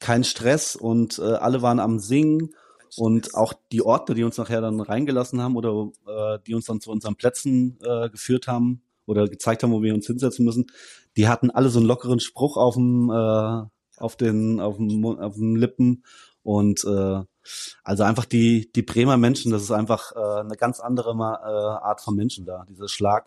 keinen 0.00 0.24
Stress 0.24 0.76
und 0.76 1.18
äh, 1.18 1.22
alle 1.22 1.62
waren 1.62 1.80
am 1.80 1.98
Singen 1.98 2.50
und 2.96 3.34
auch 3.34 3.54
die 3.72 3.82
Ordner, 3.82 4.14
die 4.14 4.24
uns 4.24 4.36
nachher 4.36 4.60
dann 4.60 4.80
reingelassen 4.80 5.40
haben 5.40 5.56
oder 5.56 5.90
äh, 6.06 6.38
die 6.46 6.54
uns 6.54 6.66
dann 6.66 6.80
zu 6.80 6.90
unseren 6.90 7.16
Plätzen 7.16 7.78
äh, 7.82 8.10
geführt 8.10 8.46
haben 8.46 8.82
oder 9.06 9.28
gezeigt 9.28 9.62
haben, 9.62 9.72
wo 9.72 9.82
wir 9.82 9.94
uns 9.94 10.06
hinsetzen 10.06 10.44
müssen, 10.44 10.66
die 11.16 11.28
hatten 11.28 11.50
alle 11.50 11.68
so 11.68 11.78
einen 11.78 11.88
lockeren 11.88 12.20
Spruch 12.20 12.56
auf 12.56 12.74
dem 12.74 13.10
äh, 13.10 13.68
auf 13.98 14.16
den, 14.16 14.60
auf 14.60 14.76
dem, 14.76 15.04
auf 15.04 15.34
den 15.34 15.56
Lippen 15.56 16.04
und 16.42 16.84
äh, 16.84 17.22
also 17.82 18.02
einfach 18.02 18.24
die, 18.24 18.70
die 18.72 18.82
Bremer 18.82 19.16
Menschen, 19.16 19.52
das 19.52 19.62
ist 19.62 19.70
einfach 19.70 20.12
äh, 20.16 20.40
eine 20.40 20.56
ganz 20.56 20.80
andere 20.80 21.14
Ma- 21.14 21.40
äh, 21.42 21.84
Art 21.84 22.00
von 22.00 22.14
Menschen 22.16 22.46
da, 22.46 22.64
dieser 22.68 22.88
Schlag. 22.88 23.26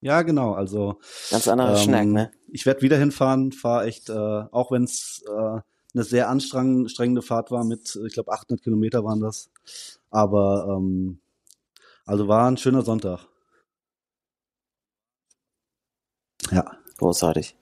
Ja, 0.00 0.22
genau, 0.22 0.54
also 0.54 0.98
Ganz 1.30 1.46
anderer 1.48 1.72
ähm, 1.72 1.78
Schnack, 1.78 2.06
ne? 2.06 2.30
Ich 2.48 2.66
werde 2.66 2.82
wieder 2.82 2.96
hinfahren, 2.98 3.52
fahre 3.52 3.84
echt, 3.86 4.08
äh, 4.08 4.12
auch 4.14 4.72
wenn 4.72 4.84
es 4.84 5.22
äh, 5.28 5.60
eine 5.94 6.04
sehr 6.04 6.28
anstrengende 6.28 7.22
Fahrt 7.22 7.50
war 7.50 7.64
mit, 7.64 7.98
ich 8.06 8.14
glaube 8.14 8.32
800 8.32 8.62
Kilometer 8.64 9.04
waren 9.04 9.20
das, 9.20 9.50
aber 10.10 10.66
ähm, 10.78 11.20
also 12.06 12.26
war 12.26 12.50
ein 12.50 12.56
schöner 12.56 12.82
Sonntag. 12.82 13.26
Ja, 16.50 16.64
Großartig. 16.98 17.56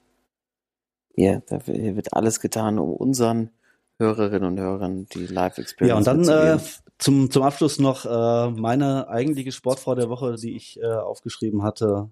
Hier, 1.14 1.42
da 1.46 1.66
wird 1.66 2.14
alles 2.14 2.40
getan, 2.40 2.78
um 2.78 2.92
unseren 2.92 3.50
Hörerinnen 3.98 4.48
und 4.48 4.60
Hörern 4.60 5.06
die 5.12 5.26
Live-Experience 5.26 6.06
ja 6.06 6.14
und 6.14 6.26
dann 6.26 6.56
äh, 6.56 6.58
zum 6.98 7.30
zum 7.30 7.42
Abschluss 7.42 7.78
noch 7.78 8.06
äh, 8.06 8.50
meine 8.50 9.08
eigentliche 9.08 9.52
Sportfrau 9.52 9.94
der 9.94 10.08
Woche, 10.08 10.36
die 10.36 10.56
ich 10.56 10.80
äh, 10.80 10.86
aufgeschrieben 10.86 11.62
hatte. 11.62 12.10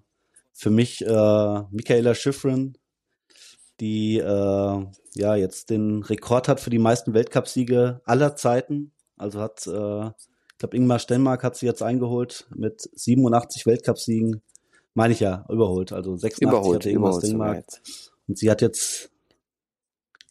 Für 0.53 0.69
mich 0.69 1.05
äh, 1.05 1.61
Michaela 1.71 2.13
Schifrin, 2.13 2.77
die 3.79 4.17
äh, 4.17 4.85
ja 5.15 5.35
jetzt 5.35 5.69
den 5.69 6.03
Rekord 6.03 6.47
hat 6.47 6.59
für 6.59 6.69
die 6.69 6.79
meisten 6.79 7.13
Weltcupsiege 7.13 8.01
aller 8.05 8.35
Zeiten. 8.35 8.91
Also 9.17 9.39
hat, 9.41 9.65
äh, 9.67 10.07
ich 10.07 10.57
glaube, 10.59 10.77
Ingmar 10.77 10.99
Stenmark 10.99 11.43
hat 11.43 11.55
sie 11.55 11.65
jetzt 11.65 11.81
eingeholt 11.81 12.47
mit 12.55 12.89
87 12.93 13.65
Weltcupsiegen. 13.65 14.41
Meine 14.93 15.13
ich 15.13 15.19
ja, 15.21 15.45
überholt. 15.49 15.91
Also 15.91 16.15
86 16.15 16.41
überholt, 16.41 16.79
hatte 16.81 16.89
Ingmar 16.89 17.13
Stenmark. 17.13 17.65
Und 18.29 18.37
sie 18.37 18.49
hat 18.49 18.61
jetzt 18.61 19.09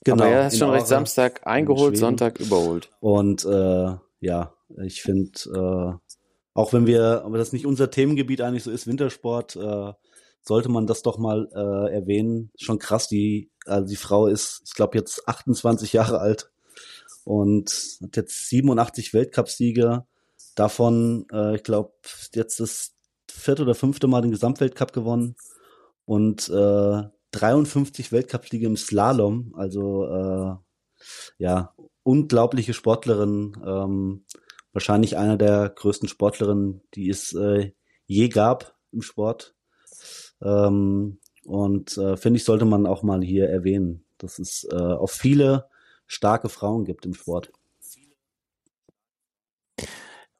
genau, 0.04 0.22
Aber 0.22 0.32
er 0.32 0.46
ist 0.46 0.54
in 0.54 0.58
schon 0.60 0.70
recht. 0.70 0.86
Samstag 0.86 1.46
eingeholt. 1.46 1.98
Sonntag 1.98 2.38
überholt. 2.38 2.90
Und 3.00 3.44
äh, 3.44 3.96
ja, 4.20 4.54
ich 4.84 5.02
finde, 5.02 5.32
äh, 5.52 6.14
auch 6.54 6.72
wenn 6.72 6.86
wir, 6.86 7.22
aber 7.24 7.38
das 7.38 7.52
nicht 7.52 7.66
unser 7.66 7.90
Themengebiet 7.90 8.40
eigentlich 8.40 8.62
so 8.62 8.70
ist, 8.70 8.86
Wintersport, 8.86 9.56
äh, 9.56 9.92
sollte 10.42 10.68
man 10.68 10.86
das 10.86 11.02
doch 11.02 11.18
mal 11.18 11.48
äh, 11.52 11.92
erwähnen. 11.92 12.52
Schon 12.56 12.78
krass, 12.78 13.08
die, 13.08 13.50
also 13.66 13.88
die 13.88 13.96
Frau 13.96 14.28
ist, 14.28 14.62
ich 14.64 14.74
glaube, 14.74 14.96
jetzt 14.96 15.26
28 15.26 15.92
Jahre 15.92 16.20
alt 16.20 16.50
und 17.24 17.98
hat 18.00 18.16
jetzt 18.16 18.48
87 18.48 19.12
Weltcupsiege. 19.12 20.06
Davon, 20.54 21.26
äh, 21.32 21.56
ich 21.56 21.64
glaube, 21.64 21.92
jetzt 22.32 22.60
das 22.60 22.94
vierte 23.28 23.62
oder 23.62 23.74
fünfte 23.74 24.06
Mal 24.06 24.22
den 24.22 24.30
Gesamtweltcup 24.30 24.92
gewonnen 24.92 25.34
und 26.04 26.48
äh, 26.48 27.02
53 27.32 28.12
Weltcupsiege 28.12 28.66
im 28.66 28.76
Slalom. 28.76 29.54
Also 29.56 30.06
äh, 30.06 30.56
ja, 31.38 31.74
unglaubliche 32.02 32.74
Sportlerin, 32.74 33.56
ähm, 33.64 34.24
wahrscheinlich 34.72 35.16
einer 35.16 35.36
der 35.36 35.68
größten 35.68 36.08
Sportlerinnen, 36.08 36.80
die 36.94 37.10
es 37.10 37.32
äh, 37.34 37.72
je 38.06 38.28
gab 38.28 38.76
im 38.92 39.02
Sport. 39.02 39.54
Ähm, 40.42 41.18
und 41.44 41.96
äh, 41.98 42.16
finde 42.16 42.38
ich, 42.38 42.44
sollte 42.44 42.64
man 42.64 42.86
auch 42.86 43.02
mal 43.02 43.22
hier 43.22 43.48
erwähnen, 43.48 44.04
dass 44.18 44.38
es 44.38 44.66
äh, 44.70 44.76
auch 44.76 45.10
viele 45.10 45.68
starke 46.06 46.48
Frauen 46.48 46.84
gibt 46.84 47.06
im 47.06 47.14
Sport. 47.14 47.52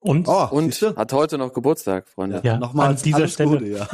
Und 0.01 0.29
Oh, 0.29 0.49
Und 0.51 0.81
hat 0.81 1.13
heute 1.13 1.39
noch 1.39 1.53
Geburtstag, 1.53 2.09
Freunde. 2.09 2.41
Ja, 2.45 2.59
nochmal 2.59 2.91
an 2.91 2.97
dieser 2.97 3.19
alles 3.19 3.35
Stelle. 3.35 3.59
Gute, 3.59 3.67
ja. 3.67 3.89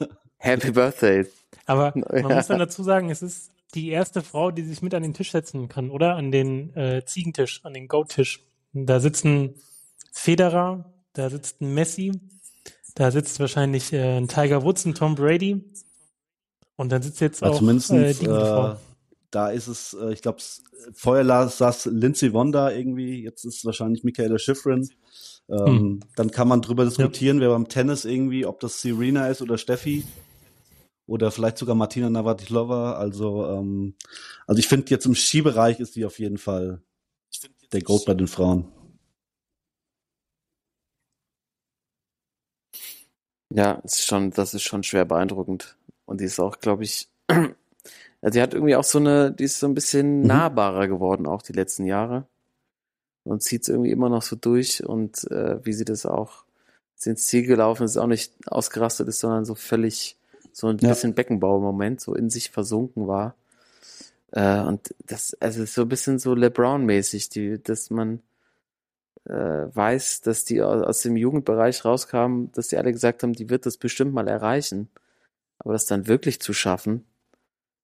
Happy 0.42 0.70
Birthday. 0.72 1.26
Aber 1.66 1.92
man 2.10 2.28
Ja. 2.30 2.36
muss 2.36 2.46
dann 2.48 2.58
dazu 2.58 2.82
sagen, 2.82 3.10
es 3.10 3.22
ist 3.22 3.50
die 3.74 3.88
erste 3.90 4.22
Frau, 4.22 4.50
die 4.50 4.62
sich 4.64 4.82
mit 4.82 4.92
an 4.94 5.02
den 5.02 5.14
Tisch 5.14 5.30
setzen 5.32 5.68
kann, 5.68 5.90
oder? 5.90 6.16
An 6.16 6.30
den 6.30 6.74
äh, 6.76 7.04
Ziegentisch, 7.06 7.60
an 7.64 7.72
den 7.74 7.88
Goat-Tisch. 7.88 8.40
Da 8.74 9.00
sitzen 9.00 9.54
Federer, 10.12 10.92
da 11.14 11.30
sitzt 11.30 11.60
ein 11.60 11.72
Messi, 11.74 12.12
da 12.94 13.10
sitzt 13.10 13.40
wahrscheinlich 13.40 13.92
äh, 13.92 14.18
ein 14.18 14.28
Tiger 14.28 14.62
Woods, 14.62 14.84
ein 14.84 14.94
Tom 14.94 15.14
Brady. 15.14 15.64
Und 16.76 16.90
dann 16.92 17.02
sitzt 17.02 17.20
jetzt 17.20 17.42
Also 17.42 17.54
auch 17.54 17.58
zumindest 17.60 17.90
äh, 17.92 18.12
die 18.14 18.26
äh, 18.26 18.28
Frau. 18.28 18.76
da 19.30 19.48
ist 19.50 19.68
es, 19.68 19.94
äh, 19.94 20.12
ich 20.12 20.20
glaube, 20.22 20.38
vorher 20.94 21.48
saß 21.48 21.86
Lindsay 21.86 22.32
Vonda 22.32 22.70
irgendwie, 22.72 23.22
jetzt 23.22 23.44
ist 23.44 23.58
es 23.58 23.64
wahrscheinlich 23.64 24.04
Michaela 24.04 24.38
Schifrin. 24.38 24.88
Ähm, 25.48 25.66
Hm. 25.66 26.00
Dann 26.16 26.30
kann 26.30 26.48
man 26.48 26.62
drüber 26.62 26.84
diskutieren, 26.84 27.40
wer 27.40 27.48
beim 27.50 27.68
Tennis 27.68 28.04
irgendwie, 28.04 28.46
ob 28.46 28.60
das 28.60 28.80
Serena 28.80 29.28
ist 29.28 29.42
oder 29.42 29.58
Steffi 29.58 30.04
oder 31.12 31.30
vielleicht 31.30 31.58
sogar 31.58 31.74
Martina 31.74 32.08
Navratilova. 32.08 32.94
Also, 32.94 33.46
ähm, 33.46 33.94
also 34.46 34.58
ich 34.58 34.66
finde 34.66 34.88
jetzt 34.88 35.04
im 35.04 35.14
Skibereich 35.14 35.78
ist 35.78 35.94
die 35.94 36.06
auf 36.06 36.18
jeden 36.18 36.38
Fall 36.38 36.80
der 37.70 37.82
Goat 37.82 38.06
bei 38.06 38.14
den 38.14 38.28
Frauen. 38.28 38.64
Ja, 43.50 43.72
ist 43.84 44.06
schon, 44.06 44.30
das 44.30 44.54
ist 44.54 44.62
schon 44.62 44.82
schwer 44.82 45.04
beeindruckend. 45.04 45.76
Und 46.06 46.22
die 46.22 46.24
ist 46.24 46.40
auch, 46.40 46.60
glaube 46.60 46.84
ich, 46.84 47.10
ja, 47.30 48.30
die 48.30 48.40
hat 48.40 48.54
irgendwie 48.54 48.76
auch 48.76 48.84
so 48.84 48.98
eine, 48.98 49.32
die 49.32 49.44
ist 49.44 49.60
so 49.60 49.66
ein 49.66 49.74
bisschen 49.74 50.22
Mhm. 50.22 50.26
nahbarer 50.28 50.88
geworden, 50.88 51.26
auch 51.26 51.42
die 51.42 51.52
letzten 51.52 51.84
Jahre. 51.84 52.26
Und 53.24 53.42
zieht 53.42 53.62
es 53.62 53.68
irgendwie 53.68 53.90
immer 53.90 54.08
noch 54.08 54.22
so 54.22 54.34
durch 54.34 54.82
und 54.82 55.30
äh, 55.30 55.62
wie 55.62 55.74
sie 55.74 55.84
das 55.84 56.06
auch 56.06 56.46
ist 56.96 57.06
ins 57.06 57.26
Ziel 57.26 57.42
gelaufen 57.46 57.84
ist, 57.84 57.98
auch 57.98 58.06
nicht 58.06 58.32
ausgerastet 58.46 59.08
ist, 59.08 59.20
sondern 59.20 59.44
so 59.44 59.54
völlig 59.54 60.16
so 60.52 60.68
ein 60.68 60.78
Ja. 60.78 60.90
bisschen 60.90 61.14
Beckenbau 61.14 61.56
im 61.56 61.62
Moment, 61.62 62.00
so 62.00 62.14
in 62.14 62.30
sich 62.30 62.50
versunken 62.50 63.06
war. 63.08 63.34
Äh, 64.32 64.60
und 64.60 64.94
das, 65.06 65.34
also 65.40 65.62
ist 65.62 65.74
so 65.74 65.82
ein 65.82 65.88
bisschen 65.88 66.18
so 66.18 66.34
LeBron-mäßig, 66.34 67.28
die, 67.30 67.62
dass 67.62 67.90
man 67.90 68.20
äh, 69.24 69.32
weiß, 69.32 70.22
dass 70.22 70.44
die 70.44 70.62
au- 70.62 70.82
aus 70.82 71.00
dem 71.00 71.16
Jugendbereich 71.16 71.84
rauskamen, 71.84 72.50
dass 72.52 72.68
die 72.68 72.76
alle 72.76 72.92
gesagt 72.92 73.22
haben, 73.22 73.32
die 73.34 73.50
wird 73.50 73.66
das 73.66 73.76
bestimmt 73.76 74.12
mal 74.14 74.28
erreichen. 74.28 74.88
Aber 75.58 75.74
das 75.74 75.86
dann 75.86 76.08
wirklich 76.08 76.40
zu 76.40 76.52
schaffen, 76.52 77.04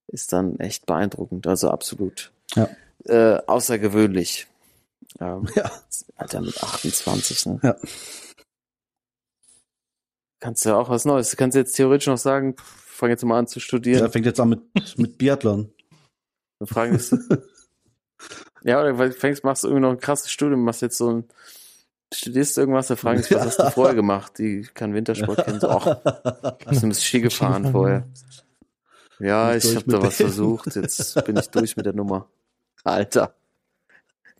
ist 0.09 0.33
dann 0.33 0.59
echt 0.59 0.87
beeindruckend. 0.87 1.47
Also 1.47 1.71
absolut 1.71 2.33
Ja. 2.57 2.69
äh, 3.05 3.41
außergewöhnlich. 3.47 4.47
Ähm, 5.21 5.49
Ja. 5.55 5.71
Alter, 6.17 6.41
mit 6.41 6.61
28, 6.63 7.47
ne? 7.47 7.61
Ja. 7.63 7.77
Kannst 10.41 10.65
du 10.65 10.71
ja 10.71 10.77
auch 10.77 10.89
was 10.89 11.05
Neues. 11.05 11.31
Du 11.31 11.37
kannst 11.37 11.57
jetzt 11.57 11.75
theoretisch 11.75 12.07
noch 12.07 12.19
sagen, 12.19 12.55
pff, 12.55 12.65
fang 12.99 13.11
jetzt 13.11 13.25
mal 13.25 13.39
an 13.39 13.47
zu 13.47 13.61
studieren. 13.61 14.01
Der 14.01 14.11
fängt 14.11 14.27
jetzt 14.27 14.41
an 14.41 14.51
mit, 14.51 14.61
mit 14.99 15.19
Biathlon. 15.19 15.73
Dann 16.59 16.67
fragen 16.67 16.97
dich, 16.97 17.11
ja, 18.63 18.81
oder 18.81 18.99
weil 18.99 19.11
du 19.11 19.15
fängst, 19.15 19.45
machst 19.45 19.65
irgendwie 19.65 19.83
noch 19.83 19.91
ein 19.91 20.01
krasses 20.01 20.31
Studium, 20.31 20.65
machst 20.65 20.83
jetzt 20.83 20.99
so 20.99 21.13
ein, 21.13 21.25
studierst 22.13 22.59
irgendwas, 22.59 22.89
dann 22.89 22.97
fragen 22.97 23.21
dich, 23.21 23.31
was 23.31 23.47
hast 23.47 23.59
du 23.59 23.71
vorher 23.75 23.95
gemacht? 23.95 24.39
Die 24.39 24.63
kann 24.75 24.95
Wintersport 24.95 25.45
kennen, 25.45 25.61
so, 25.61 25.69
ach, 25.69 25.85
du 25.85 26.49
ein 26.49 26.71
bisschen 26.71 26.95
Ski 26.95 27.21
gefahren 27.21 27.71
vorher. 27.71 28.07
Ja, 29.21 29.55
ich 29.55 29.65
ich 29.65 29.77
habe 29.77 29.91
da 29.91 30.03
was 30.03 30.17
versucht, 30.17 30.77
jetzt 30.77 31.25
bin 31.25 31.37
ich 31.37 31.51
durch 31.51 31.77
mit 31.77 31.87
der 31.87 31.93
Nummer. 31.93 32.29
Alter. 32.85 33.35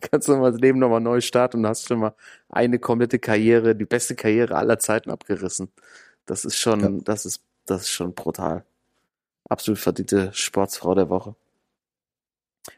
Kannst 0.01 0.29
du 0.29 0.37
mal 0.37 0.53
das 0.53 0.61
Leben 0.61 0.79
nochmal 0.79 1.01
neu 1.01 1.21
starten 1.21 1.59
und 1.59 1.67
hast 1.67 1.89
schon 1.89 1.99
mal 2.01 2.15
eine 2.49 2.79
komplette 2.79 3.19
Karriere, 3.19 3.75
die 3.75 3.85
beste 3.85 4.15
Karriere 4.15 4.57
aller 4.57 4.79
Zeiten 4.79 5.11
abgerissen. 5.11 5.71
Das 6.27 6.45
ist 6.45 6.57
schon, 6.57 6.81
Ja. 6.81 6.91
das 7.05 7.27
ist, 7.27 7.43
das 7.67 7.83
ist 7.83 7.91
schon 7.91 8.15
brutal. 8.15 8.65
Absolut 9.49 9.79
verdiente 9.79 10.31
Sportsfrau 10.33 10.95
der 10.95 11.09
Woche. 11.09 11.35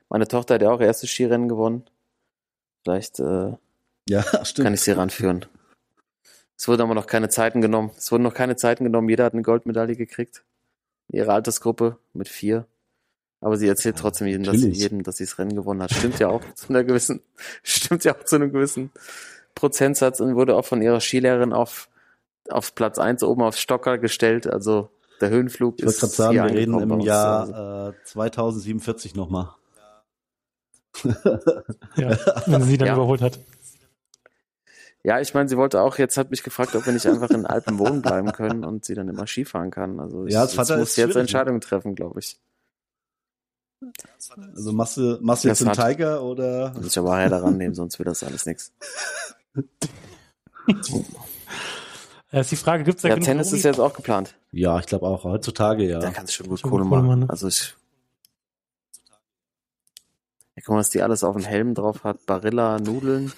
Meine 0.08 0.26
Tochter 0.28 0.54
hat 0.54 0.62
ja 0.62 0.70
auch 0.70 0.80
erstes 0.80 1.10
Skirennen 1.10 1.48
gewonnen. 1.48 1.84
Vielleicht 2.84 3.18
äh, 3.20 3.52
Ja, 4.08 4.22
stimmt. 4.44 4.64
kann 4.66 4.74
ich 4.74 4.80
sie 4.82 4.92
ranführen. 4.92 5.46
Es 6.56 6.68
wurden 6.68 6.82
aber 6.82 6.94
noch 6.94 7.06
keine 7.06 7.28
Zeiten 7.28 7.60
genommen. 7.60 7.90
Es 7.96 8.12
wurden 8.12 8.22
noch 8.22 8.34
keine 8.34 8.54
Zeiten 8.56 8.84
genommen. 8.84 9.08
Jeder 9.08 9.24
hat 9.24 9.32
eine 9.32 9.42
Goldmedaille 9.42 9.96
gekriegt. 9.96 10.44
In 11.08 11.18
ihrer 11.18 11.32
Altersgruppe 11.34 11.98
mit 12.12 12.28
vier. 12.28 12.66
Aber 13.40 13.56
sie 13.56 13.66
erzählt 13.68 13.96
Ja, 13.96 14.02
trotzdem 14.02 14.26
jedem, 14.26 14.44
dass 14.44 14.56
sie, 14.56 14.66
natürlich. 14.66 14.78
jedem, 14.82 15.02
dass 15.02 15.16
sie 15.16 15.24
das 15.24 15.38
Rennen 15.38 15.54
gewonnen 15.56 15.82
hat. 15.82 15.90
Stimmt 15.92 16.18
ja 16.18 16.28
auch 16.28 16.42
zu 16.54 16.68
einer 16.68 16.84
gewissen, 16.84 17.20
stimmt 17.62 18.04
ja 18.04 18.14
auch 18.14 18.24
zu 18.24 18.36
einem 18.36 18.52
gewissen 18.52 18.90
Prozentsatz 19.54 20.20
und 20.20 20.34
wurde 20.36 20.56
auch 20.56 20.64
von 20.66 20.82
ihrer 20.82 21.00
Skilehrerin 21.00 21.52
auf, 21.52 21.88
auf 22.50 22.74
Platz 22.74 22.98
eins 22.98 23.22
oben 23.22 23.42
aufs 23.42 23.58
Stocker 23.60 23.96
gestellt. 23.98 24.46
Also 24.46 24.90
der 25.20 25.30
Höhenflug 25.30 25.76
Ich 25.78 25.84
wollte 25.84 25.94
ist 25.96 26.00
gerade 26.00 26.12
sagen, 26.12 26.34
wir 26.36 26.44
reden 26.58 26.78
im 26.80 27.00
Jahr 27.00 27.48
Hause. 27.48 27.94
äh, 28.02 28.04
2047 28.06 29.14
nochmal. 29.14 29.54
Ja, 31.96 32.18
wenn 32.46 32.62
sie 32.62 32.76
dann 32.78 32.88
Ja. 32.88 32.94
überholt 32.94 33.22
hat. 33.22 33.38
Ja, 35.02 35.18
ich 35.18 35.32
meine, 35.32 35.48
sie 35.48 35.56
wollte 35.56 35.80
auch, 35.80 35.96
jetzt 35.96 36.18
hat 36.18 36.30
mich 36.30 36.42
gefragt, 36.42 36.76
ob 36.76 36.84
wir 36.84 36.92
nicht 36.92 37.06
einfach 37.06 37.30
in 37.30 37.46
Alpen 37.46 37.78
wohnen 37.78 38.02
bleiben 38.02 38.32
können 38.32 38.64
und 38.66 38.84
sie 38.84 38.94
dann 38.94 39.08
immer 39.08 39.26
Skifahren 39.26 39.70
kann. 39.70 39.98
Also 39.98 40.26
ich, 40.26 40.32
Ja, 40.34 40.42
das 40.42 40.54
jetzt 40.56 40.76
muss 40.76 40.96
jetzt 40.96 41.14
ne? 41.14 41.20
Entscheidungen 41.22 41.62
treffen, 41.62 41.94
glaube 41.94 42.20
ich. 42.20 42.38
Also 44.54 44.72
machst 44.72 44.96
du, 44.98 45.18
machst 45.22 45.44
du 45.44 45.48
jetzt 45.48 45.60
Das 45.62 45.68
hat- 45.78 45.88
Tiger 45.88 46.22
oder? 46.22 46.72
Muss 46.74 46.86
ich 46.86 46.98
aber 46.98 47.16
her 47.18 47.28
daran 47.30 47.56
nehmen, 47.56 47.74
sonst 47.74 47.98
wird 47.98 48.08
das 48.08 48.22
alles 48.22 48.46
nichts. 48.46 48.72
Äh, 52.32 52.42
ist 52.42 52.52
die 52.52 52.56
Frage, 52.56 52.84
gibt 52.84 52.98
es 52.98 53.02
da 53.02 53.08
Ja, 53.08 53.16
Tennis 53.16 53.48
ist 53.48 53.54
Omis? 53.54 53.62
jetzt 53.64 53.80
auch 53.80 53.92
geplant. 53.92 54.36
Ja, 54.52 54.78
ich 54.78 54.86
glaube 54.86 55.06
auch 55.08 55.24
heutzutage 55.24 55.82
ja. 55.88 55.98
Da 55.98 56.10
kannst 56.12 56.32
du 56.32 56.36
schon 56.36 56.48
gut 56.48 56.62
Kohle 56.62 56.84
machen. 56.84 57.06
machen, 57.06 57.20
ne? 57.20 57.26
Also 57.28 57.48
ich, 57.48 57.74
guck 60.64 60.68
mal, 60.68 60.76
was 60.78 60.90
die 60.90 61.02
alles 61.02 61.24
auf 61.24 61.34
dem 61.34 61.44
Helm 61.44 61.74
drauf 61.74 62.04
hat. 62.04 62.24
Barilla, 62.26 62.78
Nudeln. 62.78 63.32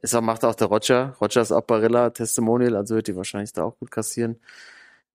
Ist 0.00 0.14
auch, 0.14 0.20
macht 0.20 0.44
auch 0.44 0.54
der 0.54 0.68
Roger. 0.68 1.16
Roger 1.20 1.40
ist 1.42 1.50
auch 1.50 1.62
Barilla 1.62 2.10
Testimonial, 2.10 2.76
also 2.76 2.94
wird 2.94 3.08
die 3.08 3.16
wahrscheinlich 3.16 3.52
da 3.52 3.64
auch 3.64 3.76
gut 3.78 3.90
kassieren. 3.90 4.38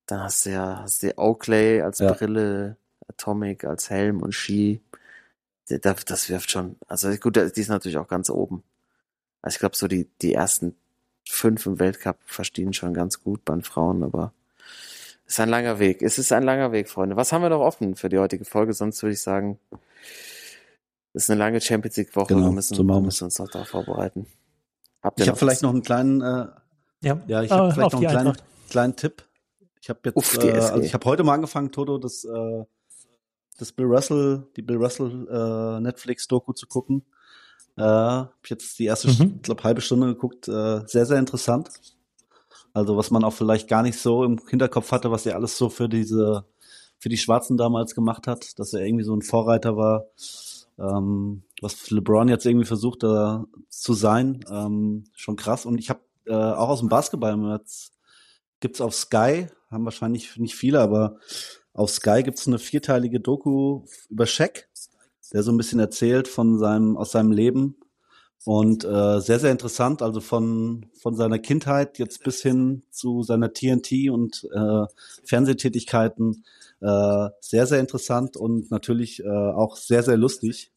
Dann 0.08 0.24
hast 0.24 0.46
du 0.46 0.50
ja, 0.52 0.80
hast 0.82 1.02
du 1.04 1.18
Oakley 1.18 1.82
als 1.82 2.00
Ja. 2.00 2.12
Brille, 2.12 2.76
Atomic 3.08 3.64
als 3.66 3.90
Helm 3.90 4.22
und 4.22 4.34
Ski. 4.34 4.82
Das, 5.68 6.06
das 6.06 6.30
wirft 6.30 6.52
schon. 6.52 6.76
Also 6.88 7.10
gut, 7.16 7.36
die 7.36 7.62
ist 7.62 7.70
natürlich 7.70 7.98
auch 7.98 8.08
ganz 8.08 8.30
oben. 8.30 8.64
Also 9.42 9.56
ich 9.56 9.60
glaube, 9.60 9.76
so 9.76 9.88
die, 9.88 10.10
die 10.22 10.34
ersten 10.34 10.76
fünf 11.28 11.66
im 11.66 11.80
Weltcup 11.80 12.18
verstehen 12.26 12.74
schon 12.74 12.94
ganz 12.94 13.22
gut 13.24 13.46
bei 13.46 13.54
den 13.54 13.64
Frauen, 13.64 14.04
aber 14.04 14.34
es 15.26 15.34
ist 15.34 15.40
ein 15.40 15.50
langer 15.50 15.80
Weg. 15.80 16.02
Es 16.02 16.18
ist 16.18 16.32
ein 16.32 16.44
langer 16.44 16.72
Weg, 16.72 16.90
Freunde. 16.90 17.16
Was 17.16 17.32
haben 17.32 17.42
wir 17.42 17.50
noch 17.50 17.62
offen 17.62 17.96
für 17.96 18.10
die 18.10 18.20
heutige 18.20 18.46
Folge? 18.46 18.74
Sonst 18.74 19.02
würde 19.02 19.14
ich 19.14 19.22
sagen, 19.22 19.58
es 21.14 21.24
ist 21.24 21.30
eine 21.30 21.40
lange 21.40 21.62
Champions 21.62 21.96
League 21.98 22.16
Woche. 22.16 22.34
Genau, 22.34 22.48
wir 22.48 22.52
müssen, 22.52 22.76
so 22.76 22.84
wir 22.84 23.02
müssen 23.02 23.26
uns 23.26 23.40
noch 23.40 23.50
darauf 23.50 23.70
vorbereiten. 23.70 24.28
Habt 25.02 25.20
ihr 25.20 25.24
Ich 25.24 25.30
habe 25.30 25.40
vielleicht 25.40 25.62
noch 25.62 25.70
einen 25.70 25.82
kleinen, 25.82 26.22
äh, 26.22 26.48
Ja, 27.02 27.22
ja, 27.28 27.42
ich 27.44 27.52
habe 27.52 27.72
vielleicht 27.72 27.94
noch 27.94 28.02
einen 28.02 28.10
kleinen, 28.10 28.38
kleinen 28.70 28.96
Tipp. 28.96 29.24
Ich 29.82 29.90
habe 29.90 30.00
jetzt, 30.06 30.16
Uff, 30.16 30.38
äh, 30.44 30.52
also 30.52 30.82
ich 30.82 30.94
habe 30.94 31.06
heute 31.06 31.24
mal 31.24 31.34
angefangen, 31.34 31.72
Toto, 31.72 31.98
das, 31.98 32.24
äh, 32.26 32.64
das 33.58 33.72
Bill 33.72 33.86
Russell, 33.86 34.48
die 34.56 34.62
Bill 34.62 34.78
Russell 34.78 35.28
äh, 35.30 35.80
Netflix-Doku 35.80 36.54
zu 36.54 36.68
gucken. 36.68 37.04
Äh, 37.76 37.82
hab 37.82 38.34
ich 38.44 38.50
jetzt 38.50 38.80
die 38.80 38.86
erste, 38.86 39.08
Mhm. 39.10 39.42
glaube, 39.42 39.64
halbe 39.64 39.82
Stunde 39.82 40.08
geguckt. 40.08 40.48
Äh, 40.48 40.82
sehr, 40.88 41.06
sehr 41.06 41.20
interessant. 41.20 41.70
Also 42.74 42.98
was 42.98 43.12
man 43.12 43.24
auch 43.24 43.34
vielleicht 43.34 43.68
gar 43.68 43.84
nicht 43.84 44.00
so 44.00 44.24
im 44.24 44.40
Hinterkopf 44.50 44.92
hatte, 44.92 45.12
was 45.12 45.26
er 45.26 45.36
alles 45.36 45.58
so 45.58 45.70
für 45.70 45.88
diese, 45.88 46.46
für 46.98 47.10
die 47.10 47.18
Schwarzen 47.18 47.58
damals 47.58 47.94
gemacht 47.94 48.28
hat, 48.28 48.58
dass 48.60 48.74
er 48.74 48.86
irgendwie 48.86 49.04
so 49.04 49.16
ein 49.16 49.22
Vorreiter 49.22 49.78
war, 49.78 50.06
ähm, 50.80 51.44
was 51.62 51.92
LeBron 51.92 52.30
jetzt 52.30 52.46
irgendwie 52.46 52.66
versucht 52.66 53.04
da 53.04 53.46
zu 53.70 53.94
sein, 53.94 54.44
ähm, 54.50 55.04
schon 55.14 55.36
krass. 55.36 55.66
Und 55.66 55.78
ich 55.78 55.90
habe 55.90 56.00
äh, 56.26 56.34
auch 56.34 56.70
aus 56.70 56.80
dem 56.80 56.90
Basketball 56.90 57.38
jetzt 57.60 57.94
gibt's 58.60 58.82
auf 58.82 58.96
Sky, 58.96 59.48
haben 59.70 59.86
wahrscheinlich 59.86 60.38
nicht 60.38 60.56
viele, 60.56 60.80
aber 60.80 61.18
auf 61.74 61.90
Sky 61.90 62.22
gibt's 62.24 62.48
eine 62.48 62.60
vierteilige 62.60 63.20
Doku 63.20 63.84
über 64.10 64.26
Shaq, 64.26 64.68
der 65.34 65.44
so 65.44 65.52
ein 65.52 65.58
bisschen 65.58 65.80
erzählt 65.80 66.28
von 66.28 66.60
seinem 66.60 66.98
aus 66.98 67.12
seinem 67.12 67.32
Leben. 67.32 67.78
Und 68.46 68.84
äh, 68.84 69.22
sehr 69.22 69.40
sehr 69.40 69.52
interessant, 69.52 70.02
also 70.02 70.20
von 70.20 70.86
von 71.02 71.16
seiner 71.16 71.40
Kindheit 71.40 71.98
jetzt 71.98 72.24
bis 72.24 72.42
hin 72.42 72.84
zu 72.92 73.24
seiner 73.24 73.54
TNT 73.54 74.10
und 74.12 74.48
äh, 74.54 74.86
Fernsehtätigkeiten 75.24 76.44
äh, 76.82 77.30
sehr 77.40 77.68
sehr 77.68 77.80
interessant 77.80 78.36
und 78.36 78.70
natürlich 78.70 79.24
äh, 79.24 79.30
auch 79.30 79.78
sehr 79.78 80.04
sehr 80.04 80.18
lustig. 80.18 80.72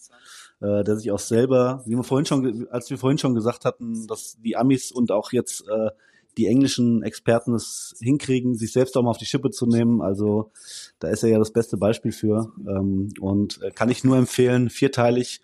Äh, 0.61 0.85
der 0.85 0.97
sich 0.97 1.11
auch 1.11 1.19
selber, 1.19 1.83
wie 1.85 1.97
wir 1.97 2.03
vorhin 2.03 2.25
schon, 2.25 2.67
als 2.71 2.89
wir 2.89 2.97
vorhin 2.97 3.19
schon 3.19 3.35
gesagt 3.35 3.67
hatten, 3.67 4.07
dass 4.07 4.39
die 4.41 4.57
Amis 4.57 4.91
und 4.91 5.13
auch 5.13 5.31
jetzt 5.33 5.69
äh, 5.69 5.91
die 6.37 6.47
englischen 6.47 7.03
Experten 7.03 7.55
es 7.55 7.95
hinkriegen, 8.01 8.55
sich 8.55 8.73
selbst 8.73 8.97
auch 8.97 9.03
mal 9.03 9.11
auf 9.11 9.19
die 9.19 9.27
Schippe 9.27 9.51
zu 9.51 9.67
nehmen. 9.67 10.03
Also 10.03 10.51
da 10.99 11.09
ist 11.09 11.23
er 11.23 11.31
ja 11.31 11.39
das 11.39 11.53
beste 11.53 11.77
Beispiel 11.77 12.13
für. 12.13 12.53
Ähm, 12.69 13.13
und 13.21 13.63
äh, 13.63 13.71
kann 13.71 13.91
ich 13.91 14.05
nur 14.05 14.17
empfehlen, 14.17 14.69
vierteilig. 14.69 15.41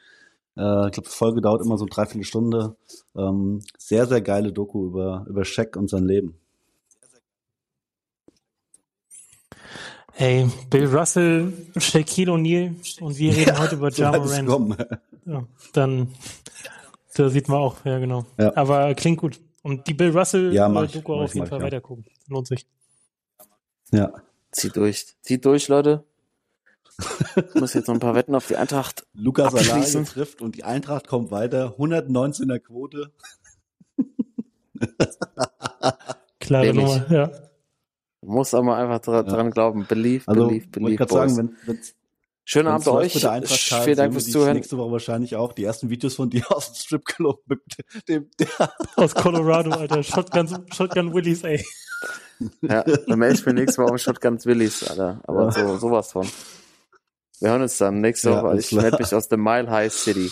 Äh, 0.57 0.87
ich 0.87 0.93
glaube, 0.93 1.09
die 1.09 1.17
Folge 1.17 1.41
dauert 1.41 1.65
immer 1.65 1.79
so 1.79 1.87
dreiviertel 1.87 2.25
Stunde. 2.25 2.77
Ähm, 3.17 3.61
sehr, 3.79 4.07
sehr 4.07 4.21
geile 4.21 4.53
Doku 4.53 4.87
über, 4.87 5.25
über 5.29 5.45
Shaq 5.45 5.77
und 5.77 5.89
sein 5.89 6.05
Leben. 6.05 6.35
Hey, 10.15 10.47
Bill 10.69 10.87
Russell, 10.95 11.53
Shaquille 11.79 12.33
O'Neal 12.33 12.75
und 13.01 13.19
wir 13.19 13.35
reden 13.35 13.59
heute 13.59 13.77
über 13.77 13.91
So 13.91 14.03
Ja 14.03 14.11
Morant. 14.13 14.47
gekommen. 14.47 14.77
Ja, 15.25 15.47
dann, 15.73 16.09
da 17.15 17.31
sieht 17.31 17.49
man 17.49 17.59
auch, 17.59 17.83
ja 17.87 17.99
genau. 17.99 18.27
Ja. 18.39 18.55
Aber 18.55 18.95
klingt 18.95 19.19
gut. 19.19 19.41
Und 19.63 19.87
die 19.87 19.95
Bill 19.95 20.11
Russell 20.17 20.53
Ja, 20.53 20.69
mach 20.69 20.85
ich, 20.85 20.93
Doku 20.93 21.15
mach 21.17 21.23
auf 21.25 21.35
jeden 21.35 21.47
Fall 21.47 21.61
ja. 21.61 21.65
weitergucken. 21.67 22.05
Lohnt 22.29 22.47
sich. 22.49 22.67
Ja. 23.93 24.13
Zieht 24.51 24.77
durch. 24.77 25.07
Zieht 25.23 25.45
durch, 25.45 25.69
Leute. 25.69 26.05
Ich 27.37 27.55
muss 27.55 27.73
jetzt 27.75 27.87
noch 27.89 27.95
ein 27.95 28.01
paar 28.01 28.15
Wetten 28.15 28.35
auf 28.35 28.47
die 28.47 28.57
Eintracht. 28.57 29.07
Lukas 29.15 29.55
Abschließen. 29.55 30.01
Alario 30.03 30.05
trifft 30.13 30.43
und 30.43 30.57
die 30.57 30.65
Eintracht 30.65 31.09
kommt 31.09 31.31
weiter. 31.31 31.75
119er 31.79 32.59
Quote. 32.59 33.13
Klare 36.41 36.67
Nämlich. 36.67 36.85
Nummer, 36.87 37.11
ja. 37.11 37.31
Muss 38.25 38.55
aber 38.55 38.77
einfach 38.77 39.01
dra 39.01 39.23
dran 39.23 39.51
glauben. 39.51 39.87
Believe, 39.89 40.25
Also, 40.29 40.47
believe, 40.47 40.65
wollte 40.65 40.67
ich 40.67 40.71
believe. 40.71 40.97
gerade 40.97 41.09
Boys. 41.15 41.35
sagen, 41.35 41.57
wenn, 41.67 41.75
wenn's 41.77 41.95
Schönen 42.45 42.69
Abend 42.69 42.89
euch. 42.89 43.13
Vielen 43.13 43.23
Dank 43.23 43.49
wir 43.49 44.13
fürs 44.13 44.31
Zuhören. 44.31 44.55
Nächste 44.55 44.77
Woche 44.77 44.91
wahrscheinlich 44.91 45.37
auch 45.37 45.53
die 45.53 45.65
ersten 45.65 45.91
Videos 45.91 46.15
von 46.17 46.29
dir 46.31 46.45
aus 46.51 46.73
dem 46.73 46.75
Stripclub 46.75 47.41
mit 47.47 47.61
dem, 48.09 48.31
der, 48.39 48.49
Aus 48.97 49.15
Colorado, 49.15 49.71
Alter. 49.71 50.03
Shotgun, 50.03 50.67
Shotgun 50.73 51.15
Willies, 51.15 51.45
ey. 51.45 51.65
Ja, 52.63 52.83
dann 52.83 53.19
melde 53.19 53.37
ich 53.37 53.47
mir 53.47 53.55
nächste 53.55 53.83
Woche 53.83 53.93
um 53.93 53.99
Shotguns 53.99 54.45
Willis, 54.47 54.83
Alter. 54.89 55.21
Aber 55.25 55.45
Ja. 55.45 55.51
so, 55.53 55.79
sowas 55.79 56.11
von. 56.11 56.29
Wir 57.39 57.51
hören 57.51 57.63
uns 57.63 57.79
dann 57.79 58.01
nächste 58.01 58.31
Ja, 58.31 58.43
Woche. 58.43 58.59
Ich 58.59 58.73
melde 58.73 58.99
mich 58.99 59.15
aus 59.15 59.29
der 59.29 59.39
Mile 59.39 59.71
High 59.71 59.93
City. 59.93 60.31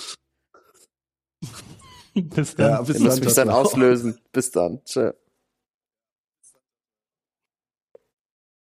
Bis 2.15 2.57
dann. 2.57 2.71
Ja, 2.71 2.83
bis 2.83 2.97
Ihr 2.97 3.03
müsst 3.05 3.19
dann, 3.19 3.25
mich 3.25 3.35
dann 3.35 3.49
auslösen. 3.51 4.21
Bis 4.33 4.51
dann. 4.51 4.85
Tschö. 4.85 5.13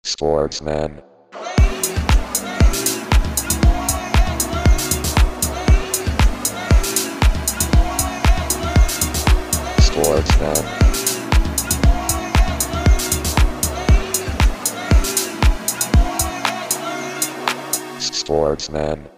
Sportsman. 0.06 1.02
Sportsman. 10.14 10.54
Sportsman. 18.00 19.13